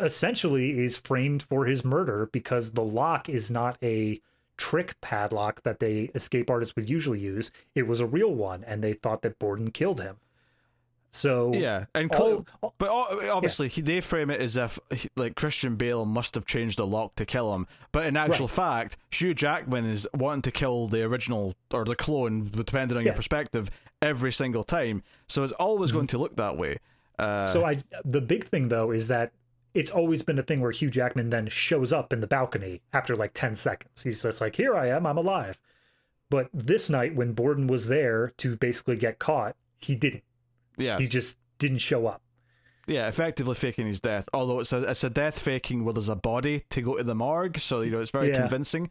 essentially 0.00 0.80
is 0.80 0.98
framed 0.98 1.44
for 1.44 1.66
his 1.66 1.84
murder 1.84 2.28
because 2.32 2.72
the 2.72 2.82
lock 2.82 3.28
is 3.28 3.50
not 3.50 3.78
a 3.82 4.20
trick 4.56 5.00
padlock 5.00 5.62
that 5.62 5.78
they 5.78 6.10
escape 6.14 6.50
artists 6.50 6.74
would 6.74 6.90
usually 6.90 7.20
use. 7.20 7.52
It 7.74 7.86
was 7.86 8.00
a 8.00 8.06
real 8.06 8.34
one, 8.34 8.64
and 8.64 8.82
they 8.82 8.94
thought 8.94 9.22
that 9.22 9.38
Borden 9.38 9.70
killed 9.70 10.00
him. 10.00 10.16
So 11.12 11.54
yeah, 11.54 11.86
and 11.94 12.14
all, 12.14 12.44
but 12.76 12.90
obviously 12.90 13.70
yeah. 13.74 13.84
they 13.84 14.00
frame 14.02 14.28
it 14.28 14.40
as 14.40 14.58
if 14.58 14.78
like 15.16 15.34
Christian 15.34 15.76
Bale 15.76 16.04
must 16.04 16.34
have 16.34 16.44
changed 16.44 16.78
the 16.78 16.86
lock 16.86 17.14
to 17.16 17.24
kill 17.24 17.54
him, 17.54 17.66
but 17.90 18.04
in 18.04 18.18
actual 18.18 18.48
right. 18.48 18.54
fact, 18.54 18.96
Hugh 19.10 19.32
Jackman 19.32 19.86
is 19.86 20.06
wanting 20.12 20.42
to 20.42 20.50
kill 20.50 20.88
the 20.88 21.04
original 21.04 21.54
or 21.72 21.86
the 21.86 21.96
clone, 21.96 22.50
depending 22.52 22.98
on 22.98 23.04
yeah. 23.04 23.10
your 23.10 23.16
perspective, 23.16 23.70
every 24.02 24.30
single 24.30 24.62
time. 24.62 25.02
So 25.26 25.42
it's 25.42 25.54
always 25.54 25.90
mm-hmm. 25.90 25.98
going 25.98 26.06
to 26.08 26.18
look 26.18 26.36
that 26.36 26.58
way. 26.58 26.80
Uh, 27.18 27.46
so 27.46 27.64
I 27.64 27.78
the 28.04 28.20
big 28.20 28.44
thing 28.44 28.68
though 28.68 28.90
is 28.90 29.08
that 29.08 29.32
it's 29.74 29.90
always 29.90 30.22
been 30.22 30.38
a 30.38 30.42
thing 30.42 30.60
where 30.60 30.70
Hugh 30.70 30.90
Jackman 30.90 31.30
then 31.30 31.48
shows 31.48 31.92
up 31.92 32.12
in 32.12 32.20
the 32.20 32.26
balcony 32.26 32.80
after 32.92 33.14
like 33.14 33.32
10 33.34 33.54
seconds. 33.54 34.02
He's 34.02 34.22
just 34.22 34.40
like, 34.40 34.56
"Here 34.56 34.74
I 34.74 34.88
am, 34.88 35.06
I'm 35.06 35.18
alive." 35.18 35.60
But 36.30 36.48
this 36.52 36.90
night 36.90 37.14
when 37.14 37.32
Borden 37.32 37.66
was 37.66 37.88
there 37.88 38.32
to 38.38 38.56
basically 38.56 38.96
get 38.96 39.18
caught, 39.18 39.54
he 39.78 39.94
didn't. 39.94 40.24
Yeah. 40.76 40.98
He 40.98 41.06
just 41.06 41.38
didn't 41.58 41.78
show 41.78 42.06
up. 42.06 42.22
Yeah, 42.86 43.08
effectively 43.08 43.54
faking 43.54 43.86
his 43.86 44.00
death. 44.00 44.28
Although 44.32 44.60
it's 44.60 44.72
a 44.72 44.82
it's 44.82 45.04
a 45.04 45.10
death 45.10 45.38
faking 45.38 45.84
where 45.84 45.92
there's 45.92 46.08
a 46.08 46.16
body 46.16 46.64
to 46.70 46.80
go 46.80 46.96
to 46.96 47.04
the 47.04 47.14
morgue, 47.14 47.58
so 47.58 47.80
you 47.80 47.90
know 47.90 48.00
it's 48.00 48.12
very 48.12 48.30
yeah. 48.30 48.40
convincing. 48.40 48.90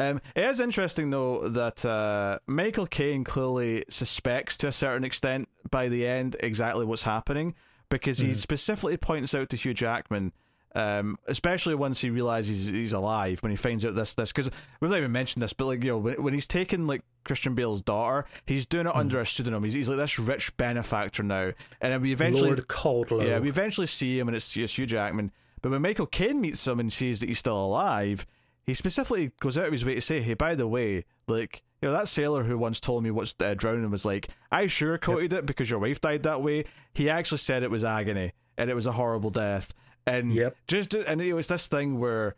Um, 0.00 0.22
it 0.34 0.44
is 0.44 0.60
interesting 0.60 1.10
though 1.10 1.46
that 1.50 1.84
uh, 1.84 2.38
Michael 2.46 2.86
Caine 2.86 3.22
clearly 3.22 3.84
suspects 3.90 4.56
to 4.58 4.68
a 4.68 4.72
certain 4.72 5.04
extent 5.04 5.48
by 5.70 5.88
the 5.88 6.06
end 6.06 6.36
exactly 6.40 6.86
what's 6.86 7.02
happening 7.02 7.54
because 7.90 8.18
he 8.18 8.28
hmm. 8.28 8.34
specifically 8.34 8.96
points 8.96 9.34
out 9.34 9.50
to 9.50 9.58
Hugh 9.58 9.74
Jackman, 9.74 10.32
um, 10.74 11.18
especially 11.26 11.74
once 11.74 12.00
he 12.00 12.08
realizes 12.08 12.68
he's 12.68 12.94
alive 12.94 13.42
when 13.42 13.50
he 13.50 13.56
finds 13.56 13.84
out 13.84 13.94
this 13.94 14.14
this 14.14 14.32
because 14.32 14.50
we've 14.80 14.90
not 14.90 14.96
even 14.96 15.12
mentioned 15.12 15.42
this, 15.42 15.52
but 15.52 15.66
like 15.66 15.84
you 15.84 15.90
know 15.90 15.98
when, 15.98 16.22
when 16.22 16.32
he's 16.32 16.46
taking 16.46 16.86
like 16.86 17.02
Christian 17.24 17.54
Bale's 17.54 17.82
daughter, 17.82 18.24
he's 18.46 18.64
doing 18.64 18.86
it 18.86 18.94
mm. 18.94 18.98
under 18.98 19.20
a 19.20 19.26
pseudonym. 19.26 19.64
He's, 19.64 19.74
he's 19.74 19.90
like 19.90 19.98
this 19.98 20.18
rich 20.18 20.56
benefactor 20.56 21.22
now, 21.22 21.52
and 21.82 21.92
then 21.92 22.00
we 22.00 22.10
eventually 22.10 22.48
Lord 22.48 22.68
Caldlow. 22.68 23.26
Yeah, 23.26 23.38
we 23.38 23.50
eventually 23.50 23.86
see 23.86 24.18
him 24.18 24.28
and 24.28 24.36
it's, 24.36 24.56
it's 24.56 24.78
Hugh 24.78 24.86
Jackman. 24.86 25.30
But 25.60 25.72
when 25.72 25.82
Michael 25.82 26.06
Caine 26.06 26.40
meets 26.40 26.66
him 26.66 26.80
and 26.80 26.90
sees 26.90 27.20
that 27.20 27.28
he's 27.28 27.38
still 27.38 27.62
alive, 27.62 28.26
he 28.70 28.74
specifically 28.74 29.32
goes 29.40 29.58
out 29.58 29.66
of 29.66 29.72
his 29.72 29.84
way 29.84 29.96
to 29.96 30.00
say, 30.00 30.20
"Hey, 30.20 30.34
by 30.34 30.54
the 30.54 30.66
way, 30.66 31.04
like." 31.26 31.62
You 31.82 31.88
know, 31.88 31.94
that 31.94 32.08
sailor 32.08 32.44
who 32.44 32.58
once 32.58 32.78
told 32.78 33.04
me 33.04 33.10
what's 33.10 33.34
uh, 33.40 33.54
drowning 33.54 33.90
was 33.90 34.04
like, 34.04 34.28
I 34.52 34.64
sugarcoated 34.64 35.32
yep. 35.32 35.38
it 35.38 35.46
because 35.46 35.70
your 35.70 35.78
wife 35.78 35.98
died 35.98 36.24
that 36.24 36.42
way. 36.42 36.66
He 36.92 37.08
actually 37.08 37.38
said 37.38 37.62
it 37.62 37.70
was 37.70 37.86
agony 37.86 38.32
and 38.58 38.68
it 38.68 38.74
was 38.74 38.84
a 38.84 38.92
horrible 38.92 39.30
death. 39.30 39.72
And 40.06 40.30
yep. 40.30 40.58
just, 40.68 40.92
and 40.92 41.22
it 41.22 41.32
was 41.32 41.48
this 41.48 41.68
thing 41.68 41.98
where 41.98 42.36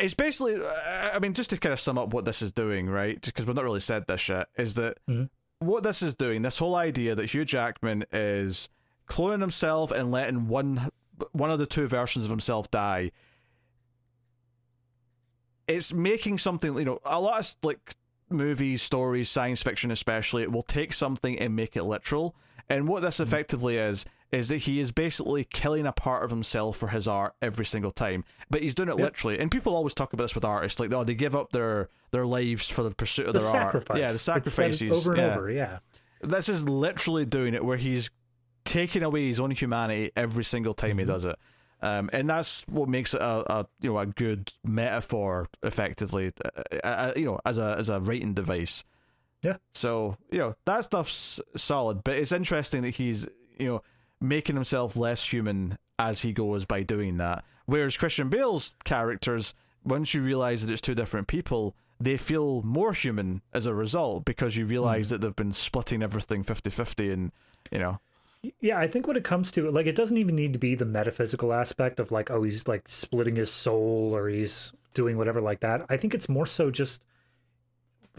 it's 0.00 0.14
basically, 0.14 0.56
uh, 0.56 1.10
I 1.14 1.20
mean, 1.20 1.32
just 1.32 1.50
to 1.50 1.58
kind 1.58 1.72
of 1.72 1.78
sum 1.78 1.96
up 1.96 2.12
what 2.12 2.24
this 2.24 2.42
is 2.42 2.50
doing, 2.50 2.88
right? 2.88 3.20
Because 3.20 3.46
we've 3.46 3.54
not 3.54 3.62
really 3.62 3.78
said 3.78 4.08
this 4.08 4.28
yet, 4.28 4.48
is 4.56 4.74
that 4.74 4.98
mm-hmm. 5.08 5.26
what 5.64 5.84
this 5.84 6.02
is 6.02 6.16
doing, 6.16 6.42
this 6.42 6.58
whole 6.58 6.74
idea 6.74 7.14
that 7.14 7.32
Hugh 7.32 7.44
Jackman 7.44 8.04
is 8.12 8.68
cloning 9.08 9.40
himself 9.40 9.92
and 9.92 10.10
letting 10.10 10.48
one 10.48 10.90
one 11.32 11.50
of 11.50 11.58
the 11.58 11.66
two 11.66 11.88
versions 11.88 12.24
of 12.24 12.30
himself 12.30 12.70
die 12.70 13.10
it's 15.68 15.92
making 15.92 16.38
something 16.38 16.76
you 16.76 16.84
know 16.84 16.98
a 17.04 17.20
lot 17.20 17.38
of 17.38 17.56
like 17.62 17.94
movies 18.30 18.82
stories 18.82 19.28
science 19.30 19.62
fiction 19.62 19.90
especially 19.90 20.42
it 20.42 20.50
will 20.50 20.62
take 20.62 20.92
something 20.92 21.38
and 21.38 21.54
make 21.54 21.76
it 21.76 21.84
literal 21.84 22.34
and 22.68 22.88
what 22.88 23.02
this 23.02 23.16
mm-hmm. 23.16 23.24
effectively 23.24 23.76
is 23.76 24.04
is 24.30 24.48
that 24.48 24.58
he 24.58 24.80
is 24.80 24.92
basically 24.92 25.44
killing 25.44 25.86
a 25.86 25.92
part 25.92 26.24
of 26.24 26.30
himself 26.30 26.76
for 26.76 26.88
his 26.88 27.08
art 27.08 27.34
every 27.40 27.64
single 27.64 27.90
time. 27.90 28.24
But 28.50 28.62
he's 28.62 28.74
doing 28.74 28.90
it 28.90 28.98
yep. 28.98 29.00
literally. 29.00 29.38
And 29.38 29.50
people 29.50 29.74
always 29.74 29.94
talk 29.94 30.12
about 30.12 30.24
this 30.24 30.34
with 30.34 30.44
artists, 30.44 30.78
like 30.78 30.92
oh, 30.92 31.04
they 31.04 31.14
give 31.14 31.34
up 31.34 31.52
their 31.52 31.88
their 32.10 32.26
lives 32.26 32.68
for 32.68 32.82
the 32.82 32.90
pursuit 32.90 33.26
of 33.26 33.32
the 33.32 33.38
their 33.38 33.48
sacrifice. 33.48 33.90
art. 33.90 34.00
Yeah, 34.00 34.08
the 34.08 34.18
sacrifices 34.18 34.92
over 34.92 35.12
and 35.12 35.22
yeah. 35.22 35.34
over. 35.34 35.50
Yeah, 35.50 35.78
this 36.20 36.48
is 36.48 36.68
literally 36.68 37.24
doing 37.24 37.54
it, 37.54 37.64
where 37.64 37.76
he's 37.76 38.10
taking 38.64 39.02
away 39.02 39.26
his 39.28 39.40
own 39.40 39.50
humanity 39.50 40.12
every 40.14 40.44
single 40.44 40.74
time 40.74 40.90
mm-hmm. 40.90 40.98
he 41.00 41.04
does 41.06 41.24
it. 41.24 41.36
Um, 41.80 42.10
and 42.12 42.28
that's 42.28 42.64
what 42.68 42.88
makes 42.88 43.14
it 43.14 43.20
a, 43.20 43.60
a, 43.60 43.66
you 43.80 43.92
know 43.92 43.98
a 43.98 44.06
good 44.06 44.52
metaphor, 44.64 45.48
effectively, 45.62 46.32
uh, 46.44 46.86
uh, 46.86 47.12
you 47.16 47.24
know, 47.24 47.40
as 47.44 47.58
a 47.58 47.76
as 47.78 47.88
a 47.88 48.00
writing 48.00 48.34
device. 48.34 48.84
Yeah. 49.42 49.56
So 49.74 50.16
you 50.30 50.38
know 50.38 50.56
that 50.64 50.84
stuff's 50.84 51.40
solid, 51.56 52.02
but 52.02 52.16
it's 52.16 52.32
interesting 52.32 52.82
that 52.82 52.96
he's 52.96 53.26
you 53.58 53.68
know 53.68 53.82
making 54.20 54.56
himself 54.56 54.96
less 54.96 55.24
human 55.32 55.78
as 55.98 56.22
he 56.22 56.32
goes 56.32 56.64
by 56.64 56.82
doing 56.82 57.18
that. 57.18 57.44
Whereas 57.66 57.96
Christian 57.96 58.28
Bale's 58.28 58.74
characters, 58.84 59.54
once 59.84 60.14
you 60.14 60.22
realize 60.22 60.64
that 60.64 60.72
it's 60.72 60.80
two 60.80 60.94
different 60.94 61.28
people, 61.28 61.76
they 62.00 62.16
feel 62.16 62.62
more 62.62 62.92
human 62.92 63.42
as 63.52 63.66
a 63.66 63.74
result 63.74 64.24
because 64.24 64.56
you 64.56 64.64
realize 64.64 65.08
mm. 65.08 65.10
that 65.10 65.20
they've 65.20 65.36
been 65.36 65.52
splitting 65.52 66.02
everything 66.02 66.44
50-50 66.44 67.12
and 67.12 67.32
you 67.70 67.78
know 67.78 68.00
yeah, 68.60 68.78
I 68.78 68.86
think 68.86 69.06
when 69.06 69.16
it 69.16 69.24
comes 69.24 69.50
to 69.52 69.70
like, 69.70 69.86
it 69.86 69.96
doesn't 69.96 70.18
even 70.18 70.36
need 70.36 70.52
to 70.52 70.58
be 70.58 70.74
the 70.74 70.84
metaphysical 70.84 71.52
aspect 71.52 72.00
of 72.00 72.12
like, 72.12 72.30
oh, 72.30 72.42
he's 72.42 72.68
like 72.68 72.88
splitting 72.88 73.36
his 73.36 73.52
soul 73.52 74.14
or 74.14 74.28
he's 74.28 74.72
doing 74.94 75.16
whatever 75.16 75.40
like 75.40 75.60
that. 75.60 75.86
I 75.88 75.96
think 75.96 76.14
it's 76.14 76.28
more 76.28 76.46
so 76.46 76.70
just 76.70 77.04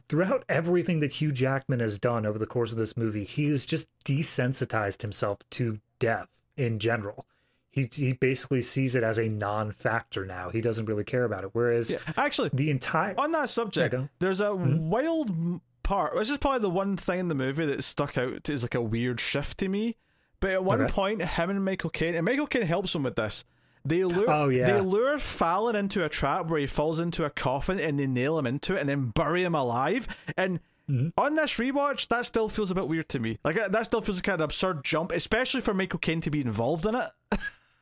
throughout 0.08 0.44
everything 0.50 1.00
that 1.00 1.14
Hugh 1.14 1.32
Jackman 1.32 1.80
has 1.80 2.00
done 2.00 2.26
over 2.26 2.40
the 2.40 2.46
course 2.46 2.72
of 2.72 2.78
this 2.78 2.98
movie, 2.98 3.24
he's 3.24 3.66
just 3.66 3.88
desensitized 4.06 5.02
himself 5.02 5.40
to 5.52 5.80
death 6.00 6.30
in 6.58 6.80
general. 6.80 7.26
He 7.72 7.88
he 7.92 8.14
basically 8.14 8.62
sees 8.64 8.96
it 8.96 9.04
as 9.04 9.20
a 9.20 9.30
non-factor 9.30 10.26
now. 10.26 10.50
He 10.50 10.60
doesn't 10.60 10.86
really 10.86 11.04
care 11.04 11.24
about 11.24 11.44
it. 11.44 11.52
Whereas, 11.54 11.92
yeah, 11.92 12.00
actually, 12.18 12.50
the 12.52 12.72
entire 12.72 13.14
on 13.18 13.32
that 13.34 13.50
subject, 13.50 13.96
there's 14.18 14.42
a 14.42 14.46
mm-hmm. 14.46 14.90
wild 14.90 15.62
part. 15.84 16.16
This 16.16 16.32
is 16.32 16.38
probably 16.38 16.62
the 16.62 16.70
one 16.70 16.98
thing 16.98 17.20
in 17.20 17.28
the 17.28 17.36
movie 17.36 17.68
that 17.68 17.84
stuck 17.84 18.18
out 18.18 18.50
as 18.50 18.64
like 18.64 18.74
a 18.74 18.82
weird 18.82 19.20
shift 19.20 19.60
to 19.60 19.68
me 19.68 19.98
but 20.40 20.52
at 20.52 20.64
one 20.64 20.82
okay. 20.82 20.92
point, 20.92 21.22
him 21.22 21.50
and 21.50 21.64
Michael 21.64 21.90
Caine, 21.90 22.16
and 22.16 22.26
Michael 22.26 22.48
Caine 22.48 22.64
helps 22.64 22.94
him 22.94 23.04
with 23.04 23.16
this. 23.16 23.46
They 23.86 24.04
lure, 24.04 24.30
oh, 24.30 24.50
yeah. 24.50 24.66
they 24.66 24.82
lure 24.82 25.18
Fallon 25.18 25.76
into 25.76 26.04
a 26.04 26.10
trap 26.10 26.48
where 26.48 26.60
he 26.60 26.68
falls 26.68 27.00
into 27.00 27.26
a 27.26 27.30
coffin 27.30 27.80
and 27.80 28.00
they 28.00 28.08
nail 28.08 28.38
him 28.38 28.46
into 28.46 28.76
it 28.76 28.82
and 28.82 28.90
then 28.90 29.10
bury 29.10 29.44
him 29.44 29.56
alive. 29.56 30.08
And 30.36 30.60
mm-hmm. 30.90 31.10
on 31.18 31.36
this 31.36 31.56
rewatch, 31.56 32.10
that 32.10 32.26
still 32.26 32.50
feels 32.50 32.72
a 32.72 32.76
bit 32.76 32.88
weird 32.88 33.08
to 33.10 33.20
me. 33.20 33.40
Like 33.44 33.56
that 33.56 33.86
still 33.86 34.02
feels 34.02 34.18
like 34.18 34.28
an 34.28 34.42
absurd 34.42 34.84
jump, 34.84 35.12
especially 35.12 35.62
for 35.62 35.74
Michael 35.74 36.00
Caine 36.00 36.22
to 36.22 36.30
be 36.30 36.42
involved 36.42 36.86
in 36.86 36.96
it. 36.96 37.10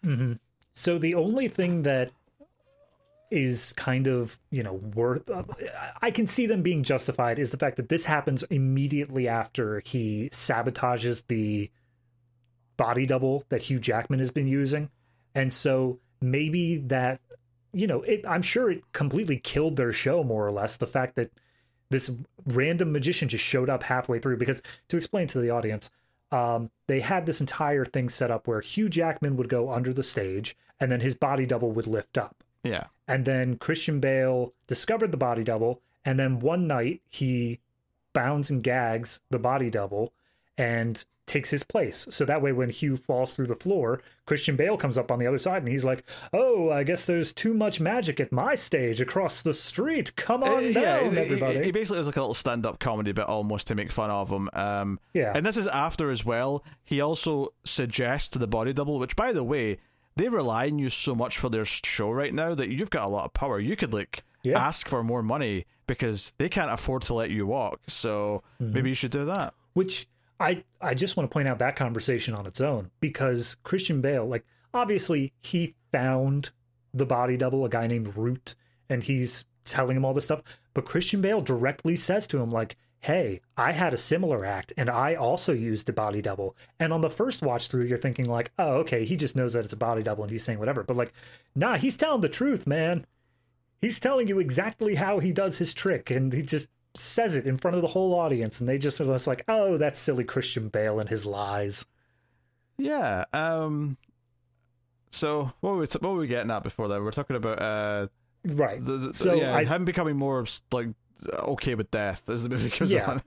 mm-hmm. 0.05 0.33
So 0.73 0.99
the 0.99 1.15
only 1.15 1.47
thing 1.47 1.81
that 1.83 2.11
is 3.29 3.73
kind 3.73 4.07
of 4.07 4.39
you 4.51 4.63
know 4.63 4.75
worth 4.95 5.29
uh, 5.29 5.43
i 6.01 6.09
can 6.09 6.27
see 6.27 6.45
them 6.45 6.61
being 6.61 6.81
justified 6.81 7.37
is 7.39 7.51
the 7.51 7.57
fact 7.57 7.75
that 7.75 7.89
this 7.89 8.05
happens 8.05 8.43
immediately 8.43 9.27
after 9.27 9.81
he 9.85 10.29
sabotages 10.31 11.25
the 11.27 11.69
body 12.77 13.05
double 13.05 13.43
that 13.49 13.63
Hugh 13.63 13.79
Jackman 13.79 14.19
has 14.19 14.31
been 14.31 14.47
using. 14.47 14.89
And 15.35 15.51
so 15.51 15.99
maybe 16.21 16.77
that, 16.77 17.19
you 17.73 17.87
know, 17.87 18.01
it, 18.03 18.23
I'm 18.27 18.41
sure 18.41 18.71
it 18.71 18.83
completely 18.93 19.37
killed 19.37 19.75
their 19.75 19.91
show 19.91 20.23
more 20.23 20.45
or 20.45 20.51
less. 20.51 20.77
The 20.77 20.87
fact 20.87 21.15
that 21.15 21.31
this 21.89 22.11
random 22.45 22.91
magician 22.91 23.29
just 23.29 23.43
showed 23.43 23.69
up 23.69 23.83
halfway 23.83 24.19
through. 24.19 24.37
Because 24.37 24.61
to 24.89 24.97
explain 24.97 25.27
to 25.27 25.39
the 25.39 25.49
audience, 25.49 25.89
um, 26.31 26.69
they 26.87 26.99
had 26.99 27.25
this 27.25 27.39
entire 27.39 27.85
thing 27.85 28.09
set 28.09 28.31
up 28.31 28.47
where 28.47 28.61
Hugh 28.61 28.89
Jackman 28.89 29.37
would 29.37 29.49
go 29.49 29.71
under 29.71 29.93
the 29.93 30.03
stage 30.03 30.57
and 30.79 30.91
then 30.91 31.01
his 31.01 31.15
body 31.15 31.45
double 31.45 31.71
would 31.71 31.87
lift 31.87 32.17
up. 32.17 32.43
Yeah. 32.63 32.85
And 33.07 33.25
then 33.25 33.57
Christian 33.57 33.99
Bale 33.99 34.53
discovered 34.67 35.11
the 35.11 35.17
body 35.17 35.43
double. 35.43 35.81
And 36.03 36.19
then 36.19 36.39
one 36.39 36.67
night 36.67 37.01
he 37.09 37.59
bounds 38.13 38.49
and 38.49 38.63
gags 38.63 39.21
the 39.29 39.39
body 39.39 39.69
double 39.69 40.13
and 40.57 41.03
takes 41.27 41.49
his 41.49 41.63
place. 41.63 42.07
So 42.09 42.25
that 42.25 42.41
way, 42.41 42.51
when 42.53 42.69
Hugh 42.69 42.97
falls 42.97 43.35
through 43.35 43.47
the 43.47 43.55
floor, 43.55 44.01
Christian 44.25 44.55
Bale 44.55 44.77
comes 44.77 44.97
up 44.97 45.11
on 45.11 45.19
the 45.19 45.27
other 45.27 45.37
side 45.37 45.61
and 45.61 45.67
he's 45.67 45.83
like, 45.85 46.03
"Oh, 46.33 46.71
I 46.71 46.83
guess 46.83 47.05
there's 47.05 47.31
too 47.31 47.53
much 47.53 47.79
magic 47.79 48.19
at 48.19 48.31
my 48.31 48.55
stage 48.55 49.01
across 49.01 49.41
the 49.41 49.53
street. 49.53 50.15
Come 50.15 50.43
on 50.43 50.65
uh, 50.65 50.71
down, 50.71 51.13
yeah, 51.13 51.21
everybody." 51.21 51.63
He 51.63 51.71
basically 51.71 51.99
does 51.99 52.07
like 52.07 52.17
a 52.17 52.21
little 52.21 52.33
stand-up 52.33 52.79
comedy 52.79 53.11
bit 53.11 53.25
almost 53.25 53.67
to 53.67 53.75
make 53.75 53.91
fun 53.91 54.09
of 54.09 54.29
him. 54.29 54.49
Um, 54.53 54.99
yeah, 55.13 55.33
and 55.35 55.45
this 55.45 55.57
is 55.57 55.67
after 55.67 56.09
as 56.09 56.25
well. 56.25 56.63
He 56.83 57.01
also 57.01 57.53
suggests 57.63 58.29
to 58.29 58.39
the 58.39 58.47
body 58.47 58.73
double, 58.73 58.97
which 58.97 59.15
by 59.15 59.33
the 59.33 59.43
way, 59.43 59.77
they 60.15 60.29
rely 60.29 60.67
on 60.67 60.79
you 60.79 60.89
so 60.89 61.13
much 61.13 61.37
for 61.37 61.49
their 61.49 61.65
show 61.65 62.09
right 62.09 62.33
now 62.33 62.55
that 62.55 62.69
you've 62.69 62.89
got 62.89 63.05
a 63.05 63.11
lot 63.11 63.25
of 63.25 63.33
power. 63.33 63.59
You 63.59 63.75
could 63.75 63.93
like 63.93 64.23
yeah. 64.43 64.65
ask 64.65 64.87
for 64.87 65.03
more 65.03 65.21
money 65.21 65.65
because 65.87 66.33
they 66.37 66.49
can't 66.49 66.71
afford 66.71 67.03
to 67.03 67.13
let 67.13 67.29
you 67.29 67.45
walk. 67.45 67.81
So 67.87 68.43
mm-hmm. 68.61 68.73
maybe 68.73 68.89
you 68.89 68.95
should 68.95 69.11
do 69.11 69.25
that. 69.25 69.53
Which 69.73 70.07
I 70.39 70.63
I 70.79 70.93
just 70.93 71.17
want 71.17 71.29
to 71.29 71.33
point 71.33 71.47
out 71.47 71.59
that 71.59 71.75
conversation 71.75 72.33
on 72.33 72.45
its 72.45 72.61
own 72.61 72.91
because 72.99 73.55
Christian 73.63 74.01
Bale, 74.01 74.25
like 74.25 74.45
obviously 74.73 75.33
he 75.41 75.75
found 75.91 76.51
the 76.93 77.05
body 77.05 77.37
double, 77.37 77.65
a 77.65 77.69
guy 77.69 77.87
named 77.87 78.15
Root, 78.15 78.55
and 78.89 79.03
he's 79.03 79.45
telling 79.65 79.97
him 79.97 80.05
all 80.05 80.13
this 80.13 80.25
stuff. 80.25 80.43
But 80.73 80.85
Christian 80.85 81.21
Bale 81.21 81.41
directly 81.41 81.95
says 81.95 82.27
to 82.27 82.39
him, 82.39 82.51
like, 82.51 82.77
hey, 82.99 83.41
I 83.55 83.71
had 83.73 83.93
a 83.93 83.97
similar 83.97 84.45
act 84.45 84.73
and 84.77 84.89
I 84.89 85.15
also 85.15 85.53
used 85.53 85.89
a 85.89 85.93
body 85.93 86.21
double. 86.21 86.55
And 86.79 86.91
on 86.93 87.01
the 87.01 87.09
first 87.09 87.41
watch 87.41 87.67
through, 87.67 87.85
you're 87.85 87.97
thinking, 87.97 88.25
like, 88.25 88.51
oh, 88.57 88.77
okay, 88.79 89.05
he 89.05 89.15
just 89.15 89.35
knows 89.35 89.53
that 89.53 89.65
it's 89.65 89.73
a 89.73 89.77
body 89.77 90.03
double 90.03 90.23
and 90.23 90.31
he's 90.31 90.43
saying 90.43 90.59
whatever. 90.59 90.83
But 90.83 90.97
like, 90.97 91.13
nah, 91.55 91.77
he's 91.77 91.97
telling 91.97 92.21
the 92.21 92.29
truth, 92.29 92.65
man. 92.65 93.05
He's 93.81 93.99
telling 93.99 94.27
you 94.27 94.39
exactly 94.39 94.95
how 94.95 95.19
he 95.19 95.31
does 95.31 95.59
his 95.59 95.73
trick. 95.73 96.09
And 96.09 96.33
he 96.33 96.41
just 96.41 96.69
says 96.99 97.35
it 97.35 97.45
in 97.45 97.57
front 97.57 97.75
of 97.75 97.81
the 97.81 97.87
whole 97.87 98.13
audience, 98.13 98.59
and 98.59 98.67
they 98.67 98.77
just 98.77 98.99
are 99.01 99.05
just 99.05 99.27
like, 99.27 99.43
"Oh, 99.47 99.77
that's 99.77 99.99
silly 99.99 100.23
Christian 100.23 100.69
Bale 100.69 100.99
and 100.99 101.09
his 101.09 101.25
lies." 101.25 101.85
Yeah. 102.77 103.25
Um. 103.33 103.97
So 105.11 105.51
what 105.61 105.71
were 105.71 105.77
we 105.79 105.87
t- 105.87 105.99
what 105.99 106.13
were 106.13 106.19
we 106.19 106.27
getting 106.27 106.51
at 106.51 106.63
before 106.63 106.87
that? 106.89 107.01
We 107.01 107.07
are 107.07 107.11
talking 107.11 107.35
about 107.35 107.61
uh. 107.61 108.07
Right. 108.45 108.83
The, 108.83 108.97
the, 108.97 109.13
so 109.13 109.33
yeah, 109.33 109.55
I, 109.55 109.65
him 109.65 109.83
becoming 109.83 110.15
more 110.15 110.45
like 110.71 110.89
okay 111.33 111.75
with 111.75 111.91
death 111.91 112.29
as 112.29 112.43
the 112.43 112.49
movie 112.49 112.69
goes 112.69 112.91
yeah. 112.91 113.11
on. 113.11 113.21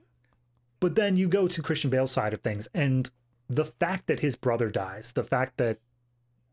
But 0.79 0.95
then 0.95 1.15
you 1.15 1.27
go 1.27 1.47
to 1.47 1.61
Christian 1.61 1.89
Bale's 1.89 2.11
side 2.11 2.33
of 2.33 2.41
things, 2.41 2.67
and 2.73 3.09
the 3.49 3.65
fact 3.65 4.07
that 4.07 4.21
his 4.21 4.35
brother 4.35 4.69
dies, 4.69 5.11
the 5.11 5.23
fact 5.23 5.57
that 5.57 5.79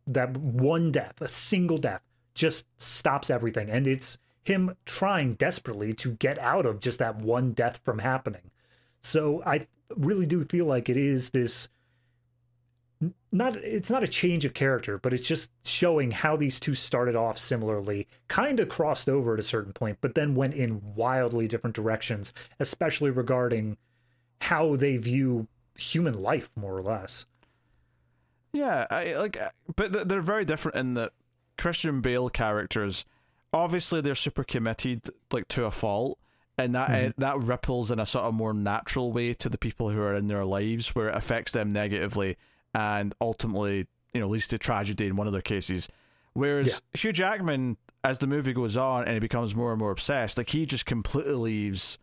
that 0.06 0.36
one 0.36 0.90
death, 0.92 1.20
a 1.20 1.28
single 1.28 1.78
death, 1.78 2.02
just 2.34 2.66
stops 2.76 3.30
everything, 3.30 3.70
and 3.70 3.86
it's 3.86 4.18
him 4.49 4.74
trying 4.84 5.34
desperately 5.34 5.92
to 5.94 6.12
get 6.12 6.38
out 6.38 6.66
of 6.66 6.80
just 6.80 6.99
that 6.99 7.16
one 7.16 7.53
death 7.53 7.80
from 7.84 8.01
happening. 8.01 8.51
So 9.03 9.42
I 9.46 9.66
really 9.96 10.26
do 10.26 10.44
feel 10.44 10.66
like 10.66 10.88
it 10.88 10.96
is 10.96 11.30
this 11.30 11.68
not 13.30 13.57
it's 13.57 13.90
not 13.90 14.03
a 14.03 14.09
change 14.09 14.44
of 14.44 14.55
character, 14.55 14.99
but 14.99 15.12
it's 15.12 15.26
just 15.26 15.51
showing 15.64 16.11
how 16.11 16.36
these 16.36 16.59
two 16.59 16.74
started 16.74 17.14
off 17.14 17.38
similarly, 17.38 18.08
kind 18.26 18.58
of 18.58 18.68
crossed 18.68 19.08
over 19.08 19.34
at 19.34 19.41
a 19.41 19.45
certain 19.45 19.72
point, 19.72 19.99
but 20.00 20.14
then 20.14 20.34
went 20.34 20.54
in 20.54 20.83
wildly 20.96 21.46
different 21.46 21.76
directions, 21.76 22.33
especially 22.58 23.11
regarding 23.11 23.76
how 24.41 24.75
they 24.76 24.96
view 24.96 25.46
human 25.76 26.18
life 26.18 26.50
more 26.57 26.76
or 26.76 26.83
less. 26.83 27.26
Yeah, 28.53 28.87
I 28.91 29.14
like 29.14 29.37
uh, 29.37 29.50
but 29.76 30.08
they're 30.08 30.20
very 30.20 30.45
different 30.45 30.76
in 30.79 30.95
that 30.95 31.12
Christian 31.57 32.00
Bale 32.00 32.30
characters 32.30 33.04
obviously 33.53 34.00
they're 34.00 34.14
super 34.14 34.45
committed 34.45 35.08
like 35.33 35.49
to 35.49 35.64
a 35.64 35.70
fault 35.70 36.18
and 36.58 36.75
that 36.75 36.91
mm-hmm. 36.91 37.08
uh, 37.08 37.12
that 37.18 37.38
ripples 37.38 37.91
in 37.91 37.99
a 37.99 38.07
sort 38.07 38.25
of 38.25 38.34
more 38.34 38.53
natural 38.53 39.12
way 39.12 39.33
to 39.33 39.49
the 39.49 39.58
people 39.58 39.91
who 39.91 40.00
are 40.00 40.14
in 40.14 40.26
their 40.26 40.45
lives 40.45 40.95
where 40.95 41.08
it 41.08 41.14
affects 41.14 41.53
them 41.53 41.72
negatively 41.72 42.37
and 42.75 43.14
ultimately 43.20 43.87
you 44.12 44.20
know 44.20 44.29
leads 44.29 44.49
to 44.49 44.58
tragedy 44.58 45.07
in 45.07 45.16
one 45.16 45.26
of 45.26 45.33
their 45.33 45.42
cases 45.42 45.88
whereas 46.34 46.66
yeah. 46.66 47.00
Hugh 47.00 47.12
Jackman 47.12 47.76
as 48.04 48.18
the 48.18 48.26
movie 48.26 48.53
goes 48.53 48.76
on 48.76 49.04
and 49.04 49.14
he 49.14 49.20
becomes 49.20 49.54
more 49.54 49.70
and 49.70 49.79
more 49.79 49.91
obsessed 49.91 50.37
like 50.37 50.50
he 50.50 50.66
just 50.66 50.87
completely 50.87 51.34
leaves 51.34 51.99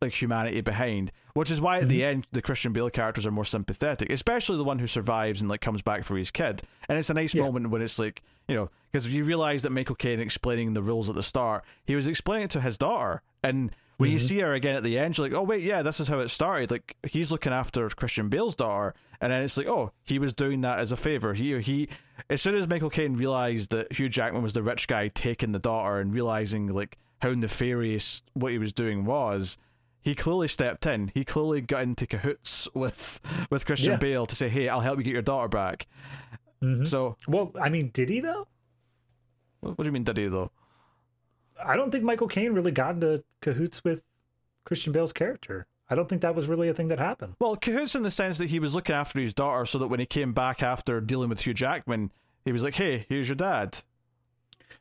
like 0.00 0.12
humanity 0.12 0.60
behind 0.60 1.10
which 1.34 1.50
is 1.50 1.60
why 1.60 1.76
at 1.76 1.82
mm-hmm. 1.82 1.88
the 1.88 2.04
end 2.04 2.26
the 2.32 2.42
Christian 2.42 2.72
Bale 2.72 2.90
characters 2.90 3.26
are 3.26 3.30
more 3.30 3.44
sympathetic 3.44 4.10
especially 4.10 4.56
the 4.56 4.64
one 4.64 4.78
who 4.78 4.86
survives 4.86 5.40
and 5.40 5.50
like 5.50 5.60
comes 5.60 5.82
back 5.82 6.04
for 6.04 6.16
his 6.16 6.30
kid 6.30 6.62
and 6.88 6.98
it's 6.98 7.10
a 7.10 7.14
nice 7.14 7.34
yeah. 7.34 7.42
moment 7.42 7.70
when 7.70 7.82
it's 7.82 7.98
like 7.98 8.22
you 8.48 8.54
know 8.54 8.70
because 8.90 9.06
if 9.06 9.12
you 9.12 9.24
realize 9.24 9.62
that 9.62 9.70
Michael 9.70 9.96
Caine 9.96 10.20
explaining 10.20 10.74
the 10.74 10.82
rules 10.82 11.08
at 11.08 11.14
the 11.14 11.22
start 11.22 11.64
he 11.84 11.96
was 11.96 12.06
explaining 12.06 12.44
it 12.44 12.50
to 12.50 12.60
his 12.60 12.76
daughter 12.76 13.22
and 13.42 13.70
when 13.96 14.08
mm-hmm. 14.08 14.12
you 14.12 14.18
see 14.18 14.38
her 14.40 14.52
again 14.52 14.76
at 14.76 14.82
the 14.82 14.98
end 14.98 15.16
you're 15.16 15.28
like 15.28 15.36
oh 15.36 15.42
wait 15.42 15.62
yeah 15.62 15.82
this 15.82 16.00
is 16.00 16.08
how 16.08 16.18
it 16.18 16.28
started 16.28 16.70
like 16.70 16.96
he's 17.06 17.32
looking 17.32 17.52
after 17.52 17.88
Christian 17.88 18.28
Bale's 18.28 18.56
daughter 18.56 18.94
and 19.20 19.32
then 19.32 19.42
it's 19.42 19.56
like 19.56 19.66
oh 19.66 19.92
he 20.04 20.18
was 20.18 20.34
doing 20.34 20.60
that 20.60 20.78
as 20.78 20.92
a 20.92 20.96
favor 20.96 21.32
he 21.32 21.58
he 21.60 21.88
as 22.28 22.42
soon 22.42 22.54
as 22.54 22.68
Michael 22.68 22.90
Caine 22.90 23.14
realized 23.14 23.70
that 23.70 23.92
Hugh 23.92 24.08
Jackman 24.08 24.42
was 24.42 24.52
the 24.52 24.62
rich 24.62 24.88
guy 24.88 25.08
taking 25.08 25.52
the 25.52 25.58
daughter 25.58 26.00
and 26.00 26.14
realizing 26.14 26.66
like 26.66 26.98
how 27.22 27.30
nefarious 27.30 28.22
what 28.34 28.52
he 28.52 28.58
was 28.58 28.72
doing 28.72 29.04
was 29.04 29.58
he 30.06 30.14
clearly 30.14 30.46
stepped 30.48 30.86
in. 30.86 31.10
He 31.14 31.24
clearly 31.24 31.60
got 31.60 31.82
into 31.82 32.06
cahoots 32.06 32.68
with 32.74 33.20
with 33.50 33.66
Christian 33.66 33.90
Yeah. 33.92 33.96
Bale 33.98 34.24
to 34.26 34.34
say, 34.36 34.48
"Hey, 34.48 34.68
I'll 34.68 34.80
help 34.80 34.98
you 34.98 35.04
get 35.04 35.12
your 35.12 35.20
daughter 35.22 35.48
back." 35.48 35.86
Mhm. 36.62 36.86
So, 36.86 37.16
Well, 37.28 37.52
I 37.60 37.68
mean, 37.68 37.90
did 37.92 38.08
he 38.08 38.20
though? 38.20 38.46
what, 39.60 39.76
what 39.76 39.82
do 39.84 39.88
you 39.88 39.92
mean, 39.92 40.04
did 40.04 40.16
he 40.16 40.28
though? 40.28 40.50
I 41.62 41.74
don't 41.76 41.90
think 41.90 42.04
Michael 42.04 42.28
Caine 42.28 42.52
really 42.52 42.70
got 42.70 42.94
into 42.94 43.24
cahoots 43.40 43.82
with 43.82 44.02
Christian 44.64 44.92
Bale's 44.92 45.12
character. 45.12 45.66
I 45.90 45.94
don't 45.94 46.08
think 46.08 46.22
that 46.22 46.34
was 46.34 46.46
really 46.48 46.68
a 46.68 46.74
thing 46.74 46.88
that 46.88 46.98
happened. 46.98 47.34
Well, 47.40 47.56
cahoots 47.56 47.94
in 47.94 48.02
the 48.02 48.10
sense 48.10 48.38
that 48.38 48.50
he 48.50 48.58
was 48.58 48.74
looking 48.74 48.94
after 48.94 49.20
his 49.20 49.32
daughter, 49.34 49.64
so 49.66 49.78
that 49.78 49.86
when 49.88 50.00
he 50.00 50.06
came 50.06 50.32
back 50.32 50.62
after 50.62 51.00
dealing 51.00 51.28
with 51.28 51.40
Hugh 51.46 51.54
Jackman, 51.54 52.12
he 52.44 52.52
was 52.52 52.62
like, 52.62 52.74
"Hey, 52.74 53.06
here's 53.08 53.28
your 53.28 53.36
dad." 53.36 53.82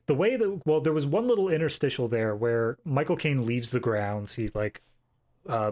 The 0.07 0.15
way 0.15 0.35
that 0.35 0.61
well, 0.65 0.81
there 0.81 0.93
was 0.93 1.05
one 1.07 1.27
little 1.27 1.49
interstitial 1.49 2.07
there 2.07 2.35
where 2.35 2.77
Michael 2.83 3.15
Caine 3.15 3.45
leaves 3.45 3.71
the 3.71 3.79
grounds. 3.79 4.35
He 4.35 4.49
like 4.53 4.81
uh 5.47 5.71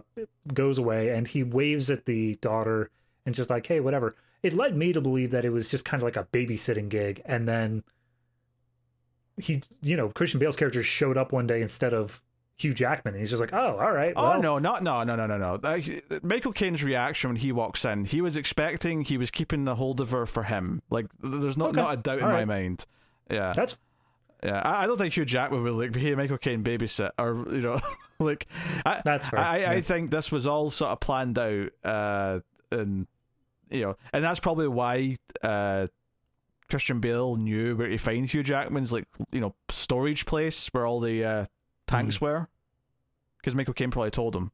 goes 0.53 0.77
away 0.77 1.09
and 1.09 1.27
he 1.27 1.43
waves 1.43 1.89
at 1.89 2.05
the 2.05 2.35
daughter 2.35 2.89
and 3.25 3.33
just 3.33 3.49
like, 3.49 3.65
hey, 3.67 3.79
whatever. 3.79 4.15
It 4.43 4.53
led 4.53 4.75
me 4.75 4.91
to 4.93 4.99
believe 4.99 5.31
that 5.31 5.45
it 5.45 5.51
was 5.51 5.71
just 5.71 5.85
kind 5.85 6.01
of 6.01 6.05
like 6.05 6.17
a 6.17 6.25
babysitting 6.25 6.89
gig, 6.89 7.21
and 7.25 7.47
then 7.47 7.83
he, 9.37 9.61
you 9.81 9.95
know, 9.95 10.09
Christian 10.09 10.39
Bale's 10.39 10.55
character 10.55 10.83
showed 10.83 11.17
up 11.17 11.31
one 11.31 11.47
day 11.47 11.61
instead 11.61 11.93
of 11.93 12.21
Hugh 12.57 12.73
Jackman, 12.73 13.13
and 13.15 13.21
he's 13.21 13.29
just 13.29 13.39
like, 13.41 13.53
oh, 13.53 13.77
all 13.77 13.91
right, 13.91 14.13
Oh 14.15 14.29
well, 14.31 14.41
no, 14.41 14.59
not 14.59 14.83
no, 14.83 15.03
no, 15.03 15.15
no, 15.15 15.25
no, 15.27 15.37
no. 15.37 15.55
Uh, 15.55 15.79
Michael 16.21 16.51
Caine's 16.53 16.83
reaction 16.83 17.29
when 17.31 17.37
he 17.37 17.51
walks 17.51 17.83
in, 17.85 18.05
he 18.05 18.21
was 18.21 18.37
expecting 18.37 19.01
he 19.03 19.17
was 19.17 19.31
keeping 19.31 19.63
the 19.65 19.75
hold 19.75 20.01
of 20.01 20.11
her 20.11 20.25
for 20.25 20.43
him. 20.43 20.81
Like, 20.89 21.07
there's 21.21 21.57
not 21.57 21.69
Okay. 21.69 21.81
not 21.81 21.93
a 21.93 21.97
doubt 21.97 22.17
in 22.19 22.25
All 22.25 22.29
my 22.29 22.39
right. 22.39 22.47
mind. 22.47 22.85
Yeah, 23.31 23.53
that's 23.55 23.77
yeah. 24.43 24.61
I, 24.63 24.83
I 24.83 24.87
don't 24.87 24.97
think 24.97 25.13
Hugh 25.15 25.25
Jackman 25.25 25.63
would 25.63 25.73
like, 25.73 25.95
hey, 25.95 26.15
Michael 26.15 26.37
Caine 26.37 26.63
babysit, 26.63 27.11
or 27.17 27.45
you 27.53 27.61
know, 27.61 27.79
like, 28.19 28.47
I, 28.85 29.01
That's 29.05 29.29
fair, 29.29 29.39
I, 29.39 29.65
I 29.75 29.81
think 29.81 30.11
this 30.11 30.31
was 30.31 30.45
all 30.47 30.69
sort 30.69 30.91
of 30.91 30.99
planned 30.99 31.39
out, 31.39 31.69
uh, 31.83 32.39
and 32.71 33.07
you 33.69 33.81
know, 33.83 33.97
and 34.11 34.23
that's 34.23 34.39
probably 34.39 34.67
why 34.67 35.17
uh, 35.41 35.87
Christian 36.69 36.99
Bale 36.99 37.35
knew 37.35 37.75
where 37.75 37.87
to 37.87 37.97
find 37.97 38.29
Hugh 38.29 38.43
Jackman's 38.43 38.91
like 38.93 39.07
you 39.31 39.39
know 39.39 39.55
storage 39.69 40.25
place 40.25 40.67
where 40.73 40.85
all 40.85 40.99
the 40.99 41.23
uh, 41.23 41.45
tanks 41.87 42.17
Hmm. 42.17 42.25
were, 42.25 42.47
because 43.37 43.55
Michael 43.55 43.73
Caine 43.73 43.91
probably 43.91 44.11
told 44.11 44.35
him. 44.35 44.51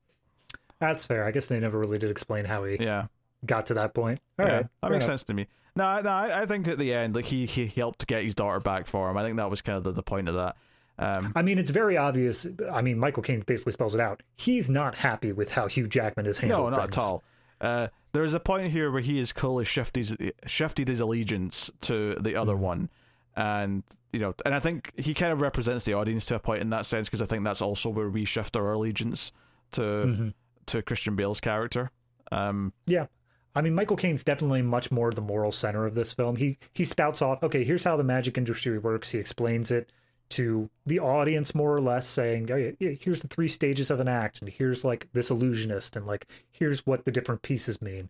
that's 0.79 1.05
fair. 1.05 1.25
I 1.25 1.31
guess 1.31 1.47
they 1.47 1.59
never 1.59 1.77
really 1.79 1.97
did 1.97 2.11
explain 2.11 2.45
how 2.45 2.63
he 2.63 2.77
Yeah. 2.79 3.07
Got 3.45 3.65
to 3.67 3.73
that 3.75 3.93
point. 3.93 4.19
All 4.39 4.45
yeah, 4.45 4.53
right, 4.53 4.67
that 4.81 4.91
makes 4.91 5.05
enough. 5.05 5.11
sense 5.13 5.23
to 5.25 5.33
me. 5.33 5.47
No, 5.75 5.85
I- 5.85 6.01
no, 6.01 6.09
I, 6.09 6.41
I 6.41 6.45
think 6.45 6.67
at 6.67 6.77
the 6.77 6.93
end, 6.93 7.15
like 7.15 7.25
he 7.25 7.45
he 7.45 7.67
helped 7.67 8.05
get 8.07 8.23
his 8.23 8.35
daughter 8.35 8.59
back 8.59 8.85
for 8.87 9.09
him. 9.09 9.17
I 9.17 9.23
think 9.23 9.37
that 9.37 9.49
was 9.49 9.61
kind 9.61 9.77
of 9.77 9.83
the, 9.83 9.91
the 9.91 10.03
point 10.03 10.27
of 10.29 10.35
that. 10.35 10.55
Um, 10.97 11.31
I 11.35 11.41
mean, 11.43 11.57
it's 11.57 11.71
very 11.71 11.95
obvious. 11.95 12.45
I 12.71 12.81
mean, 12.81 12.99
Michael 12.99 13.23
Caine 13.23 13.41
basically 13.47 13.71
spells 13.71 13.95
it 13.95 14.01
out. 14.01 14.21
He's 14.35 14.69
not 14.69 14.95
happy 14.95 15.31
with 15.31 15.51
how 15.51 15.67
Hugh 15.67 15.87
Jackman 15.87 16.25
is 16.25 16.39
handled 16.39 16.71
no, 16.71 16.77
not 16.77 16.85
things. 16.93 16.97
at 16.97 17.03
all. 17.03 17.23
Uh, 17.61 17.87
there's 18.11 18.33
a 18.33 18.39
point 18.39 18.71
here 18.71 18.91
where 18.91 19.01
he 19.01 19.17
has 19.19 19.31
clearly 19.31 19.63
shifted 19.63 19.99
his, 19.99 20.17
shifted 20.45 20.87
his 20.89 20.99
allegiance 20.99 21.71
to 21.81 22.15
the 22.19 22.35
other 22.35 22.53
Mm-hmm. 22.53 22.61
one, 22.63 22.89
and 23.37 23.83
you 24.11 24.19
know, 24.19 24.33
and 24.43 24.53
I 24.55 24.59
think 24.59 24.91
he 24.97 25.13
kind 25.13 25.31
of 25.31 25.39
represents 25.39 25.85
the 25.85 25.93
audience 25.93 26.25
to 26.25 26.35
a 26.35 26.39
point 26.39 26.61
in 26.61 26.71
that 26.71 26.85
sense 26.85 27.07
because 27.07 27.21
I 27.21 27.25
think 27.27 27.43
that's 27.45 27.61
also 27.61 27.89
where 27.89 28.09
we 28.09 28.25
shift 28.25 28.57
our 28.57 28.73
allegiance 28.73 29.31
to 29.73 29.81
Mhm. 29.81 30.33
to 30.65 30.81
Christian 30.81 31.15
Bale's 31.15 31.39
character. 31.39 31.91
Um, 32.31 32.73
Yeah. 32.87 33.05
I 33.55 33.61
mean, 33.61 33.73
Michael 33.73 33.97
Caine's 33.97 34.23
definitely 34.23 34.61
much 34.61 34.91
more 34.91 35.11
the 35.11 35.21
moral 35.21 35.51
center 35.51 35.85
of 35.85 35.95
this 35.95 36.13
film. 36.13 36.35
He 36.35 36.57
he 36.73 36.85
spouts 36.85 37.21
off, 37.21 37.43
okay, 37.43 37.63
here's 37.63 37.83
how 37.83 37.97
the 37.97 38.03
magic 38.03 38.37
industry 38.37 38.77
works. 38.77 39.09
He 39.09 39.17
explains 39.17 39.71
it 39.71 39.91
to 40.29 40.69
the 40.85 40.99
audience 40.99 41.55
more 41.55 41.75
or 41.75 41.81
less, 41.81 42.07
saying, 42.07 42.51
oh, 42.51 42.55
yeah, 42.55 42.91
here's 42.99 43.21
the 43.21 43.27
three 43.27 43.47
stages 43.47 43.89
of 43.89 43.99
an 43.99 44.07
act, 44.07 44.41
and 44.41 44.49
here's 44.49 44.85
like 44.85 45.07
this 45.13 45.31
illusionist, 45.31 45.95
and 45.95 46.05
like 46.05 46.27
here's 46.51 46.85
what 46.85 47.05
the 47.05 47.11
different 47.11 47.41
pieces 47.41 47.81
mean. 47.81 48.09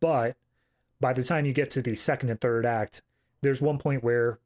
But 0.00 0.36
by 1.00 1.12
the 1.12 1.22
time 1.22 1.46
you 1.46 1.52
get 1.52 1.70
to 1.70 1.82
the 1.82 1.94
second 1.94 2.30
and 2.30 2.40
third 2.40 2.66
act, 2.66 3.02
there's 3.42 3.60
one 3.60 3.78
point 3.78 4.02
where 4.02 4.38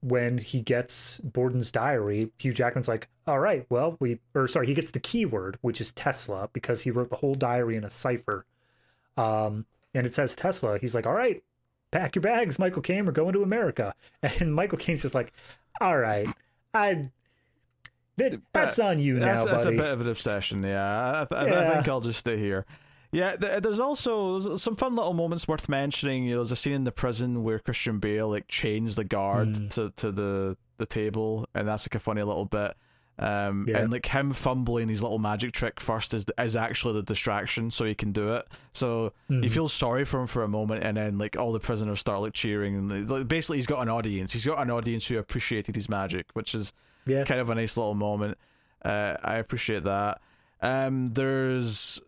when 0.00 0.38
he 0.38 0.60
gets 0.60 1.18
Borden's 1.20 1.72
diary, 1.72 2.30
Hugh 2.38 2.52
Jackman's 2.52 2.88
like, 2.88 3.08
all 3.26 3.38
right, 3.40 3.66
well, 3.70 3.96
we, 3.98 4.20
or 4.34 4.46
sorry, 4.46 4.66
he 4.66 4.74
gets 4.74 4.90
the 4.90 5.00
keyword, 5.00 5.58
which 5.62 5.80
is 5.80 5.92
Tesla, 5.92 6.48
because 6.52 6.82
he 6.82 6.90
wrote 6.90 7.10
the 7.10 7.16
whole 7.16 7.34
diary 7.34 7.76
in 7.76 7.84
a 7.84 7.90
cipher. 7.90 8.44
Um, 9.16 9.64
and 9.96 10.06
it 10.06 10.14
says 10.14 10.34
Tesla. 10.36 10.78
He's 10.78 10.94
like, 10.94 11.06
all 11.06 11.14
right, 11.14 11.42
pack 11.90 12.14
your 12.14 12.22
bags, 12.22 12.58
Michael 12.58 12.82
Caine, 12.82 13.06
we're 13.06 13.12
going 13.12 13.32
to 13.32 13.42
America. 13.42 13.94
And 14.40 14.54
Michael 14.54 14.78
Caine's 14.78 15.02
just 15.02 15.14
like, 15.14 15.32
all 15.80 15.98
right, 15.98 16.28
I, 16.74 17.10
that, 18.16 18.40
that's 18.52 18.78
on 18.78 18.98
you 18.98 19.14
now, 19.18 19.26
that's, 19.26 19.44
that's 19.44 19.64
a 19.66 19.70
bit 19.72 19.80
of 19.92 20.00
an 20.00 20.08
obsession. 20.08 20.62
Yeah, 20.62 21.22
I, 21.22 21.24
th- 21.24 21.40
I 21.40 21.46
Yeah. 21.46 21.74
think 21.74 21.88
I'll 21.88 22.00
just 22.00 22.18
stay 22.20 22.38
here. 22.38 22.64
Yeah, 23.12 23.36
th- 23.36 23.62
there's 23.62 23.80
also 23.80 24.56
some 24.56 24.74
fun 24.76 24.94
little 24.96 25.12
moments 25.14 25.46
worth 25.46 25.68
mentioning. 25.68 26.24
You 26.24 26.30
know, 26.32 26.36
there's 26.38 26.52
a 26.52 26.56
scene 26.56 26.72
in 26.74 26.84
the 26.84 26.92
prison 26.92 27.42
where 27.44 27.58
Christian 27.58 27.98
Bale 27.98 28.28
like 28.28 28.48
chains 28.48 28.96
the 28.96 29.04
guard 29.04 29.56
Hmm. 29.56 29.68
to, 29.68 29.90
to 29.96 30.12
the 30.12 30.56
the 30.78 30.86
table, 30.86 31.46
and 31.54 31.66
that's 31.68 31.84
like 31.84 31.94
a 31.94 31.98
funny 32.00 32.22
little 32.22 32.44
bit. 32.44 32.74
Um, 33.18 33.64
Yeah. 33.66 33.78
and 33.78 33.90
like 33.90 34.04
him 34.06 34.32
fumbling 34.34 34.88
his 34.90 35.02
little 35.02 35.18
magic 35.18 35.52
trick 35.52 35.80
first 35.80 36.12
is 36.12 36.26
is 36.38 36.54
actually 36.54 36.94
the 36.94 37.02
distraction, 37.02 37.70
so 37.70 37.84
he 37.86 37.94
can 37.94 38.12
do 38.12 38.34
it. 38.34 38.46
So 38.72 39.12
you 39.28 39.40
Mhm. 39.40 39.50
feel 39.50 39.68
sorry 39.68 40.04
for 40.04 40.20
him 40.20 40.26
for 40.26 40.42
a 40.42 40.48
moment, 40.48 40.84
and 40.84 40.96
then 40.98 41.16
like 41.16 41.34
all 41.36 41.52
the 41.52 41.60
prisoners 41.60 41.98
start 42.00 42.20
like 42.20 42.34
cheering, 42.34 42.74
and 42.76 43.10
like, 43.10 43.26
basically 43.26 43.56
he's 43.56 43.66
got 43.66 43.80
an 43.80 43.88
audience. 43.88 44.32
He's 44.32 44.44
got 44.44 44.58
an 44.60 44.70
audience 44.70 45.06
who 45.06 45.16
appreciated 45.18 45.76
his 45.76 45.88
magic, 45.88 46.26
which 46.34 46.54
is 46.54 46.74
yeah. 47.06 47.24
kind 47.24 47.40
of 47.40 47.48
a 47.48 47.54
nice 47.54 47.76
little 47.78 47.94
moment. 47.94 48.36
Uh, 48.84 49.16
I 49.24 49.36
appreciate 49.36 49.84
that. 49.84 50.20
Um, 50.60 51.12
there's 51.14 52.02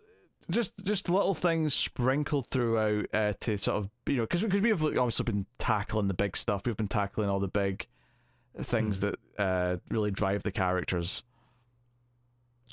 just 0.50 0.72
just 0.84 1.08
little 1.08 1.34
things 1.34 1.74
sprinkled 1.74 2.48
throughout 2.50 3.06
uh, 3.14 3.32
to 3.40 3.56
sort 3.56 3.76
of 3.78 3.90
you 4.06 4.16
know 4.16 4.22
because 4.24 4.42
because 4.42 4.60
we've 4.60 4.82
obviously 4.84 5.24
been 5.24 5.46
tackling 5.58 6.08
the 6.08 6.14
big 6.14 6.36
stuff. 6.36 6.62
We've 6.66 6.76
been 6.76 6.88
tackling 6.88 7.28
all 7.30 7.40
the 7.40 7.48
big 7.48 7.86
things 8.60 9.00
that 9.00 9.16
uh, 9.38 9.76
really 9.90 10.10
drive 10.10 10.42
the 10.42 10.52
characters. 10.52 11.22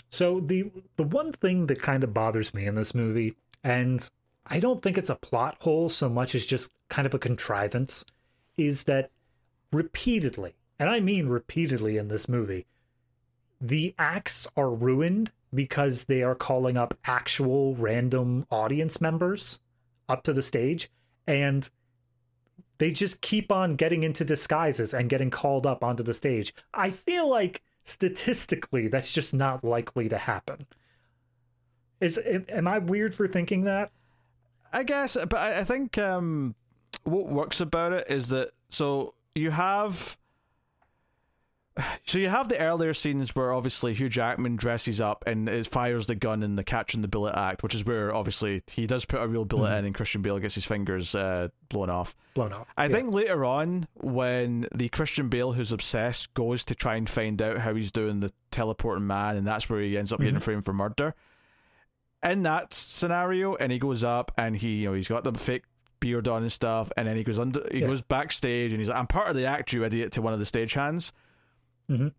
So 0.09 0.39
the 0.39 0.71
the 0.97 1.03
one 1.03 1.31
thing 1.31 1.67
that 1.67 1.81
kind 1.81 2.03
of 2.03 2.13
bothers 2.13 2.53
me 2.53 2.65
in 2.65 2.75
this 2.75 2.93
movie, 2.93 3.35
and 3.63 4.07
I 4.45 4.59
don't 4.59 4.81
think 4.81 4.97
it's 4.97 5.09
a 5.09 5.15
plot 5.15 5.57
hole 5.61 5.89
so 5.89 6.09
much 6.09 6.35
as 6.35 6.45
just 6.45 6.71
kind 6.89 7.05
of 7.05 7.13
a 7.13 7.19
contrivance, 7.19 8.05
is 8.57 8.85
that 8.85 9.11
repeatedly, 9.71 10.55
and 10.79 10.89
I 10.89 10.99
mean 10.99 11.27
repeatedly 11.27 11.97
in 11.97 12.07
this 12.07 12.29
movie, 12.29 12.65
the 13.59 13.95
acts 13.97 14.47
are 14.55 14.69
ruined 14.69 15.31
because 15.53 16.05
they 16.05 16.21
are 16.21 16.35
calling 16.35 16.77
up 16.77 16.93
actual 17.05 17.75
random 17.75 18.45
audience 18.51 18.99
members 18.99 19.59
up 20.09 20.23
to 20.23 20.33
the 20.33 20.41
stage 20.41 20.89
and 21.25 21.69
they 22.77 22.91
just 22.91 23.21
keep 23.21 23.51
on 23.51 23.75
getting 23.75 24.03
into 24.03 24.25
disguises 24.25 24.93
and 24.93 25.09
getting 25.09 25.29
called 25.29 25.65
up 25.65 25.83
onto 25.83 26.03
the 26.03 26.13
stage. 26.13 26.53
I 26.73 26.89
feel 26.89 27.29
like 27.29 27.61
statistically 27.83 28.87
that's 28.87 29.13
just 29.13 29.33
not 29.33 29.63
likely 29.63 30.09
to 30.09 30.17
happen. 30.17 30.65
Is 32.01 32.19
am 32.49 32.67
I 32.67 32.79
weird 32.79 33.13
for 33.13 33.27
thinking 33.27 33.63
that? 33.63 33.91
I 34.73 34.83
guess, 34.83 35.15
but 35.15 35.35
I, 35.35 35.63
think 35.63 35.97
um, 35.97 36.53
what 37.05 37.27
works 37.27 37.61
about 37.61 37.93
it 37.93 38.07
is 38.09 38.29
that 38.29 38.51
so 38.69 39.13
you 39.33 39.51
have. 39.51 40.17
So 42.07 42.19
you 42.19 42.29
have 42.29 42.47
the 42.49 42.57
earlier 42.59 42.93
scenes 42.93 43.35
where 43.35 43.51
obviously 43.51 43.93
Hugh 43.93 44.07
Jackman 44.09 44.55
dresses 44.55 45.01
up 45.01 45.23
and 45.27 45.49
it 45.49 45.65
fires 45.67 46.07
the 46.07 46.15
gun 46.15 46.43
in 46.43 46.55
the 46.55 46.63
catch 46.63 46.93
and 46.93 47.03
the 47.03 47.07
bullet 47.07 47.35
act, 47.35 47.63
which 47.63 47.73
is 47.75 47.83
where 47.83 48.13
obviously 48.15 48.63
he 48.71 48.85
does 48.87 49.03
put 49.05 49.21
a 49.21 49.27
real 49.27 49.43
bullet 49.43 49.71
Mhm. 49.71 49.79
in 49.79 49.85
and 49.85 49.95
Christian 49.95 50.21
Bale 50.21 50.39
gets 50.39 50.55
his 50.55 50.63
fingers 50.65 51.15
uh, 51.15 51.49
blown 51.69 51.89
off. 51.89 52.15
Blown 52.35 52.53
off. 52.53 52.67
I 52.77 52.85
Yeah. 52.85 52.91
think 52.91 53.13
later 53.13 53.43
on, 53.43 53.87
when 53.95 54.67
the 54.73 54.87
Christian 54.89 55.27
Bale 55.29 55.53
who's 55.53 55.71
obsessed 55.71 56.33
goes 56.35 56.63
to 56.65 56.75
try 56.75 56.95
and 56.95 57.09
find 57.09 57.41
out 57.41 57.57
how 57.57 57.73
he's 57.73 57.91
doing 57.91 58.19
the 58.21 58.31
teleporting 58.51 59.07
man, 59.07 59.35
and 59.35 59.45
that's 59.45 59.67
where 59.69 59.81
he 59.81 59.97
ends 59.97 60.13
up 60.13 60.19
getting 60.19 60.35
Mhm. 60.35 60.43
framed 60.43 60.65
for 60.65 60.73
murder. 60.73 61.13
In 62.23 62.43
that 62.43 62.71
scenario, 62.71 63.55
and 63.55 63.71
he 63.71 63.79
goes 63.79 64.03
up 64.03 64.31
and 64.37 64.55
he, 64.55 64.75
you 64.81 64.89
know, 64.89 64.93
he's 64.93 65.07
got 65.09 65.23
the 65.23 65.33
fake 65.33 65.63
beard 65.99 66.27
on 66.27 66.43
and 66.43 66.51
stuff, 66.51 66.91
and 66.95 67.07
then 67.07 67.17
he 67.17 67.23
goes 67.23 67.39
under, 67.39 67.67
he 67.71 67.79
Yeah. 67.81 67.87
goes 67.87 68.01
backstage, 68.01 68.71
and 68.71 68.79
he's 68.79 68.89
like, 68.89 68.97
"I'm 68.97 69.07
part 69.07 69.27
of 69.29 69.35
the 69.35 69.45
act, 69.45 69.73
you 69.73 69.83
idiot," 69.83 70.11
to 70.13 70.21
one 70.21 70.33
of 70.33 70.39
the 70.39 70.45
stagehands. 70.45 71.11
Mhm. 71.89 72.13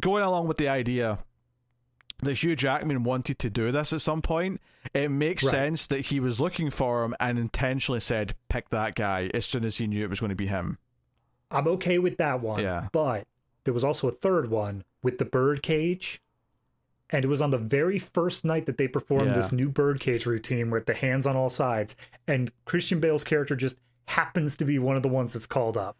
Going 0.00 0.22
along 0.24 0.48
with 0.48 0.56
the 0.56 0.68
idea 0.68 1.18
that 2.22 2.34
Hugh 2.42 2.56
Jackman 2.56 3.04
wanted 3.04 3.38
to 3.40 3.50
do 3.50 3.70
this 3.70 3.92
at 3.92 4.00
some 4.00 4.22
point, 4.22 4.60
it 4.92 5.10
makes 5.10 5.44
Right. 5.44 5.50
sense 5.50 5.86
that 5.88 6.00
he 6.06 6.20
was 6.20 6.40
looking 6.40 6.70
for 6.70 7.04
him 7.04 7.14
and 7.20 7.38
intentionally 7.38 8.00
said, 8.00 8.34
"Pick 8.48 8.70
that 8.70 8.94
guy" 8.94 9.30
as 9.34 9.44
soon 9.46 9.64
as 9.64 9.78
he 9.78 9.86
knew 9.86 10.02
it 10.02 10.10
was 10.10 10.20
going 10.20 10.30
to 10.30 10.36
be 10.36 10.46
him. 10.46 10.78
I'm 11.50 11.68
okay 11.68 11.98
with 11.98 12.16
that 12.18 12.40
one. 12.40 12.60
Yeah. 12.60 12.88
But 12.92 13.26
there 13.64 13.74
was 13.74 13.84
also 13.84 14.08
a 14.08 14.12
third 14.12 14.50
one 14.50 14.84
with 15.02 15.18
the 15.18 15.24
birdcage. 15.24 16.20
And 17.10 17.24
it 17.24 17.28
was 17.28 17.42
on 17.42 17.50
the 17.50 17.58
very 17.58 17.98
first 17.98 18.44
night 18.44 18.66
that 18.66 18.78
they 18.78 18.88
performed 18.88 19.28
Yeah. 19.28 19.34
this 19.34 19.52
new 19.52 19.68
birdcage 19.68 20.26
routine 20.26 20.70
with 20.70 20.86
the 20.86 20.94
hands 20.94 21.26
on 21.26 21.36
all 21.36 21.50
sides. 21.50 21.94
And 22.26 22.50
Christian 22.64 22.98
Bale's 22.98 23.22
character 23.24 23.54
just 23.54 23.76
happens 24.08 24.56
to 24.56 24.64
be 24.64 24.78
one 24.78 24.96
of 24.96 25.02
the 25.02 25.08
ones 25.08 25.34
that's 25.34 25.46
called 25.46 25.76
up 25.76 25.96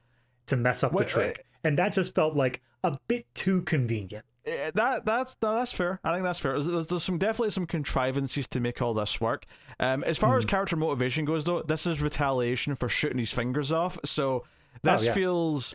to 0.46 0.56
mess 0.56 0.82
up 0.82 0.92
Wait, 0.92 1.04
the 1.06 1.10
trick. 1.12 1.46
And 1.64 1.78
that 1.78 1.92
just 1.92 2.14
felt 2.14 2.36
like 2.36 2.62
a 2.82 2.98
bit 3.08 3.26
too 3.34 3.62
convenient. 3.62 4.24
Eh, 4.46 4.70
that 4.74 5.06
that's 5.06 5.36
no, 5.42 5.54
that's 5.54 5.72
fair. 5.72 6.00
I 6.04 6.12
think 6.12 6.24
that's 6.24 6.38
fair. 6.38 6.60
There's, 6.60 6.86
there's 6.86 7.02
some 7.02 7.18
definitely 7.18 7.50
some 7.50 7.66
contrivances 7.66 8.46
to 8.48 8.60
make 8.60 8.82
all 8.82 8.92
this 8.92 9.20
work. 9.20 9.46
Um, 9.80 10.04
as 10.04 10.18
far 10.18 10.34
mm. 10.34 10.38
as 10.38 10.44
character 10.44 10.76
motivation 10.76 11.24
goes, 11.24 11.44
though, 11.44 11.62
this 11.62 11.86
is 11.86 12.02
retaliation 12.02 12.76
for 12.76 12.88
shooting 12.88 13.18
his 13.18 13.32
fingers 13.32 13.72
off. 13.72 13.98
So 14.04 14.44
this 14.82 15.02
oh, 15.02 15.06
yeah. 15.06 15.12
feels 15.14 15.74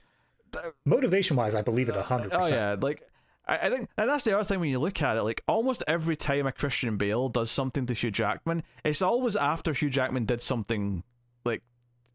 motivation 0.86 1.36
wise, 1.36 1.56
I 1.56 1.61
believe 1.61 1.90
it 1.90 1.95
hundred 1.95 2.32
percent. 2.32 2.53
Oh 2.53 2.56
yeah, 2.56 2.76
like 2.80 3.02
I, 3.48 3.57
I 3.57 3.70
think, 3.70 3.90
and 3.98 4.10
that's 4.10 4.24
the 4.24 4.36
other 4.36 4.44
thing 4.44 4.60
when 4.60 4.70
you 4.70 4.80
look 4.80 5.02
at 5.02 5.18
it. 5.18 5.24
Like 5.24 5.44
almost 5.48 5.84
every 5.88 6.16
time 6.16 6.45
a 6.45 6.52
Christian 6.52 6.98
Bale 6.98 7.30
does 7.30 7.49
something 7.49 7.88
to 7.88 7.94
Hugh 7.94 8.11
Jackman, 8.11 8.64
it's 8.86 9.02
always 9.02 9.36
after 9.36 9.74
Hugh 9.74 9.90
Jackman 9.90 10.26
did 10.26 10.41
something 10.41 11.03
like 11.44 11.64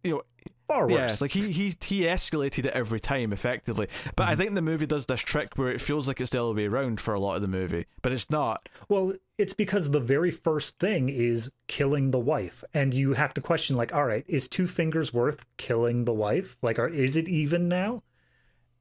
you 0.05 0.13
know 0.13 0.23
far 0.67 0.89
worse. 0.89 1.21
Yeah, 1.21 1.25
like 1.25 1.33
he 1.33 1.51
he 1.53 1.75
he 1.81 2.03
escalated 2.03 2.67
it 2.67 2.73
every 2.73 3.01
time 3.01 3.33
effectively. 3.33 3.89
But 4.17 4.25
mm-hmm. 4.25 4.33
I 4.33 4.37
think 4.37 4.55
the 4.55 4.63
movie 4.63 4.87
does 4.87 5.07
this 5.07 5.21
trick 5.21 5.57
where 5.57 5.71
it 5.71 5.81
feels 5.81 6.09
like 6.09 6.21
it's 6.21 6.31
the 6.31 6.43
other 6.43 6.55
way 6.55 6.67
around 6.67 7.01
for 7.01 7.15
a 7.15 7.21
lot 7.21 7.37
of 7.37 7.43
the 7.43 7.49
movie, 7.49 7.87
but 8.03 8.13
it's 8.13 8.31
not. 8.31 8.69
Well, 8.89 9.15
it's 9.39 9.55
because 9.55 9.91
the 9.91 10.01
very 10.01 10.31
first 10.31 10.79
thing 10.79 11.09
is 11.09 11.51
killing 11.67 12.11
the 12.11 12.19
wife, 12.19 12.65
and 12.73 12.95
you 12.95 13.15
have 13.15 13.35
to 13.35 13.41
question 13.41 13.77
like, 13.77 13.95
all 13.95 14.05
right, 14.05 14.25
is 14.29 14.49
two 14.49 14.67
fingers 14.67 15.13
worth 15.13 15.45
killing 15.57 16.05
the 16.05 16.13
wife? 16.13 16.57
Like, 16.63 16.79
are, 16.79 16.89
is 16.89 17.17
it 17.17 17.29
even 17.29 17.69
now? 17.69 18.03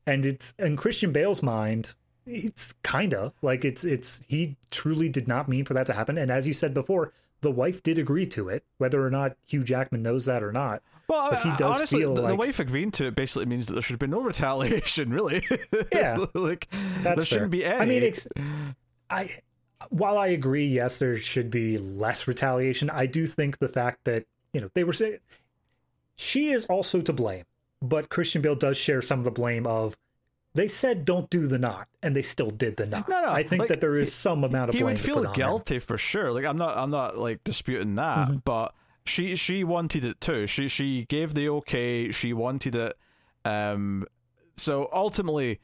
And 0.05 0.25
it's 0.25 0.53
in 0.59 0.75
Christian 0.75 1.13
Bale's 1.13 1.41
mind, 1.41 1.95
it's 2.25 2.73
kinda 2.83 3.33
like 3.41 3.65
it's 3.65 3.83
it's 3.83 4.21
he 4.27 4.55
truly 4.71 5.09
did 5.09 5.27
not 5.27 5.49
mean 5.49 5.65
for 5.65 5.73
that 5.73 5.85
to 5.85 5.93
happen 5.93 6.17
and 6.17 6.31
as 6.31 6.47
you 6.47 6.53
said 6.53 6.73
before 6.73 7.11
the 7.41 7.51
wife 7.51 7.83
did 7.83 7.97
agree 7.97 8.25
to 8.25 8.47
it 8.47 8.63
whether 8.77 9.05
or 9.05 9.09
not 9.09 9.35
hugh 9.47 9.63
jackman 9.63 10.01
knows 10.01 10.25
that 10.25 10.43
or 10.43 10.51
not 10.51 10.81
well 11.07 11.29
but 11.29 11.39
he 11.41 11.49
does 11.57 11.77
honestly 11.77 12.01
feel 12.01 12.13
the, 12.13 12.21
like... 12.21 12.29
the 12.29 12.35
wife 12.35 12.59
agreeing 12.59 12.91
to 12.91 13.05
it 13.05 13.15
basically 13.15 13.45
means 13.45 13.67
that 13.67 13.73
there 13.73 13.81
should 13.81 13.99
be 13.99 14.07
no 14.07 14.19
retaliation 14.21 15.11
really 15.11 15.43
yeah 15.91 16.17
like 16.33 16.69
there 17.01 17.15
fair. 17.15 17.25
shouldn't 17.25 17.51
be 17.51 17.65
any 17.65 17.77
i 17.77 17.85
mean 17.85 18.03
it's 18.03 18.27
i 19.09 19.29
while 19.89 20.17
i 20.17 20.27
agree 20.27 20.67
yes 20.67 20.99
there 20.99 21.17
should 21.17 21.49
be 21.49 21.77
less 21.77 22.27
retaliation 22.27 22.89
i 22.89 23.05
do 23.05 23.25
think 23.25 23.59
the 23.59 23.69
fact 23.69 24.03
that 24.05 24.25
you 24.53 24.61
know 24.61 24.69
they 24.73 24.83
were 24.83 24.93
saying 24.93 25.17
she 26.15 26.51
is 26.51 26.65
also 26.67 27.01
to 27.01 27.13
blame 27.13 27.43
but 27.81 28.09
christian 28.09 28.41
bale 28.41 28.55
does 28.55 28.77
share 28.77 29.01
some 29.01 29.19
of 29.19 29.25
the 29.25 29.31
blame 29.31 29.67
of 29.67 29.95
they 30.55 30.67
said 30.67 31.03
don't 31.05 31.29
do 31.29 31.47
the 31.47 31.57
knot, 31.57 31.87
and 32.03 32.15
they 32.15 32.21
still 32.21 32.49
did 32.49 32.77
the 32.77 32.85
knot. 32.85 33.09
No, 33.09 33.21
no, 33.21 33.31
I 33.31 33.41
think 33.41 33.61
like, 33.61 33.69
that 33.69 33.81
there 33.81 33.95
is 33.95 34.13
some 34.13 34.43
amount 34.43 34.69
of 34.69 34.75
he 34.75 34.81
blame. 34.83 34.95
He 34.95 35.11
would 35.11 35.23
feel 35.23 35.33
guilty 35.33 35.79
for 35.79 35.97
sure. 35.97 36.31
Like 36.31 36.45
I'm 36.45 36.57
not, 36.57 36.77
I'm 36.77 36.91
not 36.91 37.17
like 37.17 37.43
disputing 37.43 37.95
that, 37.95 38.27
mm-hmm. 38.27 38.37
but 38.45 38.75
she 39.05 39.35
she 39.35 39.63
wanted 39.63 40.05
it 40.05 40.21
too. 40.21 40.47
She 40.47 40.67
she 40.67 41.05
gave 41.05 41.33
the 41.33 41.49
okay. 41.49 42.11
She 42.11 42.33
wanted 42.33 42.75
it. 42.75 42.97
Um, 43.45 44.05
so 44.57 44.89
ultimately, 44.93 45.59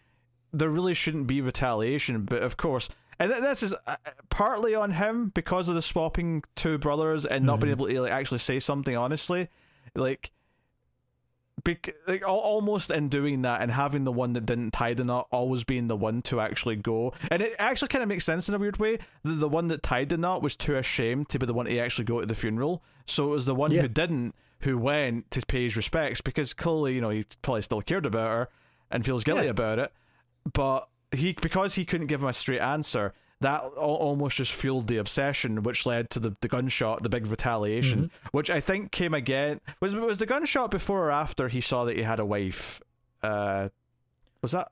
there 0.51 0.69
really 0.69 0.93
shouldn't 0.93 1.27
be 1.27 1.41
retaliation. 1.41 2.23
But 2.23 2.43
of 2.43 2.57
course, 2.57 2.89
and 3.19 3.31
this 3.31 3.63
is 3.63 3.73
uh, 3.87 3.95
partly 4.29 4.75
on 4.75 4.91
him 4.91 5.29
because 5.33 5.69
of 5.69 5.75
the 5.75 5.81
swapping 5.81 6.43
two 6.55 6.77
brothers 6.77 7.25
and 7.25 7.45
not 7.45 7.55
mm-hmm. 7.55 7.61
being 7.61 7.71
able 7.71 7.87
to 7.87 8.01
like, 8.01 8.11
actually 8.11 8.39
say 8.39 8.59
something 8.59 8.95
honestly. 8.95 9.49
Like 9.95 10.31
Bec- 11.63 11.95
like 12.07 12.27
almost 12.27 12.91
in 12.91 13.09
doing 13.09 13.41
that 13.41 13.61
and 13.61 13.71
having 13.71 14.03
the 14.03 14.11
one 14.11 14.33
that 14.33 14.45
didn't 14.45 14.71
tie 14.71 14.93
the 14.93 15.03
knot 15.03 15.27
always 15.31 15.63
being 15.63 15.87
the 15.87 15.95
one 15.95 16.21
to 16.23 16.39
actually 16.39 16.75
go 16.75 17.13
and 17.31 17.41
it 17.41 17.53
actually 17.57 17.87
kind 17.87 18.03
of 18.03 18.07
makes 18.07 18.23
sense 18.23 18.47
in 18.47 18.55
a 18.55 18.59
weird 18.59 18.77
way 18.77 18.99
the, 19.23 19.33
the 19.33 19.49
one 19.49 19.67
that 19.67 19.81
tied 19.81 20.09
the 20.09 20.17
knot 20.17 20.43
was 20.43 20.55
too 20.55 20.75
ashamed 20.75 21.27
to 21.29 21.39
be 21.39 21.45
the 21.45 21.53
one 21.53 21.65
to 21.65 21.77
actually 21.79 22.05
go 22.05 22.19
to 22.19 22.27
the 22.27 22.35
funeral 22.35 22.83
so 23.07 23.25
it 23.25 23.29
was 23.31 23.45
the 23.45 23.55
one 23.55 23.71
yeah. 23.71 23.81
who 23.81 23.87
didn't 23.87 24.35
who 24.61 24.77
went 24.77 25.29
to 25.31 25.41
pay 25.45 25.63
his 25.63 25.75
respects 25.75 26.21
because 26.21 26.53
clearly 26.53 26.93
you 26.93 27.01
know 27.01 27.09
he 27.09 27.25
probably 27.41 27.61
still 27.61 27.81
cared 27.81 28.05
about 28.05 28.29
her 28.29 28.49
and 28.91 29.03
feels 29.03 29.23
guilty 29.23 29.45
yeah. 29.45 29.51
about 29.51 29.79
it 29.79 29.91
but 30.53 30.87
he 31.11 31.33
because 31.33 31.75
he 31.75 31.85
couldn't 31.85 32.07
give 32.07 32.21
him 32.21 32.29
a 32.29 32.33
straight 32.33 32.61
answer 32.61 33.13
that 33.41 33.61
almost 33.61 34.37
just 34.37 34.51
fueled 34.51 34.87
the 34.87 34.97
obsession, 34.97 35.63
which 35.63 35.85
led 35.85 36.09
to 36.11 36.19
the, 36.19 36.35
the 36.41 36.47
gunshot, 36.47 37.03
the 37.03 37.09
big 37.09 37.27
retaliation, 37.27 37.99
mm-hmm. 37.99 38.27
which 38.31 38.49
I 38.49 38.59
think 38.59 38.91
came 38.91 39.13
again. 39.13 39.61
Was 39.79 39.95
was 39.95 40.17
the 40.17 40.25
gunshot 40.25 40.71
before 40.71 41.07
or 41.07 41.11
after 41.11 41.47
he 41.47 41.61
saw 41.61 41.85
that 41.85 41.95
he 41.95 42.03
had 42.03 42.19
a 42.19 42.25
wife? 42.25 42.81
Uh, 43.23 43.69
was 44.41 44.51
that? 44.51 44.69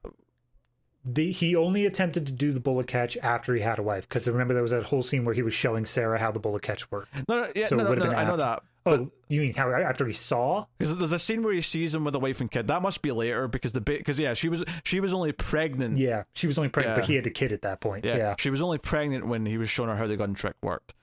The, 1.05 1.31
he 1.31 1.55
only 1.55 1.85
attempted 1.85 2.25
to 2.25 2.33
do 2.33 2.51
the 2.51 2.59
bullet 2.59 2.87
catch 2.87 3.15
after 3.17 3.55
he 3.55 3.61
had 3.61 3.79
a 3.79 3.83
wife 3.83 4.09
because 4.09 4.27
remember 4.27 4.53
there 4.53 4.61
was 4.61 4.71
that 4.71 4.83
whole 4.83 5.01
scene 5.01 5.23
where 5.23 5.33
he 5.33 5.41
was 5.41 5.53
showing 5.53 5.85
Sarah 5.85 6.19
how 6.19 6.31
the 6.31 6.39
bullet 6.39 6.61
catch 6.63 6.91
worked. 6.91 7.27
No, 7.29 7.43
no, 7.43 7.51
yeah, 7.55 7.65
so 7.65 7.77
no, 7.77 7.93
no, 7.93 8.09
no, 8.09 8.11
I 8.11 8.25
know 8.25 8.35
that. 8.35 8.63
Oh, 8.87 9.11
you 9.27 9.41
mean 9.41 9.53
how 9.53 9.71
after 9.71 10.05
he 10.05 10.13
saw? 10.13 10.65
Because 10.77 10.97
there's 10.97 11.11
a 11.11 11.19
scene 11.19 11.43
where 11.43 11.53
he 11.53 11.61
sees 11.61 11.93
him 11.93 12.03
with 12.03 12.15
a 12.15 12.19
wife 12.19 12.41
and 12.41 12.49
kid. 12.49 12.67
That 12.67 12.81
must 12.81 13.01
be 13.01 13.11
later 13.11 13.47
because 13.47 13.73
the 13.73 13.81
because 13.81 14.19
yeah, 14.19 14.33
she 14.33 14.49
was 14.49 14.63
she 14.83 14.99
was 14.99 15.13
only 15.13 15.31
pregnant. 15.31 15.97
Yeah, 15.97 16.23
she 16.33 16.47
was 16.47 16.57
only 16.57 16.69
pregnant, 16.69 16.97
yeah. 16.97 17.01
but 17.01 17.07
he 17.07 17.15
had 17.15 17.27
a 17.27 17.31
kid 17.31 17.51
at 17.51 17.61
that 17.63 17.81
point. 17.81 18.05
Yeah. 18.05 18.17
yeah. 18.17 18.35
she 18.39 18.49
was 18.49 18.61
only 18.61 18.77
pregnant 18.77 19.27
when 19.27 19.45
he 19.45 19.57
was 19.57 19.69
showing 19.69 19.89
her 19.89 19.95
how 19.95 20.07
the 20.07 20.17
gun 20.17 20.33
trick 20.33 20.55
worked. 20.61 20.93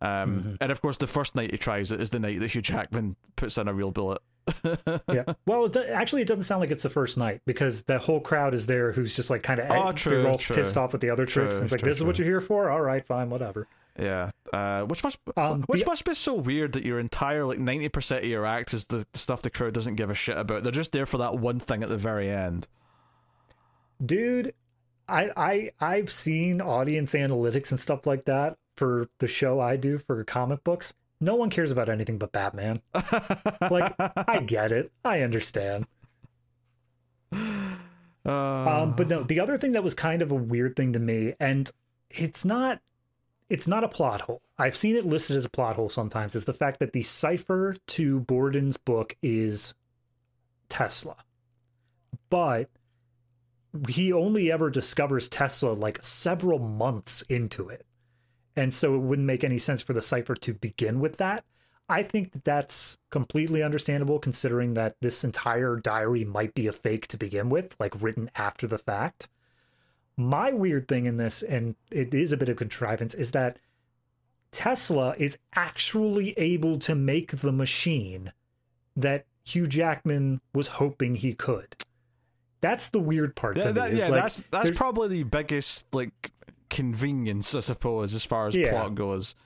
Um, 0.00 0.08
mm-hmm. 0.08 0.54
and 0.60 0.72
of 0.72 0.82
course, 0.82 0.98
the 0.98 1.06
first 1.06 1.34
night 1.34 1.52
he 1.52 1.58
tries 1.58 1.92
it 1.92 2.00
is 2.00 2.10
the 2.10 2.18
night 2.18 2.40
that 2.40 2.50
Hugh 2.50 2.62
Jackman 2.62 3.16
puts 3.36 3.56
in 3.56 3.68
a 3.68 3.74
real 3.74 3.92
bullet. 3.92 4.20
Yeah. 5.08 5.24
Well, 5.46 5.66
it 5.66 5.72
do- 5.72 5.84
actually, 5.84 6.22
it 6.22 6.28
doesn't 6.28 6.44
sound 6.44 6.60
like 6.60 6.70
it's 6.70 6.82
the 6.82 6.90
first 6.90 7.16
night 7.16 7.42
because 7.46 7.82
the 7.84 7.98
whole 7.98 8.20
crowd 8.20 8.54
is 8.54 8.66
there 8.66 8.92
who's 8.92 9.14
just 9.14 9.30
like 9.30 9.42
kind 9.42 9.60
of 9.60 9.70
oh, 9.70 9.92
they're 9.92 10.28
all 10.28 10.36
true. 10.36 10.56
pissed 10.56 10.76
off 10.76 10.92
with 10.92 11.00
the 11.00 11.10
other 11.10 11.26
tricks. 11.26 11.56
True, 11.56 11.58
and 11.58 11.64
it's 11.64 11.72
like, 11.72 11.80
true, 11.80 11.90
this 11.90 11.98
is 11.98 12.04
what 12.04 12.18
you're 12.18 12.28
here 12.28 12.40
for? 12.40 12.70
All 12.70 12.80
right, 12.80 13.04
fine, 13.04 13.30
whatever. 13.30 13.66
Yeah, 13.98 14.30
uh, 14.52 14.82
which 14.82 15.04
must 15.04 15.18
um, 15.36 15.64
which 15.66 15.80
the, 15.80 15.86
must 15.86 16.04
be 16.04 16.14
so 16.14 16.34
weird 16.34 16.72
that 16.72 16.84
your 16.84 16.98
entire 16.98 17.44
like 17.44 17.58
ninety 17.58 17.88
percent 17.88 18.24
of 18.24 18.30
your 18.30 18.46
act 18.46 18.72
is 18.72 18.86
the 18.86 19.06
stuff 19.12 19.42
the 19.42 19.50
crowd 19.50 19.74
doesn't 19.74 19.96
give 19.96 20.10
a 20.10 20.14
shit 20.14 20.36
about. 20.36 20.62
They're 20.62 20.72
just 20.72 20.92
there 20.92 21.06
for 21.06 21.18
that 21.18 21.38
one 21.38 21.60
thing 21.60 21.82
at 21.82 21.88
the 21.88 21.98
very 21.98 22.30
end. 22.30 22.68
Dude, 24.04 24.54
I 25.08 25.30
I 25.36 25.70
I've 25.78 26.10
seen 26.10 26.62
audience 26.62 27.12
analytics 27.12 27.70
and 27.70 27.78
stuff 27.78 28.06
like 28.06 28.24
that 28.24 28.56
for 28.76 29.08
the 29.18 29.28
show 29.28 29.60
I 29.60 29.76
do 29.76 29.98
for 29.98 30.24
comic 30.24 30.64
books. 30.64 30.94
No 31.22 31.36
one 31.36 31.50
cares 31.50 31.70
about 31.70 31.88
anything 31.88 32.18
but 32.18 32.32
Batman. 32.32 32.82
like 33.70 33.94
I 33.98 34.40
get 34.46 34.72
it, 34.72 34.90
I 35.04 35.20
understand. 35.20 35.86
Uh... 37.32 37.68
Um, 38.26 38.94
but 38.96 39.08
no, 39.08 39.22
the 39.22 39.38
other 39.38 39.56
thing 39.56 39.72
that 39.72 39.84
was 39.84 39.94
kind 39.94 40.20
of 40.20 40.32
a 40.32 40.34
weird 40.36 40.74
thing 40.74 40.92
to 40.94 40.98
me, 40.98 41.34
and 41.38 41.70
it's 42.10 42.44
not 42.44 42.80
it's 43.48 43.68
not 43.68 43.84
a 43.84 43.88
plot 43.88 44.22
hole. 44.22 44.42
I've 44.58 44.74
seen 44.74 44.96
it 44.96 45.04
listed 45.04 45.36
as 45.36 45.44
a 45.44 45.50
plot 45.50 45.76
hole 45.76 45.88
sometimes, 45.88 46.34
is 46.34 46.44
the 46.44 46.52
fact 46.52 46.80
that 46.80 46.92
the 46.92 47.02
cipher 47.02 47.76
to 47.86 48.20
Borden's 48.20 48.76
book 48.76 49.16
is 49.22 49.74
Tesla. 50.68 51.18
But 52.30 52.68
he 53.88 54.12
only 54.12 54.50
ever 54.50 54.70
discovers 54.70 55.28
Tesla 55.28 55.72
like 55.72 56.02
several 56.02 56.58
months 56.58 57.22
into 57.22 57.68
it. 57.68 57.86
And 58.56 58.72
so 58.72 58.94
it 58.94 58.98
wouldn't 58.98 59.26
make 59.26 59.44
any 59.44 59.58
sense 59.58 59.82
for 59.82 59.92
the 59.92 60.02
cipher 60.02 60.34
to 60.34 60.54
begin 60.54 61.00
with 61.00 61.16
that. 61.16 61.44
I 61.88 62.02
think 62.02 62.32
that 62.32 62.44
that's 62.44 62.96
completely 63.10 63.62
understandable 63.62 64.18
considering 64.18 64.74
that 64.74 64.96
this 65.00 65.24
entire 65.24 65.76
diary 65.76 66.24
might 66.24 66.54
be 66.54 66.66
a 66.66 66.72
fake 66.72 67.06
to 67.08 67.18
begin 67.18 67.50
with, 67.50 67.76
like 67.78 68.00
written 68.00 68.30
after 68.34 68.66
the 68.66 68.78
fact. 68.78 69.28
My 70.16 70.52
weird 70.52 70.88
thing 70.88 71.06
in 71.06 71.16
this, 71.16 71.42
and 71.42 71.74
it 71.90 72.14
is 72.14 72.32
a 72.32 72.36
bit 72.36 72.48
of 72.48 72.56
contrivance, 72.56 73.14
is 73.14 73.32
that 73.32 73.58
Tesla 74.52 75.14
is 75.18 75.38
actually 75.54 76.32
able 76.38 76.78
to 76.80 76.94
make 76.94 77.38
the 77.38 77.52
machine 77.52 78.32
that 78.96 79.26
Hugh 79.44 79.66
Jackman 79.66 80.40
was 80.54 80.68
hoping 80.68 81.16
he 81.16 81.32
could. 81.32 81.74
That's 82.60 82.90
the 82.90 83.00
weird 83.00 83.34
part 83.34 83.56
yeah, 83.56 83.62
to 83.62 83.72
that. 83.72 83.96
Yeah, 83.96 84.08
like, 84.08 84.22
that's 84.22 84.42
that's 84.50 84.70
probably 84.70 85.08
the 85.08 85.22
biggest 85.24 85.86
like 85.92 86.30
convenience, 86.72 87.54
I 87.54 87.60
suppose, 87.60 88.14
as 88.14 88.24
far 88.24 88.48
as 88.48 88.56
yeah. 88.56 88.70
plot 88.70 88.96
goes. 88.96 89.36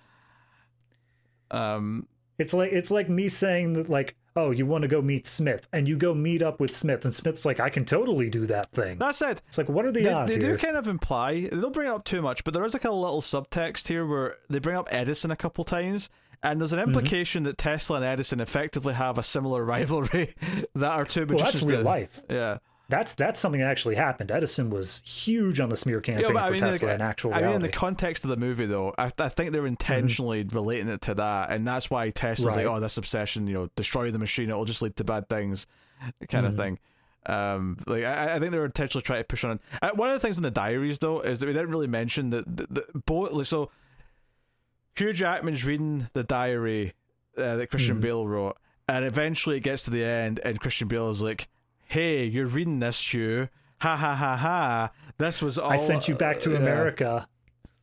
Um, 1.51 2.09
it's 2.39 2.55
like 2.55 2.73
it's 2.73 2.91
like 2.91 3.09
me 3.09 3.29
saying 3.29 3.75
that 3.75 3.91
like 3.91 4.17
oh, 4.37 4.51
you 4.51 4.67
want 4.67 4.83
to 4.83 4.89
go 4.89 5.01
meet 5.01 5.27
Smith, 5.27 5.67
and 5.73 5.89
you 5.89 5.97
go 5.97 6.15
meet 6.15 6.43
up 6.43 6.61
with 6.61 6.73
Smith, 6.75 7.05
and 7.05 7.15
Smith's 7.15 7.47
like, 7.47 7.59
I 7.59 7.71
can 7.71 7.85
totally 7.85 8.29
do 8.29 8.47
that 8.47 8.71
thing. 8.71 8.99
That's 8.99 9.23
it. 9.23 9.41
It's 9.49 9.57
like, 9.59 9.69
what 9.69 9.87
are 9.87 9.93
the 9.93 10.03
they, 10.03 10.13
odds? 10.13 10.35
They 10.35 10.41
here? 10.41 10.57
do 10.57 10.59
kind 10.59 10.77
of 10.77 10.87
imply 10.87 11.41
they 11.41 11.49
don't 11.49 11.73
bring 11.73 11.89
it 11.89 11.93
up 11.93 12.05
too 12.05 12.23
much, 12.23 12.45
but 12.45 12.55
there 12.55 12.65
is 12.65 12.75
like 12.75 12.85
a 12.85 12.91
little 12.91 13.23
subtext 13.23 13.89
here 13.89 14.07
where 14.07 14.37
they 14.49 14.59
bring 14.59 14.77
up 14.77 14.89
Edison 14.91 15.31
a 15.31 15.37
couple 15.37 15.65
times. 15.65 16.11
And 16.43 16.61
there's 16.61 16.75
an 16.75 16.79
mm-hmm. 16.79 16.91
implication 16.91 17.43
mm-hmm. 17.43 17.49
that 17.49 17.59
Tesla 17.59 17.97
and 17.97 18.05
Edison 18.05 18.41
effectively 18.41 18.93
have 18.93 19.17
a 19.17 19.23
similar 19.23 19.65
rivalry 19.65 20.35
that 20.75 20.91
are 20.93 21.05
two 21.05 21.25
magicians. 21.25 21.63
Well, 21.63 21.71
that's 21.71 21.79
real 21.79 21.83
life. 21.83 22.23
Yeah. 22.29 22.59
That's 22.89 23.17
that's 23.17 23.41
something 23.41 23.61
that 23.61 23.69
actually 23.69 23.97
happened. 23.97 24.31
Edison 24.31 24.71
was 24.71 25.03
huge 25.05 25.59
on 25.59 25.71
the 25.71 25.77
smear 25.77 26.01
campaign 26.01 26.33
yeah, 26.33 26.47
for 26.47 26.53
mean, 26.53 26.61
Tesla 26.61 26.95
in 26.95 27.01
actual 27.01 27.35
I 27.35 27.39
reality. 27.39 27.47
mean, 27.47 27.57
in 27.57 27.63
the 27.63 27.77
context 27.77 28.23
of 28.23 28.31
the 28.31 28.37
movie, 28.37 28.67
though, 28.67 28.95
I, 28.97 29.11
I 29.19 29.29
think 29.29 29.51
they're 29.51 29.67
intentionally 29.67 30.45
mm-hmm. 30.45 30.55
relating 30.55 30.89
it 30.89 31.01
to 31.03 31.15
that, 31.15 31.51
and 31.51 31.67
that's 31.67 31.91
why 31.91 32.11
Tesla's 32.11 32.57
right. 32.57 32.65
like, 32.65 32.77
"Oh, 32.77 32.79
this 32.79 32.97
obsession, 32.97 33.49
you 33.49 33.55
know, 33.55 33.71
destroy 33.75 34.13
the 34.13 34.21
machine; 34.21 34.51
it'll 34.51 34.65
just 34.65 34.83
lead 34.83 34.95
to 34.97 35.05
bad 35.05 35.29
things," 35.29 35.67
kind 36.29 36.47
mm-hmm. 36.47 36.47
of 36.47 36.57
thing. 36.57 36.79
Um, 37.27 37.79
like 37.89 38.05
I, 38.05 38.37
I 38.37 38.39
think 38.39 38.53
they 38.53 38.59
were 38.59 38.67
intentionally 38.67 39.03
trying 39.03 39.21
to 39.21 39.25
push 39.25 39.43
on. 39.43 39.59
Uh, 39.83 39.91
one 39.95 40.09
of 40.09 40.15
the 40.15 40.21
things 40.21 40.37
in 40.37 40.45
the 40.45 40.51
diaries, 40.53 41.01
though, 41.01 41.23
is 41.23 41.41
that 41.41 41.47
we 41.47 41.53
didn't 41.53 41.71
really 41.73 41.89
mention 41.89 42.31
that 42.31 42.45
the, 42.57 42.67
the 42.71 43.01
both. 43.05 43.49
So 43.49 43.73
Hugh 44.97 45.13
Jackman's 45.13 45.65
reading 45.65 46.09
the 46.13 46.23
diary 46.23 46.95
uh, 47.37 47.57
that 47.57 47.69
Christian 47.69 47.97
mm-hmm. 47.97 48.03
Bale 48.03 48.27
wrote, 48.29 48.59
and 48.89 49.05
eventually 49.05 49.57
it 49.57 49.61
gets 49.61 49.83
to 49.85 49.91
the 49.91 50.05
end, 50.05 50.39
and 50.45 50.61
Christian 50.61 50.87
Bale 50.87 51.11
is 51.11 51.21
like 51.21 51.49
hey, 51.87 52.25
you're 52.25 52.47
reading 52.47 52.79
this, 52.79 53.13
Hugh. 53.13 53.49
Ha 53.81 53.97
ha 53.97 54.15
ha 54.15 54.37
ha. 54.37 54.91
this 55.19 55.43
was 55.43 55.59
all. 55.59 55.71
I 55.71 55.77
sent 55.77 56.09
you 56.09 56.15
back 56.15 56.39
to 56.41 56.51
yeah. 56.51 56.57
America. 56.59 57.27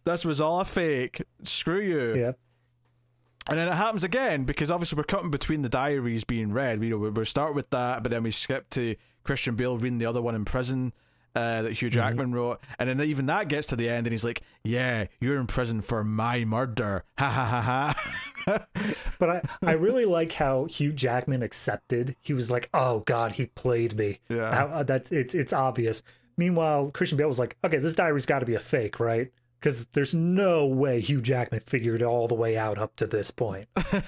This 0.05 0.25
was 0.25 0.41
all 0.41 0.59
a 0.59 0.65
fake. 0.65 1.23
Screw 1.43 1.79
you. 1.79 2.15
Yep. 2.15 2.39
And 3.49 3.59
then 3.59 3.67
it 3.67 3.73
happens 3.73 4.03
again 4.03 4.45
because 4.45 4.71
obviously 4.71 4.97
we're 4.97 5.03
cutting 5.03 5.29
between 5.29 5.61
the 5.61 5.69
diaries 5.69 6.23
being 6.23 6.51
read. 6.51 6.81
You 6.81 6.91
know, 6.91 6.97
we, 6.97 7.09
we 7.09 7.25
start 7.25 7.55
with 7.55 7.69
that, 7.71 8.01
but 8.03 8.11
then 8.11 8.23
we 8.23 8.31
skip 8.31 8.69
to 8.71 8.95
Christian 9.23 9.55
Bale 9.55 9.77
reading 9.77 9.97
the 9.97 10.05
other 10.05 10.21
one 10.21 10.35
in 10.35 10.45
prison 10.45 10.93
uh, 11.35 11.63
that 11.63 11.71
Hugh 11.73 11.89
Mm-hmm. 11.89 11.95
Jackman 11.95 12.31
wrote, 12.33 12.59
and 12.79 12.87
then 12.89 13.01
even 13.01 13.25
that 13.27 13.47
gets 13.47 13.67
to 13.67 13.75
the 13.75 13.89
end, 13.89 14.05
and 14.07 14.11
he's 14.13 14.23
like, 14.23 14.41
"Yeah, 14.63 15.05
you're 15.19 15.39
in 15.39 15.47
prison 15.47 15.81
for 15.81 16.03
my 16.03 16.45
murder." 16.45 17.03
Ha 17.19 17.29
ha 17.29 17.45
ha 17.45 17.61
ha. 17.61 18.65
But 19.19 19.29
I, 19.29 19.41
I 19.63 19.71
really 19.73 20.05
like 20.05 20.33
how 20.33 20.65
Hugh 20.65 20.91
Jackman 20.91 21.41
accepted. 21.43 22.15
He 22.21 22.33
was 22.33 22.51
like, 22.51 22.69
"Oh 22.73 22.99
God, 23.05 23.33
he 23.33 23.45
played 23.47 23.97
me." 23.97 24.19
Yeah. 24.29 24.53
How, 24.53 24.65
uh, 24.67 24.83
that's 24.83 25.11
it's 25.11 25.33
it's 25.33 25.53
obvious. 25.53 26.01
Meanwhile, 26.37 26.91
Christian 26.91 27.17
Bale 27.17 27.27
was 27.27 27.39
like, 27.39 27.55
"Okay, 27.63 27.77
this 27.77 27.93
diary's 27.93 28.25
got 28.25 28.39
to 28.39 28.45
be 28.45 28.55
a 28.55 28.59
fake, 28.59 28.99
right?" 28.99 29.31
Because 29.63 29.85
there's 29.93 30.13
no 30.13 30.65
way 30.65 30.99
Hugh 30.99 31.21
Jackman 31.21 31.61
figured 31.61 32.01
it 32.01 32.05
all 32.05 32.27
the 32.27 32.35
way 32.35 32.57
out 32.57 32.77
up 32.77 32.97
to 32.97 33.07
this 33.07 33.31
point. 33.31 33.67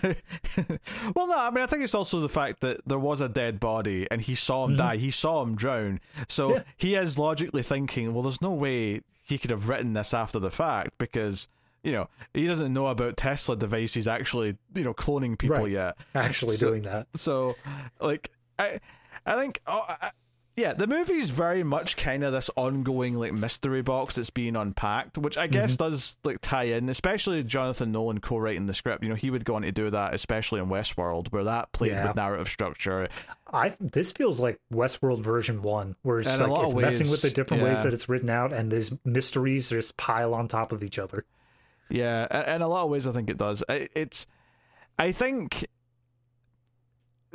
well, 1.15 1.27
no, 1.27 1.37
I 1.37 1.49
mean, 1.49 1.63
I 1.63 1.67
think 1.67 1.83
it's 1.83 1.95
also 1.95 2.19
the 2.19 2.27
fact 2.29 2.59
that 2.61 2.81
there 2.85 2.99
was 2.99 3.21
a 3.21 3.29
dead 3.29 3.59
body 3.59 4.05
and 4.11 4.21
he 4.21 4.35
saw 4.35 4.65
him 4.65 4.75
die. 4.75 4.97
He 4.97 5.11
saw 5.11 5.41
him 5.43 5.55
drown. 5.55 5.99
So 6.27 6.45
Mm-hmm. 6.49 6.55
Yeah. 6.57 6.63
he 6.77 6.95
is 6.95 7.17
logically 7.17 7.63
thinking, 7.63 8.13
well, 8.13 8.23
there's 8.23 8.41
no 8.41 8.51
way 8.51 9.01
he 9.23 9.37
could 9.37 9.49
have 9.51 9.69
written 9.69 9.93
this 9.93 10.13
after 10.13 10.39
the 10.39 10.51
fact 10.51 10.97
because, 10.97 11.47
you 11.83 11.91
know, 11.93 12.07
he 12.33 12.45
doesn't 12.47 12.73
know 12.73 12.87
about 12.87 13.17
Tesla 13.17 13.55
devices 13.55 14.07
actually, 14.07 14.57
you 14.75 14.83
know, 14.83 14.93
cloning 14.93 15.37
people 15.37 15.57
Right. 15.57 15.71
yet. 15.71 15.97
Actually 16.13 16.57
So- 16.57 16.67
doing 16.67 16.83
that. 16.83 17.07
So, 17.15 17.55
like, 17.99 18.29
I, 18.59 18.79
I 19.25 19.35
think, 19.37 19.61
oh, 19.67 19.85
I, 19.87 20.11
yeah, 20.57 20.71
the 20.71 20.87
movie's 20.87 21.29
very 21.29 21.63
much 21.63 21.97
kind 21.97 22.23
of 22.23 22.31
this 22.31 22.49
ongoing 22.55 23.15
like 23.15 23.33
mystery 23.33 23.81
box 23.81 24.15
that's 24.15 24.29
being 24.29 24.55
unpacked, 24.55 25.17
which 25.17 25.37
I 25.37 25.47
guess 25.47 25.75
mm-hmm. 25.75 25.91
does 25.91 26.17
like 26.23 26.39
tie 26.39 26.63
in, 26.63 26.87
especially 26.87 27.43
Jonathan 27.43 27.91
Nolan 27.91 28.21
co-writing 28.21 28.65
the 28.65 28.73
script. 28.73 29.03
You 29.03 29.09
know, 29.09 29.15
he 29.15 29.29
would 29.29 29.43
go 29.43 29.55
on 29.55 29.63
to 29.63 29.71
do 29.73 29.89
that, 29.89 30.13
especially 30.13 30.61
in 30.61 30.67
Westworld, 30.67 31.31
where 31.33 31.43
that 31.43 31.73
played 31.73 31.91
Yeah. 31.91 32.07
with 32.07 32.15
narrative 32.15 32.47
structure. 32.47 33.09
I 33.51 33.75
this 33.81 34.13
feels 34.13 34.39
like 34.39 34.59
Westworld 34.71 35.19
version 35.19 35.61
one, 35.61 35.97
where 36.03 36.19
it's 36.19 36.39
like 36.39 36.49
it's 36.49 36.73
of 36.73 36.81
messing 36.81 37.09
with 37.09 37.21
the 37.21 37.27
ways, 37.27 37.33
different 37.33 37.63
ways 37.63 37.83
that 37.83 37.93
it's 37.93 38.07
written 38.07 38.29
out, 38.29 38.53
and 38.53 38.71
these 38.71 38.91
mysteries 39.03 39.69
just 39.69 39.97
pile 39.97 40.33
on 40.33 40.47
top 40.47 40.71
of 40.71 40.83
each 40.83 40.97
other. 40.99 41.25
Yeah, 41.89 42.55
in 42.55 42.61
a 42.61 42.67
lot 42.67 42.85
of 42.85 42.89
ways, 42.89 43.07
I 43.07 43.11
think 43.11 43.29
it 43.29 43.37
does. 43.37 43.61
It's, 43.69 44.25
I 44.97 45.11
think, 45.11 45.67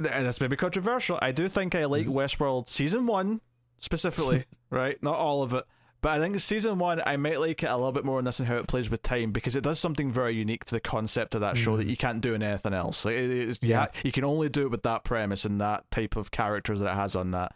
and 0.06 0.26
this 0.26 0.40
may 0.40 0.46
be 0.46 0.56
controversial. 0.56 1.18
I 1.20 1.32
do 1.32 1.48
think 1.48 1.74
I 1.74 1.84
like 1.86 2.06
mm-hmm. 2.06 2.16
Westworld 2.16 2.68
season 2.68 3.06
one 3.06 3.40
specifically, 3.78 4.44
right? 4.70 5.02
Not 5.02 5.14
all 5.16 5.42
of 5.42 5.54
it, 5.54 5.64
but 6.02 6.12
I 6.12 6.18
think 6.18 6.38
season 6.40 6.78
one 6.78 7.02
I 7.04 7.16
might 7.16 7.40
like 7.40 7.62
it 7.62 7.70
a 7.70 7.76
little 7.76 7.92
bit 7.92 8.04
more 8.04 8.18
in 8.18 8.24
this 8.24 8.40
and 8.40 8.48
how 8.48 8.56
it 8.56 8.66
plays 8.66 8.90
with 8.90 9.02
time 9.02 9.32
because 9.32 9.56
it 9.56 9.62
does 9.62 9.78
something 9.78 10.10
very 10.10 10.34
unique 10.34 10.64
to 10.66 10.74
the 10.74 10.80
concept 10.80 11.34
of 11.34 11.42
that 11.42 11.56
show 11.56 11.76
that 11.76 11.84
mm-hmm. 11.84 11.90
you 11.90 11.96
can't 11.96 12.20
do 12.20 12.34
in 12.34 12.42
anything 12.42 12.72
else. 12.72 13.04
Like, 13.04 13.16
it 13.16 13.30
is, 13.30 13.58
yeah, 13.62 13.86
Yeah. 13.94 14.00
you 14.04 14.12
can 14.12 14.24
only 14.24 14.48
do 14.48 14.62
it 14.62 14.70
with 14.70 14.82
that 14.84 15.04
premise 15.04 15.44
and 15.44 15.60
that 15.60 15.90
type 15.90 16.16
of 16.16 16.30
characters 16.30 16.80
that 16.80 16.92
it 16.92 16.96
has 16.96 17.16
on 17.16 17.32
that. 17.32 17.54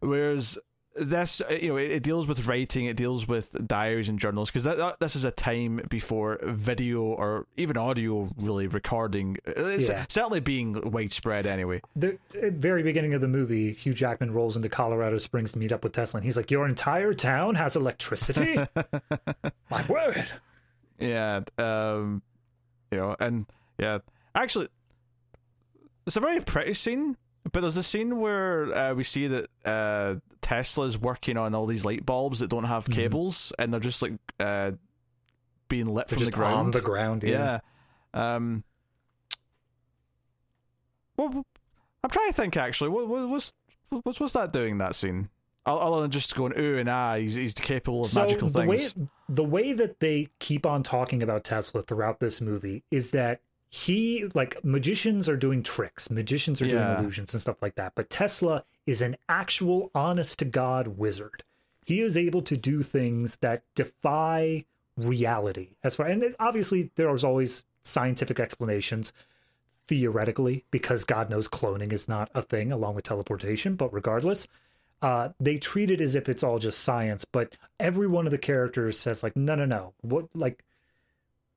Whereas 0.00 0.58
this, 0.96 1.40
uh, 1.40 1.52
you 1.54 1.68
know, 1.68 1.76
it, 1.76 1.90
it 1.92 2.02
deals 2.02 2.26
with 2.26 2.46
writing, 2.46 2.86
it 2.86 2.96
deals 2.96 3.28
with 3.28 3.54
diaries 3.66 4.08
and 4.08 4.18
journals 4.18 4.50
because 4.50 4.64
that, 4.64 4.78
that 4.78 4.98
this 4.98 5.14
is 5.14 5.24
a 5.24 5.30
time 5.30 5.80
before 5.88 6.40
video 6.42 7.02
or 7.02 7.46
even 7.56 7.76
audio 7.76 8.28
really 8.36 8.66
recording. 8.66 9.36
It's 9.46 9.88
Yeah. 9.88 10.06
certainly 10.08 10.40
being 10.40 10.90
widespread 10.90 11.46
anyway. 11.46 11.82
The 11.94 12.18
very 12.34 12.82
beginning 12.82 13.14
of 13.14 13.20
the 13.20 13.28
movie, 13.28 13.72
Hugh 13.74 13.94
Jackman 13.94 14.32
rolls 14.32 14.56
into 14.56 14.68
Colorado 14.68 15.18
Springs 15.18 15.52
to 15.52 15.58
meet 15.58 15.70
up 15.72 15.84
with 15.84 15.92
Tesla, 15.92 16.18
and 16.18 16.24
he's 16.24 16.36
like, 16.36 16.50
"Your 16.50 16.66
entire 16.66 17.12
town 17.14 17.54
has 17.54 17.76
electricity." 17.76 18.58
My 19.70 19.86
word. 19.86 20.26
Yeah, 20.98 21.42
um, 21.58 22.22
you 22.90 22.98
know, 22.98 23.14
and 23.20 23.46
yeah, 23.78 23.98
actually, 24.34 24.66
it's 26.06 26.16
a 26.16 26.20
very 26.20 26.40
pretty 26.40 26.72
scene. 26.74 27.16
But 27.52 27.60
there's 27.62 27.76
a 27.76 27.82
scene 27.82 28.18
where 28.20 28.74
uh, 28.76 28.94
we 28.94 29.02
see 29.04 29.26
that 29.28 29.48
uh, 29.64 30.16
Tesla's 30.40 30.98
working 30.98 31.36
on 31.36 31.54
all 31.54 31.66
these 31.66 31.84
light 31.84 32.04
bulbs 32.04 32.40
that 32.40 32.48
don't 32.50 32.64
have 32.64 32.84
Mhm. 32.86 32.92
cables, 32.94 33.52
and 33.58 33.72
they're 33.72 33.80
just 33.80 34.02
like 34.02 34.12
uh, 34.40 34.72
being 35.68 35.86
lit 35.86 36.08
They're 36.08 36.16
from 36.16 36.18
just 36.20 36.32
the 36.32 36.36
ground. 36.36 36.58
on 36.58 36.70
the 36.72 36.80
ground. 36.80 37.22
Yeah. 37.22 37.60
Yeah. 38.14 38.34
Um. 38.36 38.64
Well, 41.16 41.44
I'm 42.04 42.10
trying 42.10 42.28
to 42.28 42.32
think. 42.34 42.56
Actually, 42.56 42.90
what, 42.90 43.08
what 43.08 43.28
what's 43.28 43.52
what's 43.90 44.20
what's 44.20 44.32
that 44.34 44.52
doing? 44.52 44.78
That 44.78 44.94
scene, 44.94 45.28
other 45.66 46.00
than 46.02 46.10
just 46.10 46.34
going 46.34 46.52
ooh 46.58 46.78
and 46.78 46.88
ah, 46.88 47.16
he's 47.16 47.34
he's 47.34 47.54
capable 47.54 48.02
of 48.02 48.06
So 48.06 48.20
magical 48.22 48.48
the 48.48 48.66
things. 48.66 48.96
way 48.96 49.06
the 49.28 49.44
way 49.44 49.72
that 49.72 50.00
they 50.00 50.28
keep 50.38 50.64
on 50.66 50.82
talking 50.82 51.22
about 51.22 51.44
Tesla 51.44 51.82
throughout 51.82 52.20
this 52.20 52.40
movie 52.40 52.84
is 52.90 53.10
that 53.12 53.40
he 53.70 54.28
like 54.34 54.64
magicians 54.64 55.28
are 55.28 55.36
doing 55.36 55.62
tricks, 55.62 56.10
magicians 56.10 56.62
are 56.62 56.66
Yeah. 56.66 56.86
doing 56.86 57.00
illusions 57.00 57.34
and 57.34 57.40
stuff 57.40 57.60
like 57.62 57.74
that, 57.74 57.94
but 57.94 58.08
Tesla 58.10 58.64
is 58.86 59.02
an 59.02 59.16
actual 59.28 59.90
honest 59.94 60.38
to 60.38 60.44
god 60.44 60.88
wizard. 60.98 61.44
He 61.84 62.00
is 62.00 62.16
able 62.16 62.42
to 62.42 62.56
do 62.56 62.82
things 62.82 63.36
that 63.38 63.62
defy 63.74 64.64
reality. 64.96 65.76
As 65.84 65.96
far 65.96 66.06
and 66.06 66.34
obviously 66.38 66.90
there's 66.96 67.24
always 67.24 67.64
scientific 67.82 68.40
explanations 68.40 69.12
theoretically 69.86 70.64
because 70.70 71.04
God 71.04 71.30
knows 71.30 71.48
cloning 71.48 71.92
is 71.92 72.08
not 72.08 72.30
a 72.34 72.42
thing 72.42 72.72
along 72.72 72.94
with 72.94 73.04
teleportation, 73.04 73.74
but 73.74 73.92
regardless, 73.92 74.46
uh, 75.00 75.30
they 75.40 75.56
treat 75.56 75.90
it 75.90 76.00
as 76.00 76.14
if 76.14 76.28
it's 76.28 76.42
all 76.42 76.58
just 76.58 76.80
science. 76.80 77.24
But 77.24 77.56
every 77.80 78.06
one 78.06 78.26
of 78.26 78.30
the 78.30 78.38
characters 78.38 78.98
says 78.98 79.22
like, 79.22 79.36
no, 79.36 79.54
no, 79.54 79.64
no, 79.64 79.94
what 80.02 80.26
like 80.34 80.64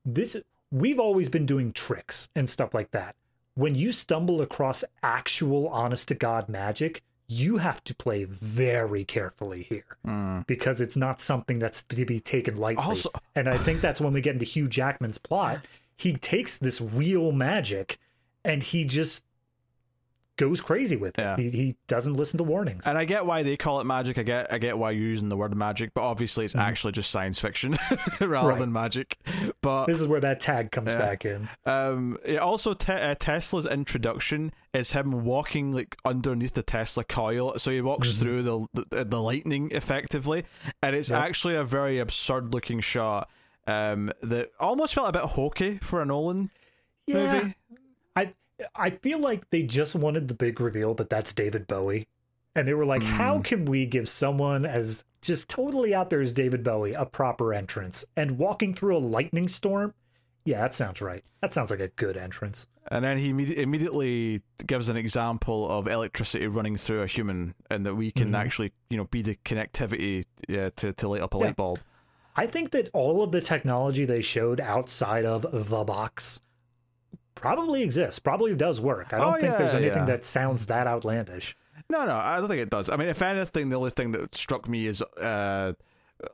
this? 0.04 0.36
We've 0.72 0.98
always 0.98 1.28
been 1.28 1.46
doing 1.46 1.72
tricks 1.72 2.28
and 2.34 2.48
stuff 2.48 2.72
like 2.74 2.90
that. 2.92 3.14
When 3.54 3.74
you 3.74 3.92
stumble 3.92 4.40
across 4.40 4.82
actual 5.02 5.68
honest 5.68 6.08
to 6.08 6.14
God 6.14 6.48
magic, 6.48 7.02
you 7.28 7.58
have 7.58 7.84
to 7.84 7.94
play 7.94 8.24
very 8.24 9.04
carefully 9.04 9.62
here 9.62 9.84
Mm. 10.06 10.46
because 10.46 10.80
it's 10.80 10.96
not 10.96 11.20
something 11.20 11.58
that's 11.58 11.82
to 11.84 12.04
be 12.04 12.18
taken 12.20 12.56
lightly. 12.56 12.84
Also- 12.84 13.10
and 13.34 13.48
I 13.48 13.58
think 13.58 13.80
that's 13.80 14.00
when 14.00 14.12
we 14.12 14.20
get 14.22 14.32
into 14.34 14.44
Hugh 14.46 14.68
Jackman's 14.68 15.18
plot. 15.18 15.64
He 15.96 16.14
takes 16.14 16.58
this 16.58 16.80
real 16.80 17.30
magic 17.32 17.98
and 18.44 18.62
he 18.62 18.84
just 18.84 19.24
goes 20.38 20.60
crazy 20.60 20.96
with 20.96 21.18
it. 21.18 21.22
Yeah. 21.22 21.36
He, 21.36 21.50
he 21.50 21.76
doesn't 21.88 22.14
listen 22.14 22.38
to 22.38 22.44
warnings. 22.44 22.86
And 22.86 22.96
I 22.96 23.04
get 23.04 23.26
why 23.26 23.42
they 23.42 23.56
call 23.56 23.80
it 23.80 23.84
magic. 23.84 24.16
I 24.18 24.22
get 24.22 24.52
I 24.52 24.58
get 24.58 24.78
why 24.78 24.90
you're 24.92 25.06
using 25.08 25.28
the 25.28 25.36
word 25.36 25.54
magic, 25.56 25.92
but 25.94 26.02
obviously 26.02 26.44
it's 26.46 26.54
Mhm. 26.54 26.60
actually 26.60 26.92
just 26.92 27.10
science 27.10 27.38
fiction 27.38 27.78
rather 28.20 28.48
Right. 28.48 28.58
than 28.58 28.72
magic. 28.72 29.18
But 29.60 29.86
this 29.86 30.00
is 30.00 30.08
where 30.08 30.20
that 30.20 30.40
tag 30.40 30.70
comes 30.72 30.88
Yeah. 30.88 30.98
back 30.98 31.24
in. 31.24 31.48
Um, 31.66 32.18
it 32.24 32.38
also 32.38 32.72
te- 32.74 32.92
uh, 32.92 33.14
Tesla's 33.18 33.66
introduction 33.66 34.52
is 34.72 34.92
him 34.92 35.24
walking 35.24 35.72
like 35.72 35.96
underneath 36.04 36.54
the 36.54 36.62
Tesla 36.62 37.04
coil, 37.04 37.58
so 37.58 37.70
he 37.70 37.80
walks 37.82 38.08
Mhm. 38.12 38.18
through 38.20 38.42
the, 38.42 38.66
the 38.90 39.04
the 39.04 39.20
lightning 39.20 39.70
effectively, 39.72 40.44
and 40.82 40.96
it's 40.96 41.10
Yep. 41.10 41.20
actually 41.22 41.54
a 41.56 41.64
very 41.64 41.98
absurd 41.98 42.54
looking 42.54 42.80
shot. 42.80 43.28
Um, 43.66 44.10
that 44.22 44.50
almost 44.58 44.94
felt 44.94 45.08
a 45.08 45.12
bit 45.12 45.22
hokey 45.22 45.78
for 45.82 46.00
a 46.02 46.04
Nolan 46.06 46.50
movie. 47.08 47.54
I 48.16 48.34
I 48.74 48.90
feel 48.90 49.18
like 49.18 49.50
they 49.50 49.62
just 49.62 49.94
wanted 49.94 50.28
the 50.28 50.34
big 50.34 50.60
reveal 50.60 50.94
that 50.94 51.10
that's 51.10 51.32
David 51.32 51.66
Bowie, 51.66 52.06
and 52.54 52.66
they 52.68 52.74
were 52.74 52.84
like, 52.86 53.02
"How 53.02 53.36
Hmm. 53.36 53.42
can 53.42 53.64
we 53.64 53.86
give 53.86 54.08
someone 54.08 54.64
as 54.66 55.04
just 55.20 55.48
totally 55.48 55.94
out 55.94 56.10
there 56.10 56.20
as 56.20 56.32
David 56.32 56.62
Bowie 56.62 56.92
a 56.92 57.04
proper 57.06 57.54
entrance?" 57.54 58.04
And 58.16 58.38
walking 58.38 58.74
through 58.74 58.96
a 58.96 58.98
lightning 58.98 59.48
storm, 59.48 59.94
yeah, 60.44 60.60
that 60.62 60.74
sounds 60.74 61.00
right. 61.00 61.24
That 61.40 61.52
sounds 61.52 61.70
like 61.70 61.80
a 61.80 61.88
good 61.88 62.16
entrance. 62.16 62.66
And 62.88 63.04
then 63.04 63.16
he 63.16 63.32
imme- 63.32 63.56
immediately 63.56 64.42
gives 64.66 64.88
an 64.88 64.96
example 64.96 65.70
of 65.70 65.86
electricity 65.86 66.48
running 66.48 66.76
through 66.76 67.02
a 67.02 67.06
human, 67.06 67.54
and 67.70 67.86
that 67.86 67.94
we 67.94 68.10
can 68.10 68.32
Mhm. 68.32 68.36
actually, 68.36 68.72
you 68.90 68.96
know, 68.96 69.04
be 69.04 69.22
the 69.22 69.36
connectivity 69.44 70.24
yeah, 70.48 70.70
to 70.76 70.92
to 70.92 71.08
light 71.08 71.20
up 71.22 71.34
a 71.34 71.38
Yeah. 71.38 71.44
light 71.44 71.56
bulb. 71.56 71.78
I 72.34 72.46
think 72.46 72.70
that 72.72 72.88
all 72.92 73.22
of 73.22 73.30
the 73.30 73.40
technology 73.40 74.04
they 74.04 74.20
showed 74.22 74.58
outside 74.58 75.24
of 75.24 75.42
the 75.68 75.84
box 75.84 76.40
probably 77.34 77.82
exists, 77.82 78.18
probably 78.18 78.54
does 78.54 78.80
work. 78.80 79.12
I 79.12 79.18
don't 79.18 79.34
Oh, 79.36 79.40
think 79.40 79.56
there's 79.58 79.74
anything 79.74 80.00
yeah. 80.00 80.04
that 80.06 80.24
sounds 80.24 80.66
that 80.66 80.86
outlandish. 80.86 81.56
No, 81.88 82.04
no, 82.06 82.16
I 82.16 82.36
don't 82.38 82.48
think 82.48 82.60
it 82.60 82.70
does. 82.70 82.88
I 82.90 82.96
mean, 82.96 83.08
if 83.08 83.20
anything, 83.22 83.68
the 83.68 83.76
only 83.76 83.90
thing 83.90 84.12
that 84.12 84.34
struck 84.34 84.68
me 84.68 84.86
is 84.86 85.02
uh, 85.02 85.72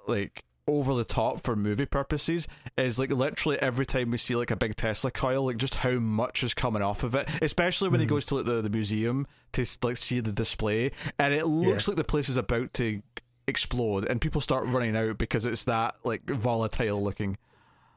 like 0.07 0.45
over 0.67 0.95
the 0.95 1.05
top 1.05 1.43
for 1.43 1.57
movie 1.57 1.87
purposes 1.87 2.47
is 2.77 2.99
like 2.99 3.11
literally 3.11 3.59
every 3.61 3.87
time 3.87 4.11
we 4.11 4.19
see 4.19 4.37
like 4.37 4.51
a 4.51 4.57
big 4.57 4.77
Tesla 4.77 5.11
coil, 5.11 5.47
like 5.47 5.57
just 5.57 5.77
how 5.77 5.93
much 5.99 6.43
is 6.43 6.53
coming 6.55 6.83
off 6.83 7.03
of 7.05 7.15
it. 7.15 7.29
Especially 7.41 7.89
when 7.89 8.01
he 8.01 8.07
Mhm. 8.07 8.11
goes 8.11 8.27
to 8.27 8.37
like, 8.37 8.45
the 8.47 8.61
the 8.61 8.69
museum 8.69 9.27
to 9.53 9.65
like 9.83 9.97
see 9.97 10.21
the 10.21 10.33
display, 10.33 10.91
and 11.19 11.33
it 11.33 11.47
looks 11.47 11.89
like 11.89 11.97
the 11.97 12.05
place 12.05 12.29
is 12.29 12.37
about 12.37 12.75
to 12.75 13.01
explode, 13.47 14.07
and 14.09 14.21
people 14.21 14.43
start 14.43 14.67
running 14.67 14.95
out 14.95 15.17
because 15.17 15.47
it's 15.47 15.65
that 15.65 15.95
like 16.05 16.23
volatile 16.29 17.03
looking. 17.03 17.39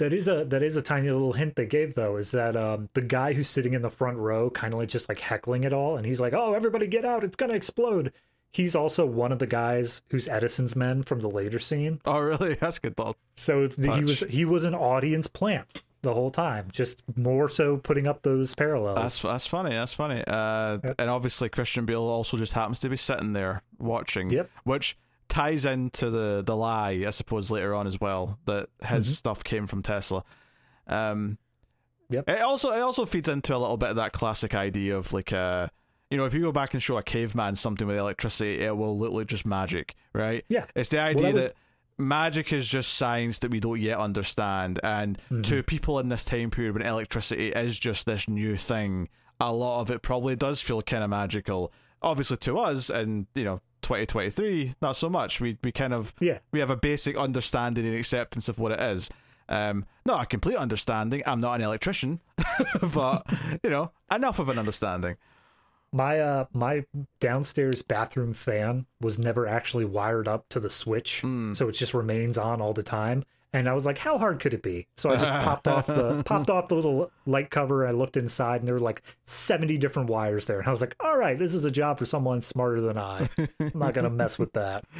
That 0.01 0.13
is 0.13 0.27
a 0.27 0.45
that 0.45 0.63
is 0.63 0.75
a 0.75 0.81
tiny 0.81 1.11
little 1.11 1.33
hint 1.33 1.55
they 1.55 1.67
gave 1.67 1.93
though 1.93 2.17
is 2.17 2.31
that 2.31 2.55
um, 2.55 2.89
the 2.93 3.01
guy 3.01 3.33
who's 3.33 3.47
sitting 3.47 3.75
in 3.75 3.83
the 3.83 3.89
front 3.91 4.17
row 4.17 4.49
kind 4.49 4.73
of 4.73 4.79
like 4.79 4.89
just 4.89 5.07
like 5.07 5.19
heckling 5.19 5.63
it 5.63 5.73
all 5.73 5.95
and 5.95 6.07
he's 6.07 6.19
like 6.19 6.33
oh 6.33 6.55
everybody 6.55 6.87
get 6.87 7.05
out 7.05 7.23
it's 7.23 7.35
gonna 7.35 7.53
explode 7.53 8.11
he's 8.51 8.75
also 8.75 9.05
one 9.05 9.31
of 9.31 9.37
the 9.37 9.45
guys 9.45 10.01
who's 10.09 10.27
Edison's 10.27 10.75
men 10.75 11.03
from 11.03 11.21
the 11.21 11.29
later 11.29 11.59
scene. 11.59 12.01
Oh, 12.05 12.19
really? 12.19 12.53
That's 12.59 12.79
good 12.79 12.97
thought. 12.97 13.15
So 13.35 13.61
it's, 13.61 13.77
he 13.77 14.03
was 14.03 14.21
he 14.21 14.43
was 14.43 14.65
an 14.65 14.75
audience 14.75 15.27
plant 15.27 15.83
the 16.01 16.13
whole 16.15 16.31
time, 16.31 16.69
just 16.71 17.03
more 17.15 17.47
so 17.47 17.77
putting 17.77 18.07
up 18.07 18.23
those 18.23 18.55
parallels. 18.55 18.95
That's 18.95 19.21
that's 19.21 19.45
funny. 19.47 19.69
That's 19.69 19.93
funny. 19.93 20.23
Uh, 20.25 20.79
yep. 20.83 20.95
And 20.97 21.09
obviously 21.09 21.49
Christian 21.49 21.85
Bale 21.85 22.01
also 22.01 22.37
just 22.37 22.53
happens 22.53 22.79
to 22.79 22.89
be 22.89 22.97
sitting 22.97 23.33
there 23.33 23.61
watching, 23.77 24.31
yep. 24.31 24.49
which 24.63 24.97
ties 25.31 25.65
into 25.65 26.09
the 26.09 26.43
the 26.45 26.55
lie, 26.55 27.03
I 27.07 27.09
suppose, 27.09 27.49
later 27.49 27.73
on 27.73 27.87
as 27.87 27.99
well 27.99 28.37
that 28.45 28.67
his 28.83 29.05
mm-hmm. 29.05 29.13
stuff 29.13 29.43
came 29.43 29.65
from 29.65 29.81
Tesla. 29.81 30.23
Um, 30.87 31.37
yep. 32.09 32.29
It 32.29 32.41
also 32.41 32.71
it 32.71 32.81
also 32.81 33.05
feeds 33.05 33.29
into 33.29 33.55
a 33.55 33.57
little 33.57 33.77
bit 33.77 33.89
of 33.89 33.95
that 33.95 34.11
classic 34.11 34.53
idea 34.53 34.97
of 34.97 35.11
like 35.13 35.31
uh 35.31 35.67
you 36.09 36.17
know, 36.17 36.25
if 36.25 36.33
you 36.33 36.41
go 36.41 36.51
back 36.51 36.73
and 36.73 36.83
show 36.83 36.97
a 36.97 37.03
caveman 37.03 37.55
something 37.55 37.87
with 37.87 37.95
electricity, 37.95 38.59
it 38.59 38.75
will 38.75 38.99
look 38.99 39.13
like 39.13 39.27
just 39.27 39.45
magic, 39.45 39.95
right? 40.11 40.43
Yeah. 40.49 40.65
It's 40.75 40.89
the 40.89 40.99
idea 40.99 41.23
well, 41.23 41.31
that, 41.31 41.39
was... 41.39 41.47
that 41.47 41.55
magic 41.97 42.51
is 42.51 42.67
just 42.67 42.95
science 42.95 43.39
that 43.39 43.51
we 43.51 43.61
don't 43.61 43.79
yet 43.79 43.97
understand. 43.97 44.81
And 44.83 45.17
mm-hmm. 45.17 45.43
to 45.43 45.63
people 45.63 45.99
in 45.99 46.09
this 46.09 46.25
time 46.25 46.51
period 46.51 46.73
when 46.73 46.85
electricity 46.85 47.53
is 47.53 47.79
just 47.79 48.05
this 48.05 48.27
new 48.27 48.57
thing, 48.57 49.07
a 49.39 49.53
lot 49.53 49.79
of 49.79 49.89
it 49.89 50.01
probably 50.01 50.35
does 50.35 50.59
feel 50.59 50.81
kind 50.81 51.01
of 51.01 51.09
magical. 51.09 51.71
Obviously, 52.01 52.35
to 52.35 52.59
us, 52.59 52.89
and 52.89 53.27
you 53.33 53.45
know, 53.45 53.61
2023, 53.81 54.75
not 54.81 54.95
so 54.95 55.09
much. 55.09 55.39
We 55.39 55.57
we 55.63 55.71
kind 55.71 55.93
of 55.93 56.13
yeah 56.19 56.39
we 56.51 56.59
have 56.59 56.69
a 56.69 56.75
basic 56.75 57.17
understanding 57.17 57.85
and 57.85 57.95
acceptance 57.95 58.49
of 58.49 58.59
what 58.59 58.71
it 58.71 58.79
is. 58.79 59.09
Um, 59.49 59.85
not 60.05 60.23
a 60.23 60.25
complete 60.25 60.55
understanding. 60.55 61.23
I'm 61.25 61.41
not 61.41 61.55
an 61.55 61.61
electrician, 61.61 62.21
but 62.81 63.25
you 63.63 63.69
know, 63.69 63.91
enough 64.11 64.39
of 64.39 64.49
an 64.49 64.57
understanding 64.57 65.17
my 65.91 66.19
uh 66.19 66.45
my 66.53 66.85
downstairs 67.19 67.81
bathroom 67.81 68.33
fan 68.33 68.85
was 69.01 69.19
never 69.19 69.45
actually 69.45 69.85
wired 69.85 70.27
up 70.27 70.47
to 70.49 70.59
the 70.59 70.69
switch 70.69 71.21
mm. 71.23 71.55
so 71.55 71.67
it 71.67 71.73
just 71.73 71.93
remains 71.93 72.37
on 72.37 72.61
all 72.61 72.73
the 72.73 72.83
time 72.83 73.23
and 73.53 73.67
i 73.67 73.73
was 73.73 73.85
like 73.85 73.97
how 73.97 74.17
hard 74.17 74.39
could 74.39 74.53
it 74.53 74.61
be 74.61 74.87
so 74.97 75.09
i 75.09 75.17
just 75.17 75.31
popped 75.43 75.67
off 75.67 75.87
the 75.87 76.23
popped 76.23 76.49
off 76.49 76.67
the 76.67 76.75
little 76.75 77.11
light 77.25 77.49
cover 77.49 77.85
and 77.85 77.95
i 77.95 77.99
looked 77.99 78.17
inside 78.17 78.61
and 78.61 78.67
there 78.67 78.75
were 78.75 78.79
like 78.79 79.01
70 79.25 79.77
different 79.77 80.09
wires 80.09 80.45
there 80.45 80.59
and 80.59 80.67
i 80.67 80.71
was 80.71 80.81
like 80.81 80.95
all 80.99 81.17
right 81.17 81.37
this 81.39 81.53
is 81.53 81.65
a 81.65 81.71
job 81.71 81.97
for 81.97 82.05
someone 82.05 82.41
smarter 82.41 82.81
than 82.81 82.97
i 82.97 83.27
i'm 83.59 83.71
not 83.73 83.93
gonna 83.93 84.09
mess 84.09 84.37
with 84.39 84.53
that 84.53 84.85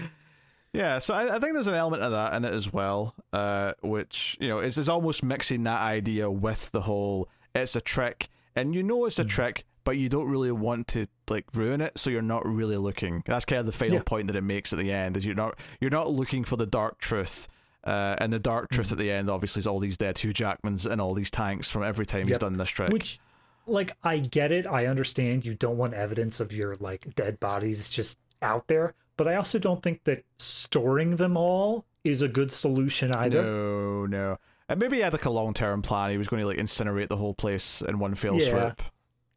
yeah, 0.74 1.00
so 1.00 1.14
I, 1.14 1.36
I, 1.36 1.40
think 1.40 1.54
there's 1.54 1.68
an 1.68 1.74
element 1.74 2.02
of 2.02 2.12
that 2.14 2.34
in 2.34 2.46
it 2.46 2.54
as 2.54 2.72
well, 2.72 3.14
uh, 3.34 3.74
which 3.82 4.38
you 4.40 4.48
know 4.48 4.60
is 4.60 4.78
is 4.78 4.88
almost 4.88 5.22
mixing 5.22 5.64
that 5.64 5.82
idea 5.82 6.32
with 6.32 6.72
the 6.72 6.82
whole 6.82 7.28
it's 7.54 7.76
a 7.76 7.82
trick, 7.82 8.30
and 8.56 8.74
you 8.74 8.82
know 8.82 9.06
it's 9.06 9.20
a 9.20 9.26
mm. 9.26 9.30
trick, 9.30 9.66
but 9.84 9.98
you 9.98 10.08
don't 10.08 10.30
really 10.30 10.52
want 10.52 10.88
to 10.90 11.08
like 11.30 11.46
ruin 11.54 11.82
it, 11.82 11.98
so 11.98 12.10
you're 12.10 12.22
not 12.22 12.46
really 12.46 12.78
looking. 12.78 13.22
That's 13.26 13.44
kind 13.44 13.60
of 13.60 13.66
the 13.66 13.74
final 13.74 13.98
yeah. 13.98 14.04
point 14.06 14.28
that 14.28 14.36
it 14.36 14.44
makes 14.44 14.72
at 14.72 14.80
the 14.80 14.92
end 14.92 15.18
is 15.18 15.26
you're 15.26 15.36
not 15.36 15.60
you're 15.82 15.92
not 15.92 16.10
looking 16.10 16.46
for 16.46 16.56
the 16.56 16.66
dark 16.66 17.00
truth. 17.00 17.50
Uh, 17.84 18.16
and 18.20 18.32
the 18.32 18.40
dark 18.40 18.70
truth 18.70 18.88
mm-hmm. 18.88 18.94
at 18.94 19.00
the 19.00 19.12
end, 19.12 19.30
obviously, 19.30 19.60
is 19.60 19.68
all 19.68 19.80
these 19.80 19.98
dead 19.98 20.18
Hugh 20.18 20.34
Jackmans 20.34 20.90
and 20.90 21.02
all 21.02 21.14
these 21.14 21.32
tanks 21.32 21.70
from 21.70 21.84
every 21.84 22.06
time 22.06 22.22
yep. 22.22 22.28
he's 22.30 22.40
done 22.40 22.54
this 22.54 22.70
trick. 22.70 22.92
Which, 22.92 23.20
like, 23.66 23.92
I 24.04 24.20
get 24.20 24.52
it. 24.52 24.68
I 24.68 24.86
understand 24.86 25.46
you 25.46 25.56
don't 25.56 25.78
want 25.78 25.94
evidence 25.94 26.40
of 26.40 26.54
your 26.54 26.76
like 26.76 27.16
dead 27.16 27.40
bodies 27.40 27.90
just 27.90 28.20
out 28.42 28.68
there, 28.68 28.94
but 29.18 29.28
I 29.28 29.36
also 29.36 29.58
don't 29.58 29.82
think 29.82 30.04
that 30.04 30.24
storing 30.38 31.16
them 31.16 31.38
all 31.38 31.86
is 32.04 32.22
a 32.22 32.28
good 32.28 32.52
solution 32.52 33.12
either. 33.16 33.42
No, 33.42 34.06
no. 34.06 34.38
And 34.70 34.80
maybe 34.80 34.98
he 34.98 35.02
had 35.02 35.14
like 35.14 35.26
a 35.26 35.30
long 35.30 35.54
term 35.54 35.82
plan. 35.82 36.12
He 36.12 36.18
was 36.18 36.28
going 36.28 36.42
to 36.42 36.48
like 36.48 36.58
incinerate 36.58 37.08
the 37.08 37.18
whole 37.18 37.34
place 37.34 37.82
in 37.82 38.00
one 38.00 38.16
fell 38.16 38.40
yeah. 38.40 38.50
swoop. 38.50 38.82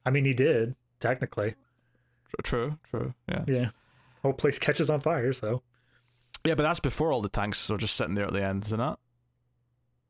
I 0.06 0.10
mean, 0.10 0.24
he 0.24 0.34
did 0.34 0.76
technically. 1.00 1.54
True, 2.42 2.78
true, 2.90 3.14
yeah, 3.28 3.44
yeah. 3.46 3.70
Whole 4.22 4.32
place 4.32 4.58
catches 4.58 4.90
on 4.90 5.00
fire, 5.00 5.32
so. 5.32 5.62
Yeah, 6.44 6.54
but 6.54 6.62
that's 6.62 6.80
before 6.80 7.12
all 7.12 7.22
the 7.22 7.28
tanks 7.28 7.70
are 7.70 7.78
just 7.78 7.96
sitting 7.96 8.14
there 8.14 8.26
at 8.26 8.32
the 8.32 8.42
end, 8.42 8.64
isn't 8.66 8.80
it? 8.80 8.96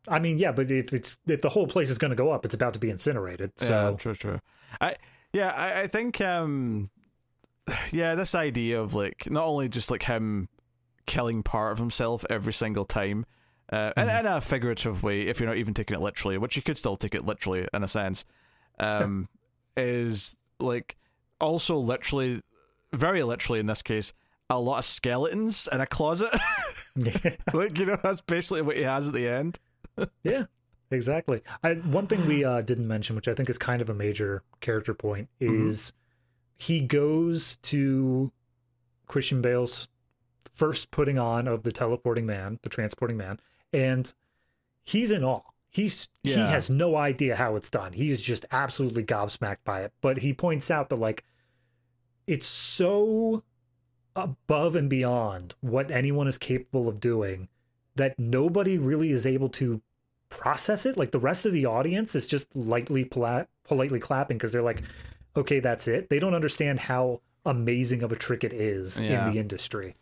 I 0.08 0.18
mean, 0.18 0.38
yeah, 0.38 0.52
but 0.52 0.70
if 0.70 0.92
it's 0.92 1.16
if 1.26 1.40
the 1.40 1.48
whole 1.48 1.66
place 1.66 1.90
is 1.90 1.98
going 1.98 2.10
to 2.10 2.16
go 2.16 2.30
up, 2.30 2.44
it's 2.44 2.54
about 2.54 2.74
to 2.74 2.80
be 2.80 2.90
incinerated. 2.90 3.52
So 3.56 3.90
yeah, 3.90 3.96
true, 3.96 4.14
true. 4.14 4.40
I 4.80 4.96
yeah, 5.32 5.48
I, 5.48 5.82
I 5.82 5.86
think 5.86 6.20
um, 6.20 6.90
yeah, 7.90 8.14
this 8.14 8.34
idea 8.34 8.80
of 8.80 8.94
like 8.94 9.30
not 9.30 9.44
only 9.44 9.68
just 9.68 9.90
like 9.90 10.02
him 10.02 10.48
killing 11.06 11.42
part 11.42 11.72
of 11.72 11.78
himself 11.78 12.24
every 12.28 12.52
single 12.52 12.84
time, 12.84 13.24
uh, 13.70 13.92
mm-hmm. 13.92 14.00
in, 14.00 14.08
in 14.08 14.26
a 14.26 14.40
figurative 14.40 15.02
way, 15.02 15.22
if 15.22 15.40
you're 15.40 15.48
not 15.48 15.56
even 15.56 15.74
taking 15.74 15.96
it 15.96 16.00
literally, 16.00 16.38
which 16.38 16.56
you 16.56 16.62
could 16.62 16.76
still 16.76 16.96
take 16.96 17.14
it 17.14 17.24
literally 17.24 17.66
in 17.72 17.82
a 17.82 17.88
sense. 17.88 18.24
Um, 18.78 19.28
is 19.76 20.36
like 20.60 20.96
also 21.40 21.78
literally, 21.78 22.42
very 22.92 23.22
literally 23.22 23.60
in 23.60 23.66
this 23.66 23.82
case, 23.82 24.12
a 24.56 24.60
lot 24.60 24.78
of 24.78 24.84
skeletons 24.84 25.68
in 25.72 25.80
a 25.80 25.86
closet. 25.86 26.30
like 27.52 27.78
you 27.78 27.86
know, 27.86 27.98
that's 28.02 28.20
basically 28.20 28.62
what 28.62 28.76
he 28.76 28.82
has 28.82 29.08
at 29.08 29.14
the 29.14 29.28
end. 29.28 29.58
yeah, 30.22 30.44
exactly. 30.90 31.42
I, 31.62 31.74
one 31.74 32.06
thing 32.06 32.26
we 32.26 32.44
uh, 32.44 32.62
didn't 32.62 32.88
mention, 32.88 33.16
which 33.16 33.28
I 33.28 33.34
think 33.34 33.48
is 33.48 33.58
kind 33.58 33.82
of 33.82 33.90
a 33.90 33.94
major 33.94 34.42
character 34.60 34.94
point, 34.94 35.28
mm-hmm. 35.40 35.68
is 35.68 35.92
mm-hmm. 35.92 36.72
he 36.72 36.80
goes 36.80 37.56
to 37.56 38.32
Christian 39.06 39.42
Bale's 39.42 39.88
first 40.54 40.90
putting 40.90 41.18
on 41.18 41.48
of 41.48 41.62
the 41.62 41.72
teleporting 41.72 42.26
man, 42.26 42.58
the 42.62 42.68
transporting 42.68 43.16
man, 43.16 43.40
and 43.72 44.12
he's 44.84 45.10
in 45.10 45.24
awe. 45.24 45.40
He's 45.70 46.08
yeah. 46.22 46.34
he 46.34 46.40
has 46.52 46.70
no 46.70 46.96
idea 46.96 47.34
how 47.34 47.56
it's 47.56 47.68
done. 47.68 47.92
He 47.92 48.10
is 48.10 48.22
just 48.22 48.46
absolutely 48.52 49.02
gobsmacked 49.02 49.64
by 49.64 49.82
it. 49.82 49.92
But 50.00 50.18
he 50.18 50.32
points 50.32 50.70
out 50.70 50.88
that 50.90 51.00
like 51.00 51.24
it's 52.26 52.46
so 52.46 53.42
above 54.16 54.76
and 54.76 54.88
beyond 54.88 55.54
what 55.60 55.90
anyone 55.90 56.28
is 56.28 56.38
capable 56.38 56.88
of 56.88 57.00
doing 57.00 57.48
that 57.96 58.18
nobody 58.18 58.78
really 58.78 59.10
is 59.10 59.26
able 59.26 59.48
to 59.48 59.80
process 60.28 60.86
it. 60.86 60.96
Like 60.96 61.12
the 61.12 61.18
rest 61.18 61.46
of 61.46 61.52
the 61.52 61.66
audience 61.66 62.14
is 62.14 62.26
just 62.26 62.54
lightly 62.54 63.04
pla- 63.04 63.44
politely 63.64 64.00
clapping 64.00 64.36
because 64.36 64.52
they're 64.52 64.62
like, 64.62 64.82
okay, 65.36 65.60
that's 65.60 65.88
it. 65.88 66.10
They 66.10 66.18
don't 66.18 66.34
understand 66.34 66.80
how 66.80 67.20
amazing 67.44 68.02
of 68.02 68.12
a 68.12 68.16
trick 68.16 68.44
it 68.44 68.52
is 68.52 68.98
yeah. 68.98 69.26
in 69.26 69.32
the 69.32 69.40
industry. 69.40 69.96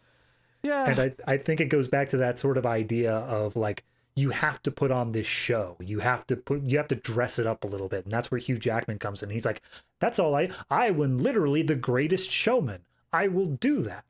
Yeah. 0.63 0.87
And 0.87 1.01
I, 1.01 1.15
I 1.27 1.37
think 1.37 1.61
it 1.61 1.67
goes 1.67 1.89
back 1.89 2.09
to 2.09 2.19
that 2.19 2.39
sort 2.39 2.57
of 2.57 2.65
idea 2.65 3.13
of 3.13 3.57
like 3.57 3.85
you 4.15 4.31
have 4.31 4.63
to 4.63 4.71
put 4.71 4.91
on 4.91 5.13
this 5.13 5.27
show. 5.27 5.77
You 5.81 6.01
have 6.01 6.27
to 6.29 6.37
put 6.37 6.67
you 6.67 6.77
have 6.79 6.89
to 6.89 6.95
dress 6.95 7.39
it 7.39 7.47
up 7.47 7.65
a 7.65 7.67
little 7.67 7.89
bit. 7.89 8.05
And 8.05 8.13
that's 8.13 8.31
where 8.31 8.39
Hugh 8.39 8.59
Jackman 8.59 8.99
comes 8.99 9.23
in. 9.23 9.31
He's 9.31 9.47
like, 9.47 9.61
that's 10.01 10.19
all 10.19 10.35
I 10.35 10.51
I 10.71 10.87
am 10.87 11.19
literally 11.19 11.63
the 11.63 11.75
greatest 11.75 12.31
showman. 12.31 12.83
I 13.13 13.29
will 13.29 13.47
do 13.47 13.83
that. 13.83 14.05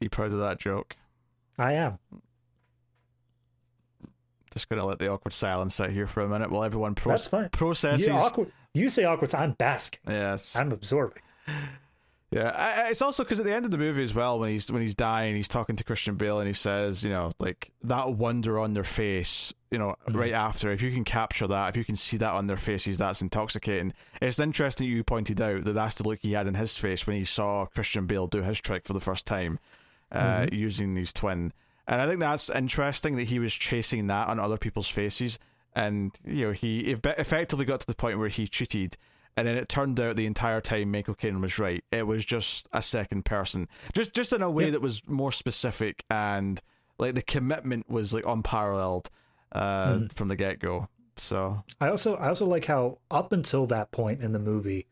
You 0.00 0.08
proud 0.10 0.32
of 0.32 0.38
that 0.40 0.58
joke? 0.58 0.96
I 1.58 1.72
am. 1.72 1.98
Just 4.52 4.68
gonna 4.68 4.84
let 4.86 4.98
the 4.98 5.08
awkward 5.08 5.32
silence 5.34 5.74
sit 5.74 5.90
here 5.90 6.06
for 6.06 6.22
a 6.22 6.28
minute 6.28 6.50
while 6.50 6.64
everyone 6.64 6.94
pro- 6.94 7.12
That's 7.12 7.28
fine. 7.28 7.50
processes. 7.50 8.06
You, 8.06 8.14
awkward, 8.14 8.52
you 8.74 8.88
say 8.88 9.04
awkward, 9.04 9.30
So 9.30 9.38
I'm 9.38 9.52
basking. 9.52 10.00
Yes. 10.08 10.56
I'm 10.56 10.72
absorbing. 10.72 11.22
Yeah, 12.30 12.48
I, 12.48 12.90
it's 12.90 13.02
also 13.02 13.22
because 13.22 13.38
at 13.38 13.46
the 13.46 13.54
end 13.54 13.64
of 13.64 13.70
the 13.70 13.78
movie 13.78 14.02
as 14.02 14.12
well, 14.12 14.40
when 14.40 14.50
he's 14.50 14.70
when 14.70 14.82
he's 14.82 14.96
dying, 14.96 15.36
he's 15.36 15.46
talking 15.48 15.76
to 15.76 15.84
Christian 15.84 16.16
Bale 16.16 16.40
and 16.40 16.48
he 16.48 16.52
says, 16.52 17.04
you 17.04 17.10
know, 17.10 17.30
like 17.38 17.70
that 17.84 18.14
wonder 18.14 18.58
on 18.58 18.74
their 18.74 18.84
face, 18.84 19.54
you 19.70 19.78
know, 19.78 19.94
mm-hmm. 20.08 20.18
right 20.18 20.32
after. 20.32 20.72
If 20.72 20.82
you 20.82 20.90
can 20.90 21.04
capture 21.04 21.46
that, 21.46 21.68
if 21.68 21.76
you 21.76 21.84
can 21.84 21.94
see 21.94 22.16
that 22.16 22.32
on 22.32 22.48
their 22.48 22.56
faces, 22.56 22.98
that's 22.98 23.22
intoxicating. 23.22 23.92
It's 24.20 24.40
interesting 24.40 24.88
you 24.88 25.04
pointed 25.04 25.40
out 25.40 25.64
that 25.64 25.74
that's 25.74 25.94
the 25.96 26.02
look 26.02 26.18
he 26.20 26.32
had 26.32 26.48
in 26.48 26.54
his 26.54 26.74
face 26.76 27.06
when 27.06 27.16
he 27.16 27.24
saw 27.24 27.66
Christian 27.66 28.06
Bale 28.06 28.26
do 28.26 28.42
his 28.42 28.60
trick 28.60 28.86
for 28.86 28.92
the 28.92 29.00
first 29.00 29.24
time, 29.24 29.60
uh, 30.10 30.40
mm-hmm. 30.40 30.54
using 30.54 30.94
these 30.94 31.12
twin. 31.12 31.52
And 31.86 32.00
I 32.00 32.08
think 32.08 32.18
that's 32.18 32.50
interesting 32.50 33.16
that 33.16 33.28
he 33.28 33.38
was 33.38 33.54
chasing 33.54 34.08
that 34.08 34.26
on 34.26 34.40
other 34.40 34.58
people's 34.58 34.88
faces, 34.88 35.38
and 35.76 36.18
you 36.24 36.46
know, 36.46 36.52
he 36.52 36.80
effectively 36.80 37.64
got 37.64 37.78
to 37.80 37.86
the 37.86 37.94
point 37.94 38.18
where 38.18 38.28
he 38.28 38.48
cheated 38.48 38.96
and 39.36 39.46
then 39.46 39.56
it 39.56 39.68
turned 39.68 40.00
out 40.00 40.16
the 40.16 40.26
entire 40.26 40.60
time 40.60 40.90
Michael 40.90 41.14
Caine 41.14 41.40
was 41.40 41.58
right. 41.58 41.84
It 41.92 42.06
was 42.06 42.24
just 42.24 42.68
a 42.72 42.82
second 42.82 43.24
person, 43.24 43.68
just 43.94 44.14
just 44.14 44.32
in 44.32 44.42
a 44.42 44.50
way 44.50 44.70
that 44.70 44.80
was 44.80 45.02
more 45.06 45.32
specific 45.32 46.04
and 46.10 46.60
like 46.98 47.14
the 47.14 47.22
commitment 47.22 47.88
was 47.90 48.14
like 48.14 48.24
unparalleled 48.26 49.10
uh, 49.52 49.94
mm. 49.94 50.12
from 50.12 50.28
the 50.28 50.36
get 50.36 50.58
go. 50.58 50.88
So 51.16 51.62
I 51.80 51.88
also 51.88 52.16
I 52.16 52.28
also 52.28 52.46
like 52.46 52.66
how 52.66 52.98
up 53.10 53.32
until 53.32 53.66
that 53.66 53.90
point 53.90 54.22
in 54.22 54.32
the 54.32 54.38
movie, 54.38 54.86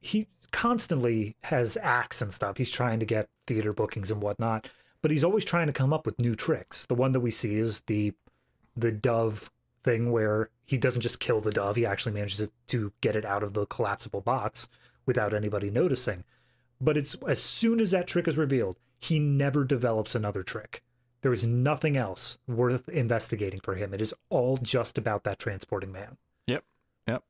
he 0.00 0.26
constantly 0.52 1.36
has 1.44 1.78
acts 1.82 2.20
and 2.22 2.32
stuff. 2.32 2.56
He's 2.56 2.70
trying 2.70 3.00
to 3.00 3.06
get 3.06 3.28
theater 3.46 3.72
bookings 3.72 4.10
and 4.10 4.22
whatnot, 4.22 4.70
but 5.02 5.10
he's 5.10 5.24
always 5.24 5.44
trying 5.44 5.66
to 5.66 5.72
come 5.72 5.92
up 5.92 6.06
with 6.06 6.20
new 6.20 6.34
tricks. 6.34 6.86
The 6.86 6.94
one 6.94 7.12
that 7.12 7.20
we 7.20 7.30
see 7.30 7.56
is 7.56 7.80
the 7.82 8.12
the 8.76 8.92
dove 8.92 9.50
thing 9.82 10.12
where 10.12 10.50
he 10.66 10.78
doesn't 10.78 11.02
just 11.02 11.20
kill 11.20 11.40
the 11.40 11.52
dove, 11.52 11.76
he 11.76 11.86
actually 11.86 12.12
manages 12.12 12.50
to 12.68 12.92
get 13.00 13.16
it 13.16 13.24
out 13.24 13.42
of 13.42 13.54
the 13.54 13.66
collapsible 13.66 14.20
box 14.20 14.68
without 15.06 15.34
anybody 15.34 15.70
noticing. 15.70 16.24
But 16.80 16.96
it's 16.96 17.14
as 17.26 17.42
soon 17.42 17.80
as 17.80 17.90
that 17.90 18.06
trick 18.06 18.28
is 18.28 18.36
revealed, 18.36 18.78
he 18.98 19.18
never 19.18 19.64
develops 19.64 20.14
another 20.14 20.42
trick. 20.42 20.82
There 21.22 21.32
is 21.32 21.44
nothing 21.44 21.96
else 21.96 22.38
worth 22.46 22.88
investigating 22.88 23.60
for 23.60 23.74
him. 23.74 23.92
It 23.92 24.00
is 24.00 24.14
all 24.30 24.56
just 24.56 24.96
about 24.96 25.24
that 25.24 25.38
transporting 25.38 25.92
man. 25.92 26.16
Yep. 26.46 26.64
Yep. 27.06 27.24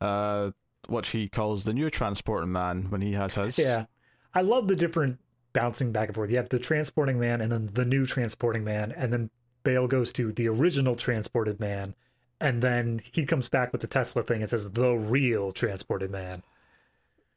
Uh, 0.00 0.50
what 0.86 1.06
he 1.06 1.28
calls 1.28 1.64
the 1.64 1.72
new 1.72 1.90
transporting 1.90 2.52
man 2.52 2.86
when 2.90 3.00
he 3.00 3.12
has 3.14 3.34
his. 3.34 3.58
Yeah. 3.58 3.86
I 4.34 4.42
love 4.42 4.68
the 4.68 4.76
different 4.76 5.18
bouncing 5.52 5.90
back 5.90 6.08
and 6.08 6.14
forth. 6.14 6.30
You 6.30 6.36
have 6.36 6.50
the 6.50 6.58
transporting 6.58 7.18
man 7.18 7.40
and 7.40 7.50
then 7.50 7.66
the 7.66 7.84
new 7.84 8.06
transporting 8.06 8.62
man, 8.62 8.92
and 8.92 9.12
then 9.12 9.30
Bale 9.66 9.88
goes 9.88 10.12
to 10.12 10.30
the 10.30 10.48
original 10.48 10.94
transported 10.94 11.58
man, 11.58 11.96
and 12.40 12.62
then 12.62 13.00
he 13.12 13.26
comes 13.26 13.48
back 13.48 13.72
with 13.72 13.80
the 13.80 13.88
Tesla 13.88 14.22
thing 14.22 14.40
and 14.40 14.48
says 14.48 14.70
the 14.70 14.92
real 14.92 15.50
transported 15.50 16.08
man. 16.08 16.44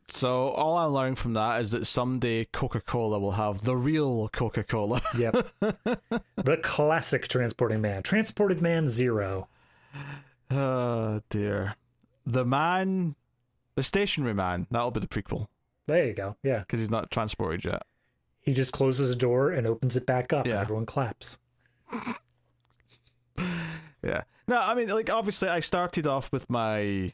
So 0.06 0.50
all 0.50 0.78
I'm 0.78 0.94
learning 0.94 1.16
from 1.16 1.34
that 1.34 1.60
is 1.60 1.72
that 1.72 1.88
someday 1.88 2.46
Coca-Cola 2.46 3.20
will 3.20 3.32
have 3.32 3.64
the 3.64 3.76
real 3.76 4.30
Coca-Cola. 4.30 5.02
yep. 5.18 5.34
the 5.60 6.60
classic 6.62 7.28
transporting 7.28 7.82
man. 7.82 8.04
Transported 8.04 8.62
man 8.62 8.88
zero. 8.88 9.48
Oh 10.52 11.22
dear. 11.30 11.78
The 12.28 12.46
man 12.46 13.16
the 13.74 13.82
stationary 13.82 14.36
man, 14.36 14.68
that'll 14.70 14.92
be 14.92 15.00
the 15.00 15.08
prequel. 15.08 15.48
There 15.88 16.06
you 16.06 16.14
go. 16.14 16.36
Yeah. 16.44 16.60
Because 16.60 16.80
he's 16.80 16.92
not 16.92 17.10
transported 17.10 17.66
yet. 17.66 17.82
He 18.40 18.54
just 18.54 18.72
closes 18.72 19.10
a 19.10 19.16
door 19.16 19.50
and 19.50 19.66
opens 19.66 19.96
it 19.96 20.06
back 20.06 20.32
up 20.32 20.46
yeah. 20.46 20.54
and 20.54 20.62
everyone 20.62 20.86
claps. 20.86 21.40
Yeah. 24.04 24.24
No, 24.48 24.58
I 24.58 24.76
mean 24.76 24.90
like 24.90 25.10
obviously 25.10 25.50
I 25.50 25.60
started 25.60 26.08
off 26.08 26.32
with 26.32 26.50
my 26.50 27.14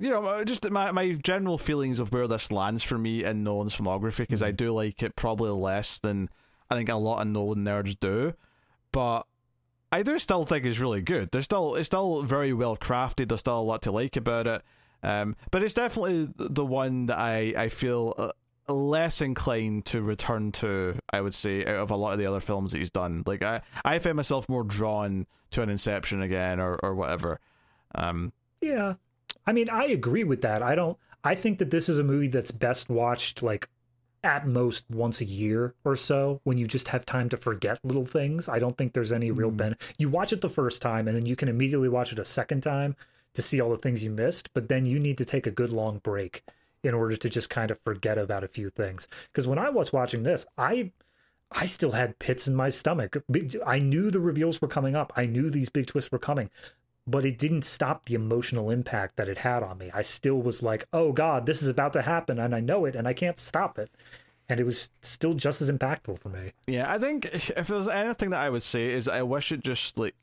you 0.00 0.08
know, 0.08 0.24
uh, 0.24 0.44
just 0.44 0.68
my 0.70 0.90
my 0.90 1.12
general 1.12 1.58
feelings 1.58 2.00
of 2.00 2.12
where 2.12 2.26
this 2.26 2.50
lands 2.50 2.82
for 2.82 2.96
me 2.96 3.22
in 3.22 3.44
Nolan's 3.44 3.76
filmography 3.76 4.18
because 4.18 4.40
mm-hmm. 4.40 4.48
I 4.48 4.52
do 4.52 4.72
like 4.72 5.02
it 5.02 5.14
probably 5.14 5.50
less 5.50 5.98
than 5.98 6.30
I 6.70 6.76
think 6.76 6.88
a 6.88 6.94
lot 6.94 7.20
of 7.20 7.28
Nolan 7.28 7.64
nerds 7.64 7.98
do, 8.00 8.32
but 8.92 9.26
I 9.92 10.02
do 10.02 10.18
still 10.18 10.44
think 10.44 10.64
it's 10.64 10.78
really 10.78 11.02
good. 11.02 11.30
There's 11.30 11.44
still 11.44 11.74
it's 11.74 11.86
still 11.86 12.22
very 12.22 12.54
well 12.54 12.76
crafted. 12.76 13.28
There's 13.28 13.40
still 13.40 13.58
a 13.58 13.60
lot 13.60 13.82
to 13.82 13.92
like 13.92 14.16
about 14.16 14.46
it, 14.46 14.62
um, 15.02 15.36
but 15.50 15.62
it's 15.62 15.74
definitely 15.74 16.28
the 16.36 16.64
one 16.64 17.06
that 17.06 17.18
I 17.18 17.54
I 17.56 17.68
feel. 17.68 18.32
Less 18.72 19.20
inclined 19.20 19.84
to 19.86 20.02
return 20.02 20.52
to 20.52 20.98
i 21.12 21.20
would 21.20 21.34
say 21.34 21.64
out 21.64 21.76
of 21.76 21.90
a 21.90 21.96
lot 21.96 22.12
of 22.12 22.18
the 22.18 22.26
other 22.26 22.40
films 22.40 22.72
that 22.72 22.78
he's 22.78 22.90
done 22.90 23.22
like 23.26 23.42
i 23.42 23.60
i 23.84 23.98
find 23.98 24.16
myself 24.16 24.48
more 24.48 24.64
drawn 24.64 25.26
to 25.50 25.62
an 25.62 25.68
inception 25.68 26.22
again 26.22 26.60
or 26.60 26.78
or 26.82 26.94
whatever 26.94 27.40
um 27.94 28.32
yeah 28.60 28.94
I 29.46 29.52
mean, 29.52 29.68
I 29.70 29.86
agree 29.86 30.24
with 30.24 30.42
that. 30.42 30.62
I 30.62 30.74
don't. 30.74 30.96
I 31.24 31.34
think 31.34 31.58
that 31.58 31.70
this 31.70 31.88
is 31.88 31.98
a 31.98 32.04
movie 32.04 32.28
that's 32.28 32.50
best 32.50 32.88
watched 32.88 33.42
like 33.42 33.68
at 34.22 34.46
most 34.46 34.84
once 34.90 35.20
a 35.20 35.24
year 35.24 35.74
or 35.84 35.96
so 35.96 36.40
when 36.44 36.58
you 36.58 36.66
just 36.66 36.88
have 36.88 37.04
time 37.04 37.28
to 37.30 37.36
forget 37.36 37.78
little 37.82 38.04
things. 38.04 38.48
I 38.48 38.58
don't 38.58 38.76
think 38.76 38.92
there's 38.92 39.12
any 39.12 39.30
real 39.30 39.50
mm. 39.50 39.56
benefit. 39.56 39.94
You 39.98 40.08
watch 40.08 40.32
it 40.32 40.40
the 40.40 40.48
first 40.48 40.82
time 40.82 41.08
and 41.08 41.16
then 41.16 41.26
you 41.26 41.36
can 41.36 41.48
immediately 41.48 41.88
watch 41.88 42.12
it 42.12 42.18
a 42.18 42.24
second 42.24 42.62
time 42.62 42.96
to 43.34 43.42
see 43.42 43.60
all 43.60 43.70
the 43.70 43.76
things 43.76 44.04
you 44.04 44.10
missed, 44.10 44.52
but 44.54 44.68
then 44.68 44.86
you 44.86 44.98
need 44.98 45.18
to 45.18 45.24
take 45.24 45.46
a 45.46 45.50
good 45.50 45.70
long 45.70 45.98
break 45.98 46.42
in 46.82 46.94
order 46.94 47.16
to 47.16 47.28
just 47.28 47.50
kind 47.50 47.70
of 47.70 47.78
forget 47.84 48.18
about 48.18 48.44
a 48.44 48.48
few 48.48 48.70
things. 48.70 49.08
Because 49.26 49.46
when 49.46 49.58
I 49.58 49.70
was 49.70 49.92
watching 49.92 50.22
this, 50.22 50.46
I 50.56 50.92
I 51.52 51.66
still 51.66 51.92
had 51.92 52.18
pits 52.18 52.46
in 52.46 52.54
my 52.54 52.68
stomach. 52.68 53.16
I 53.66 53.80
knew 53.80 54.10
the 54.10 54.20
reveals 54.20 54.60
were 54.62 54.68
coming 54.68 54.94
up. 54.94 55.12
I 55.16 55.26
knew 55.26 55.50
these 55.50 55.68
big 55.68 55.86
twists 55.86 56.12
were 56.12 56.18
coming, 56.18 56.48
but 57.06 57.24
it 57.24 57.38
didn't 57.38 57.64
stop 57.64 58.06
the 58.06 58.14
emotional 58.14 58.70
impact 58.70 59.16
that 59.16 59.28
it 59.28 59.38
had 59.38 59.62
on 59.62 59.78
me. 59.78 59.90
I 59.92 60.02
still 60.02 60.40
was 60.40 60.62
like, 60.62 60.86
oh 60.92 61.12
God, 61.12 61.46
this 61.46 61.60
is 61.60 61.68
about 61.68 61.92
to 61.94 62.02
happen, 62.02 62.38
and 62.38 62.54
I 62.54 62.60
know 62.60 62.84
it, 62.84 62.94
and 62.94 63.08
I 63.08 63.14
can't 63.14 63.38
stop 63.38 63.78
it. 63.78 63.90
And 64.48 64.60
it 64.60 64.64
was 64.64 64.90
still 65.02 65.34
just 65.34 65.62
as 65.62 65.70
impactful 65.70 66.18
for 66.18 66.28
me. 66.28 66.52
Yeah, 66.66 66.92
I 66.92 66.98
think 66.98 67.26
if 67.26 67.68
there's 67.68 67.88
anything 67.88 68.30
that 68.30 68.40
I 68.40 68.50
would 68.50 68.64
say 68.64 68.86
is 68.86 69.08
I 69.08 69.22
wish 69.22 69.52
it 69.52 69.62
just 69.62 69.98
like 69.98 70.14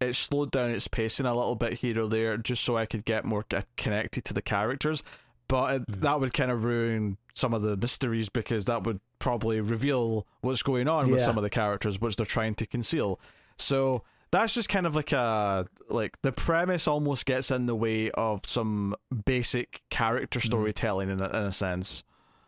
it 0.00 0.14
slowed 0.14 0.50
down 0.50 0.70
its 0.70 0.88
pacing 0.88 1.26
a 1.26 1.34
little 1.34 1.54
bit 1.54 1.74
here 1.74 2.00
or 2.00 2.08
there, 2.08 2.36
just 2.36 2.64
so 2.64 2.76
I 2.76 2.86
could 2.86 3.04
get 3.04 3.24
more 3.24 3.44
connected 3.76 4.24
to 4.26 4.34
the 4.34 4.42
characters. 4.42 5.02
But 5.48 5.74
it, 5.74 5.86
mm. 5.86 6.00
that 6.00 6.20
would 6.20 6.32
kind 6.32 6.50
of 6.50 6.64
ruin 6.64 7.18
some 7.34 7.54
of 7.54 7.62
the 7.62 7.76
mysteries 7.76 8.28
because 8.28 8.64
that 8.64 8.84
would 8.84 9.00
probably 9.18 9.60
reveal 9.60 10.26
what's 10.40 10.62
going 10.62 10.88
on 10.88 11.06
yeah. 11.06 11.12
with 11.12 11.22
some 11.22 11.36
of 11.36 11.42
the 11.42 11.50
characters, 11.50 12.00
which 12.00 12.16
they're 12.16 12.26
trying 12.26 12.54
to 12.56 12.66
conceal. 12.66 13.20
So 13.58 14.02
that's 14.30 14.54
just 14.54 14.68
kind 14.68 14.86
of 14.86 14.96
like 14.96 15.12
a 15.12 15.66
like 15.88 16.20
the 16.22 16.32
premise 16.32 16.88
almost 16.88 17.26
gets 17.26 17.50
in 17.50 17.66
the 17.66 17.76
way 17.76 18.10
of 18.12 18.40
some 18.46 18.94
basic 19.24 19.82
character 19.90 20.38
mm-hmm. 20.38 20.46
storytelling 20.46 21.10
in 21.10 21.20
a, 21.20 21.28
in 21.28 21.42
a 21.44 21.52
sense. 21.52 22.04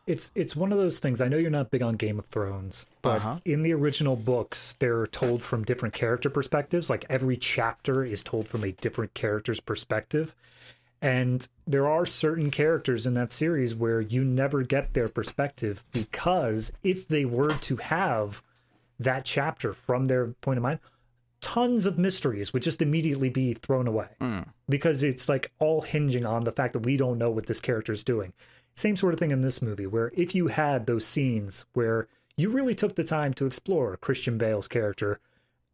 It's 0.07 0.33
it's 0.35 0.57
one 0.57 0.73
of 0.73 0.79
those 0.79 0.99
things. 0.99 1.21
I 1.21 1.29
know 1.29 1.37
you're 1.37 1.51
not 1.51 1.71
big 1.71 1.83
on 1.83 1.97
Game 1.97 2.19
of 2.19 2.27
Thrones, 2.27 2.87
but 3.03 3.17
uh-huh. 3.19 3.41
in 3.45 3.63
the 3.63 3.75
original 3.75 4.17
books, 4.17 4.75
they're 4.79 5.07
told 5.07 5.43
from 5.43 5.65
different 5.65 5.95
character 5.95 6.31
perspectives. 6.31 6.89
Like 6.89 7.05
every 7.11 7.37
chapter 7.37 8.05
is 8.05 8.23
told 8.23 8.49
from 8.49 8.65
a 8.65 8.73
different 8.73 9.13
character's 9.15 9.61
perspective. 9.61 10.35
And 11.01 11.47
there 11.67 11.87
are 11.87 12.05
certain 12.05 12.51
characters 12.51 13.07
in 13.07 13.15
that 13.15 13.31
series 13.33 13.75
where 13.75 14.01
you 14.01 14.25
never 14.25 14.63
get 14.63 14.95
their 14.95 15.09
perspective 15.09 15.85
because 15.93 16.73
if 16.83 17.07
they 17.07 17.25
were 17.25 17.55
to 17.55 17.77
have 17.77 18.43
that 18.99 19.25
chapter 19.25 19.73
from 19.73 20.07
their 20.07 20.29
point 20.41 20.57
of 20.57 20.63
mind, 20.63 20.81
tons 21.41 21.87
of 21.87 21.99
mysteries 21.99 22.53
would 22.53 22.63
just 22.63 22.83
immediately 22.83 23.29
be 23.29 23.55
thrown 23.55 23.87
away 23.87 24.09
mm. 24.21 24.45
because 24.69 25.03
it's 25.03 25.29
like 25.29 25.53
all 25.61 25.83
hinging 25.83 26.27
on 26.27 26.45
the 26.45 26.53
fact 26.53 26.73
that 26.73 26.81
we 26.81 26.97
don't 26.97 27.19
know 27.19 27.31
what 27.31 27.47
this 27.47 27.61
character 27.61 27.93
is 27.93 28.03
doing. 28.03 28.33
Same 28.75 28.97
sort 28.97 29.13
of 29.13 29.21
thing 29.21 29.31
in 29.31 29.41
this 29.41 29.63
movie, 29.63 29.87
where 29.87 30.13
if 30.15 30.35
you 30.35 30.49
had 30.49 30.87
those 30.87 31.05
scenes 31.05 31.67
where 31.75 32.09
you 32.37 32.51
really 32.51 32.75
took 32.75 32.95
the 32.95 33.05
time 33.05 33.35
to 33.35 33.47
explore 33.47 33.97
Christian 33.97 34.39
Bale's 34.39 34.69
character, 34.69 35.21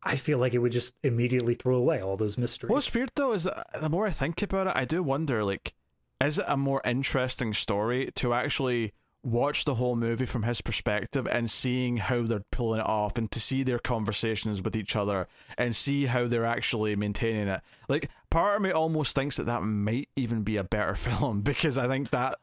I 0.04 0.16
feel 0.16 0.38
like 0.38 0.54
it 0.54 0.58
would 0.58 0.72
just 0.72 0.94
immediately 1.02 1.54
throw 1.54 1.76
away 1.76 2.00
all 2.00 2.16
those 2.16 2.36
mysteries. 2.36 2.70
What's 2.70 2.92
weird 2.92 3.10
though 3.14 3.32
is 3.32 3.46
uh, 3.46 3.62
the 3.80 3.88
more 3.88 4.06
I 4.06 4.10
think 4.10 4.42
about 4.42 4.66
it, 4.66 4.74
I 4.76 4.84
do 4.84 5.02
wonder 5.02 5.42
like, 5.42 5.74
is 6.22 6.38
it 6.38 6.44
a 6.46 6.56
more 6.56 6.82
interesting 6.84 7.54
story 7.54 8.10
to 8.16 8.34
actually 8.34 8.92
watch 9.24 9.64
the 9.64 9.76
whole 9.76 9.96
movie 9.96 10.26
from 10.26 10.42
his 10.42 10.60
perspective 10.60 11.26
and 11.26 11.50
seeing 11.50 11.96
how 11.96 12.22
they're 12.22 12.44
pulling 12.52 12.80
it 12.80 12.86
off 12.86 13.16
and 13.16 13.30
to 13.30 13.40
see 13.40 13.62
their 13.62 13.78
conversations 13.78 14.60
with 14.60 14.76
each 14.76 14.94
other 14.94 15.26
and 15.56 15.74
see 15.74 16.04
how 16.06 16.26
they're 16.26 16.44
actually 16.44 16.94
maintaining 16.94 17.48
it. 17.48 17.62
Like 17.88 18.10
part 18.28 18.56
of 18.56 18.62
me 18.62 18.70
almost 18.70 19.16
thinks 19.16 19.36
that 19.36 19.46
that 19.46 19.62
might 19.62 20.10
even 20.16 20.42
be 20.42 20.58
a 20.58 20.64
better 20.64 20.94
film 20.94 21.40
because 21.40 21.78
I 21.78 21.88
think 21.88 22.10
that 22.10 22.38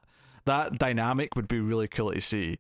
that 0.46 0.80
dynamic 0.80 1.36
would 1.36 1.48
be 1.48 1.60
really 1.60 1.88
cool 1.88 2.12
to 2.12 2.20
see. 2.20 2.58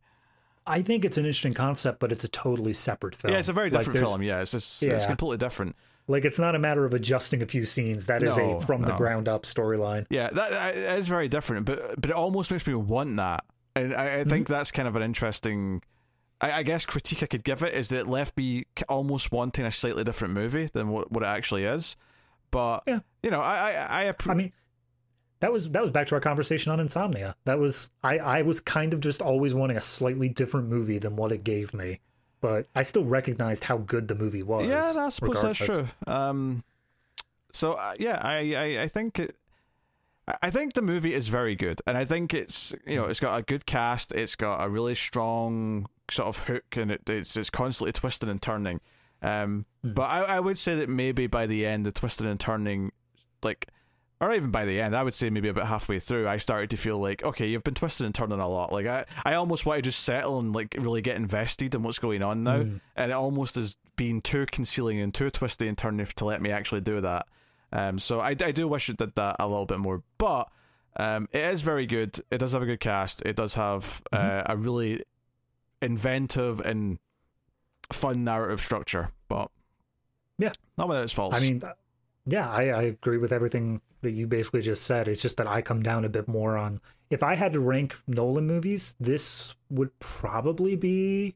I 0.67 0.81
think 0.81 1.05
it's 1.05 1.17
an 1.17 1.25
interesting 1.25 1.53
concept, 1.53 1.99
but 1.99 2.11
it's 2.11 2.23
a 2.23 2.29
totally 2.29 2.73
separate 2.73 3.15
film. 3.15 3.33
Yeah, 3.33 3.39
it's 3.39 3.49
a 3.49 3.53
very 3.53 3.69
different 3.69 3.99
like 3.99 4.05
film. 4.05 4.21
Yeah, 4.21 4.41
it's 4.41 4.51
just, 4.51 4.81
yeah. 4.81 4.91
it's 4.91 5.05
completely 5.05 5.37
different. 5.37 5.75
Like 6.07 6.25
it's 6.25 6.39
not 6.39 6.55
a 6.55 6.59
matter 6.59 6.85
of 6.85 6.93
adjusting 6.93 7.41
a 7.41 7.45
few 7.45 7.65
scenes. 7.65 8.07
That 8.07 8.23
is 8.23 8.37
no, 8.37 8.57
a 8.57 8.61
from 8.61 8.81
no. 8.81 8.87
the 8.87 8.93
ground 8.93 9.27
up 9.27 9.43
storyline. 9.43 10.05
Yeah, 10.09 10.29
that, 10.31 10.49
that 10.51 10.97
is 10.99 11.07
very 11.07 11.29
different. 11.29 11.65
But 11.65 11.99
but 11.99 12.09
it 12.09 12.15
almost 12.15 12.51
makes 12.51 12.65
me 12.67 12.73
want 12.73 13.15
that 13.17 13.45
and 13.75 13.93
I, 13.93 14.19
I 14.19 14.23
think 14.23 14.45
mm-hmm. 14.45 14.53
that's 14.53 14.71
kind 14.71 14.87
of 14.87 14.95
an 14.95 15.01
interesting. 15.01 15.81
I, 16.39 16.51
I, 16.51 16.63
guess 16.63 16.85
critique 16.85 17.23
I 17.23 17.27
could 17.27 17.43
give 17.43 17.63
it 17.63 17.73
is 17.73 17.89
that 17.89 17.99
it 17.99 18.07
left 18.07 18.35
me 18.35 18.65
almost 18.89 19.31
wanting 19.31 19.65
a 19.65 19.71
slightly 19.71 20.03
different 20.03 20.33
movie 20.33 20.69
than 20.73 20.89
what, 20.89 21.11
what 21.11 21.23
it 21.23 21.27
actually 21.27 21.65
is. 21.65 21.95
But 22.49 22.83
yeah. 22.87 22.99
you 23.23 23.31
know, 23.31 23.39
I 23.39 23.71
I 23.71 24.07
I, 24.09 24.13
I 24.27 24.33
mean, 24.33 24.51
that 25.41 25.51
was 25.51 25.69
that 25.71 25.81
was 25.81 25.91
back 25.91 26.07
to 26.07 26.15
our 26.15 26.21
conversation 26.21 26.71
on 26.71 26.79
Insomnia. 26.79 27.35
That 27.43 27.59
was 27.59 27.89
I 28.03 28.17
I 28.19 28.41
was 28.43 28.59
kind 28.59 28.93
of 28.93 29.01
just 29.01 29.21
always 29.21 29.53
wanting 29.53 29.77
a 29.77 29.81
slightly 29.81 30.29
different 30.29 30.69
movie 30.69 30.99
than 30.99 31.15
what 31.15 31.31
it 31.31 31.43
gave 31.43 31.73
me, 31.73 31.99
but 32.39 32.67
I 32.73 32.83
still 32.83 33.03
recognized 33.03 33.63
how 33.63 33.77
good 33.77 34.07
the 34.07 34.15
movie 34.15 34.43
was. 34.43 34.67
Yeah, 34.67 35.03
I 35.03 35.09
suppose 35.09 35.35
regardless. 35.35 35.59
that's 35.59 35.75
true. 35.75 35.87
Um, 36.07 36.63
so 37.51 37.73
uh, 37.73 37.95
yeah, 37.99 38.19
I, 38.21 38.53
I 38.53 38.83
I 38.83 38.87
think 38.87 39.19
it, 39.19 39.35
I 40.41 40.51
think 40.51 40.73
the 40.73 40.81
movie 40.83 41.13
is 41.13 41.27
very 41.27 41.55
good, 41.55 41.81
and 41.87 41.97
I 41.97 42.05
think 42.05 42.33
it's 42.33 42.73
you 42.85 42.95
know 42.95 43.05
it's 43.05 43.19
got 43.19 43.37
a 43.37 43.41
good 43.41 43.65
cast, 43.65 44.11
it's 44.13 44.35
got 44.35 44.63
a 44.63 44.69
really 44.69 44.95
strong 44.95 45.87
sort 46.09 46.27
of 46.27 46.43
hook, 46.43 46.77
and 46.77 46.91
it, 46.91 47.09
it's 47.09 47.35
it's 47.35 47.49
constantly 47.49 47.91
twisting 47.91 48.29
and 48.29 48.41
turning. 48.41 48.79
Um, 49.23 49.65
mm. 49.85 49.95
but 49.95 50.03
I, 50.03 50.21
I 50.21 50.39
would 50.39 50.57
say 50.57 50.75
that 50.75 50.89
maybe 50.89 51.27
by 51.27 51.47
the 51.47 51.65
end, 51.65 51.85
the 51.85 51.91
twisting 51.91 52.27
and 52.27 52.39
turning, 52.39 52.91
like, 53.43 53.67
or 54.21 54.33
even 54.33 54.51
by 54.51 54.65
the 54.65 54.79
end, 54.79 54.95
I 54.95 55.01
would 55.01 55.15
say 55.15 55.31
maybe 55.31 55.49
about 55.49 55.67
halfway 55.67 55.97
through, 55.97 56.27
I 56.27 56.37
started 56.37 56.69
to 56.69 56.77
feel 56.77 56.99
like, 56.99 57.23
okay, 57.23 57.47
you've 57.47 57.63
been 57.63 57.73
twisting 57.73 58.05
and 58.05 58.13
turning 58.13 58.39
a 58.39 58.47
lot. 58.47 58.71
Like, 58.71 58.85
I, 58.85 59.05
I 59.25 59.33
almost 59.33 59.65
want 59.65 59.79
to 59.79 59.81
just 59.81 60.01
settle 60.01 60.37
and 60.37 60.53
like 60.53 60.75
really 60.77 61.01
get 61.01 61.15
invested 61.15 61.73
in 61.73 61.81
what's 61.81 61.97
going 61.97 62.21
on 62.21 62.43
now, 62.43 62.59
mm. 62.59 62.79
and 62.95 63.11
it 63.11 63.15
almost 63.15 63.57
is 63.57 63.77
being 63.95 64.21
too 64.21 64.45
concealing 64.51 64.99
and 64.99 65.11
too 65.11 65.31
twisty 65.31 65.67
and 65.67 65.77
turning 65.77 66.05
to 66.05 66.25
let 66.25 66.39
me 66.39 66.51
actually 66.51 66.81
do 66.81 67.01
that. 67.01 67.27
Um, 67.73 67.97
so 67.97 68.19
I, 68.19 68.29
I 68.29 68.51
do 68.51 68.67
wish 68.67 68.89
it 68.89 68.97
did 68.97 69.15
that 69.15 69.37
a 69.39 69.47
little 69.47 69.65
bit 69.65 69.79
more, 69.79 70.03
but 70.19 70.49
um, 70.97 71.27
it 71.31 71.43
is 71.45 71.61
very 71.61 71.87
good. 71.87 72.19
It 72.29 72.37
does 72.37 72.51
have 72.51 72.61
a 72.61 72.65
good 72.67 72.79
cast. 72.79 73.23
It 73.23 73.35
does 73.35 73.55
have 73.55 74.03
uh, 74.11 74.19
mm-hmm. 74.19 74.51
a 74.51 74.55
really 74.55 75.03
inventive 75.81 76.59
and 76.59 76.99
fun 77.91 78.23
narrative 78.23 78.61
structure. 78.61 79.11
But 79.27 79.49
yeah, 80.37 80.51
not 80.77 80.89
without 80.89 81.03
its 81.03 81.13
faults. 81.13 81.37
I 81.37 81.41
mean, 81.41 81.63
yeah, 82.25 82.49
I, 82.49 82.63
I 82.63 82.81
agree 82.83 83.17
with 83.17 83.31
everything 83.31 83.81
that 84.01 84.11
you 84.11 84.27
basically 84.27 84.61
just 84.61 84.83
said. 84.83 85.07
It's 85.07 85.21
just 85.21 85.37
that 85.37 85.47
I 85.47 85.61
come 85.61 85.83
down 85.83 86.05
a 86.05 86.09
bit 86.09 86.27
more 86.27 86.57
on 86.57 86.81
if 87.09 87.23
I 87.23 87.35
had 87.35 87.53
to 87.53 87.59
rank 87.59 87.99
Nolan 88.07 88.47
movies, 88.47 88.95
this 88.99 89.55
would 89.69 89.97
probably 89.99 90.75
be 90.75 91.35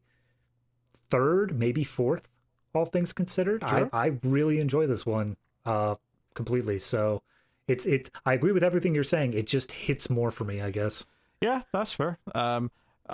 third, 1.09 1.57
maybe 1.57 1.83
fourth, 1.83 2.27
all 2.73 2.85
things 2.85 3.13
considered. 3.13 3.61
Sure. 3.61 3.89
I, 3.91 4.07
I 4.07 4.11
really 4.23 4.59
enjoy 4.59 4.87
this 4.87 5.05
one. 5.05 5.37
Uh, 5.65 5.95
completely. 6.35 6.77
So 6.77 7.23
it's 7.67 7.85
it's 7.87 8.11
I 8.25 8.33
agree 8.33 8.51
with 8.51 8.63
everything 8.63 8.93
you're 8.93 9.03
saying. 9.03 9.33
It 9.33 9.47
just 9.47 9.71
hits 9.71 10.09
more 10.09 10.29
for 10.29 10.43
me, 10.43 10.61
I 10.61 10.69
guess. 10.69 11.05
Yeah, 11.41 11.63
that's 11.73 11.91
fair. 11.91 12.19
Um, 12.35 12.71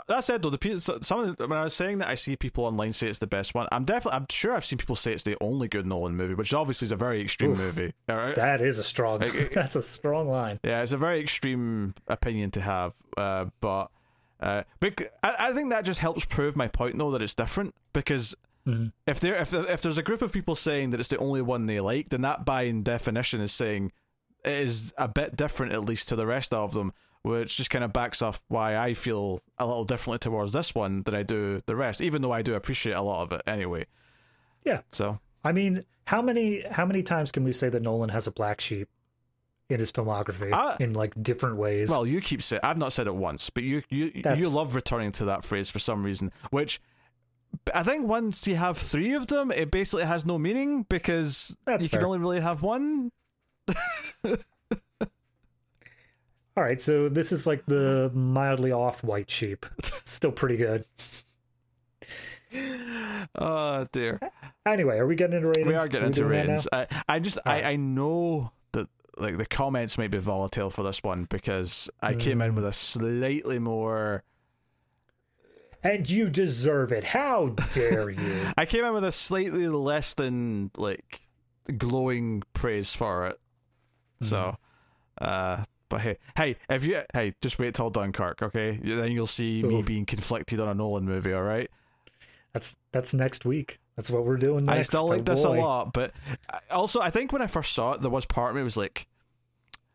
That 0.07 0.23
said, 0.23 0.41
though, 0.41 0.49
the 0.49 0.57
people, 0.57 0.79
some 0.79 1.19
of 1.19 1.37
the, 1.37 1.47
when 1.47 1.59
I 1.59 1.63
was 1.63 1.73
saying 1.73 1.97
that 1.97 2.07
I 2.07 2.15
see 2.15 2.37
people 2.37 2.63
online 2.63 2.93
say 2.93 3.07
it's 3.07 3.19
the 3.19 3.27
best 3.27 3.53
one, 3.53 3.67
I'm 3.71 3.83
definitely, 3.83 4.17
I'm 4.17 4.27
sure 4.29 4.55
I've 4.55 4.63
seen 4.63 4.77
people 4.77 4.95
say 4.95 5.11
it's 5.11 5.23
the 5.23 5.35
only 5.41 5.67
good 5.67 5.85
Nolan 5.85 6.15
movie, 6.15 6.33
which 6.33 6.53
obviously 6.53 6.85
is 6.85 6.91
a 6.93 6.95
very 6.95 7.21
extreme 7.21 7.51
Oof, 7.51 7.57
movie. 7.57 7.93
That 8.07 8.61
is 8.61 8.79
a 8.79 8.83
strong. 8.83 9.19
that's 9.53 9.75
a 9.75 9.81
strong 9.81 10.29
line. 10.29 10.59
Yeah, 10.63 10.81
it's 10.81 10.93
a 10.93 10.97
very 10.97 11.19
extreme 11.19 11.93
opinion 12.07 12.51
to 12.51 12.61
have, 12.61 12.93
uh, 13.17 13.45
but, 13.59 13.89
uh, 14.39 14.63
but 14.79 15.13
I, 15.23 15.49
I 15.49 15.53
think 15.53 15.71
that 15.71 15.83
just 15.83 15.99
helps 15.99 16.23
prove 16.23 16.55
my 16.55 16.69
point, 16.69 16.97
though, 16.97 17.11
that 17.11 17.21
it's 17.21 17.35
different 17.35 17.75
because. 17.93 18.35
Mm-hmm. 18.67 18.89
If 19.07 19.19
there, 19.19 19.37
if 19.37 19.55
if 19.55 19.81
there's 19.81 19.97
a 19.97 20.03
group 20.03 20.21
of 20.21 20.31
people 20.31 20.53
saying 20.53 20.91
that 20.91 20.99
it's 20.99 21.09
the 21.09 21.17
only 21.17 21.41
one 21.41 21.65
they 21.65 21.79
like, 21.79 22.09
then 22.09 22.21
that 22.21 22.45
by 22.45 22.69
definition 22.69 23.41
is 23.41 23.51
saying 23.51 23.91
it 24.45 24.51
is 24.51 24.93
a 24.99 25.07
bit 25.07 25.35
different, 25.35 25.73
at 25.73 25.83
least 25.83 26.09
to 26.09 26.15
the 26.15 26.27
rest 26.27 26.53
of 26.53 26.75
them 26.75 26.93
which 27.23 27.57
just 27.57 27.69
kind 27.69 27.83
of 27.83 27.93
backs 27.93 28.21
up 28.21 28.37
why 28.47 28.77
I 28.77 28.93
feel 28.93 29.41
a 29.57 29.65
little 29.65 29.85
differently 29.85 30.19
towards 30.19 30.53
this 30.53 30.73
one 30.73 31.03
than 31.03 31.13
I 31.13 31.23
do 31.23 31.61
the 31.65 31.75
rest, 31.75 32.01
even 32.01 32.21
though 32.21 32.31
I 32.31 32.41
do 32.41 32.55
appreciate 32.55 32.93
a 32.93 33.01
lot 33.01 33.23
of 33.23 33.31
it 33.31 33.41
anyway. 33.45 33.85
Yeah. 34.65 34.81
So 34.91 35.19
I 35.43 35.51
mean, 35.51 35.85
how 36.07 36.21
many 36.21 36.63
how 36.69 36.85
many 36.85 37.03
times 37.03 37.31
can 37.31 37.43
we 37.43 37.51
say 37.51 37.69
that 37.69 37.81
Nolan 37.81 38.09
has 38.09 38.27
a 38.27 38.31
black 38.31 38.61
sheep 38.61 38.89
in 39.69 39.79
his 39.79 39.91
filmography 39.91 40.51
uh, 40.51 40.77
in 40.79 40.93
like 40.93 41.13
different 41.21 41.57
ways? 41.57 41.89
Well, 41.89 42.05
you 42.05 42.21
keep 42.21 42.41
saying 42.41 42.61
I've 42.63 42.77
not 42.77 42.93
said 42.93 43.07
it 43.07 43.15
once, 43.15 43.49
but 43.49 43.63
you 43.63 43.83
you 43.89 44.21
That's... 44.23 44.39
you 44.39 44.49
love 44.49 44.75
returning 44.75 45.11
to 45.13 45.25
that 45.25 45.45
phrase 45.45 45.69
for 45.69 45.79
some 45.79 46.03
reason, 46.03 46.31
which. 46.49 46.81
I 47.75 47.83
think 47.83 48.07
once 48.07 48.47
you 48.47 48.55
have 48.55 48.77
three 48.77 49.13
of 49.13 49.27
them, 49.27 49.51
it 49.51 49.71
basically 49.71 50.05
has 50.05 50.25
no 50.25 50.39
meaning 50.39 50.85
because 50.87 51.57
That's 51.65 51.83
you 51.83 51.89
fair. 51.89 51.99
can 51.99 52.05
only 52.05 52.19
really 52.19 52.39
have 52.39 52.61
one. 52.61 53.11
All 56.57 56.63
right, 56.63 56.81
so 56.81 57.07
this 57.07 57.31
is 57.31 57.47
like 57.47 57.65
the 57.65 58.11
mildly 58.13 58.71
off 58.71 59.03
white 59.03 59.29
sheep. 59.29 59.65
Still 60.03 60.31
pretty 60.31 60.57
good. 60.57 60.85
Oh 63.35 63.87
dear. 63.93 64.19
Anyway, 64.65 64.97
are 64.97 65.07
we 65.07 65.15
getting 65.15 65.37
into 65.37 65.47
ratings? 65.47 65.67
We 65.67 65.75
are 65.75 65.87
getting 65.87 66.07
into 66.07 66.25
ratings. 66.25 66.67
I, 66.73 66.87
I 67.07 67.19
just 67.19 67.37
I, 67.45 67.61
I 67.63 67.75
know 67.77 68.51
that 68.73 68.87
like 69.15 69.37
the 69.37 69.45
comments 69.45 69.97
might 69.97 70.11
be 70.11 70.17
volatile 70.17 70.69
for 70.69 70.83
this 70.83 71.01
one 71.01 71.27
because 71.29 71.89
I 72.01 72.13
mm. 72.13 72.19
came 72.19 72.41
in 72.41 72.55
with 72.55 72.65
a 72.65 72.73
slightly 72.73 73.57
more 73.57 74.23
and 75.83 76.07
you 76.09 76.29
deserve 76.29 76.91
it. 76.91 77.03
How 77.03 77.49
dare 77.73 78.09
you? 78.09 78.51
I 78.57 78.65
came 78.65 78.83
in 78.83 78.93
with 78.93 79.03
a 79.03 79.11
slightly 79.11 79.67
less 79.67 80.13
than 80.13 80.71
like 80.77 81.21
glowing 81.77 82.43
praise 82.53 82.93
for 82.93 83.27
it. 83.27 83.39
So, 84.21 84.57
mm. 85.19 85.27
uh, 85.27 85.63
but 85.91 86.01
hey, 86.01 86.17
hey, 86.35 86.55
if 86.69 86.83
you 86.85 87.01
hey, 87.13 87.35
just 87.41 87.59
wait 87.59 87.75
till 87.75 87.91
Dunkirk, 87.91 88.41
okay? 88.41 88.79
Then 88.81 89.11
you'll 89.11 89.27
see 89.27 89.61
me 89.61 89.83
being 89.83 90.05
conflicted 90.05 90.59
on 90.59 90.69
a 90.69 90.73
Nolan 90.73 91.05
movie. 91.05 91.33
All 91.33 91.43
right. 91.43 91.69
That's 92.53 92.75
that's 92.91 93.13
next 93.13 93.45
week. 93.45 93.79
That's 93.95 94.09
what 94.09 94.25
we're 94.25 94.37
doing 94.37 94.65
next. 94.65 94.79
I 94.79 94.81
still 94.83 95.07
like 95.07 95.21
oh, 95.21 95.23
this 95.23 95.43
boy. 95.43 95.59
a 95.59 95.61
lot, 95.61 95.93
but 95.93 96.13
also 96.71 97.01
I 97.01 97.11
think 97.11 97.31
when 97.33 97.41
I 97.41 97.47
first 97.47 97.73
saw 97.73 97.91
it, 97.91 98.01
there 98.01 98.09
was 98.09 98.25
part 98.25 98.51
of 98.51 98.55
me 98.55 98.63
was 98.63 98.77
like, 98.77 99.07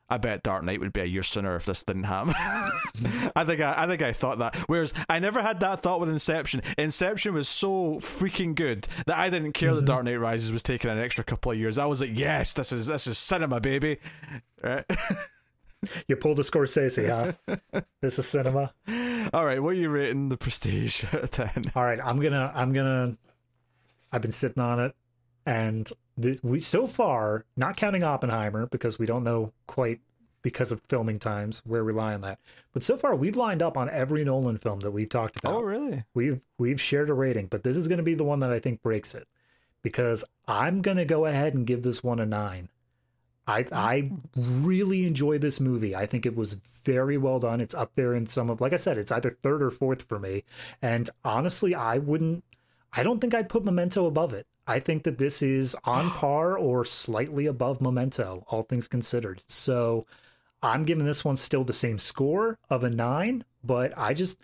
I 0.08 0.18
bet 0.18 0.42
Dark 0.42 0.62
Knight 0.62 0.80
would 0.80 0.92
be 0.92 1.00
a 1.00 1.06
year 1.06 1.22
sooner 1.22 1.56
if 1.56 1.64
this 1.64 1.82
didn't 1.82 2.04
happen. 2.04 2.34
I 3.34 3.44
think 3.44 3.60
I, 3.60 3.74
I 3.84 3.86
think 3.88 4.02
I 4.02 4.12
thought 4.12 4.38
that. 4.38 4.54
Whereas 4.68 4.94
I 5.08 5.18
never 5.18 5.42
had 5.42 5.60
that 5.60 5.80
thought 5.80 5.98
with 5.98 6.10
Inception. 6.10 6.62
Inception 6.78 7.34
was 7.34 7.48
so 7.48 7.96
freaking 7.96 8.54
good 8.54 8.86
that 9.06 9.16
I 9.16 9.30
didn't 9.30 9.52
care 9.52 9.70
mm-hmm. 9.70 9.76
that 9.76 9.84
Dark 9.86 10.04
Knight 10.04 10.20
Rises 10.20 10.52
was 10.52 10.62
taking 10.62 10.90
an 10.90 10.98
extra 10.98 11.24
couple 11.24 11.52
of 11.52 11.58
years. 11.58 11.78
I 11.78 11.86
was 11.86 12.02
like, 12.02 12.16
yes, 12.16 12.52
this 12.52 12.70
is 12.70 12.86
this 12.86 13.06
is 13.06 13.18
cinema, 13.18 13.60
baby. 13.60 13.98
Right. 14.62 14.84
you 16.08 16.16
pulled 16.16 16.38
a 16.38 16.42
Scorsese, 16.42 17.08
huh? 17.48 17.56
this 18.00 18.18
is 18.18 18.26
cinema. 18.26 18.72
All 19.32 19.44
right, 19.44 19.62
what 19.62 19.70
are 19.70 19.74
you 19.74 19.88
rating 19.88 20.28
the 20.28 20.36
Prestige 20.36 21.04
at 21.12 21.32
ten? 21.32 21.64
All 21.74 21.84
right, 21.84 22.00
I'm 22.02 22.20
gonna, 22.20 22.52
I'm 22.54 22.72
gonna. 22.72 23.16
I've 24.12 24.22
been 24.22 24.32
sitting 24.32 24.62
on 24.62 24.78
it, 24.78 24.94
and 25.44 25.90
this, 26.16 26.42
we 26.42 26.60
so 26.60 26.86
far, 26.86 27.44
not 27.56 27.76
counting 27.76 28.02
Oppenheimer 28.02 28.66
because 28.66 28.98
we 28.98 29.06
don't 29.06 29.24
know 29.24 29.52
quite 29.66 30.00
because 30.42 30.70
of 30.70 30.80
filming 30.88 31.18
times 31.18 31.60
where 31.66 31.82
we 31.82 31.92
lie 31.92 32.14
on 32.14 32.20
that. 32.20 32.38
But 32.72 32.84
so 32.84 32.96
far, 32.96 33.16
we've 33.16 33.36
lined 33.36 33.62
up 33.62 33.76
on 33.76 33.90
every 33.90 34.22
Nolan 34.22 34.58
film 34.58 34.78
that 34.80 34.92
we've 34.92 35.08
talked 35.08 35.36
about. 35.38 35.54
Oh, 35.54 35.62
really? 35.62 36.04
We've 36.14 36.40
we've 36.56 36.80
shared 36.80 37.10
a 37.10 37.14
rating, 37.14 37.48
but 37.48 37.64
this 37.64 37.76
is 37.76 37.88
going 37.88 37.98
to 37.98 38.04
be 38.04 38.14
the 38.14 38.24
one 38.24 38.38
that 38.38 38.52
I 38.52 38.60
think 38.60 38.80
breaks 38.80 39.14
it 39.14 39.26
because 39.82 40.24
I'm 40.46 40.82
going 40.82 40.98
to 40.98 41.04
go 41.04 41.26
ahead 41.26 41.54
and 41.54 41.66
give 41.66 41.82
this 41.82 42.04
one 42.04 42.20
a 42.20 42.26
nine. 42.26 42.68
I 43.46 43.64
I 43.72 44.10
really 44.36 45.06
enjoy 45.06 45.38
this 45.38 45.60
movie. 45.60 45.94
I 45.94 46.06
think 46.06 46.26
it 46.26 46.36
was 46.36 46.54
very 46.54 47.16
well 47.16 47.38
done. 47.38 47.60
It's 47.60 47.74
up 47.74 47.94
there 47.94 48.14
in 48.14 48.26
some 48.26 48.50
of 48.50 48.60
like 48.60 48.72
I 48.72 48.76
said, 48.76 48.98
it's 48.98 49.12
either 49.12 49.30
third 49.30 49.62
or 49.62 49.70
fourth 49.70 50.02
for 50.02 50.18
me. 50.18 50.44
And 50.82 51.08
honestly, 51.24 51.74
I 51.74 51.98
wouldn't 51.98 52.44
I 52.92 53.02
don't 53.02 53.20
think 53.20 53.34
I'd 53.34 53.48
put 53.48 53.64
Memento 53.64 54.06
above 54.06 54.32
it. 54.32 54.46
I 54.66 54.80
think 54.80 55.04
that 55.04 55.18
this 55.18 55.42
is 55.42 55.76
on 55.84 56.10
par 56.22 56.56
or 56.58 56.84
slightly 56.84 57.46
above 57.46 57.80
Memento, 57.80 58.44
all 58.48 58.62
things 58.62 58.88
considered. 58.88 59.42
So 59.46 60.06
I'm 60.62 60.84
giving 60.84 61.04
this 61.04 61.24
one 61.24 61.36
still 61.36 61.64
the 61.64 61.72
same 61.72 61.98
score 61.98 62.58
of 62.70 62.82
a 62.82 62.90
nine, 62.90 63.44
but 63.62 63.92
I 63.96 64.14
just 64.14 64.38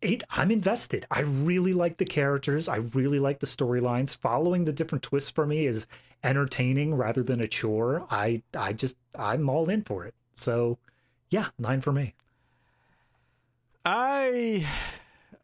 it, 0.00 0.22
I'm 0.30 0.50
invested. 0.50 1.06
I 1.10 1.20
really 1.20 1.72
like 1.72 1.96
the 1.96 2.04
characters. 2.04 2.68
I 2.68 2.76
really 2.76 3.18
like 3.18 3.40
the 3.40 3.46
storylines. 3.46 4.16
Following 4.18 4.64
the 4.64 4.72
different 4.72 5.02
twists 5.02 5.30
for 5.30 5.46
me 5.46 5.66
is 5.66 5.86
entertaining 6.22 6.94
rather 6.94 7.22
than 7.22 7.40
a 7.40 7.48
chore. 7.48 8.06
I 8.10 8.42
I 8.56 8.72
just 8.72 8.96
I'm 9.18 9.48
all 9.48 9.68
in 9.68 9.82
for 9.82 10.04
it. 10.04 10.14
So 10.34 10.78
yeah, 11.30 11.48
nine 11.58 11.80
for 11.80 11.92
me. 11.92 12.14
I 13.84 14.66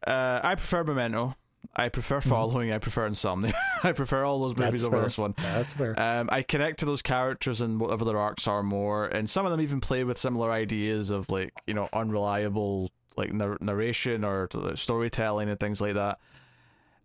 uh, 0.05 0.39
I 0.43 0.55
prefer 0.55 0.83
Memento. 0.83 1.35
I 1.75 1.89
prefer 1.89 2.19
mm-hmm. 2.19 2.29
following. 2.29 2.69
Mm. 2.69 2.75
I 2.75 2.77
prefer 2.77 3.05
Insomnia. 3.05 3.53
I 3.83 3.91
prefer 3.91 4.23
all 4.23 4.39
those 4.39 4.55
movies 4.55 4.81
That's 4.81 4.87
over 4.87 4.97
fair. 4.97 5.03
this 5.03 5.17
one. 5.17 5.33
That's 5.37 5.73
fair. 5.73 5.99
Um, 5.99 6.29
I 6.31 6.41
connect 6.41 6.79
to 6.79 6.85
those 6.85 7.01
characters 7.01 7.59
and 7.59 7.79
whatever 7.79 8.05
their 8.05 8.17
arcs 8.17 8.47
are 8.47 8.63
more, 8.63 9.05
and 9.07 9.29
some 9.29 9.45
of 9.45 9.51
them 9.51 9.59
even 9.59 9.81
play 9.81 10.05
with 10.05 10.17
similar 10.17 10.51
ideas 10.51 11.11
of 11.11 11.29
like 11.29 11.53
you 11.67 11.73
know 11.73 11.89
unreliable 11.91 12.91
like 13.17 13.33
narration 13.33 14.23
or 14.23 14.49
storytelling 14.75 15.49
and 15.49 15.59
things 15.59 15.81
like 15.81 15.93
that. 15.93 16.19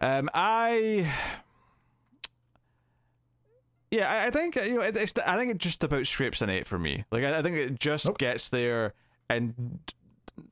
Um, 0.01 0.31
I 0.33 1.13
yeah, 3.91 4.25
I 4.27 4.31
think 4.31 4.55
you 4.55 4.75
know 4.75 4.83
it's. 4.83 5.15
I 5.19 5.37
think 5.37 5.51
it 5.51 5.59
just 5.59 5.83
about 5.83 6.07
scrapes 6.07 6.43
an 6.43 6.51
eight 6.51 6.67
for 6.67 6.79
me. 6.79 7.05
Like 7.11 7.25
I, 7.25 7.43
think 7.43 7.57
it 7.57 7.81
just 7.81 8.07
okay. 8.07 8.27
gets 8.27 8.49
there, 8.49 8.95
and 9.29 9.81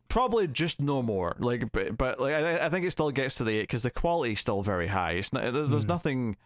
probably 0.08 0.48
just 0.48 0.80
no 0.80 1.02
more. 1.02 1.36
Like, 1.38 1.70
but, 1.70 1.96
but 1.96 2.18
like 2.18 2.34
I, 2.34 2.66
I 2.66 2.68
think 2.68 2.84
it 2.84 2.90
still 2.90 3.12
gets 3.12 3.36
to 3.36 3.44
the 3.44 3.58
eight 3.58 3.62
because 3.62 3.84
the 3.84 3.90
quality 3.90 4.32
is 4.32 4.40
still 4.40 4.62
very 4.62 4.88
high. 4.88 5.12
It's 5.12 5.32
not, 5.32 5.52
there's, 5.52 5.68
there's 5.68 5.86
mm. 5.86 5.90
nothing. 5.90 6.36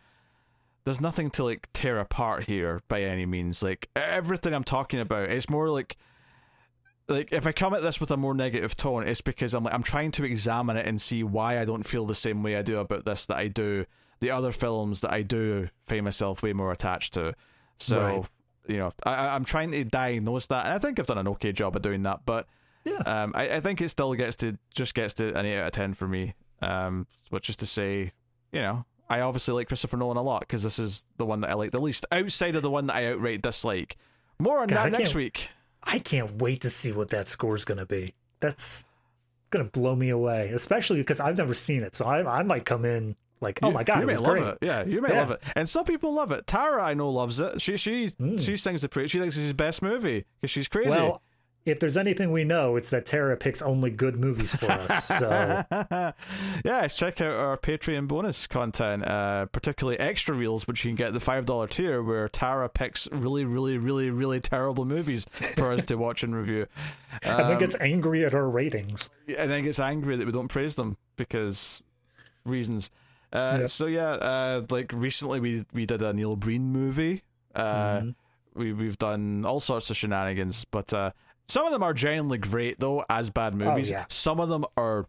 There's 0.85 1.01
nothing 1.01 1.31
to 1.31 1.45
like 1.45 1.69
tear 1.73 1.99
apart 1.99 2.45
here 2.45 2.83
by 2.89 3.03
any 3.03 3.25
means. 3.25 3.63
Like 3.63 3.89
everything 3.97 4.53
I'm 4.53 4.65
talking 4.65 5.01
about, 5.01 5.31
it's 5.31 5.49
more 5.49 5.71
like 5.71 5.97
like 7.13 7.33
if 7.33 7.47
I 7.47 7.53
come 7.53 7.75
at 7.75 7.83
this 7.83 8.01
with 8.01 8.11
a 8.11 8.17
more 8.17 8.35
negative 8.35 8.77
tone, 8.77 9.07
it's 9.07 9.21
because 9.21 9.55
I'm 9.55 9.65
like 9.65 9.75
I'm 9.75 9.83
trying 9.83 10.11
to 10.13 10.25
examine 10.25 10.77
it 10.77 10.87
and 10.87 11.01
see 11.01 11.23
why 11.23 11.61
I 11.61 11.65
don't 11.65 11.83
feel 11.83 12.07
the 12.07 12.15
same 12.15 12.43
way 12.43 12.57
I 12.57 12.63
do 12.63 12.79
about 12.79 13.05
this 13.05 13.27
that 13.27 13.37
I 13.37 13.49
do 13.49 13.87
the 14.21 14.31
other 14.31 14.53
films 14.53 15.01
that 15.01 15.13
I 15.13 15.23
do 15.23 15.69
find 15.87 16.05
myself 16.05 16.43
way 16.43 16.53
more 16.53 16.73
attached 16.73 17.15
to. 17.15 17.35
So 17.79 18.01
right. 18.01 18.25
you 18.69 18.77
know, 18.79 18.93
I, 19.05 19.29
I'm 19.29 19.45
trying 19.45 19.73
to 19.73 19.85
diagnose 19.85 20.47
that, 20.49 20.65
and 20.65 20.75
I 20.75 20.79
think 20.79 20.99
I've 20.99 21.07
done 21.07 21.19
an 21.19 21.29
okay 21.29 21.53
job 21.53 21.77
of 21.77 21.83
doing 21.83 22.03
that. 22.05 22.21
But 22.25 22.47
yeah, 22.85 22.99
um, 23.07 23.33
I, 23.35 23.57
I 23.57 23.61
think 23.61 23.81
it 23.81 23.89
still 23.89 24.15
gets 24.15 24.37
to 24.37 24.59
just 24.75 24.95
gets 24.95 25.15
to 25.15 25.37
an 25.37 25.47
eight 25.47 25.59
out 25.59 25.67
of 25.67 25.73
ten 25.73 25.95
for 25.95 26.09
me. 26.09 26.35
Um, 26.61 27.09
which 27.31 27.51
is 27.51 27.57
to 27.57 27.67
say, 27.67 28.13
you 28.53 28.61
know, 28.61 28.85
I 29.09 29.21
obviously 29.21 29.55
like 29.55 29.69
Christopher 29.69 29.97
Nolan 29.97 30.17
a 30.17 30.23
lot 30.23 30.41
because 30.41 30.63
this 30.63 30.79
is 30.79 31.05
the 31.19 31.27
one 31.27 31.41
that 31.41 31.51
I 31.51 31.55
like 31.55 31.73
the 31.73 31.81
least 31.81 32.07
outside 32.13 32.55
of 32.55 32.63
the 32.63 32.71
one 32.71 32.87
that 32.87 32.97
I 32.97 33.07
outright 33.07 33.43
dislike. 33.43 33.97
More 34.39 34.61
on 34.61 34.69
God, 34.69 34.93
that 34.93 34.99
next 34.99 35.15
week. 35.15 35.51
I 35.85 35.99
can't 35.99 36.41
wait 36.41 36.61
to 36.63 36.71
see 36.71 36.93
what 36.93 37.11
that 37.11 37.29
score 37.29 37.55
is 37.55 37.65
going 37.65 37.79
to 37.79 37.87
be. 37.87 38.15
That's 38.41 38.85
going 39.51 39.65
to 39.65 39.71
blow 39.71 39.95
me 39.95 40.11
away, 40.11 40.51
especially 40.51 40.99
because 40.99 41.21
I've 41.21 41.37
never 41.37 41.55
seen 41.55 41.83
it. 41.83 41.95
So 41.95 42.05
I, 42.05 42.41
I 42.41 42.43
might 42.43 42.65
come 42.65 42.85
in 42.85 43.17
like, 43.41 43.59
oh 43.63 43.71
my 43.71 43.83
god, 43.83 44.01
you 44.01 44.07
may 44.07 44.17
love 44.17 44.25
great. 44.25 44.45
it. 44.45 44.59
Yeah, 44.63 44.85
you 44.85 45.03
may 45.03 45.11
yeah. 45.11 45.21
love 45.21 45.31
it, 45.33 45.43
and 45.57 45.69
some 45.69 45.85
people 45.85 46.15
love 46.15 46.31
it. 46.31 46.47
Tara, 46.47 46.83
I 46.83 46.95
know, 46.95 47.11
loves 47.11 47.41
it. 47.41 47.61
She 47.61 47.77
she 47.77 48.07
mm. 48.07 48.39
she 48.39 48.57
sings 48.57 48.83
the 48.83 48.89
praise. 48.89 49.11
She 49.11 49.19
thinks 49.19 49.37
it's 49.37 49.43
his 49.43 49.53
best 49.53 49.83
movie 49.83 50.25
because 50.41 50.51
she's 50.53 50.69
crazy. 50.69 50.91
Well, 50.91 51.23
if 51.65 51.79
there's 51.79 51.97
anything 51.97 52.33
we 52.33 52.45
know, 52.45 52.77
it's 52.77 52.91
that 52.91 53.07
Tara 53.07 53.37
picks 53.37 53.63
only 53.63 53.91
good 53.91 54.19
movies 54.19 54.55
for 54.55 54.71
us. 54.71 55.05
So, 55.05 55.29
yeah, 56.65 56.89
check 56.89 57.21
out 57.21 57.35
our 57.35 57.57
Patreon 57.57 58.09
bonus 58.09 58.47
content, 58.49 59.07
uh, 59.07 59.47
particularly 59.47 59.99
extra 59.99 60.35
reels, 60.35 60.67
which 60.67 60.85
you 60.85 60.91
can 60.91 60.97
get 60.97 61.13
the 61.13 61.21
five 61.21 61.47
dollar 61.47 61.69
tier, 61.69 62.03
where 62.03 62.29
Tara 62.29 62.69
picks 62.69 63.09
really, 63.13 63.45
really, 63.45 63.79
really, 63.79 64.11
really 64.11 64.41
terrible 64.41 64.85
movies 64.85 65.25
for 65.55 65.73
us 65.73 65.85
to 65.85 65.95
watch 65.95 66.25
and 66.25 66.35
review, 66.35 66.67
um, 67.25 67.41
and 67.41 67.51
then 67.51 67.59
gets 67.59 67.77
angry 67.81 68.25
at 68.25 68.35
our 68.35 68.49
ratings, 68.49 69.11
and 69.29 69.51
then 69.51 69.63
gets 69.63 69.79
angry 69.79 70.17
that 70.17 70.27
we 70.27 70.33
don't 70.33 70.49
praise 70.49 70.75
them 70.75 70.97
because 71.17 71.85
reasons. 72.45 72.91
Uh, 73.33 73.59
yep. 73.61 73.69
So 73.69 73.87
yeah, 73.87 74.11
uh, 74.11 74.67
like 74.69 74.93
recently 74.93 75.39
we 75.39 75.65
we 75.73 75.87
did 75.87 76.03
a 76.03 76.13
Neil 76.13 76.35
Breen 76.35 76.73
movie. 76.73 77.23
Uh, 77.55 77.99
mm-hmm. 77.99 78.11
We 78.55 78.73
we've 78.73 78.99
done 78.99 79.45
all 79.45 79.61
sorts 79.61 79.91
of 79.91 79.97
shenanigans, 79.97 80.65
but 80.67 80.93
uh, 80.93 81.13
some 81.53 81.67
of 81.67 81.73
them 81.73 81.83
are 81.83 81.93
genuinely 81.93 82.39
great 82.39 82.81
though, 82.81 83.05
as 83.11 83.29
bad 83.29 83.53
oh, 83.53 83.57
movies. 83.57 83.93
Oh, 83.93 83.97
yeah. 83.97 84.05
Some 84.09 84.41
of 84.41 84.49
them 84.49 84.65
are 84.79 85.07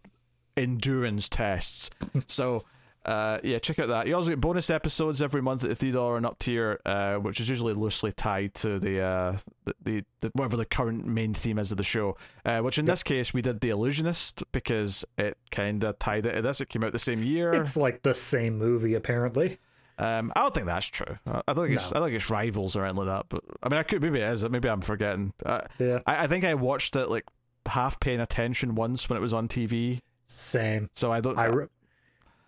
endurance 0.57 1.29
tests. 1.29 1.89
so 2.27 2.65
uh, 3.05 3.37
yeah, 3.43 3.59
check 3.59 3.79
out 3.79 3.87
that. 3.87 4.07
You 4.07 4.15
also 4.15 4.29
get 4.29 4.41
bonus 4.41 4.69
episodes 4.69 5.21
every 5.21 5.41
month 5.41 5.63
at 5.63 5.69
the 5.69 5.75
three 5.75 5.91
dollar 5.91 6.17
and 6.17 6.25
up 6.25 6.37
tier, 6.39 6.81
uh, 6.85 7.15
which 7.15 7.39
is 7.39 7.47
usually 7.47 7.73
loosely 7.73 8.11
tied 8.11 8.55
to 8.55 8.77
the, 8.77 9.01
uh, 9.01 9.37
the, 9.63 9.75
the, 9.83 10.05
the 10.19 10.31
whatever 10.33 10.57
the 10.57 10.65
current 10.65 11.07
main 11.07 11.33
theme 11.33 11.59
is 11.59 11.71
of 11.71 11.77
the 11.77 11.83
show. 11.83 12.17
Uh, 12.43 12.59
which 12.59 12.77
in 12.77 12.85
yep. 12.85 12.91
this 12.91 13.03
case 13.03 13.33
we 13.33 13.41
did 13.41 13.61
the 13.61 13.69
Illusionist 13.69 14.43
because 14.51 15.05
it 15.17 15.37
kind 15.49 15.81
of 15.85 15.97
tied 15.97 16.25
it 16.25 16.33
to 16.33 16.41
this. 16.41 16.59
It 16.59 16.67
came 16.67 16.83
out 16.83 16.91
the 16.91 16.99
same 16.99 17.23
year. 17.23 17.53
It's 17.53 17.77
like 17.77 18.01
the 18.01 18.13
same 18.13 18.57
movie 18.57 18.95
apparently. 18.95 19.59
Um, 19.97 20.31
I 20.35 20.41
don't 20.41 20.53
think 20.53 20.67
that's 20.67 20.85
true. 20.85 21.17
I 21.25 21.41
don't 21.53 21.65
think 21.65 21.75
it's 21.75 21.91
no. 21.91 21.97
I 21.97 21.99
don't 21.99 22.09
think 22.09 22.21
it's 22.21 22.29
rivals 22.29 22.75
or 22.75 22.83
anything 22.83 23.05
like 23.05 23.07
that. 23.07 23.25
But 23.29 23.43
I 23.61 23.69
mean, 23.69 23.79
I 23.79 23.83
could 23.83 24.01
maybe 24.01 24.19
it 24.19 24.29
is. 24.29 24.47
Maybe 24.47 24.69
I'm 24.69 24.81
forgetting. 24.81 25.33
Uh, 25.45 25.61
yeah. 25.79 25.99
I, 26.05 26.23
I 26.23 26.27
think 26.27 26.45
I 26.45 26.53
watched 26.55 26.95
it 26.95 27.09
like 27.09 27.25
half 27.65 27.99
paying 27.99 28.19
attention 28.19 28.75
once 28.75 29.09
when 29.09 29.17
it 29.17 29.21
was 29.21 29.33
on 29.33 29.47
TV. 29.47 29.99
Same. 30.25 30.89
So 30.93 31.11
I 31.11 31.21
don't. 31.21 31.37
I, 31.37 31.45
re- 31.45 31.67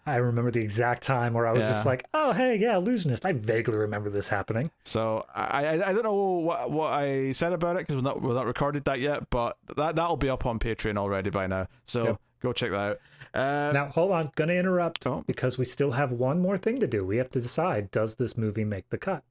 I 0.07 0.17
remember 0.17 0.51
the 0.51 0.61
exact 0.61 1.03
time 1.03 1.33
where 1.33 1.47
I 1.47 1.51
was 1.51 1.63
yeah. 1.63 1.69
just 1.69 1.85
like, 1.85 2.05
"Oh, 2.13 2.31
hey, 2.31 2.55
yeah, 2.57 2.77
illusionist." 2.77 3.25
I 3.25 3.33
vaguely 3.33 3.77
remember 3.77 4.09
this 4.09 4.29
happening. 4.29 4.71
So 4.83 5.25
I 5.33 5.65
I, 5.65 5.89
I 5.89 5.93
don't 5.93 6.03
know 6.03 6.13
what 6.13 6.71
what 6.71 6.93
I 6.93 7.31
said 7.31 7.53
about 7.53 7.75
it 7.75 7.79
because 7.79 7.95
we're 7.95 8.01
not 8.01 8.21
we're 8.21 8.33
not 8.33 8.45
recorded 8.45 8.85
that 8.85 8.99
yet, 8.99 9.29
but 9.29 9.57
that 9.75 9.95
that'll 9.95 10.17
be 10.17 10.29
up 10.29 10.45
on 10.45 10.59
Patreon 10.59 10.97
already 10.97 11.31
by 11.31 11.47
now. 11.47 11.67
So 11.85 12.03
yep. 12.05 12.21
go 12.41 12.53
check 12.53 12.71
that 12.71 12.79
out. 12.79 12.99
Uh, 13.35 13.71
now 13.73 13.89
hold 13.89 14.11
on, 14.11 14.31
gonna 14.35 14.53
interrupt 14.53 15.05
oh. 15.05 15.23
because 15.27 15.57
we 15.57 15.65
still 15.65 15.91
have 15.91 16.11
one 16.11 16.39
more 16.39 16.57
thing 16.57 16.79
to 16.79 16.87
do. 16.87 17.03
We 17.03 17.17
have 17.17 17.29
to 17.31 17.41
decide: 17.41 17.91
does 17.91 18.15
this 18.15 18.37
movie 18.37 18.63
make 18.63 18.89
the 18.89 18.97
cut? 18.97 19.23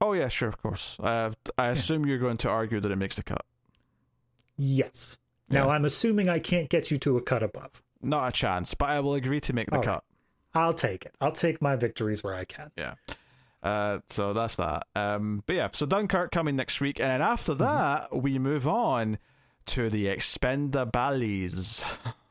Oh 0.00 0.14
yeah, 0.14 0.28
sure, 0.28 0.48
of 0.48 0.60
course. 0.60 0.98
Uh, 0.98 1.32
I 1.58 1.68
assume 1.68 2.04
yeah. 2.04 2.10
you're 2.10 2.18
going 2.18 2.38
to 2.38 2.48
argue 2.48 2.80
that 2.80 2.90
it 2.90 2.96
makes 2.96 3.16
the 3.16 3.22
cut. 3.22 3.44
Yes. 4.56 5.18
Now 5.48 5.66
yeah. 5.66 5.74
I'm 5.74 5.84
assuming 5.84 6.28
I 6.28 6.38
can't 6.38 6.68
get 6.68 6.90
you 6.90 6.98
to 6.98 7.16
a 7.18 7.22
cut 7.22 7.42
above. 7.42 7.82
Not 8.00 8.28
a 8.28 8.32
chance, 8.32 8.74
but 8.74 8.88
I 8.88 9.00
will 9.00 9.14
agree 9.14 9.40
to 9.40 9.52
make 9.52 9.70
the 9.70 9.76
All 9.76 9.82
cut. 9.82 10.04
Right. 10.54 10.62
I'll 10.62 10.74
take 10.74 11.04
it. 11.04 11.14
I'll 11.20 11.32
take 11.32 11.62
my 11.62 11.76
victories 11.76 12.24
where 12.24 12.34
I 12.34 12.44
can. 12.44 12.70
Yeah. 12.76 12.94
Uh, 13.62 13.98
so 14.08 14.32
that's 14.32 14.56
that. 14.56 14.86
Um, 14.96 15.44
but 15.46 15.54
yeah, 15.54 15.68
so 15.72 15.86
Dunkirk 15.86 16.32
coming 16.32 16.56
next 16.56 16.80
week, 16.80 16.98
and 16.98 17.22
after 17.22 17.52
mm-hmm. 17.52 17.62
that 17.62 18.10
mm-hmm. 18.10 18.20
we 18.20 18.38
move 18.38 18.66
on 18.66 19.18
to 19.66 19.88
the 19.88 20.06
Expendables. 20.06 21.84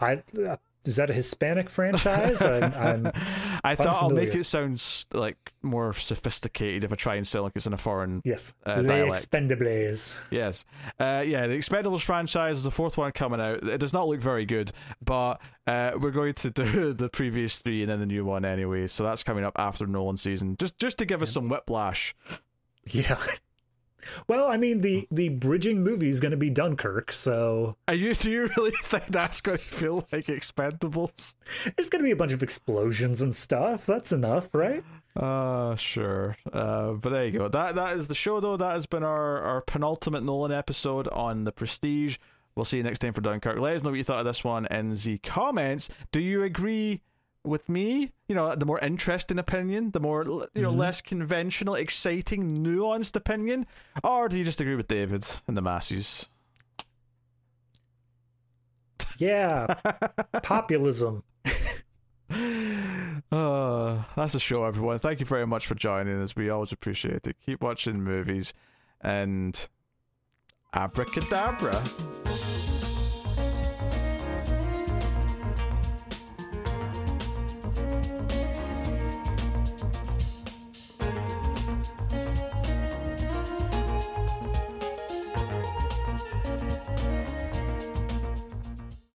I 0.00 0.22
uh, 0.46 0.56
is 0.84 0.96
that 0.96 1.10
a 1.10 1.12
Hispanic 1.12 1.68
franchise? 1.68 2.40
I'm, 2.40 2.72
I'm 2.72 3.12
i 3.64 3.74
thought 3.74 4.02
I'll 4.02 4.08
make 4.08 4.34
it 4.34 4.44
sound 4.44 4.82
like 5.12 5.52
more 5.60 5.92
sophisticated 5.92 6.84
if 6.84 6.92
I 6.92 6.96
try 6.96 7.16
and 7.16 7.26
sound 7.26 7.44
like 7.44 7.52
it's 7.54 7.66
in 7.66 7.74
a 7.74 7.78
foreign 7.78 8.22
yes, 8.24 8.54
uh, 8.64 8.80
dialect. 8.80 9.30
Expendables. 9.30 10.16
Yes, 10.30 10.64
uh, 10.98 11.22
yeah, 11.26 11.46
the 11.46 11.58
Expendables 11.58 12.00
franchise 12.00 12.56
is 12.56 12.64
the 12.64 12.70
fourth 12.70 12.96
one 12.96 13.12
coming 13.12 13.42
out. 13.42 13.62
It 13.68 13.78
does 13.78 13.92
not 13.92 14.08
look 14.08 14.20
very 14.20 14.46
good, 14.46 14.72
but 15.04 15.42
uh, 15.66 15.92
we're 16.00 16.12
going 16.12 16.34
to 16.34 16.50
do 16.50 16.92
the 16.94 17.10
previous 17.10 17.58
three 17.58 17.82
and 17.82 17.90
then 17.90 18.00
the 18.00 18.06
new 18.06 18.24
one 18.24 18.46
anyway. 18.46 18.86
So 18.86 19.04
that's 19.04 19.22
coming 19.22 19.44
up 19.44 19.54
after 19.56 19.86
Nolan 19.86 20.16
season, 20.16 20.56
just 20.58 20.78
just 20.78 20.96
to 20.98 21.04
give 21.04 21.20
us 21.20 21.30
some 21.30 21.50
whiplash. 21.50 22.14
Yeah. 22.86 23.18
Well, 24.28 24.48
I 24.48 24.56
mean 24.56 24.80
the 24.80 25.06
the 25.10 25.28
bridging 25.28 25.82
movie 25.82 26.08
is 26.08 26.20
going 26.20 26.30
to 26.30 26.36
be 26.36 26.50
Dunkirk, 26.50 27.12
so. 27.12 27.76
Are 27.88 27.94
you 27.94 28.14
do 28.14 28.30
you 28.30 28.50
really 28.56 28.72
think 28.84 29.06
that's 29.06 29.40
going 29.40 29.58
to 29.58 29.64
feel 29.64 30.06
like 30.12 30.26
Expendables? 30.26 31.34
There's 31.76 31.90
going 31.90 32.02
to 32.02 32.06
be 32.06 32.12
a 32.12 32.16
bunch 32.16 32.32
of 32.32 32.42
explosions 32.42 33.22
and 33.22 33.34
stuff. 33.34 33.86
That's 33.86 34.12
enough, 34.12 34.48
right? 34.52 34.84
Uh 35.16 35.74
sure. 35.74 36.36
Uh, 36.52 36.92
but 36.92 37.10
there 37.10 37.24
you 37.24 37.32
go. 37.32 37.48
That 37.48 37.74
that 37.74 37.96
is 37.96 38.08
the 38.08 38.14
show 38.14 38.38
though. 38.40 38.56
That 38.56 38.72
has 38.72 38.86
been 38.86 39.02
our 39.02 39.40
our 39.40 39.60
penultimate 39.60 40.22
Nolan 40.22 40.52
episode 40.52 41.08
on 41.08 41.44
the 41.44 41.52
Prestige. 41.52 42.18
We'll 42.54 42.64
see 42.64 42.76
you 42.76 42.82
next 42.82 43.00
time 43.00 43.12
for 43.12 43.20
Dunkirk. 43.20 43.58
Let 43.58 43.76
us 43.76 43.82
know 43.82 43.90
what 43.90 43.96
you 43.96 44.04
thought 44.04 44.20
of 44.20 44.24
this 44.26 44.44
one 44.44 44.66
in 44.66 44.94
the 44.94 45.18
comments. 45.18 45.88
Do 46.12 46.20
you 46.20 46.42
agree 46.42 47.00
with 47.44 47.68
me, 47.68 48.12
you 48.28 48.34
know, 48.34 48.54
the 48.54 48.66
more 48.66 48.78
interesting 48.80 49.38
opinion, 49.38 49.92
the 49.92 50.00
more 50.00 50.24
you 50.24 50.62
know, 50.62 50.70
mm-hmm. 50.70 50.78
less 50.78 51.00
conventional, 51.00 51.74
exciting, 51.74 52.64
nuanced 52.64 53.16
opinion, 53.16 53.66
or 54.04 54.28
do 54.28 54.38
you 54.38 54.44
just 54.44 54.60
agree 54.60 54.76
with 54.76 54.88
David 54.88 55.26
and 55.46 55.56
the 55.56 55.62
masses? 55.62 56.28
Yeah, 59.18 59.66
populism. 60.42 61.22
uh, 62.30 64.02
that's 64.16 64.32
the 64.32 64.40
show, 64.40 64.64
everyone. 64.64 64.98
Thank 64.98 65.20
you 65.20 65.26
very 65.26 65.46
much 65.46 65.66
for 65.66 65.74
joining 65.74 66.20
us. 66.22 66.36
We 66.36 66.50
always 66.50 66.72
appreciate 66.72 67.26
it. 67.26 67.36
Keep 67.44 67.62
watching 67.62 68.02
movies 68.02 68.54
and 69.00 69.68
abracadabra. 70.72 71.84